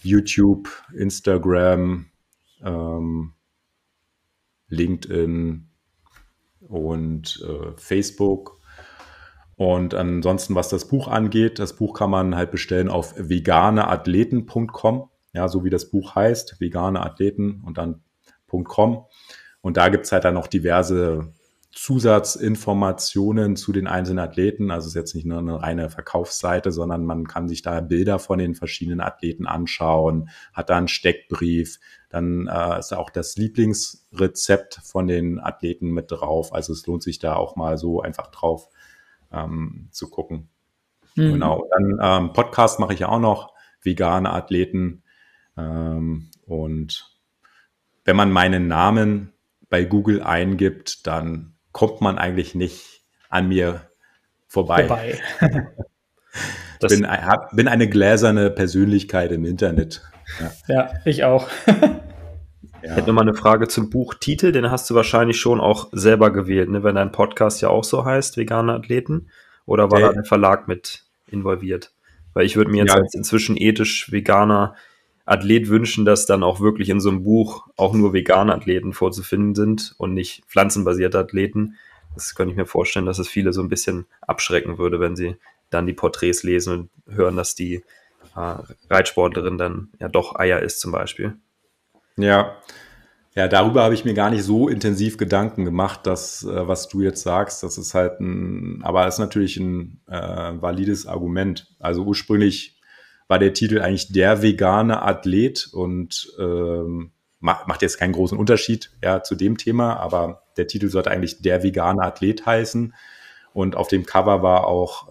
YouTube, 0.03 0.69
Instagram, 0.93 2.05
ähm, 2.63 3.33
LinkedIn 4.69 5.67
und 6.61 7.43
äh, 7.47 7.71
Facebook. 7.77 8.59
Und 9.55 9.93
ansonsten, 9.93 10.55
was 10.55 10.69
das 10.69 10.87
Buch 10.87 11.07
angeht, 11.07 11.59
das 11.59 11.75
Buch 11.75 11.93
kann 11.93 12.09
man 12.09 12.35
halt 12.35 12.51
bestellen 12.51 12.89
auf 12.89 13.15
veganeathleten.com, 13.17 15.09
ja, 15.33 15.47
so 15.47 15.63
wie 15.63 15.69
das 15.69 15.89
Buch 15.89 16.15
heißt, 16.15 16.59
veganeathleten 16.59 17.61
und 17.65 17.77
dann 17.77 18.04
.com. 18.63 19.05
Und 19.61 19.77
da 19.77 19.89
gibt 19.89 20.05
es 20.05 20.11
halt 20.11 20.25
dann 20.25 20.35
noch 20.35 20.47
diverse 20.47 21.33
Zusatzinformationen 21.75 23.57
zu 23.57 23.73
den 23.73 23.87
einzelnen 23.87 24.19
Athleten. 24.19 24.71
Also 24.71 24.85
es 24.85 24.91
ist 24.91 24.95
jetzt 24.95 25.15
nicht 25.15 25.25
nur 25.25 25.39
eine 25.39 25.61
reine 25.61 25.89
Verkaufsseite, 25.89 26.71
sondern 26.71 27.03
man 27.05 27.27
kann 27.27 27.49
sich 27.49 27.61
da 27.63 27.81
Bilder 27.81 28.17
von 28.17 28.39
den 28.39 28.55
verschiedenen 28.55 29.01
Athleten 29.01 29.45
anschauen, 29.45 30.29
hat 30.53 30.69
da 30.69 30.77
einen 30.77 30.87
Steckbrief, 30.87 31.79
dann 32.09 32.47
äh, 32.47 32.79
ist 32.79 32.93
auch 32.93 33.09
das 33.09 33.35
Lieblingsrezept 33.35 34.79
von 34.85 35.07
den 35.07 35.39
Athleten 35.39 35.91
mit 35.91 36.11
drauf. 36.11 36.53
Also 36.53 36.71
es 36.71 36.87
lohnt 36.87 37.03
sich 37.03 37.19
da 37.19 37.35
auch 37.35 37.57
mal 37.57 37.77
so 37.77 38.01
einfach 38.01 38.27
drauf 38.27 38.69
ähm, 39.33 39.89
zu 39.91 40.09
gucken. 40.09 40.47
Mhm. 41.15 41.33
Genau. 41.33 41.67
Dann 41.71 41.99
ähm, 42.01 42.33
Podcast 42.33 42.79
mache 42.79 42.93
ich 42.93 43.01
ja 43.01 43.09
auch 43.09 43.19
noch, 43.19 43.53
vegane 43.81 44.31
Athleten. 44.31 45.03
Ähm, 45.57 46.29
und 46.45 47.14
wenn 48.05 48.15
man 48.15 48.31
meinen 48.31 48.67
Namen 48.67 49.33
bei 49.69 49.83
Google 49.83 50.21
eingibt, 50.21 51.05
dann 51.07 51.55
kommt 51.71 51.99
man 52.01 52.17
eigentlich 52.17 52.55
nicht 52.55 53.03
an 53.29 53.49
mir 53.49 53.89
vorbei. 54.47 54.87
vorbei. 54.87 55.19
bin, 56.87 57.07
hab, 57.07 57.55
bin 57.55 57.67
eine 57.67 57.89
gläserne 57.89 58.51
Persönlichkeit 58.51 59.31
im 59.31 59.43
Internet. 59.43 60.01
Ja, 60.39 60.51
ja 60.67 60.89
ich 61.03 61.23
auch. 61.23 61.49
Ich 62.81 62.91
hätte 62.91 63.07
nochmal 63.07 63.27
eine 63.27 63.33
Frage 63.33 63.67
zum 63.67 63.89
Buchtitel, 63.89 64.51
den 64.51 64.69
hast 64.69 64.87
du 64.89 64.93
wahrscheinlich 64.93 65.39
schon 65.39 65.59
auch 65.59 65.89
selber 65.91 66.31
gewählt, 66.31 66.69
ne? 66.69 66.83
wenn 66.83 66.93
dein 66.93 67.11
Podcast 67.11 67.59
ja 67.61 67.69
auch 67.69 67.83
so 67.83 68.05
heißt, 68.05 68.37
vegane 68.37 68.73
Athleten. 68.73 69.29
Oder 69.65 69.89
war 69.89 69.99
hey. 69.99 70.07
da 70.09 70.13
der 70.13 70.23
Verlag 70.23 70.67
mit 70.67 71.03
involviert? 71.25 71.93
Weil 72.33 72.45
ich 72.45 72.55
würde 72.55 72.69
mir 72.69 72.83
jetzt 72.83 72.93
ja. 72.93 73.01
als 73.01 73.15
inzwischen 73.15 73.57
ethisch 73.57 74.11
veganer 74.11 74.75
Athlet 75.25 75.69
wünschen, 75.69 76.05
dass 76.05 76.25
dann 76.25 76.43
auch 76.43 76.59
wirklich 76.59 76.89
in 76.89 76.99
so 76.99 77.09
einem 77.09 77.23
Buch 77.23 77.67
auch 77.77 77.93
nur 77.93 78.13
vegane 78.13 78.53
Athleten 78.53 78.93
vorzufinden 78.93 79.55
sind 79.55 79.95
und 79.97 80.13
nicht 80.13 80.43
pflanzenbasierte 80.47 81.17
Athleten. 81.17 81.75
Das 82.13 82.35
könnte 82.35 82.51
ich 82.51 82.57
mir 82.57 82.67
vorstellen, 82.67 83.07
dass 83.07 83.19
es 83.19 83.27
viele 83.27 83.51
so 83.51 83.61
ein 83.61 83.69
bisschen 83.69 84.05
abschrecken 84.21 84.77
würde, 84.77 84.99
wenn 84.99 85.15
sie 85.15 85.35
dann 85.69 85.87
die 85.87 85.93
Porträts 85.93 86.43
lesen 86.43 86.89
und 87.07 87.15
hören, 87.15 87.35
dass 87.35 87.55
die 87.55 87.83
äh, 88.35 88.55
Reitsportlerin 88.89 89.57
dann 89.57 89.89
ja 89.99 90.07
doch 90.07 90.35
Eier 90.35 90.61
ist 90.61 90.79
zum 90.79 90.91
Beispiel. 90.91 91.35
Ja, 92.17 92.55
ja, 93.35 93.49
darüber 93.49 93.83
habe 93.83 93.93
ich 93.93 94.05
mir 94.05 94.13
gar 94.13 94.29
nicht 94.29 94.43
so 94.43 94.69
intensiv 94.69 95.17
Gedanken 95.17 95.65
gemacht, 95.65 96.07
dass 96.07 96.43
äh, 96.43 96.67
was 96.67 96.87
du 96.87 97.01
jetzt 97.01 97.21
sagst, 97.21 97.63
das 97.63 97.77
ist 97.77 97.93
halt 97.93 98.21
ein, 98.21 98.81
aber 98.83 99.07
es 99.07 99.15
ist 99.15 99.19
natürlich 99.19 99.57
ein 99.57 99.99
äh, 100.07 100.53
valides 100.61 101.05
Argument. 101.05 101.67
Also 101.79 102.03
ursprünglich 102.03 102.74
war 103.27 103.39
der 103.39 103.53
Titel 103.53 103.81
eigentlich 103.81 104.11
der 104.11 104.41
vegane 104.41 105.01
Athlet 105.01 105.69
und 105.71 106.31
ähm, 106.39 107.11
macht 107.39 107.81
jetzt 107.81 107.99
keinen 107.99 108.13
großen 108.13 108.37
Unterschied 108.37 108.91
ja, 109.03 109.21
zu 109.21 109.35
dem 109.35 109.57
Thema, 109.57 109.97
aber 109.97 110.43
der 110.57 110.67
Titel 110.67 110.89
sollte 110.89 111.11
eigentlich 111.11 111.41
der 111.41 111.63
vegane 111.63 112.01
Athlet 112.01 112.45
heißen. 112.45 112.93
Und 113.53 113.75
auf 113.75 113.87
dem 113.87 114.05
Cover 114.05 114.41
war 114.41 114.67
auch 114.67 115.09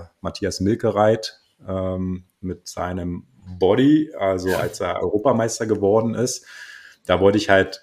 äh, 0.00 0.04
Matthias 0.20 0.60
Milkereit 0.60 1.40
ähm, 1.66 2.24
mit 2.40 2.68
seinem 2.68 3.26
Body, 3.58 4.12
also 4.18 4.54
als 4.54 4.80
er 4.80 5.02
Europameister 5.02 5.66
geworden 5.66 6.14
ist. 6.14 6.46
Da 7.06 7.20
wollte 7.20 7.38
ich 7.38 7.48
halt 7.48 7.82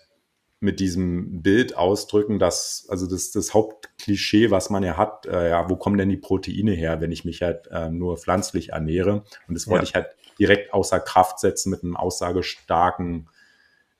mit 0.63 0.79
diesem 0.79 1.41
Bild 1.43 1.77
ausdrücken, 1.77 2.39
dass, 2.39 2.87
also 2.89 3.07
das, 3.07 3.31
das 3.31 3.53
Hauptklischee, 3.53 4.49
was 4.49 4.69
man 4.69 4.83
ja 4.83 4.97
hat, 4.97 5.25
äh, 5.25 5.49
ja, 5.49 5.69
wo 5.69 5.75
kommen 5.75 5.97
denn 5.97 6.09
die 6.09 6.17
Proteine 6.17 6.71
her, 6.71 7.01
wenn 7.01 7.11
ich 7.11 7.25
mich 7.25 7.41
halt 7.41 7.67
äh, 7.67 7.89
nur 7.89 8.17
pflanzlich 8.17 8.69
ernähre? 8.69 9.23
Und 9.47 9.55
das 9.55 9.67
wollte 9.67 9.85
ja. 9.85 9.89
ich 9.89 9.95
halt 9.95 10.07
direkt 10.39 10.73
außer 10.73 10.99
Kraft 10.99 11.39
setzen 11.39 11.69
mit 11.69 11.83
einem 11.83 11.95
aussagestarken 11.95 13.29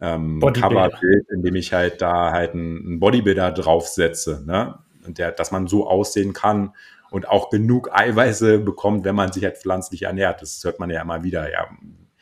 ähm, 0.02 0.40
Coverbild, 0.40 1.28
indem 1.30 1.56
ich 1.56 1.74
halt 1.74 2.02
da 2.02 2.32
halt 2.32 2.54
einen 2.54 3.00
Bodybuilder 3.00 3.52
draufsetze. 3.52 4.44
Ne? 4.46 4.80
und 5.06 5.18
der, 5.18 5.32
dass 5.32 5.52
man 5.52 5.68
so 5.68 5.88
aussehen 5.88 6.34
kann 6.34 6.74
und 7.12 7.28
auch 7.28 7.50
genug 7.50 7.90
Eiweiße 7.94 8.60
bekommt, 8.60 9.06
wenn 9.06 9.16
man 9.16 9.32
sich 9.32 9.44
halt 9.44 9.58
pflanzlich 9.58 10.04
ernährt. 10.04 10.42
Das 10.42 10.64
hört 10.64 10.80
man 10.80 10.90
ja 10.90 11.02
immer 11.02 11.24
wieder. 11.24 11.52
Ja, 11.52 11.68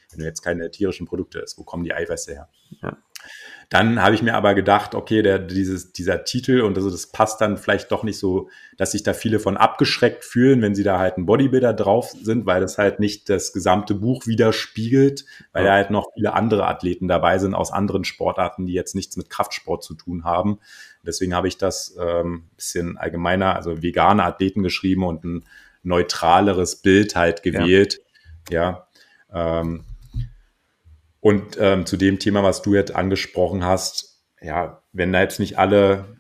wenn 0.10 0.20
du 0.20 0.26
jetzt 0.26 0.42
keine 0.42 0.70
tierischen 0.72 1.08
Produkte 1.08 1.40
isst, 1.40 1.58
wo 1.58 1.64
kommen 1.64 1.84
die 1.84 1.94
Eiweiße 1.94 2.34
her? 2.34 2.50
Ja. 2.82 2.98
Dann 3.72 4.02
habe 4.02 4.14
ich 4.14 4.22
mir 4.22 4.36
aber 4.36 4.54
gedacht, 4.54 4.96
okay, 4.96 5.22
der, 5.22 5.40
dieses, 5.40 5.94
dieser 5.94 6.26
Titel 6.26 6.60
und 6.60 6.76
also 6.76 6.92
das 6.92 7.08
passt 7.08 7.40
dann 7.40 7.56
vielleicht 7.56 7.90
doch 7.90 8.04
nicht 8.04 8.20
so, 8.20 8.50
dass 8.76 8.92
sich 8.92 9.02
da 9.02 9.14
viele 9.14 9.40
von 9.40 9.56
abgeschreckt 9.56 10.26
fühlen, 10.26 10.62
wenn 10.62 10.76
sie 10.76 10.84
da 10.84 11.00
halt 11.00 11.18
ein 11.18 11.26
Bodybuilder 11.26 11.74
drauf 11.74 12.10
sind, 12.10 12.46
weil 12.46 12.60
das 12.60 12.78
halt 12.78 13.00
nicht 13.00 13.30
das 13.30 13.54
gesamte 13.54 13.96
Buch 13.96 14.28
widerspiegelt, 14.28 15.24
weil 15.54 15.64
da 15.64 15.72
halt 15.72 15.90
noch 15.90 16.08
viele 16.14 16.34
andere 16.34 16.68
Athleten 16.68 17.08
dabei 17.08 17.38
sind 17.38 17.54
aus 17.54 17.72
anderen 17.72 18.04
Sportarten, 18.04 18.66
die 18.66 18.74
jetzt 18.74 18.94
nichts 18.94 19.16
mit 19.16 19.30
Kraftsport 19.30 19.86
zu 19.86 19.94
tun 19.94 20.26
haben. 20.26 20.60
Deswegen 21.06 21.34
habe 21.34 21.48
ich 21.48 21.58
das 21.58 21.96
ähm, 21.98 22.50
bisschen 22.58 22.98
allgemeiner, 22.98 23.56
also 23.56 23.82
vegane 23.82 24.26
Athleten 24.26 24.64
geschrieben 24.64 25.06
und 25.06 25.24
ein 25.24 25.46
neutraleres 25.82 26.82
Bild 26.82 27.16
halt 27.16 27.42
gewählt. 27.42 28.02
Ja. 28.50 28.86
ja 29.32 29.62
ähm, 29.62 29.86
und 31.22 31.58
ähm, 31.60 31.86
zu 31.86 31.98
dem 31.98 32.20
Thema, 32.20 32.44
was 32.44 32.62
du 32.62 32.74
jetzt 32.74 32.94
angesprochen 32.94 33.64
hast, 33.64 34.22
ja, 34.42 34.84
wenn 34.92 35.14
da 35.14 35.22
jetzt 35.22 35.40
nicht 35.40 35.58
alle 35.58 36.18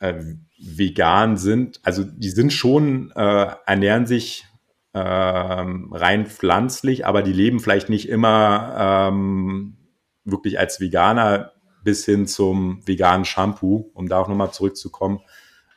äh, 0.00 0.14
vegan 0.58 1.36
sind, 1.36 1.80
also 1.84 2.02
die 2.02 2.30
sind 2.30 2.52
schon, 2.52 3.12
äh, 3.14 3.46
ernähren 3.66 4.06
sich 4.06 4.46
äh, 4.94 5.00
rein 5.00 6.26
pflanzlich, 6.26 7.06
aber 7.06 7.22
die 7.22 7.32
leben 7.32 7.60
vielleicht 7.60 7.90
nicht 7.90 8.08
immer 8.08 9.08
ähm, 9.10 9.76
wirklich 10.24 10.58
als 10.58 10.80
Veganer 10.80 11.52
bis 11.84 12.04
hin 12.06 12.26
zum 12.26 12.86
veganen 12.86 13.26
Shampoo, 13.26 13.90
um 13.94 14.08
da 14.08 14.18
auch 14.18 14.28
nochmal 14.28 14.52
zurückzukommen. 14.52 15.20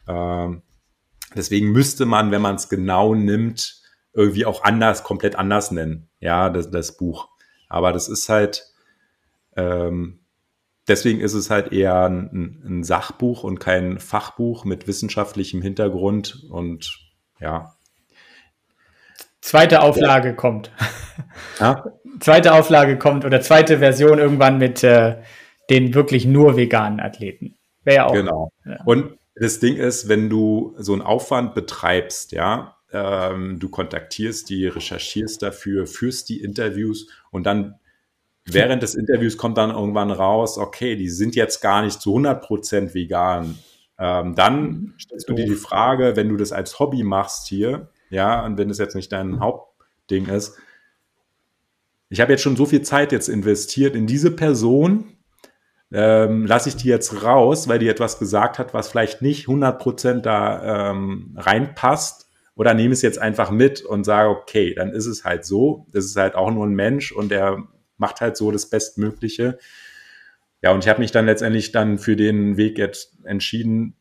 Ähm, 0.08 0.64
deswegen 1.36 1.72
müsste 1.72 2.06
man, 2.06 2.32
wenn 2.32 2.42
man 2.42 2.56
es 2.56 2.70
genau 2.70 3.14
nimmt, 3.16 3.82
irgendwie 4.14 4.46
auch 4.46 4.64
anders, 4.64 5.04
komplett 5.04 5.36
anders 5.36 5.72
nennen, 5.72 6.10
ja, 6.20 6.50
das, 6.50 6.72
das 6.72 6.98
Buch. 6.98 7.31
Aber 7.72 7.94
das 7.94 8.10
ist 8.10 8.30
halt, 8.30 8.68
ähm, 9.56 10.20
deswegen 10.88 11.22
ist 11.22 11.34
es 11.34 11.50
halt 11.50 11.72
eher 11.72 12.04
ein, 12.04 12.62
ein, 12.66 12.84
Sachbuch 12.84 13.44
und 13.44 13.60
kein 13.60 14.00
Fachbuch 14.00 14.66
mit 14.66 14.88
wissenschaftlichem 14.88 15.62
Hintergrund 15.62 16.46
und 16.50 17.00
ja. 17.40 17.76
Zweite 19.40 19.82
Auflage 19.82 20.30
ja. 20.30 20.36
kommt. 20.36 20.72
Ja? 21.60 21.84
Zweite 22.20 22.54
Auflage 22.54 22.98
kommt 23.00 23.26
oder 23.26 23.42
zweite 23.42 23.80
Version 23.80 24.20
irgendwann 24.20 24.58
mit 24.58 24.84
äh, 24.84 25.22
den 25.70 25.94
wirklich 25.96 26.26
nur 26.26 26.58
veganen 26.58 27.00
Athleten. 27.00 27.58
Wäre 27.84 27.96
ja 27.96 28.06
auch. 28.06 28.14
Genau. 28.14 28.52
Ja. 28.66 28.84
Und 28.86 29.18
das 29.36 29.60
Ding 29.60 29.78
ist, 29.78 30.10
wenn 30.10 30.30
du 30.30 30.76
so 30.78 30.94
einen 30.94 31.02
Aufwand 31.02 31.56
betreibst, 31.56 32.32
ja, 32.34 32.76
ähm, 32.92 33.60
du 33.60 33.70
kontaktierst 33.70 34.50
die, 34.50 34.68
recherchierst 34.68 35.42
dafür, 35.42 35.88
führst 35.88 36.30
die 36.30 36.42
Interviews 36.42 37.08
und 37.32 37.46
dann 37.46 37.76
während 38.46 38.84
des 38.84 38.96
Interviews 38.96 39.38
kommt 39.38 39.58
dann 39.58 39.72
irgendwann 39.72 40.12
raus, 40.12 40.58
okay, 40.58 40.96
die 40.96 41.10
sind 41.10 41.36
jetzt 41.36 41.62
gar 41.62 41.82
nicht 41.84 42.02
zu 42.02 42.16
100% 42.16 42.94
vegan. 42.94 43.58
Ähm, 43.98 44.36
dann 44.36 44.94
stellst 45.00 45.30
du 45.30 45.34
dir 45.34 45.46
die 45.46 45.56
Frage, 45.56 46.16
wenn 46.16 46.30
du 46.30 46.38
das 46.38 46.52
als 46.52 46.80
Hobby 46.80 47.04
machst 47.04 47.48
hier, 47.48 47.90
ja, 48.10 48.44
und 48.46 48.58
wenn 48.58 48.68
das 48.68 48.78
jetzt 48.78 48.96
nicht 48.96 49.12
dein 49.12 49.40
Hauptding 49.40 50.28
ist, 50.28 50.58
ich 52.10 52.20
habe 52.20 52.34
jetzt 52.34 52.42
schon 52.42 52.58
so 52.58 52.66
viel 52.66 52.82
Zeit 52.82 53.14
jetzt 53.14 53.30
investiert 53.30 53.96
in 53.96 54.06
diese 54.06 54.32
Person, 54.32 55.16
ähm, 55.94 56.46
lasse 56.46 56.70
ich 56.70 56.76
die 56.76 56.88
jetzt 56.88 57.24
raus, 57.24 57.68
weil 57.68 57.80
die 57.80 57.88
etwas 57.88 58.20
gesagt 58.20 58.60
hat, 58.60 58.74
was 58.74 58.90
vielleicht 58.90 59.22
nicht 59.22 59.48
100% 59.48 60.22
da 60.22 60.92
ähm, 60.92 61.36
reinpasst 61.38 62.31
oder 62.56 62.74
nehme 62.74 62.94
es 62.94 63.02
jetzt 63.02 63.20
einfach 63.20 63.52
mit 63.52 63.82
und 63.82 64.04
sage, 64.04 64.30
okay, 64.30 64.74
dann 64.74 64.92
ist 64.92 65.06
es 65.06 65.24
halt 65.24 65.46
so, 65.46 65.88
das 65.92 66.06
ist 66.06 66.16
halt 66.16 66.36
auch 66.36 66.52
nur 66.52 66.66
ein 66.66 66.74
Mensch 66.74 67.12
und 67.12 67.30
der 67.30 67.64
macht 67.98 68.22
halt 68.22 68.38
so 68.38 68.52
das 68.52 68.70
Bestmögliche. 68.70 69.58
Ja, 70.62 70.72
und 70.72 70.84
ich 70.84 70.90
habe 70.90 71.00
mich 71.00 71.12
dann 71.12 71.26
letztendlich 71.26 71.72
dann 71.72 71.98
für 71.98 72.16
den 72.16 72.58
Weg 72.58 72.78
jetzt 72.78 73.18
entschieden, 73.24 73.96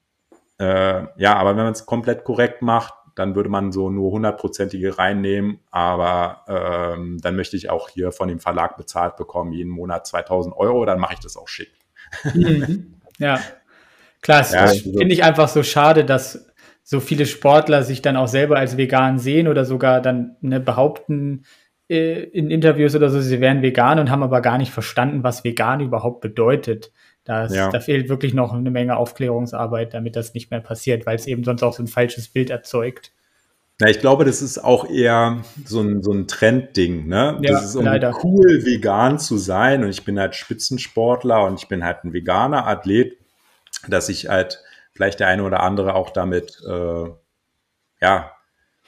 äh, 0.58 1.04
ja, 1.16 1.36
aber 1.36 1.56
wenn 1.56 1.64
man 1.64 1.72
es 1.72 1.86
komplett 1.86 2.24
korrekt 2.24 2.60
macht, 2.60 2.94
dann 3.14 3.34
würde 3.34 3.48
man 3.48 3.72
so 3.72 3.90
nur 3.90 4.12
hundertprozentige 4.12 4.98
reinnehmen, 4.98 5.60
aber 5.70 6.44
ähm, 6.48 7.18
dann 7.20 7.36
möchte 7.36 7.56
ich 7.56 7.70
auch 7.70 7.88
hier 7.88 8.12
von 8.12 8.28
dem 8.28 8.40
Verlag 8.40 8.76
bezahlt 8.76 9.16
bekommen, 9.16 9.52
jeden 9.52 9.70
Monat 9.70 10.06
2000 10.06 10.54
Euro, 10.56 10.84
dann 10.84 11.00
mache 11.00 11.14
ich 11.14 11.20
das 11.20 11.36
auch 11.36 11.48
schick. 11.48 11.72
Mhm. 12.34 12.94
Ja, 13.18 13.40
klar, 14.22 14.50
ja, 14.50 14.60
also 14.60 14.92
finde 14.92 15.12
ich 15.12 15.22
einfach 15.22 15.48
so 15.48 15.62
schade, 15.62 16.04
dass 16.04 16.49
so 16.90 16.98
viele 16.98 17.24
Sportler 17.24 17.84
sich 17.84 18.02
dann 18.02 18.16
auch 18.16 18.26
selber 18.26 18.56
als 18.56 18.76
vegan 18.76 19.20
sehen 19.20 19.46
oder 19.46 19.64
sogar 19.64 20.00
dann 20.00 20.34
ne, 20.40 20.58
behaupten 20.58 21.44
äh, 21.88 22.24
in 22.24 22.50
Interviews 22.50 22.96
oder 22.96 23.10
so, 23.10 23.20
sie 23.20 23.40
wären 23.40 23.62
vegan 23.62 24.00
und 24.00 24.10
haben 24.10 24.24
aber 24.24 24.40
gar 24.40 24.58
nicht 24.58 24.72
verstanden, 24.72 25.22
was 25.22 25.44
vegan 25.44 25.78
überhaupt 25.78 26.20
bedeutet. 26.20 26.90
Das, 27.22 27.54
ja. 27.54 27.70
Da 27.70 27.78
fehlt 27.78 28.08
wirklich 28.08 28.34
noch 28.34 28.52
eine 28.52 28.72
Menge 28.72 28.96
Aufklärungsarbeit, 28.96 29.94
damit 29.94 30.16
das 30.16 30.34
nicht 30.34 30.50
mehr 30.50 30.58
passiert, 30.58 31.06
weil 31.06 31.14
es 31.14 31.28
eben 31.28 31.44
sonst 31.44 31.62
auch 31.62 31.74
so 31.74 31.80
ein 31.84 31.86
falsches 31.86 32.26
Bild 32.26 32.50
erzeugt. 32.50 33.12
Ja, 33.80 33.86
ich 33.86 34.00
glaube, 34.00 34.24
das 34.24 34.42
ist 34.42 34.58
auch 34.58 34.90
eher 34.90 35.44
so 35.64 35.82
ein, 35.82 36.02
so 36.02 36.10
ein 36.10 36.26
Trendding, 36.26 37.06
ne? 37.06 37.38
Ja, 37.40 37.52
das 37.52 37.66
ist 37.66 37.76
um 37.76 37.84
leider. 37.84 38.18
cool, 38.24 38.64
vegan 38.64 39.20
zu 39.20 39.38
sein. 39.38 39.84
Und 39.84 39.90
ich 39.90 40.04
bin 40.04 40.18
halt 40.18 40.34
Spitzensportler 40.34 41.44
und 41.44 41.60
ich 41.60 41.68
bin 41.68 41.84
halt 41.84 42.02
ein 42.02 42.12
veganer 42.12 42.66
Athlet, 42.66 43.16
dass 43.86 44.08
ich 44.08 44.28
halt 44.28 44.60
vielleicht 45.00 45.20
der 45.20 45.28
eine 45.28 45.44
oder 45.44 45.60
andere 45.60 45.94
auch 45.94 46.10
damit, 46.10 46.60
äh, 46.68 47.08
ja, 48.02 48.32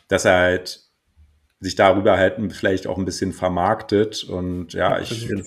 dass 0.08 0.26
er 0.26 0.36
halt 0.36 0.80
sich 1.58 1.74
darüber 1.74 2.18
halt 2.18 2.36
vielleicht 2.52 2.86
auch 2.86 2.98
ein 2.98 3.06
bisschen 3.06 3.32
vermarktet 3.32 4.22
und 4.24 4.74
ja, 4.74 4.98
ich 5.00 5.26
tue 5.26 5.42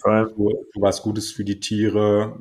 was 0.74 1.04
Gutes 1.04 1.32
für 1.32 1.44
die 1.44 1.60
Tiere, 1.60 2.40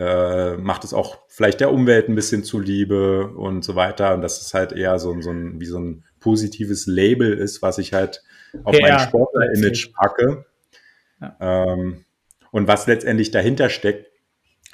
äh, 0.00 0.56
macht 0.56 0.82
es 0.82 0.92
auch 0.92 1.18
vielleicht 1.28 1.60
der 1.60 1.70
Umwelt 1.70 2.08
ein 2.08 2.16
bisschen 2.16 2.42
zuliebe 2.42 3.28
und 3.28 3.62
so 3.62 3.76
weiter. 3.76 4.14
Und 4.14 4.22
dass 4.22 4.40
es 4.40 4.52
halt 4.52 4.72
eher 4.72 4.98
so, 4.98 5.20
so 5.20 5.30
ein, 5.30 5.60
wie 5.60 5.66
so 5.66 5.78
ein 5.78 6.02
positives 6.18 6.88
Label 6.88 7.32
ist, 7.32 7.62
was 7.62 7.78
ich 7.78 7.92
halt 7.92 8.24
auf 8.64 8.74
ja, 8.74 8.80
mein 8.88 8.98
Sportler-Image 8.98 9.92
packe. 9.92 10.46
Ja. 11.20 11.36
Ähm, 11.38 12.04
und 12.50 12.66
was 12.66 12.88
letztendlich 12.88 13.30
dahinter 13.30 13.68
steckt, 13.68 14.11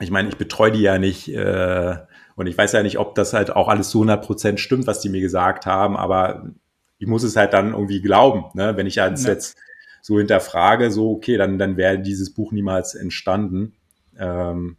ich 0.00 0.10
meine, 0.10 0.28
ich 0.28 0.36
betreue 0.36 0.72
die 0.72 0.82
ja 0.82 0.98
nicht 0.98 1.28
äh, 1.28 1.96
und 2.36 2.46
ich 2.46 2.56
weiß 2.56 2.72
ja 2.72 2.82
nicht, 2.82 2.98
ob 2.98 3.14
das 3.14 3.32
halt 3.32 3.50
auch 3.54 3.68
alles 3.68 3.90
zu 3.90 3.98
100 3.98 4.24
Prozent 4.24 4.60
stimmt, 4.60 4.86
was 4.86 5.00
die 5.00 5.08
mir 5.08 5.20
gesagt 5.20 5.66
haben, 5.66 5.96
aber 5.96 6.50
ich 6.98 7.06
muss 7.06 7.22
es 7.22 7.36
halt 7.36 7.52
dann 7.52 7.72
irgendwie 7.72 8.00
glauben, 8.00 8.44
ne? 8.54 8.76
wenn 8.76 8.86
ich 8.86 8.96
ja. 8.96 9.08
jetzt 9.08 9.56
so 10.02 10.18
hinterfrage, 10.18 10.90
so 10.90 11.12
okay, 11.12 11.36
dann, 11.36 11.58
dann 11.58 11.76
wäre 11.76 11.98
dieses 11.98 12.32
Buch 12.32 12.52
niemals 12.52 12.94
entstanden. 12.94 13.74
Ähm, 14.18 14.76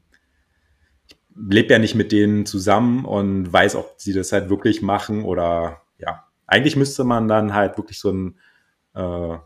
lebe 1.35 1.73
ja 1.73 1.79
nicht 1.79 1.95
mit 1.95 2.11
denen 2.11 2.45
zusammen 2.45 3.05
und 3.05 3.51
weiß, 3.51 3.75
ob 3.75 3.95
sie 3.97 4.13
das 4.13 4.31
halt 4.31 4.49
wirklich 4.49 4.81
machen 4.81 5.23
oder 5.23 5.81
ja. 5.97 6.25
Eigentlich 6.47 6.75
müsste 6.75 7.03
man 7.03 7.27
dann 7.27 7.53
halt 7.53 7.77
wirklich 7.77 7.99
so 7.99 8.11
ein 8.11 8.39
äh, 8.95 9.37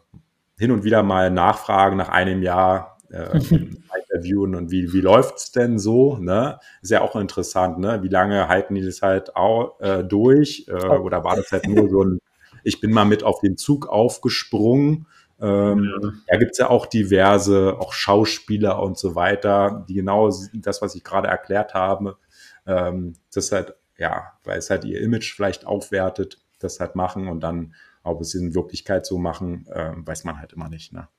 hin 0.57 0.71
und 0.71 0.83
wieder 0.83 1.03
mal 1.03 1.29
nachfragen 1.29 1.97
nach 1.97 2.09
einem 2.09 2.41
Jahr 2.41 2.97
äh, 3.09 3.39
interviewen 4.14 4.56
und 4.56 4.72
wie, 4.72 4.94
wie 4.94 5.02
läuft's 5.02 5.52
denn 5.52 5.80
so? 5.80 6.18
Ne? 6.18 6.60
Ist 6.81 6.91
ja 6.91 7.02
auch 7.02 7.15
interessant, 7.15 7.80
ne? 7.80 8.03
Wie 8.03 8.10
lange 8.10 8.48
halten 8.48 8.76
die 8.76 8.85
das 8.85 9.02
halt 9.02 9.35
auch, 9.35 9.80
äh, 9.80 10.03
durch? 10.03 10.65
Äh, 10.68 10.88
oh. 10.88 11.02
oder 11.02 11.23
war 11.23 11.35
das 11.35 11.52
halt 11.52 11.68
nur 11.68 11.90
so 11.90 12.03
ein, 12.03 12.19
ich 12.64 12.80
bin 12.80 12.91
mal 12.91 13.06
mit 13.06 13.23
auf 13.23 13.40
den 13.41 13.57
Zug 13.57 13.88
aufgesprungen 13.88 15.07
ähm, 15.44 15.84
ja. 15.84 16.11
Da 16.27 16.38
gibt 16.38 16.52
es 16.53 16.57
ja 16.60 16.69
auch 16.69 16.85
diverse, 16.85 17.76
auch 17.77 17.91
Schauspieler 17.91 18.81
und 18.81 18.98
so 18.98 19.15
weiter, 19.15 19.85
die 19.90 19.95
genau 19.95 20.31
das, 20.53 20.81
was 20.81 20.95
ich 20.95 21.03
gerade 21.03 21.27
erklärt 21.27 21.73
habe, 21.73 22.18
ähm, 22.65 23.15
das 23.34 23.52
halt, 23.52 23.76
ja, 23.98 24.34
weil 24.45 24.57
es 24.57 24.69
halt 24.69 24.85
ihr 24.85 25.02
Image 25.02 25.35
vielleicht 25.35 25.65
aufwertet, 25.65 26.41
das 26.60 26.80
halt 26.80 26.95
machen 26.95 27.27
und 27.27 27.41
dann, 27.41 27.73
ob 28.03 28.22
es 28.22 28.35
in 28.35 28.56
Wirklichkeit 28.56 29.06
so 29.06 29.18
machen, 29.18 29.68
äh, 29.68 29.91
weiß 29.95 30.23
man 30.23 30.40
halt 30.40 30.53
immer 30.53 30.69
nicht. 30.69 30.94
Ne? 30.94 31.10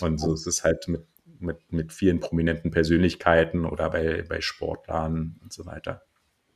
Und 0.00 0.18
so 0.18 0.32
ist 0.32 0.46
es 0.46 0.62
halt 0.62 0.86
mit, 0.86 1.04
mit, 1.42 1.72
mit 1.72 1.92
vielen 1.92 2.20
prominenten 2.20 2.70
Persönlichkeiten 2.70 3.64
oder 3.64 3.90
bei, 3.90 4.24
bei 4.28 4.40
Sportlern 4.40 5.36
und 5.42 5.52
so 5.52 5.66
weiter. 5.66 6.02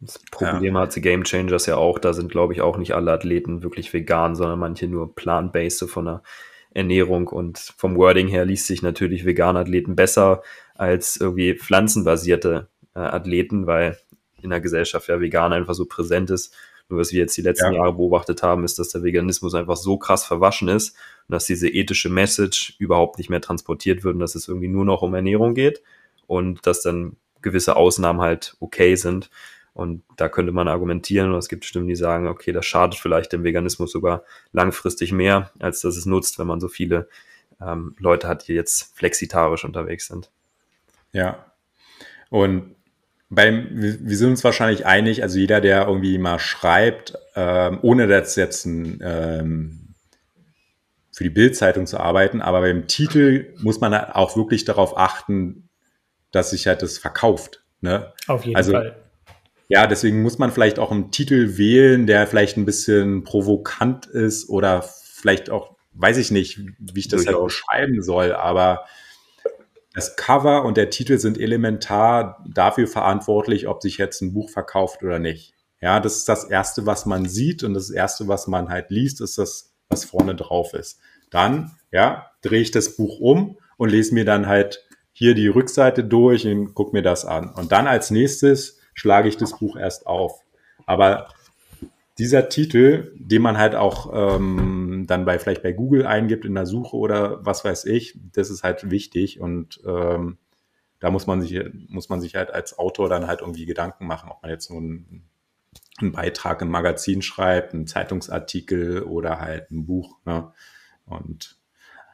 Das 0.01 0.19
Problem 0.31 0.75
ja. 0.75 0.81
hat 0.83 0.95
die 0.95 1.01
Game 1.01 1.25
Changers 1.25 1.67
ja 1.67 1.77
auch, 1.77 1.99
da 1.99 2.13
sind, 2.13 2.31
glaube 2.31 2.53
ich, 2.53 2.61
auch 2.61 2.77
nicht 2.77 2.95
alle 2.95 3.13
Athleten 3.13 3.63
wirklich 3.63 3.93
vegan, 3.93 4.35
sondern 4.35 4.59
manche 4.59 4.89
nur 4.89 5.15
plant-based 5.15 5.89
von 5.89 6.05
der 6.05 6.23
Ernährung 6.75 7.29
und 7.29 7.59
vom 7.59 7.97
Wording 7.97 8.29
her 8.29 8.45
liest 8.45 8.67
sich 8.67 8.83
natürlich 8.83 9.25
vegan 9.25 9.57
Athleten 9.57 9.97
besser 9.97 10.43
als 10.75 11.17
irgendwie 11.17 11.55
pflanzenbasierte 11.55 12.69
äh, 12.95 12.99
Athleten, 12.99 13.67
weil 13.67 13.97
in 14.43 14.51
der 14.51 14.61
Gesellschaft 14.61 15.09
ja 15.09 15.19
vegan 15.21 15.55
einfach 15.55 15.73
so 15.73 15.87
präsent 15.87 16.31
ist. 16.31 16.55
Nur 16.89 17.01
was 17.01 17.13
wir 17.13 17.21
jetzt 17.21 17.37
die 17.37 17.43
letzten 17.43 17.73
ja. 17.73 17.81
Jahre 17.81 17.95
beobachtet 17.95 18.43
haben, 18.43 18.65
ist, 18.65 18.79
dass 18.79 18.91
der 18.91 19.03
Veganismus 19.03 19.55
einfach 19.55 19.77
so 19.77 19.99
krass 19.99 20.25
verwaschen 20.25 20.69
ist 20.69 20.97
und 21.29 21.33
dass 21.33 21.47
diese 21.47 21.69
ethische 21.69 22.09
Message 22.09 22.77
überhaupt 22.79 23.19
nicht 23.19 23.31
mehr 23.31 23.41
transportiert 23.41 24.05
wird 24.05 24.15
und 24.15 24.21
dass 24.21 24.35
es 24.35 24.49
irgendwie 24.49 24.69
nur 24.69 24.85
noch 24.85 25.03
um 25.03 25.15
Ernährung 25.15 25.55
geht 25.55 25.83
und 26.27 26.67
dass 26.67 26.83
dann 26.83 27.17
gewisse 27.43 27.77
Ausnahmen 27.77 28.21
halt 28.21 28.57
okay 28.61 28.95
sind. 28.95 29.31
Und 29.75 30.03
da 30.17 30.31
könnte 30.31 30.53
man 30.53 30.69
argumentieren, 30.69 31.33
und 31.33 31.39
es 31.39 31.49
gibt 31.49 31.67
Stimmen, 31.67 31.87
die 31.87 31.97
sagen, 31.97 32.29
okay, 32.29 32.51
das 32.53 32.65
schadet 32.65 32.99
vielleicht 32.99 33.33
dem 33.33 33.45
Veganismus 33.45 33.93
sogar 33.93 34.25
langfristig 34.53 35.13
mehr, 35.13 35.51
als 35.59 35.81
dass 35.81 35.99
es 35.99 36.07
nutzt, 36.07 36.39
wenn 36.39 36.47
man 36.47 36.61
so 36.61 36.69
viele 36.69 37.09
ähm, 37.61 37.95
Leute 37.99 38.27
hat, 38.27 38.49
die 38.49 38.55
jetzt 38.55 38.97
flexitarisch 38.97 39.65
unterwegs 39.65 40.07
sind. 40.07 40.31
Ja. 41.13 41.53
Und 42.31 42.76
beim, 43.29 43.67
wir 43.71 44.17
sind 44.17 44.31
uns 44.31 44.45
wahrscheinlich 44.45 44.87
einig, 44.87 45.23
also 45.23 45.39
jeder, 45.39 45.61
der 45.61 45.87
irgendwie 45.87 46.19
mal 46.19 46.39
schreibt, 46.39 47.19
ähm, 47.35 47.79
ohne 47.83 48.07
das 48.07 48.37
jetzt 48.37 48.65
ein, 48.67 49.01
ähm, 49.03 49.95
für 51.13 51.25
die 51.25 51.31
Bildzeitung 51.31 51.87
zu 51.87 51.99
arbeiten, 51.99 52.43
aber 52.43 52.61
beim 52.61 52.87
Titel 52.87 53.55
muss 53.63 53.81
man 53.81 53.95
auch 53.95 54.37
wirklich 54.37 54.65
darauf 54.65 54.97
achten, 54.99 55.69
dass 56.31 56.51
sich 56.51 56.67
halt 56.67 56.83
das 56.83 56.99
verkauft. 56.99 57.65
Ne? 57.81 58.13
Auf 58.27 58.45
jeden 58.45 58.57
also, 58.57 58.73
Fall. 58.73 58.97
Ja, 59.69 59.87
deswegen 59.87 60.23
muss 60.23 60.39
man 60.39 60.53
vielleicht 60.53 60.79
auch 60.79 60.93
einen 60.93 61.11
Titel 61.11 61.57
wählen, 61.57 62.07
der 62.07 62.27
vielleicht 62.27 62.57
ein 62.57 62.67
bisschen 62.67 63.25
provokant 63.25 64.07
ist 64.07 64.49
oder 64.49 64.83
vielleicht 64.83 65.51
auch, 65.51 65.75
weiß 65.95 66.19
ich 66.19 66.31
nicht, 66.31 66.61
wie 66.79 67.01
ich 67.01 67.09
das 67.09 67.27
halt 67.27 67.43
beschreiben 67.43 68.03
soll, 68.03 68.33
aber 68.33 68.85
das 69.97 70.15
Cover 70.15 70.67
und 70.67 70.77
der 70.77 70.91
Titel 70.91 71.17
sind 71.17 71.41
elementar 71.41 72.45
dafür 72.47 72.87
verantwortlich, 72.87 73.67
ob 73.67 73.81
sich 73.81 73.97
jetzt 73.97 74.21
ein 74.21 74.35
Buch 74.35 74.51
verkauft 74.51 75.03
oder 75.03 75.19
nicht. 75.19 75.55
Ja, 75.81 76.01
das 76.01 76.19
ist 76.19 76.29
das 76.29 76.45
erste, 76.45 76.85
was 76.85 77.07
man 77.07 77.25
sieht 77.27 77.65
und 77.65 77.73
das 77.73 77.89
erste, 77.89 78.29
was 78.29 78.47
man 78.47 78.69
halt 78.69 78.91
liest, 78.91 79.23
ist 79.23 79.39
das, 79.39 79.73
was 79.89 80.05
vorne 80.05 80.35
drauf 80.35 80.75
ist. 80.75 81.01
Dann, 81.31 81.73
ja, 81.93 82.31
drehe 82.43 82.61
ich 82.61 82.71
das 82.71 82.95
Buch 82.97 83.21
um 83.21 83.57
und 83.79 83.89
lese 83.89 84.13
mir 84.13 84.27
dann 84.27 84.47
halt 84.47 84.85
hier 85.13 85.35
die 85.35 85.49
Rückseite 85.49 86.05
durch 86.05 86.47
und 86.47 86.75
gucke 86.75 86.95
mir 86.95 87.03
das 87.03 87.25
an. 87.25 87.49
Und 87.49 87.73
dann 87.73 87.87
als 87.87 88.11
nächstes 88.11 88.79
schlage 88.93 89.31
ich 89.31 89.39
das 89.39 89.59
Buch 89.59 89.79
erst 89.79 90.07
auf. 90.07 90.43
Aber 90.85 91.29
dieser 92.19 92.51
Titel, 92.51 93.15
den 93.15 93.41
man 93.41 93.57
halt 93.57 93.75
auch 93.77 94.37
ähm, 94.37 94.86
dann 95.07 95.25
bei 95.25 95.39
vielleicht 95.39 95.63
bei 95.63 95.73
Google 95.73 96.07
eingibt 96.07 96.45
in 96.45 96.55
der 96.55 96.67
Suche 96.67 96.97
oder 96.97 97.45
was 97.45 97.65
weiß 97.65 97.85
ich, 97.87 98.19
das 98.33 98.51
ist 98.51 98.63
halt 98.63 98.91
wichtig 98.91 99.41
und 99.41 99.81
ähm, 99.87 100.39
da 100.99 101.11
muss 101.11 101.27
man 101.27 101.43
sich 101.43 101.61
muss 101.89 102.09
man 102.09 102.21
sich 102.21 102.35
halt 102.35 102.51
als 102.51 102.79
Autor 102.79 103.09
dann 103.09 103.27
halt 103.27 103.41
irgendwie 103.41 103.67
Gedanken 103.67 104.07
machen, 104.07 104.31
ob 104.31 104.43
man 104.43 104.51
jetzt 104.51 104.71
nur 104.71 104.81
einen, 104.81 105.29
einen 105.99 106.13
Beitrag 106.13 106.63
im 106.63 106.69
Magazin 106.69 107.23
schreibt, 107.23 107.75
einen 107.75 107.87
Zeitungsartikel 107.87 109.03
oder 109.03 109.41
halt 109.41 109.71
ein 109.71 109.87
Buch. 109.87 110.19
Ne? 110.25 110.53
Und 111.05 111.59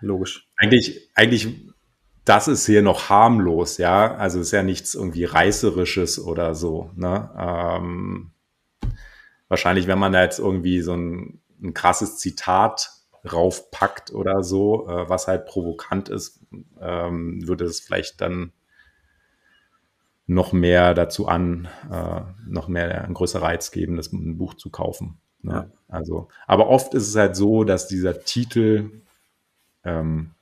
logisch. 0.01 0.49
Eigentlich 0.57 1.11
eigentlich 1.15 1.73
das 2.25 2.47
ist 2.47 2.67
hier 2.67 2.83
noch 2.83 3.09
harmlos, 3.09 3.79
ja. 3.79 4.15
Also 4.15 4.41
ist 4.41 4.53
ja 4.53 4.63
nichts 4.63 4.95
irgendwie 4.95 5.25
reißerisches 5.25 6.25
oder 6.25 6.55
so. 6.55 6.91
Ne? 6.95 7.31
Ähm, 7.37 8.31
wahrscheinlich, 9.49 9.87
wenn 9.87 9.99
man 9.99 10.13
da 10.13 10.23
jetzt 10.23 10.39
irgendwie 10.39 10.81
so 10.83 10.95
ein, 10.95 11.42
ein 11.63 11.75
krasses 11.75 12.19
Zitat 12.19 12.91
raufpackt 13.31 14.13
oder 14.13 14.43
so, 14.43 14.89
äh, 14.89 15.09
was 15.09 15.29
halt 15.29 15.47
provokant 15.47 16.09
ist, 16.09 16.41
ähm, 16.81 17.47
würde 17.47 17.65
es 17.65 17.81
vielleicht 17.81 18.21
dann 18.21 18.53
noch 20.27 20.53
mehr 20.53 20.95
dazu 20.95 21.29
an, 21.29 21.69
äh, 21.91 22.23
noch 22.47 22.69
mehr 22.69 23.05
ein 23.05 23.15
größer 23.15 23.43
Reiz 23.43 23.71
geben, 23.71 23.97
das 23.97 24.13
ein 24.13 24.39
Buch 24.39 24.55
zu 24.55 24.71
kaufen. 24.71 25.19
Ne? 25.43 25.53
Ja. 25.53 25.71
Also, 25.89 26.29
aber 26.47 26.69
oft 26.69 26.95
ist 26.95 27.09
es 27.09 27.17
halt 27.17 27.37
so, 27.37 27.65
dass 27.65 27.87
dieser 27.87 28.21
Titel 28.21 29.03
ähm, 29.85 30.33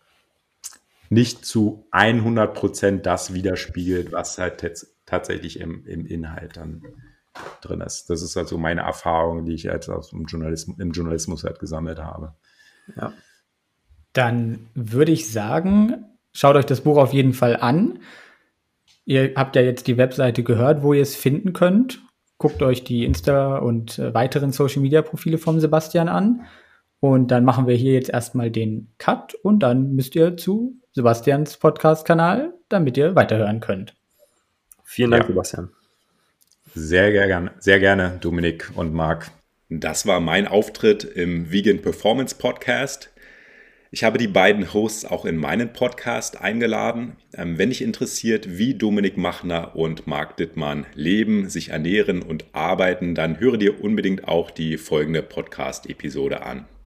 nicht 1.09 1.44
zu 1.44 1.86
100 1.90 2.55
Prozent 2.55 3.06
das 3.06 3.34
widerspiegelt, 3.34 4.12
was 4.12 4.38
halt 4.38 4.86
tatsächlich 5.06 5.59
im, 5.59 5.84
im 5.86 6.06
Inhalt 6.06 6.56
dann 6.56 6.82
drin 7.61 7.81
ist. 7.81 8.11
Das 8.11 8.23
ist 8.23 8.36
also 8.36 8.59
meine 8.59 8.82
Erfahrung, 8.82 9.44
die 9.44 9.55
ich 9.55 9.65
jetzt 9.65 9.89
aus 9.89 10.11
dem 10.11 10.24
Journalismus, 10.24 10.78
im 10.78 10.93
Journalismus 10.93 11.44
halt 11.44 11.59
gesammelt 11.59 11.98
habe. 11.98 12.35
Ja. 12.97 13.12
Dann 14.12 14.66
würde 14.74 15.12
ich 15.12 15.31
sagen, 15.31 16.05
schaut 16.32 16.57
euch 16.57 16.66
das 16.66 16.81
Buch 16.81 16.97
auf 16.98 17.12
jeden 17.12 17.32
Fall 17.32 17.57
an. 17.57 18.01
Ihr 19.05 19.32
habt 19.36 19.57
ja 19.57 19.62
jetzt 19.62 19.86
die 19.86 19.97
Webseite 19.97 20.43
gehört, 20.43 20.82
wo 20.82 20.93
ihr 20.93 21.02
es 21.02 21.16
finden 21.16 21.52
könnt. 21.52 22.02
Guckt 22.39 22.62
euch 22.62 22.85
die 22.85 23.05
Insta- 23.05 23.59
und 23.59 23.98
äh, 23.98 24.15
weiteren 24.15 24.52
Social-Media-Profile 24.52 25.39
vom 25.39 25.61
Sebastian 25.61 26.09
an. 26.09 26.47
Und 26.98 27.31
dann 27.31 27.44
machen 27.44 27.66
wir 27.66 27.74
hier 27.74 27.94
jetzt 27.94 28.11
erstmal 28.11 28.51
den 28.51 28.93
Cut 28.98 29.35
und 29.35 29.61
dann 29.61 29.93
müsst 29.93 30.15
ihr 30.16 30.36
zu 30.36 30.77
Sebastians 30.93 31.57
Podcast-Kanal, 31.57 32.52
damit 32.69 32.97
ihr 32.98 33.15
weiterhören 33.15 33.61
könnt. 33.61 33.94
Vielen 34.85 35.11
Dank, 35.12 35.23
ja. 35.24 35.28
Sebastian. 35.28 35.70
Sehr 36.74 37.10
gerne, 37.10 37.51
sehr 37.59 37.80
gerne, 37.80 38.18
Dominik 38.20 38.70
und 38.76 38.94
Marc. 38.94 39.32
Das 39.68 40.06
war 40.06 40.20
mein 40.20 40.47
Auftritt 40.47 41.02
im 41.02 41.51
Vegan 41.51 41.82
Performance 41.82 42.36
Podcast. 42.36 43.10
Ich 43.90 44.05
habe 44.05 44.18
die 44.18 44.28
beiden 44.28 44.72
Hosts 44.72 45.05
auch 45.05 45.24
in 45.24 45.36
meinen 45.36 45.72
Podcast 45.72 46.40
eingeladen. 46.40 47.16
Ähm, 47.34 47.59
wenn 47.59 47.70
dich 47.70 47.82
interessiert, 47.82 48.56
wie 48.56 48.74
Dominik 48.74 49.16
Machner 49.16 49.74
und 49.74 50.06
Marc 50.06 50.36
Dittmann 50.36 50.86
leben, 50.94 51.48
sich 51.48 51.70
ernähren 51.70 52.22
und 52.22 52.44
arbeiten, 52.52 53.16
dann 53.16 53.40
höre 53.40 53.56
dir 53.56 53.82
unbedingt 53.82 54.28
auch 54.28 54.52
die 54.52 54.78
folgende 54.78 55.22
Podcast-Episode 55.22 56.42
an. 56.42 56.66